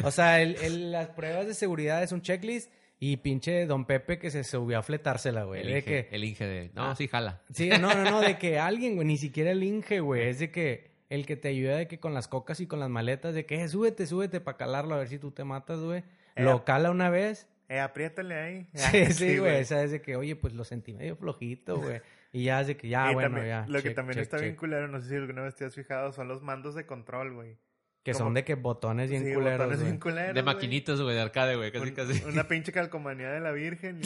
O 0.04 0.12
sea, 0.12 0.42
el, 0.42 0.56
el- 0.58 0.92
las 0.92 1.08
pruebas 1.10 1.48
de 1.48 1.54
seguridad 1.54 2.02
es 2.04 2.12
un 2.12 2.22
checklist 2.22 2.72
y 3.00 3.18
pinche 3.18 3.66
Don 3.66 3.86
Pepe 3.86 4.20
que 4.20 4.30
se 4.30 4.44
subió 4.44 4.80
a 4.80 4.84
fletársela, 4.84 5.44
güey. 5.44 5.62
El 5.62 5.68
De 5.68 5.74
Inge, 5.80 5.84
que... 5.86 6.16
el 6.16 6.24
Inge 6.24 6.46
de... 6.46 6.72
No, 6.74 6.92
Ah. 6.92 6.96
sí, 6.96 7.08
jala. 7.08 7.42
Sí, 7.54 7.70
no, 7.70 7.94
no, 7.94 8.04
no, 8.10 8.20
de 8.22 8.38
que 8.38 8.60
alguien, 8.60 8.96
güey, 8.96 9.08
ni 9.08 9.18
siquiera 9.18 9.52
el 9.52 9.64
Inge, 9.64 10.00
güey, 10.02 10.28
es 10.28 10.40
de 10.40 10.52
que 10.52 10.92
el 11.10 11.26
que 11.26 11.36
te 11.36 11.48
ayuda 11.50 11.78
de 11.78 11.88
que 11.88 12.00
con 12.00 12.14
las 12.14 12.28
cocas 12.28 12.60
y 12.62 12.68
con 12.68 12.80
las 12.80 12.90
maletas, 12.90 13.34
de 13.34 13.46
que 13.46 13.62
eh, 13.64 13.68
súbete, 13.70 14.06
súbete 14.08 14.40
para 14.42 14.58
calarlo 14.58 14.96
a 14.96 15.00
ver 15.00 15.08
si 15.08 15.18
tú 15.20 15.32
te 15.32 15.44
matas, 15.44 15.80
güey. 15.80 16.04
Eh, 16.36 16.44
Lo 16.44 16.64
cala 16.64 16.90
una 16.92 17.10
vez. 17.10 17.48
Eh, 17.72 17.80
apriétale 17.80 18.36
ahí. 18.36 18.68
Sí, 18.74 19.06
sí, 19.14 19.38
güey. 19.38 19.62
O 19.62 19.66
sea, 19.66 19.82
es 19.84 19.92
de 19.92 20.02
que, 20.02 20.16
oye, 20.18 20.36
pues 20.36 20.54
lo 20.54 20.64
sentí 20.66 20.94
medio 20.94 21.16
flojito, 21.16 21.78
güey. 21.78 22.02
Y 22.34 22.46
ya 22.46 22.62
es 22.62 22.68
de 22.68 22.78
que, 22.78 22.88
ya, 22.88 23.12
Y 23.12 23.14
bueno, 23.14 23.30
también- 23.36 23.48
ya. 23.48 23.66
Lo 23.68 23.82
que 23.82 23.90
también 23.92 24.16
check, 24.16 24.24
está 24.24 24.38
bien 24.38 24.52
check. 24.54 24.60
culero, 24.60 24.88
no 24.88 25.02
sé 25.02 25.10
si 25.10 25.16
alguna 25.16 25.42
vez 25.42 25.54
te 25.56 25.66
has 25.66 25.76
fijado, 25.76 26.14
son 26.14 26.30
los 26.30 26.42
mandos 26.42 26.76
de 26.76 26.86
control, 26.86 27.34
güey. 27.34 27.58
Que 28.04 28.14
como- 28.14 28.26
son 28.26 28.34
de 28.34 28.44
que 28.46 28.56
botones 28.56 29.10
bien 29.10 29.26
Sí, 29.26 29.34
culeros, 29.34 29.58
botones 29.60 29.80
güey. 29.80 29.92
bien 29.92 30.00
culeros, 30.00 30.34
De 30.36 30.42
güey. 30.42 30.56
maquinitas, 30.56 31.02
güey, 31.02 31.14
de 31.16 31.22
arcade, 31.22 31.56
güey. 31.58 31.72
Casi, 31.74 31.84
Un- 31.90 31.92
casi. 31.94 32.24
Una 32.24 32.44
pinche 32.48 32.72
calcomanía 32.72 33.30
de 33.32 33.42
la 33.42 33.52
Virgen. 33.52 34.00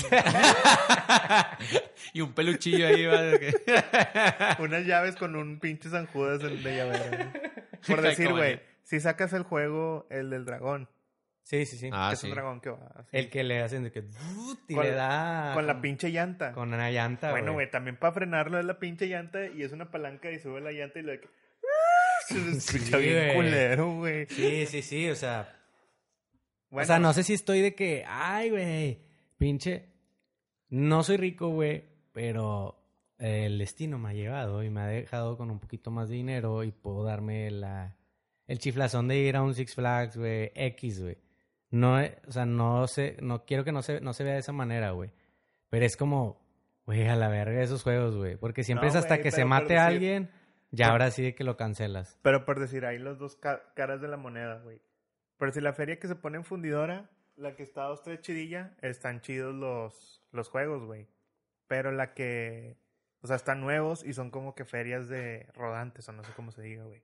y 2.14 2.22
un 2.22 2.34
peluchillo 2.34 2.88
ahí, 2.88 3.06
va. 3.06 3.38
que- 3.38 3.54
unas 4.60 4.86
llaves 4.86 5.16
con 5.16 5.36
un 5.36 5.60
pinche 5.60 5.90
San 5.90 6.06
Judas 6.08 6.40
de 6.42 6.56
llavero. 6.58 7.04
güey. 7.10 7.28
Por 7.88 8.02
decir, 8.02 8.32
güey, 8.32 8.60
si 8.84 9.00
sacas 9.00 9.34
el 9.34 9.44
juego, 9.44 10.08
el 10.10 10.30
del 10.30 10.46
dragón, 10.46 10.90
Sí, 11.46 11.64
sí, 11.68 11.78
sí. 11.78 11.90
Ah, 11.94 12.08
que 12.10 12.14
es 12.16 12.20
sí. 12.22 12.28
un 12.28 12.34
dragón 12.34 12.60
que 12.60 12.72
va 12.72 12.92
así, 12.96 13.10
El 13.12 13.30
que 13.30 13.44
le 13.44 13.62
hacen 13.62 13.84
de 13.84 13.92
que... 13.92 14.04
Y 14.68 14.74
Con- 14.74 14.84
le 14.84 14.92
da... 14.92 15.52
con 15.54 15.68
la 15.68 15.80
pinche 15.80 16.10
llanta. 16.10 16.52
Con 16.54 16.74
una 16.74 16.90
llanta, 16.90 17.30
bueno, 17.30 17.54
güey, 17.54 17.70
también 17.70 17.98
para 17.98 18.14
frenarlo 18.14 18.58
es 18.60 18.66
la 18.66 18.80
pinche 18.80 19.06
llanta 19.06 19.46
y 19.46 19.62
es 19.62 19.72
una 19.72 19.92
palanca 19.92 20.32
y 20.32 20.40
sube 20.40 20.60
la 20.60 20.72
llanta 20.72 21.00
y 21.00 21.04
de 21.04 21.20
que... 21.22 21.30
Se 22.26 22.36
escucha 22.50 22.98
Sí, 22.98 23.04
bien 23.04 23.36
culero, 23.36 23.94
güey. 23.98 24.26
Sí, 24.26 24.66
sí, 24.66 24.82
sí, 24.82 25.08
o 25.08 25.16
sea... 25.16 25.56
Bueno, 26.72 26.84
o 26.84 26.88
sea, 26.88 26.98
no 26.98 27.14
sé 27.14 27.22
si 27.22 27.34
estoy 27.36 27.62
de 27.62 27.76
que... 27.76 28.04
Ay, 28.08 28.50
güey, 28.50 29.00
pinche... 29.38 29.94
No 30.70 31.04
soy 31.04 31.18
rico, 31.18 31.50
güey, 31.50 31.84
pero 32.12 32.82
el 33.20 33.60
destino 33.60 34.00
me 34.00 34.10
ha 34.10 34.14
llevado 34.14 34.64
y 34.64 34.72
me 34.72 34.82
ha 34.82 34.88
dejado 34.88 35.38
con 35.38 35.52
un 35.52 35.60
poquito 35.60 35.92
más 35.92 36.10
de 36.10 36.16
dinero 36.16 36.64
y 36.64 36.72
puedo 36.72 37.04
darme 37.04 37.52
la... 37.52 37.96
El 38.48 38.58
chiflazón 38.58 39.08
de 39.08 39.18
ir 39.20 39.36
a 39.36 39.44
un 39.44 39.54
Six 39.54 39.76
Flags, 39.76 40.18
güey, 40.18 40.52
X, 40.56 41.02
güey. 41.04 41.18
No, 41.76 41.98
o 42.28 42.32
sea, 42.32 42.46
no 42.46 42.88
sé, 42.88 43.18
no 43.22 43.44
quiero 43.46 43.64
que 43.66 43.72
no 43.74 43.82
se, 43.82 44.00
no 44.00 44.14
se 44.14 44.24
vea 44.24 44.34
de 44.34 44.40
esa 44.40 44.54
manera, 44.54 44.92
güey. 44.92 45.12
Pero 45.70 45.86
es 45.86 45.98
como, 45.98 46.40
güey, 46.86 47.06
a 47.08 47.16
la 47.18 47.28
verga 47.28 47.62
esos 47.62 47.84
juegos, 47.84 48.16
güey. 48.16 48.38
Porque 48.38 48.64
siempre 48.64 48.88
No, 48.88 48.92
es 48.92 48.96
hasta 48.96 49.20
que 49.22 49.32
se 49.32 49.44
mate 49.44 49.78
a 49.78 49.88
alguien, 49.88 50.30
ya 50.72 50.90
ahora 50.92 51.12
sí 51.12 51.22
de 51.24 51.36
que 51.36 51.44
lo 51.44 51.58
cancelas. 51.58 52.18
Pero 52.22 52.46
por 52.46 52.60
decir, 52.60 52.86
hay 52.86 52.98
los 52.98 53.20
dos 53.20 53.36
ca- 53.36 53.74
caras 53.74 54.00
de 54.00 54.08
la 54.08 54.16
moneda, 54.18 54.60
güey. 54.64 54.82
Pero 55.38 55.52
si 55.52 55.60
la 55.60 55.74
feria 55.74 56.00
que 56.00 56.08
se 56.08 56.16
pone 56.16 56.38
en 56.38 56.46
fundidora, 56.46 57.10
la 57.36 57.56
que 57.58 57.64
está 57.64 57.84
dos, 57.84 58.04
tres 58.04 58.22
chidilla, 58.22 58.74
están 58.82 59.20
chidos 59.20 59.54
los, 59.54 60.24
los 60.32 60.48
juegos, 60.48 60.86
güey. 60.86 61.10
Pero 61.68 61.92
la 61.92 62.14
que, 62.14 62.78
o 63.20 63.28
sea, 63.28 63.36
están 63.36 63.60
nuevos 63.60 64.06
y 64.06 64.14
son 64.14 64.32
como 64.32 64.56
que 64.56 64.64
ferias 64.64 65.10
de 65.10 65.50
rodantes, 65.56 66.08
o 66.08 66.14
no 66.14 66.24
sé 66.24 66.32
cómo 66.38 66.52
se 66.52 66.62
diga, 66.62 66.86
güey. 66.86 67.04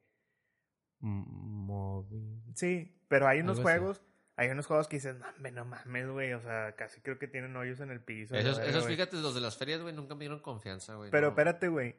Móvil. 1.00 2.42
Sí, 2.56 2.96
pero 3.08 3.28
hay 3.28 3.42
unos 3.42 3.58
así. 3.58 3.64
Hay 4.42 4.50
unos 4.50 4.66
juegos 4.66 4.88
que 4.88 4.96
dices, 4.96 5.20
mames, 5.20 5.54
no 5.54 5.66
mames, 5.66 6.10
güey. 6.10 6.34
O 6.34 6.42
sea, 6.42 6.72
casi 6.76 7.00
creo 7.02 7.20
que 7.20 7.28
tienen 7.28 7.56
hoyos 7.56 7.80
en 7.80 7.92
el 7.92 8.02
piso. 8.02 8.36
Esos, 8.36 8.88
fíjate, 8.88 9.18
los 9.18 9.36
de 9.36 9.42
las 9.42 9.56
ferias, 9.56 9.82
güey, 9.82 9.94
nunca 9.94 10.16
me 10.16 10.22
dieron 10.22 10.40
confianza, 10.40 10.96
güey. 10.96 11.12
Pero 11.12 11.28
no. 11.28 11.30
espérate, 11.30 11.68
güey. 11.68 11.96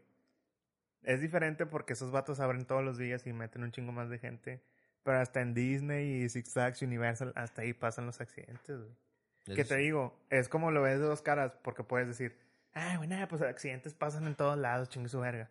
Es 1.05 1.21
diferente 1.21 1.65
porque 1.67 1.93
esos 1.93 2.11
vatos 2.11 2.41
abren 2.41 2.65
todos 2.65 2.83
los 2.83 2.99
días 2.99 3.25
y 3.29 3.33
meten 3.33 3.63
un 3.63 3.71
chingo 3.71 3.93
más 3.93 4.11
de 4.11 4.19
gente. 4.19 4.61
Pero 5.05 5.19
hasta 5.19 5.41
en 5.41 5.55
Disney 5.55 6.25
y 6.25 6.29
Six 6.29 6.53
Flags 6.53 6.83
Universal, 6.83 7.33
hasta 7.37 7.63
ahí 7.63 7.75
pasan 7.75 8.07
los 8.07 8.21
accidentes, 8.21 8.77
güey. 8.77 9.57
Que 9.57 9.65
te 9.65 9.77
sí. 9.77 9.83
digo, 9.83 10.21
es 10.29 10.49
como 10.49 10.73
lo 10.73 10.83
ves 10.83 10.99
de 10.99 11.07
dos 11.07 11.23
caras, 11.23 11.53
porque 11.63 11.85
puedes 11.85 12.09
decir, 12.09 12.37
ah, 12.75 13.01
nada, 13.07 13.29
pues 13.29 13.43
accidentes 13.43 13.95
pasan 13.95 14.27
en 14.27 14.35
todos 14.35 14.59
lados, 14.59 14.89
chingue 14.89 15.09
su 15.09 15.21
verga. 15.21 15.49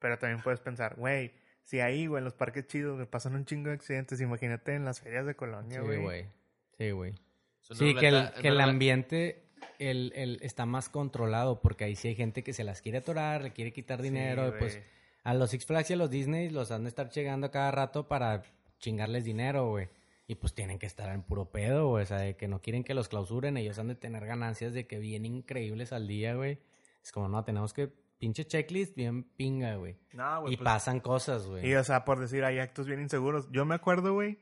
Pero 0.00 0.18
también 0.18 0.42
puedes 0.42 0.60
pensar, 0.60 0.96
güey, 0.96 1.32
si 1.66 1.80
ahí, 1.80 2.06
güey, 2.06 2.20
en 2.20 2.24
los 2.24 2.34
parques 2.34 2.66
chidos, 2.68 2.96
me 2.96 3.06
pasan 3.06 3.34
un 3.34 3.44
chingo 3.44 3.68
de 3.70 3.74
accidentes, 3.74 4.20
imagínate 4.20 4.74
en 4.74 4.84
las 4.84 5.00
ferias 5.00 5.26
de 5.26 5.34
colonia, 5.34 5.80
Sí, 5.80 5.84
güey. 5.86 6.00
güey. 6.00 6.26
Sí, 6.78 6.90
güey. 6.92 7.14
Es 7.60 7.70
una 7.70 7.78
Sí, 7.78 7.94
que 7.96 8.08
el, 8.08 8.30
que 8.40 8.48
el 8.48 8.60
ambiente 8.60 9.42
el, 9.80 10.12
el, 10.14 10.38
está 10.42 10.64
más 10.64 10.88
controlado 10.88 11.60
porque 11.60 11.82
ahí 11.84 11.96
sí 11.96 12.06
hay 12.08 12.14
gente 12.14 12.44
que 12.44 12.52
se 12.52 12.62
las 12.62 12.80
quiere 12.82 12.98
atorar, 12.98 13.42
le 13.42 13.52
quiere 13.52 13.72
quitar 13.72 14.00
dinero. 14.00 14.46
y 14.46 14.50
Sí, 14.52 14.56
pues 14.60 14.74
güey. 14.76 14.86
a 15.24 15.34
los 15.34 15.50
Six 15.50 15.66
Flags 15.66 15.90
y 15.90 15.94
a 15.94 15.96
los 15.96 16.10
Disney 16.10 16.50
los 16.50 16.70
han 16.70 16.84
de 16.84 16.88
estar 16.88 17.10
llegando 17.10 17.48
a 17.48 17.50
cada 17.50 17.72
rato 17.72 18.06
para 18.06 18.42
chingarles 18.78 19.24
dinero, 19.24 19.68
güey. 19.68 19.88
Y 20.28 20.36
pues 20.36 20.54
tienen 20.54 20.78
que 20.78 20.86
estar 20.86 21.08
en 21.14 21.22
puro 21.22 21.50
pedo, 21.50 21.88
güey. 21.88 22.04
O 22.04 22.06
sea, 22.06 22.18
de 22.18 22.36
que 22.36 22.46
no 22.48 22.60
quieren 22.62 22.84
que 22.84 22.94
los 22.94 23.08
clausuren. 23.08 23.56
Ellos 23.56 23.78
han 23.78 23.88
de 23.88 23.94
tener 23.94 24.24
ganancias 24.26 24.72
de 24.72 24.86
que 24.86 24.98
bien 24.98 25.24
increíbles 25.24 25.92
al 25.92 26.06
día, 26.08 26.34
güey. 26.34 26.58
Es 27.02 27.12
como, 27.12 27.28
no, 27.28 27.44
tenemos 27.44 27.72
que... 27.72 27.90
Pinche 28.18 28.46
checklist 28.46 28.96
bien 28.96 29.24
pinga, 29.36 29.74
güey. 29.76 29.98
No, 30.12 30.40
güey. 30.42 30.54
Y 30.54 30.56
pues, 30.56 30.64
pasan 30.64 31.00
cosas, 31.00 31.46
güey. 31.46 31.66
Y, 31.68 31.74
o 31.74 31.84
sea, 31.84 32.04
por 32.04 32.18
decir, 32.18 32.44
hay 32.44 32.58
actos 32.58 32.86
bien 32.86 33.00
inseguros. 33.00 33.48
Yo 33.52 33.64
me 33.66 33.74
acuerdo, 33.74 34.14
güey, 34.14 34.38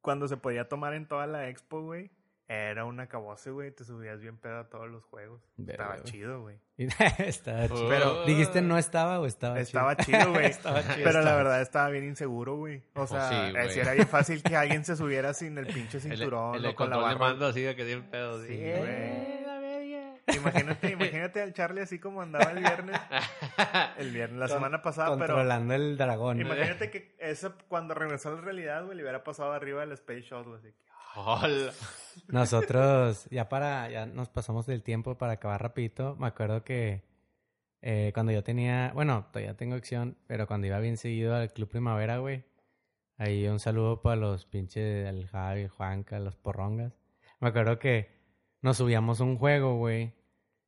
cuando 0.00 0.26
se 0.28 0.36
podía 0.36 0.68
tomar 0.68 0.94
en 0.94 1.06
toda 1.06 1.26
la 1.28 1.48
expo, 1.48 1.80
güey, 1.82 2.10
era 2.48 2.84
un 2.84 2.98
acabose, 3.00 3.50
güey. 3.50 3.70
Te 3.70 3.84
subías 3.84 4.20
bien 4.20 4.36
pedo 4.36 4.58
a 4.58 4.68
todos 4.68 4.90
los 4.90 5.04
juegos. 5.04 5.40
Verga, 5.56 5.84
Estaba 5.84 5.96
güey. 6.00 6.04
chido, 6.12 6.40
güey. 6.42 6.58
estaba 7.18 7.68
chido. 7.68 7.88
Pero- 7.88 8.24
¿Dijiste 8.26 8.60
no 8.60 8.76
estaba 8.76 9.20
o 9.20 9.26
estaba 9.26 9.54
chido? 9.64 9.88
Estaba 9.90 9.96
chido, 9.96 10.32
güey. 10.32 10.46
Estaba 10.50 10.82
chido, 10.82 11.04
Pero 11.04 11.22
la 11.22 11.36
verdad 11.36 11.62
estaba 11.62 11.88
bien 11.88 12.04
inseguro, 12.04 12.56
güey. 12.56 12.82
O 12.94 13.06
sea, 13.06 13.28
sí, 13.30 13.52
güey. 13.52 13.70
sí 13.70 13.78
era 13.80 13.92
bien 13.94 14.08
fácil 14.08 14.42
que 14.42 14.56
alguien 14.56 14.84
se 14.84 14.96
subiera 14.96 15.32
sin 15.34 15.56
el 15.56 15.66
pinche 15.68 15.96
El, 15.98 16.02
cinturón 16.02 16.56
el, 16.56 16.66
o 16.66 16.68
el 16.70 16.74
con 16.74 16.90
la 16.90 16.96
barra. 16.96 17.18
mando 17.18 17.46
así 17.46 17.62
de 17.62 17.76
que 17.76 17.84
tiene 17.84 18.02
pedo. 18.02 18.42
Sí, 18.42 18.48
Sí, 18.48 18.58
güey. 18.58 19.31
Imagínate, 20.36 20.90
imagínate 20.92 21.40
al 21.42 21.52
Charlie 21.52 21.82
así 21.82 21.98
como 21.98 22.22
andaba 22.22 22.50
el 22.52 22.58
viernes. 22.58 23.00
El 23.98 24.10
viernes, 24.12 24.38
la 24.38 24.46
Con- 24.48 24.56
semana 24.56 24.82
pasada, 24.82 25.10
pero 25.16 25.34
Controlando 25.34 25.74
el 25.74 25.96
dragón. 25.96 26.40
imagínate 26.40 26.90
que 26.90 27.14
eso 27.18 27.54
cuando 27.68 27.94
regresó 27.94 28.30
a 28.30 28.32
la 28.32 28.40
realidad, 28.40 28.84
güey, 28.84 28.96
le 28.96 29.02
hubiera 29.02 29.22
pasado 29.22 29.52
arriba 29.52 29.80
del 29.82 29.92
Space 29.92 30.22
Shot, 30.22 30.46
güey. 30.46 30.58
así 30.58 30.68
que, 30.72 30.82
Hola. 31.14 31.72
Nosotros, 32.28 33.26
ya 33.30 33.48
para, 33.48 33.90
ya 33.90 34.06
nos 34.06 34.28
pasamos 34.28 34.66
del 34.66 34.82
tiempo 34.82 35.18
para 35.18 35.34
acabar 35.34 35.60
rapidito. 35.62 36.16
Me 36.16 36.26
acuerdo 36.26 36.64
que 36.64 37.04
eh, 37.82 38.10
cuando 38.14 38.32
yo 38.32 38.42
tenía, 38.42 38.92
bueno, 38.94 39.26
todavía 39.32 39.56
tengo 39.56 39.74
acción, 39.74 40.16
pero 40.26 40.46
cuando 40.46 40.66
iba 40.66 40.78
bien 40.78 40.96
seguido 40.96 41.34
al 41.36 41.52
Club 41.52 41.68
Primavera, 41.68 42.18
güey. 42.18 42.44
Ahí 43.18 43.46
un 43.46 43.60
saludo 43.60 44.00
para 44.02 44.16
los 44.16 44.46
pinches, 44.46 45.06
el 45.06 45.28
Javi, 45.28 45.68
Juanca, 45.68 46.18
los 46.18 46.36
porrongas. 46.36 46.92
Me 47.40 47.48
acuerdo 47.48 47.78
que 47.78 48.10
nos 48.62 48.78
subíamos 48.78 49.20
a 49.20 49.24
un 49.24 49.36
juego, 49.36 49.76
güey. 49.76 50.12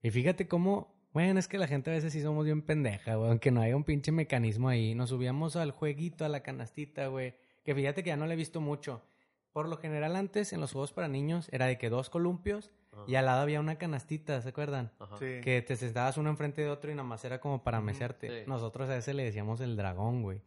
Y 0.05 0.11
fíjate 0.11 0.47
cómo, 0.47 0.95
bueno, 1.15 1.39
es 1.41 1.49
que 1.49 1.57
la 1.57 1.67
gente 1.67 1.91
a 1.91 1.95
veces 1.95 2.13
sí 2.13 2.21
somos 2.21 2.45
bien 2.45 2.61
pendeja, 2.61 3.15
güey. 3.15 3.31
Aunque 3.31 3.51
no 3.51 3.63
haya 3.63 3.75
un 3.75 3.85
pinche 3.85 4.13
mecanismo 4.13 4.69
ahí. 4.69 4.95
Nos 4.95 5.09
subíamos 5.09 5.57
al 5.57 5.71
jueguito, 5.71 6.27
a 6.27 6.29
la 6.29 6.43
canastita, 6.43 7.07
güey. 7.07 7.35
Que 7.65 7.75
fíjate 7.75 8.03
que 8.03 8.09
ya 8.09 8.17
no 8.19 8.27
le 8.27 8.35
he 8.35 8.37
visto 8.37 8.61
mucho. 8.61 9.01
Por 9.51 9.67
lo 9.67 9.79
general 9.79 10.15
antes, 10.17 10.53
en 10.53 10.61
los 10.61 10.73
juegos 10.73 10.93
para 10.93 11.09
niños, 11.09 11.49
era 11.53 11.65
de 11.65 11.79
que 11.79 11.89
dos 11.89 12.11
columpios 12.11 12.71
y 13.07 13.15
al 13.15 13.25
lado 13.25 13.41
había 13.41 13.61
una 13.61 13.79
canastita, 13.79 14.43
¿se 14.43 14.51
acuerdan? 14.51 14.93
Ajá. 14.99 15.17
Sí. 15.17 15.41
Que 15.43 15.63
te 15.63 15.75
sentabas 15.75 16.19
uno 16.19 16.29
enfrente 16.29 16.61
de 16.61 16.69
otro 16.69 16.93
y 16.93 16.95
nada 16.95 17.09
más 17.09 17.25
era 17.25 17.41
como 17.41 17.65
para 17.65 17.81
mecerte. 17.81 18.29
sí. 18.29 18.45
Nosotros 18.47 18.91
a 18.91 18.99
ese 18.99 19.15
le 19.15 19.25
decíamos 19.25 19.63
el 19.63 19.75
dragón, 19.75 20.21
güey. 20.21 20.43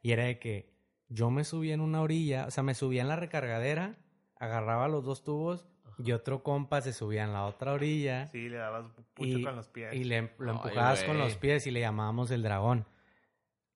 Y 0.00 0.12
era 0.12 0.24
de 0.24 0.38
que 0.38 0.72
yo 1.08 1.30
me 1.30 1.44
subía 1.44 1.74
en 1.74 1.82
una 1.82 2.00
orilla, 2.00 2.46
o 2.46 2.50
sea, 2.50 2.62
me 2.62 2.72
subía 2.72 3.02
en 3.02 3.08
la 3.08 3.16
recargadera, 3.16 3.98
agarraba 4.36 4.88
los 4.88 5.04
dos 5.04 5.22
tubos 5.22 5.68
y 6.04 6.12
otro 6.12 6.42
compa 6.42 6.80
se 6.80 6.92
subía 6.92 7.24
en 7.24 7.32
la 7.32 7.44
otra 7.46 7.72
orilla 7.72 8.26
Sí, 8.28 8.48
le 8.48 8.56
dabas 8.58 8.86
pucho 9.14 9.38
y, 9.38 9.42
con 9.44 9.56
los 9.56 9.68
pies. 9.68 9.94
y 9.94 10.04
le, 10.04 10.32
lo 10.38 10.50
Ay, 10.52 10.56
empujabas 10.56 11.04
con 11.04 11.18
los 11.18 11.36
pies 11.36 11.66
y 11.66 11.70
le 11.70 11.80
llamábamos 11.80 12.30
el 12.30 12.42
dragón. 12.42 12.86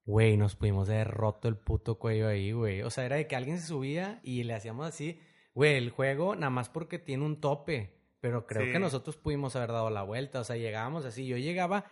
Güey, 0.05 0.37
nos 0.37 0.55
pudimos 0.55 0.89
haber 0.89 1.09
roto 1.09 1.49
el 1.49 1.57
puto 1.57 1.99
cuello 1.99 2.29
ahí, 2.29 2.53
güey. 2.53 2.83
O 2.83 2.91
sea, 2.91 3.05
era 3.05 3.17
de 3.17 3.27
que 3.27 3.35
alguien 3.37 3.59
se 3.59 3.67
subía 3.67 4.21
y 4.23 4.45
le 4.45 4.55
hacíamos 4.55 4.87
así. 4.87 5.21
Güey, 5.55 5.77
el 5.77 5.91
juego 5.91 6.35
nada 6.37 6.51
más 6.51 6.69
porque 6.69 6.99
tiene 6.99 7.25
un 7.25 7.41
tope. 7.41 7.93
Pero 8.21 8.47
creo 8.47 8.67
Sí. 8.67 8.73
que 8.73 8.79
nosotros 8.79 9.17
pudimos 9.17 9.57
haber 9.57 9.73
dado 9.73 9.91
la 9.91 10.03
vuelta. 10.03 10.41
O 10.41 10.45
sea, 10.45 10.57
llegábamos 10.57 11.05
así. 11.05 11.27
Yo 11.27 11.37
llegaba 11.39 11.87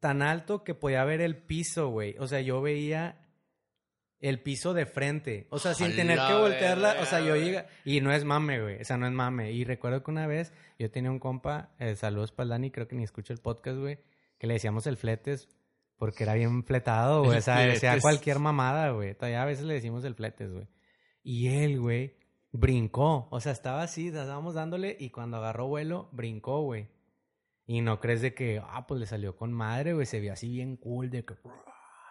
tan 0.00 0.22
alto 0.22 0.62
que 0.64 0.74
podía 0.74 1.04
ver 1.04 1.20
el 1.20 1.36
piso, 1.36 1.88
güey. 1.88 2.16
O 2.18 2.28
sea, 2.28 2.40
yo 2.40 2.62
veía 2.62 3.27
el 4.20 4.40
piso 4.40 4.74
de 4.74 4.86
frente. 4.86 5.46
O 5.50 5.58
sea, 5.58 5.74
sin 5.74 5.94
tener 5.94 6.18
que 6.18 6.34
voltearla. 6.34 6.96
O 7.00 7.06
sea, 7.06 7.20
yo 7.20 7.36
llega 7.36 7.66
Y 7.84 8.00
no 8.00 8.12
es 8.12 8.24
mame, 8.24 8.60
güey. 8.60 8.80
O 8.80 8.84
sea, 8.84 8.96
no 8.96 9.06
es 9.06 9.12
mame. 9.12 9.52
Y 9.52 9.64
recuerdo 9.64 10.02
que 10.02 10.10
una 10.10 10.26
vez 10.26 10.52
yo 10.78 10.90
tenía 10.90 11.10
un 11.10 11.18
compa, 11.18 11.70
eh, 11.78 11.94
saludos 11.96 12.32
para 12.32 12.50
Dani, 12.50 12.70
creo 12.70 12.88
que 12.88 12.96
ni 12.96 13.04
escucha 13.04 13.32
el 13.32 13.40
podcast, 13.40 13.78
güey, 13.78 13.98
que 14.38 14.46
le 14.46 14.54
decíamos 14.54 14.86
el 14.86 14.96
fletes 14.96 15.48
porque 15.98 16.22
era 16.22 16.34
bien 16.34 16.64
fletado, 16.64 17.24
güey. 17.24 17.38
O 17.38 17.42
sea, 17.42 17.58
decía 17.58 17.98
cualquier 18.00 18.38
mamada, 18.38 18.90
güey. 18.90 19.14
Todavía 19.14 19.42
a 19.42 19.46
veces 19.46 19.64
le 19.64 19.74
decimos 19.74 20.04
el 20.04 20.14
fletes, 20.14 20.52
güey. 20.52 20.68
Y 21.24 21.48
él, 21.48 21.80
güey, 21.80 22.16
brincó. 22.52 23.26
O 23.30 23.40
sea, 23.40 23.52
estaba 23.52 23.82
así, 23.82 24.08
estábamos 24.08 24.54
dándole 24.54 24.96
y 24.98 25.10
cuando 25.10 25.38
agarró 25.38 25.66
vuelo, 25.66 26.08
brincó, 26.12 26.62
güey. 26.62 26.88
Y 27.66 27.80
no 27.82 28.00
crees 28.00 28.22
de 28.22 28.32
que, 28.32 28.62
ah, 28.64 28.86
pues 28.86 29.00
le 29.00 29.06
salió 29.06 29.36
con 29.36 29.52
madre, 29.52 29.92
güey. 29.92 30.06
Se 30.06 30.20
vio 30.20 30.32
así 30.32 30.48
bien 30.48 30.76
cool, 30.76 31.10
de 31.10 31.24
que, 31.24 31.34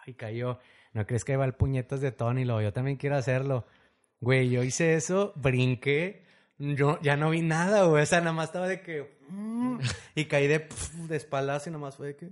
y 0.06 0.14
cayó. 0.14 0.58
No 0.98 1.06
crees 1.06 1.24
que 1.24 1.36
va 1.36 1.44
el 1.44 1.54
puñetas 1.54 2.00
de 2.00 2.10
Tony, 2.10 2.44
lo 2.44 2.60
yo 2.60 2.72
también 2.72 2.96
quiero 2.96 3.14
hacerlo. 3.14 3.64
Güey, 4.20 4.50
yo 4.50 4.64
hice 4.64 4.94
eso, 4.94 5.32
brinqué, 5.36 6.24
yo 6.58 6.98
ya 7.02 7.16
no 7.16 7.30
vi 7.30 7.40
nada, 7.40 7.84
güey. 7.84 8.02
O 8.02 8.06
sea, 8.06 8.18
nada 8.18 8.32
más 8.32 8.46
estaba 8.46 8.66
de 8.66 8.80
que. 8.80 9.08
mm, 9.28 9.78
y 10.16 10.24
caí 10.24 10.48
de, 10.48 10.66
de 11.06 11.16
espaldas 11.16 11.68
y 11.68 11.70
nada 11.70 11.82
más 11.82 11.94
fue 11.94 12.08
de 12.08 12.16
que. 12.16 12.30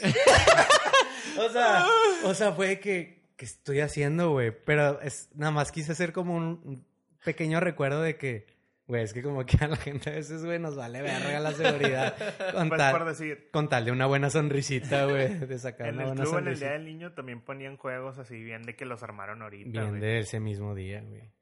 o 1.38 1.48
sea, 1.52 1.86
o 2.24 2.34
sea, 2.34 2.52
fue 2.52 2.66
de 2.66 2.80
que. 2.80 3.22
¿Qué 3.36 3.44
estoy 3.44 3.78
haciendo, 3.78 4.32
güey? 4.32 4.50
Pero 4.50 5.00
es, 5.00 5.28
nada 5.36 5.52
más 5.52 5.70
quise 5.70 5.92
hacer 5.92 6.12
como 6.12 6.34
un, 6.34 6.60
un 6.64 6.84
pequeño 7.24 7.60
recuerdo 7.60 8.02
de 8.02 8.16
que. 8.16 8.44
Güey, 8.86 9.02
es 9.02 9.14
que 9.14 9.22
como 9.22 9.46
que 9.46 9.56
a 9.64 9.68
la 9.68 9.76
gente 9.76 10.10
a 10.10 10.12
veces, 10.12 10.44
güey, 10.44 10.58
nos 10.58 10.76
vale 10.76 11.00
verga 11.00 11.40
la 11.40 11.52
seguridad. 11.52 12.14
Con, 12.52 12.68
Pues 12.68 12.78
tal, 12.78 12.92
por 12.98 13.06
decir, 13.06 13.48
con 13.50 13.68
tal 13.70 13.84
de 13.86 13.92
una 13.92 14.04
buena 14.06 14.28
sonrisita, 14.28 15.06
güey. 15.06 15.38
De 15.38 15.58
sacar 15.58 15.88
en 15.88 15.94
una 15.94 16.02
el 16.02 16.08
buena 16.08 16.22
club, 16.24 16.32
en 16.32 16.38
el 16.38 16.44
sonrisita. 16.44 16.66
Día 16.66 16.72
del 16.74 16.84
Niño, 16.84 17.12
también 17.14 17.40
ponían 17.40 17.76
juegos 17.78 18.18
así 18.18 18.42
bien 18.42 18.62
de 18.64 18.76
que 18.76 18.84
los 18.84 19.02
armaron 19.02 19.40
ahorita, 19.40 19.70
Bien 19.70 19.88
güey. 19.88 20.00
de 20.02 20.18
ese 20.18 20.38
mismo 20.38 20.74
día, 20.74 21.02
güey. 21.02 21.32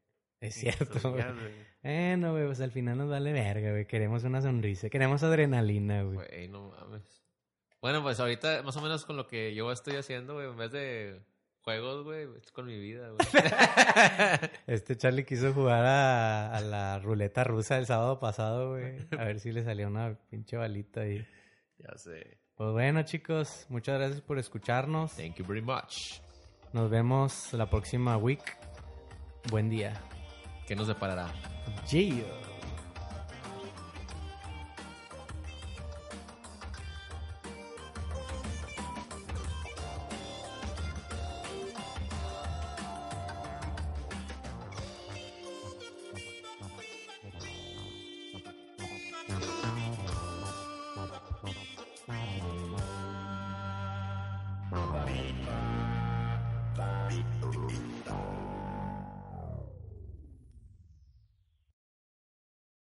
Es 0.40 0.54
cierto, 0.54 1.10
güey. 1.10 1.22
güey. 1.24 1.52
Bueno, 1.82 2.32
güey, 2.32 2.46
pues 2.46 2.60
al 2.60 2.70
final 2.70 2.98
nos 2.98 3.10
vale 3.10 3.32
verga, 3.32 3.70
güey. 3.72 3.86
Queremos 3.86 4.22
una 4.22 4.40
sonrisa. 4.40 4.88
Queremos 4.88 5.22
adrenalina, 5.24 6.02
güey. 6.04 6.16
Güey, 6.16 6.48
no 6.48 6.70
mames. 6.70 7.24
Bueno, 7.80 8.02
pues 8.02 8.20
ahorita 8.20 8.62
más 8.62 8.76
o 8.76 8.80
menos 8.80 9.04
con 9.04 9.16
lo 9.16 9.26
que 9.26 9.52
yo 9.54 9.72
estoy 9.72 9.96
haciendo, 9.96 10.34
güey, 10.34 10.48
en 10.48 10.56
vez 10.56 10.70
de 10.70 11.20
juegos, 11.62 12.04
güey, 12.04 12.26
es 12.36 12.50
con 12.52 12.66
mi 12.66 12.78
vida, 12.78 13.08
güey. 13.10 13.18
Este 14.66 14.96
Charlie 14.96 15.24
quiso 15.24 15.52
jugar 15.52 15.84
a, 15.84 16.56
a 16.56 16.60
la 16.60 16.98
ruleta 16.98 17.44
rusa 17.44 17.78
el 17.78 17.86
sábado 17.86 18.18
pasado, 18.18 18.70
güey. 18.70 18.96
A 19.18 19.24
ver 19.24 19.40
si 19.40 19.52
le 19.52 19.64
salía 19.64 19.86
una 19.88 20.14
pinche 20.30 20.56
balita 20.56 21.02
ahí. 21.02 21.26
ya 21.78 21.96
sé. 21.96 22.38
Pues 22.54 22.72
bueno, 22.72 23.02
chicos, 23.02 23.66
muchas 23.68 23.98
gracias 23.98 24.20
por 24.20 24.38
escucharnos. 24.38 25.14
Thank 25.16 25.36
you 25.36 25.44
very 25.46 25.62
much. 25.62 26.20
Nos 26.72 26.90
vemos 26.90 27.52
la 27.52 27.68
próxima 27.68 28.16
week. 28.16 28.56
Buen 29.50 29.68
día. 29.68 29.94
¿Qué 30.66 30.76
nos 30.76 30.86
deparará? 30.86 31.32
Yeah. 31.90 32.24